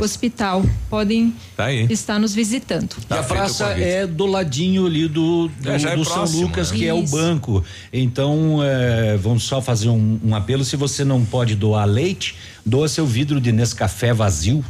hospital. 0.00 0.64
Podem 0.88 1.34
Tá 1.56 1.72
estar 1.72 2.20
nos 2.20 2.32
visitando. 2.32 2.94
E 3.10 3.12
a 3.12 3.22
praça 3.24 3.66
é 3.70 4.06
do 4.06 4.24
ladinho 4.24 4.86
ali 4.86 5.08
do, 5.08 5.48
do, 5.48 5.70
É, 5.70 5.74
é 5.74 5.96
do 5.96 6.04
São 6.04 6.14
próximo, 6.14 6.42
Lucas, 6.42 6.70
né? 6.70 6.78
que 6.78 6.86
é 6.86 6.94
o 6.94 7.02
Isso. 7.02 7.16
banco. 7.16 7.64
Então, 7.92 8.60
é, 8.62 9.16
vamos 9.16 9.42
só 9.42 9.60
fazer 9.60 9.88
um, 9.88 10.20
um 10.24 10.34
apelo. 10.34 10.64
Se 10.64 10.76
você 10.76 11.04
não 11.04 11.24
pode 11.24 11.56
doar 11.56 11.86
leite, 11.86 12.36
doa 12.64 12.86
seu 12.88 13.04
vidro 13.04 13.40
de 13.40 13.50
Nescafé 13.50 14.12
vazio, 14.14 14.64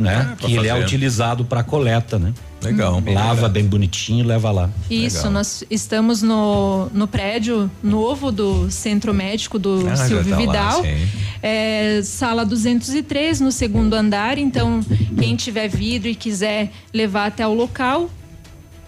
né? 0.00 0.32
É, 0.32 0.46
que 0.46 0.54
ele 0.54 0.68
é 0.68 0.74
utilizado 0.74 1.44
para 1.44 1.62
coleta, 1.62 2.18
né? 2.18 2.32
Legal. 2.62 3.02
Lava 3.12 3.48
bem 3.48 3.64
bonitinho 3.64 4.20
e 4.24 4.26
leva 4.26 4.50
lá. 4.50 4.68
Isso, 4.90 5.16
Legal. 5.18 5.32
nós 5.32 5.64
estamos 5.70 6.20
no, 6.22 6.90
no 6.92 7.06
prédio 7.06 7.70
novo 7.82 8.30
do 8.30 8.70
Centro 8.70 9.14
Médico 9.14 9.58
do 9.58 9.88
Ah, 9.88 9.96
Silvio 9.96 10.24
tá 10.24 10.30
lá, 10.30 10.36
Vidal. 10.36 10.82
sim. 10.82 11.08
É, 11.42 12.00
sala 12.04 12.44
203, 12.44 13.40
no 13.40 13.50
segundo 13.50 13.94
andar. 13.94 14.36
Então, 14.36 14.80
quem 15.18 15.36
tiver 15.36 15.68
vidro 15.68 16.08
e 16.10 16.14
quiser 16.14 16.70
levar 16.92 17.26
até 17.26 17.46
o 17.46 17.54
local, 17.54 18.10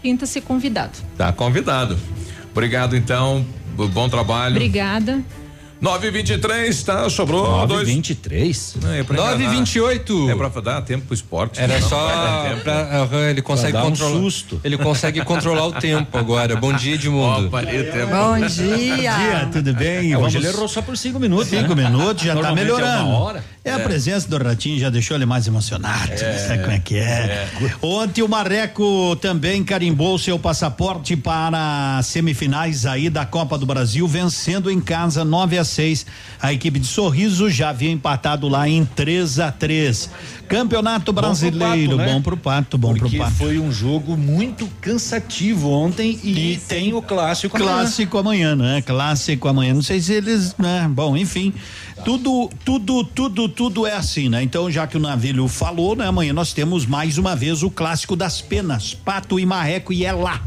sinta-se 0.02 0.40
convidado. 0.42 0.98
Tá 1.16 1.32
convidado. 1.32 1.96
Obrigado, 2.50 2.94
então. 2.94 3.44
Bom 3.74 4.06
trabalho. 4.08 4.56
Obrigada. 4.56 5.22
923, 5.82 6.82
tá? 6.84 7.10
Sobrou 7.10 7.66
dois. 7.66 7.88
23? 7.88 8.76
Não, 8.80 8.92
é 8.92 9.02
pra 9.02 9.16
9h28. 9.16 10.30
É 10.30 10.34
pra 10.50 10.60
dar 10.60 10.80
tempo 10.82 11.06
pro 11.06 11.14
esporte. 11.14 11.60
Era 11.60 11.80
só 11.82 12.08
não 12.14 12.50
tempo. 12.50 12.62
pra, 12.62 13.02
aham, 13.02 13.28
ele 13.28 13.42
consegue 13.42 13.72
dar 13.72 13.82
um 13.84 13.90
controlar. 13.90 14.20
susto. 14.20 14.60
Ele 14.62 14.78
consegue 14.78 15.24
controlar 15.24 15.66
o 15.66 15.72
tempo 15.72 16.16
agora. 16.16 16.54
Bom 16.54 16.72
dia, 16.72 16.94
Edmundo. 16.94 17.50
Palito, 17.50 17.96
é 17.98 18.06
Bom 18.06 18.38
Bom 18.38 18.46
dia. 18.46 19.16
dia, 19.16 19.48
tudo 19.52 19.74
bem? 19.74 20.12
É, 20.12 20.14
Vamos... 20.14 20.28
hoje 20.28 20.38
ele 20.38 20.46
errou 20.54 20.68
só 20.68 20.80
por 20.80 20.96
cinco 20.96 21.18
minutos. 21.18 21.48
Cinco 21.48 21.74
né? 21.74 21.90
minutos, 21.90 22.22
já 22.22 22.28
tá 22.28 22.34
Normalmente 22.36 22.60
é 22.70 22.74
melhorando. 22.74 23.04
uma 23.08 23.18
hora. 23.18 23.44
É, 23.64 23.70
a 23.70 23.78
presença 23.78 24.28
do 24.28 24.42
Ratinho 24.42 24.78
já 24.78 24.90
deixou 24.90 25.16
ele 25.16 25.24
mais 25.24 25.46
emocionado. 25.46 26.18
Sabe 26.18 26.62
como 26.62 26.72
é 26.72 26.78
que 26.80 26.96
é? 26.96 27.48
Ontem 27.80 28.20
o 28.20 28.28
Marreco 28.28 29.14
também 29.20 29.62
carimbou 29.62 30.18
seu 30.18 30.36
passaporte 30.36 31.16
para 31.16 32.00
semifinais 32.02 32.86
aí 32.86 33.08
da 33.08 33.24
Copa 33.24 33.56
do 33.56 33.64
Brasil, 33.64 34.06
vencendo 34.08 34.68
em 34.68 34.80
casa 34.80 35.24
9 35.24 35.58
a 35.58 35.64
6. 35.64 36.04
A 36.40 36.52
equipe 36.52 36.80
de 36.80 36.88
Sorriso 36.88 37.48
já 37.48 37.68
havia 37.68 37.92
empatado 37.92 38.48
lá 38.48 38.68
em 38.68 38.84
3 38.84 39.38
a 39.38 39.52
3. 39.52 40.10
Campeonato 40.52 41.14
pro 41.14 41.22
Brasileiro, 41.22 41.96
Pato, 41.96 41.96
né? 41.96 42.12
bom 42.12 42.22
pro 42.22 42.36
Pato, 42.36 42.78
bom 42.78 42.94
pro 42.94 43.10
Pato. 43.10 43.32
foi 43.32 43.58
um 43.58 43.72
jogo 43.72 44.16
muito 44.16 44.66
cansativo 44.80 45.70
ontem 45.70 46.18
e, 46.22 46.60
tem 46.68 46.92
o 46.92 47.00
clássico 47.00 47.56
amanhã. 47.56 47.72
Clássico 47.72 48.18
amanhã, 48.18 48.54
né? 48.54 48.82
Clássico 48.82 49.48
amanhã. 49.48 49.72
Não 49.72 49.82
sei 49.82 50.00
se 50.00 50.12
eles, 50.12 50.54
né? 50.58 50.90
Bom, 50.90 51.16
enfim. 51.16 51.54
Tudo, 52.04 52.50
tudo, 52.64 53.04
tudo, 53.04 53.48
tudo 53.48 53.86
é 53.86 53.94
assim, 53.94 54.28
né? 54.28 54.42
Então, 54.42 54.70
já 54.70 54.86
que 54.86 54.96
o 54.96 55.00
Navilho 55.00 55.48
falou, 55.48 55.96
né? 55.96 56.06
Amanhã 56.06 56.32
nós 56.32 56.52
temos 56.52 56.84
mais 56.84 57.16
uma 57.16 57.34
vez 57.34 57.62
o 57.62 57.70
clássico 57.70 58.14
das 58.14 58.40
penas. 58.40 58.92
Pato 58.92 59.40
e 59.40 59.46
Marreco 59.46 59.92
e 59.92 60.04
é 60.04 60.12
lá. 60.12 60.42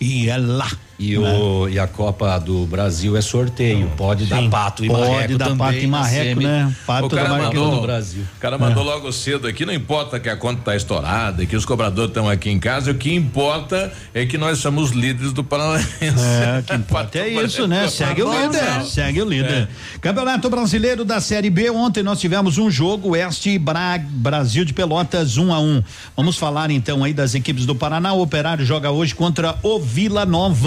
E 0.00 0.28
é 0.28 0.36
lá. 0.36 0.70
E, 0.98 1.18
né? 1.18 1.38
o, 1.38 1.68
e 1.68 1.78
a 1.78 1.86
Copa 1.86 2.38
do 2.38 2.64
Brasil 2.66 3.16
é 3.16 3.20
sorteio. 3.20 3.90
Pode 3.96 4.24
dar 4.26 4.38
Sim, 4.38 4.50
pato 4.50 4.84
e 4.84 4.88
pode 4.88 5.10
marreco 5.10 5.38
dar 5.38 5.44
também. 5.46 5.58
pato 5.58 5.78
e 5.78 5.86
marreco, 5.86 6.24
semi. 6.40 6.44
né? 6.44 6.74
Pato 6.86 7.06
O 7.06 7.10
cara 7.10 7.28
mandou, 7.28 7.70
no 7.72 7.82
Brasil. 7.82 8.22
O 8.36 8.40
cara 8.40 8.58
mandou 8.58 8.82
logo 8.82 9.12
cedo 9.12 9.46
aqui, 9.46 9.66
não 9.66 9.74
importa 9.74 10.18
que 10.18 10.28
a 10.28 10.36
conta 10.36 10.62
tá 10.62 10.74
estourada, 10.74 11.44
que 11.44 11.54
os 11.54 11.64
cobradores 11.66 12.10
estão 12.10 12.28
aqui 12.28 12.50
em 12.50 12.58
casa, 12.58 12.90
o 12.90 12.94
que 12.94 13.14
importa 13.14 13.92
é 14.14 14.24
que 14.24 14.38
nós 14.38 14.58
somos 14.58 14.90
líderes 14.90 15.32
do 15.32 15.44
Paranaense. 15.44 15.86
É, 16.00 16.62
que 16.66 16.74
importa 16.74 17.18
é 17.18 17.28
isso, 17.44 17.66
né? 17.66 17.88
Segue 17.88 18.22
o 18.22 18.32
líder, 18.32 18.84
segue 18.84 19.22
o 19.22 19.28
líder. 19.28 19.68
Campeonato 20.00 20.48
Brasileiro 20.48 21.04
da 21.04 21.20
Série 21.20 21.50
B, 21.50 21.70
ontem 21.70 22.02
nós 22.02 22.18
tivemos 22.18 22.56
um 22.56 22.70
jogo, 22.70 23.10
Oeste 23.10 23.50
e 23.50 23.58
Bra 23.58 23.98
Brasil 23.98 24.64
de 24.64 24.72
Pelotas, 24.72 25.36
1 25.36 25.44
um 25.46 25.52
a 25.54 25.60
1 25.60 25.62
um. 25.62 25.82
Vamos 26.16 26.36
falar 26.36 26.70
então 26.70 27.04
aí 27.04 27.12
das 27.12 27.34
equipes 27.34 27.66
do 27.66 27.74
Paraná, 27.74 28.12
o 28.12 28.22
Operário 28.22 28.64
joga 28.64 28.90
hoje 28.90 29.14
contra 29.14 29.56
o 29.62 29.78
Vila 29.78 30.24
Nova, 30.24 30.66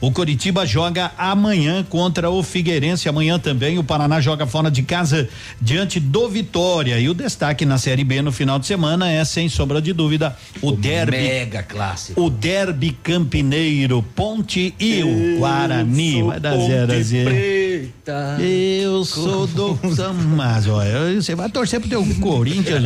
o 0.00 0.10
Coritiba 0.10 0.66
joga 0.66 1.12
amanhã 1.16 1.84
contra 1.88 2.30
o 2.30 2.42
Figueirense, 2.42 3.08
amanhã 3.08 3.38
também 3.38 3.78
o 3.78 3.84
Paraná 3.84 4.20
joga 4.20 4.46
fora 4.46 4.70
de 4.70 4.82
casa 4.82 5.28
diante 5.60 5.98
do 6.00 6.28
Vitória, 6.28 6.98
e 6.98 7.08
o 7.08 7.14
destaque 7.14 7.64
na 7.64 7.78
Série 7.78 8.04
B 8.04 8.20
no 8.22 8.32
final 8.32 8.58
de 8.58 8.66
semana 8.66 9.10
é, 9.10 9.24
sem 9.24 9.48
sombra 9.48 9.80
de 9.80 9.92
dúvida, 9.92 10.36
o, 10.60 10.72
derby 10.72 11.16
Mega 11.16 11.62
clássico. 11.62 12.20
o 12.20 12.28
derby 12.30 12.92
campineiro, 13.02 14.02
Ponte 14.14 14.74
e 14.78 15.02
o 15.02 15.38
Guarani. 15.38 16.22
Vai 16.22 16.40
dar 16.40 16.56
zero 16.56 16.92
a 16.92 17.00
zero. 17.02 17.30
Preta. 17.30 18.36
Eu 18.40 19.04
sou 19.04 19.46
do 19.46 19.78
Mas, 20.36 20.66
olha, 20.66 21.20
você 21.20 21.34
vai 21.34 21.48
torcer 21.48 21.80
pro 21.80 21.88
teu 21.88 22.04
Corinthians. 22.20 22.82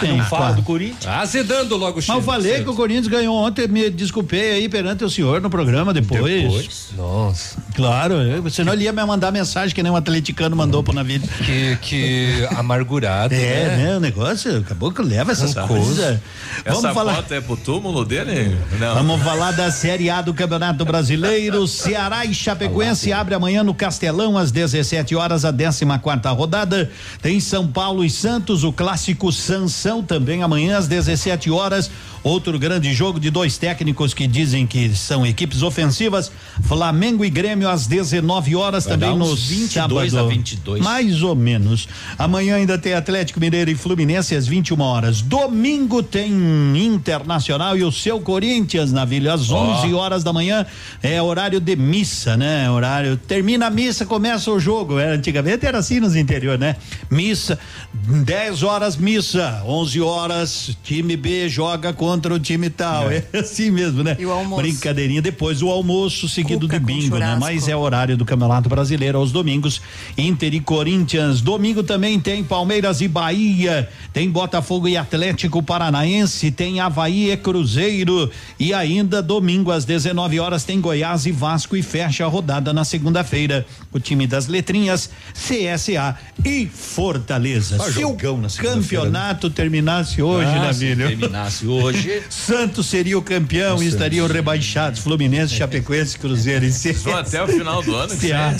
Sem 0.00 0.16
Não 0.16 0.24
fala 0.24 0.48
fa- 0.48 0.52
do 0.52 0.62
Corinthians? 0.62 1.06
Azedando 1.06 1.76
logo 1.76 1.98
o 2.00 2.02
Mas 2.06 2.08
eu 2.08 2.22
falei 2.22 2.62
que 2.62 2.70
o 2.70 2.74
Corinthians 2.74 3.08
ganhou 3.08 3.34
ontem, 3.36 3.66
me 3.68 3.90
desculpei 3.90 4.52
aí 4.52 4.68
perante 4.68 5.04
o 5.04 5.10
senhor 5.10 5.40
no 5.40 5.50
programa 5.50 5.85
depois. 5.92 6.42
Depois? 6.42 6.88
Nossa. 6.96 7.56
Claro, 7.74 8.16
senão 8.50 8.72
ele 8.72 8.84
ia 8.84 8.92
me 8.92 9.04
mandar 9.04 9.30
mensagem 9.30 9.74
que 9.74 9.82
nem 9.82 9.92
um 9.92 9.96
atleticano 9.96 10.56
mandou 10.56 10.82
pro 10.82 10.94
Navírio. 10.94 11.28
Que, 11.44 11.76
que 11.82 12.48
amargurado. 12.56 13.34
É, 13.34 13.38
né? 13.38 13.76
né? 13.76 13.96
O 13.96 14.00
negócio 14.00 14.58
acabou 14.58 14.90
que 14.90 15.02
leva 15.02 15.32
essas 15.32 15.54
Rancoso. 15.54 15.82
coisas. 15.82 16.20
Essa 16.64 16.92
falar. 16.94 17.16
foto 17.16 17.34
é 17.34 17.40
pro 17.40 17.56
túmulo 17.56 18.04
dele? 18.04 18.56
Não. 18.78 18.94
Vamos 18.94 19.22
falar 19.22 19.52
da 19.52 19.70
Série 19.70 20.10
A 20.10 20.20
do 20.20 20.32
Campeonato 20.32 20.84
Brasileiro. 20.84 21.66
Ceará 21.66 22.24
e 22.24 22.34
Chapecoense 22.34 23.12
abre 23.12 23.34
amanhã 23.34 23.62
no 23.62 23.74
Castelão. 23.74 24.36
Às 24.36 24.50
17 24.50 25.14
horas, 25.14 25.44
a 25.44 25.52
14 25.52 25.84
quarta 26.02 26.30
rodada. 26.30 26.90
Tem 27.20 27.40
São 27.40 27.66
Paulo 27.66 28.04
e 28.04 28.10
Santos, 28.10 28.64
o 28.64 28.72
clássico 28.72 29.32
Sansão 29.32 30.02
também 30.02 30.42
amanhã 30.42 30.78
às 30.78 30.88
17 30.88 31.50
horas. 31.50 31.90
Outro 32.22 32.58
grande 32.58 32.92
jogo 32.92 33.20
de 33.20 33.30
dois 33.30 33.56
técnicos 33.56 34.12
que 34.12 34.26
dizem 34.26 34.66
que 34.66 34.94
são 34.96 35.24
equipes 35.24 35.62
ofensivas. 35.76 36.32
Flamengo 36.62 37.24
e 37.24 37.30
Grêmio 37.30 37.68
às 37.68 37.86
19 37.86 38.56
horas 38.56 38.84
Vai 38.84 38.94
também 38.94 39.10
dar 39.10 39.16
no 39.16 39.30
uns 39.32 39.46
22 39.48 40.12
sábado. 40.12 40.26
a 40.26 40.30
22. 40.30 40.82
Mais 40.82 41.22
ou 41.22 41.34
menos. 41.34 41.86
Amanhã 42.18 42.56
ainda 42.56 42.78
tem 42.78 42.94
Atlético 42.94 43.38
Mineiro 43.38 43.70
e 43.70 43.74
Fluminense 43.74 44.34
às 44.34 44.46
21 44.46 44.80
horas. 44.80 45.20
Domingo 45.20 46.02
tem 46.02 46.32
Internacional 46.76 47.76
e 47.76 47.84
o 47.84 47.92
seu 47.92 48.20
Corinthians 48.20 48.92
na 48.92 49.04
Vila 49.04 49.34
às 49.34 49.50
Ó. 49.50 49.82
11 49.82 49.92
horas 49.94 50.24
da 50.24 50.32
manhã. 50.32 50.64
É 51.02 51.20
horário 51.20 51.60
de 51.60 51.76
missa, 51.76 52.36
né? 52.36 52.70
Horário 52.70 53.16
termina 53.16 53.66
a 53.66 53.70
missa, 53.70 54.06
começa 54.06 54.50
o 54.50 54.58
jogo. 54.58 54.98
É, 54.98 55.12
antigamente 55.14 55.66
era 55.66 55.78
assim 55.78 56.00
nos 56.00 56.16
interior, 56.16 56.58
né? 56.58 56.76
Missa 57.10 57.58
10 57.92 58.62
horas 58.62 58.96
missa, 58.96 59.62
11 59.66 60.00
horas 60.00 60.76
time 60.82 61.16
B 61.16 61.48
joga 61.48 61.92
contra 61.92 62.32
o 62.32 62.38
time 62.38 62.70
tal. 62.70 63.10
É, 63.10 63.24
assim 63.34 63.70
mesmo, 63.70 64.02
né? 64.02 64.16
E 64.18 64.24
o 64.24 64.30
almoço? 64.30 64.62
Brincadeirinha 64.62 65.20
depois 65.20 65.62
o 65.62 65.65
almoço 65.70 66.28
seguido 66.28 66.66
Cuca 66.66 66.78
com 66.80 66.86
bingo, 66.86 67.18
né? 67.18 67.36
Mas 67.40 67.68
é 67.68 67.76
horário 67.76 68.16
do 68.16 68.24
Campeonato 68.24 68.68
Brasileiro 68.68 69.18
aos 69.18 69.32
domingos. 69.32 69.80
Inter 70.16 70.54
e 70.54 70.60
Corinthians. 70.60 71.40
Domingo 71.40 71.82
também 71.82 72.18
tem 72.20 72.42
Palmeiras 72.44 73.00
e 73.00 73.08
Bahia. 73.08 73.88
Tem 74.12 74.30
Botafogo 74.30 74.88
e 74.88 74.96
Atlético 74.96 75.62
Paranaense. 75.62 76.50
Tem 76.50 76.80
Havaí 76.80 77.30
e 77.30 77.36
Cruzeiro. 77.36 78.30
E 78.58 78.72
ainda 78.72 79.22
domingo 79.22 79.70
às 79.70 79.84
19 79.84 80.40
horas 80.40 80.64
tem 80.64 80.80
Goiás 80.80 81.26
e 81.26 81.32
Vasco 81.32 81.76
e 81.76 81.82
fecha 81.82 82.24
a 82.24 82.28
rodada 82.28 82.72
na 82.72 82.84
segunda-feira. 82.84 83.66
O 83.92 83.98
time 84.00 84.26
das 84.26 84.46
letrinhas 84.46 85.10
CSA 85.34 86.16
e 86.44 86.66
Fortaleza. 86.66 87.78
Se 87.78 88.04
o 88.04 88.16
segunda-feira, 88.16 88.74
campeonato 88.74 89.50
terminasse 89.50 90.20
hoje, 90.22 90.48
Ah, 90.50 90.60
né, 90.60 90.72
se 90.72 90.80
filho? 90.80 91.06
terminasse 91.08 91.66
hoje. 91.66 92.22
Santos 92.30 92.86
seria 92.86 93.18
o 93.18 93.22
campeão 93.22 93.82
e 93.82 93.86
estariam 93.86 94.26
rebaixados. 94.26 95.00
Fluminense, 95.00 95.54
Chapecoense, 95.56 96.18
Cruzeiro 96.18 96.64
e 96.64 96.70
CSA. 96.70 96.94
Só 96.94 97.18
até 97.18 97.42
o 97.42 97.48
final 97.48 97.82
do 97.82 97.94
ano. 97.94 98.16
que 98.16 98.28
CA. 98.28 98.54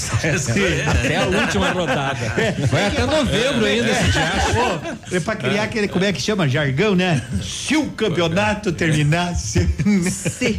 Até 0.90 1.16
a 1.16 1.26
última 1.26 1.70
rodada. 1.70 2.16
Vai 2.70 2.86
até 2.86 3.06
novembro 3.06 3.64
ainda 3.66 3.90
esse 3.90 4.10
diacho. 4.10 4.96
É 5.12 5.20
pra 5.20 5.36
criar 5.36 5.64
aquele, 5.64 5.88
como 5.88 6.04
é 6.04 6.12
que 6.12 6.20
chama? 6.20 6.48
Jargão, 6.48 6.94
né? 6.94 7.22
Se 7.42 7.76
o 7.76 7.86
campeonato 7.90 8.72
terminasse. 8.72 9.68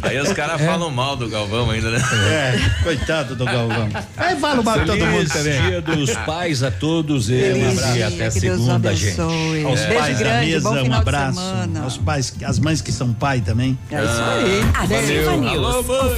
Aí 0.02 0.18
os 0.18 0.32
caras 0.32 0.60
falam 0.60 0.90
mal 0.90 1.16
do 1.16 1.28
Galvão 1.28 1.70
ainda, 1.70 1.90
né? 1.90 1.98
É, 2.30 2.82
coitado 2.82 3.34
do 3.34 3.44
Galvão. 3.44 3.88
Aí 4.16 4.36
fala 4.36 4.62
mal 4.62 4.78
de 4.80 4.86
todo 4.86 5.06
mundo 5.06 5.28
também. 5.28 5.60
Dia 5.62 5.80
dos 5.80 6.10
pais 6.26 6.62
a 6.62 6.70
todos 6.70 7.28
e 7.30 7.34
um 7.34 7.92
dia, 7.92 8.08
até 8.08 8.30
segunda, 8.30 8.94
gente. 8.94 9.20
Aos 9.20 9.80
pais 9.80 10.18
da 10.20 10.40
mesa, 10.40 10.82
um 10.82 10.92
abraço. 10.94 11.40
Aos 11.82 11.96
pais, 11.98 12.34
as 12.44 12.58
mães 12.58 12.80
que 12.80 12.92
são 12.92 13.12
pai 13.12 13.40
também. 13.40 13.78
É 13.90 14.04
isso 14.04 14.22
aí. 14.22 14.60
Ativa 14.74 15.30
Valeu. 15.30 15.40
News. 15.40 15.64
Alô, 15.64 15.82
mãe. 15.82 16.17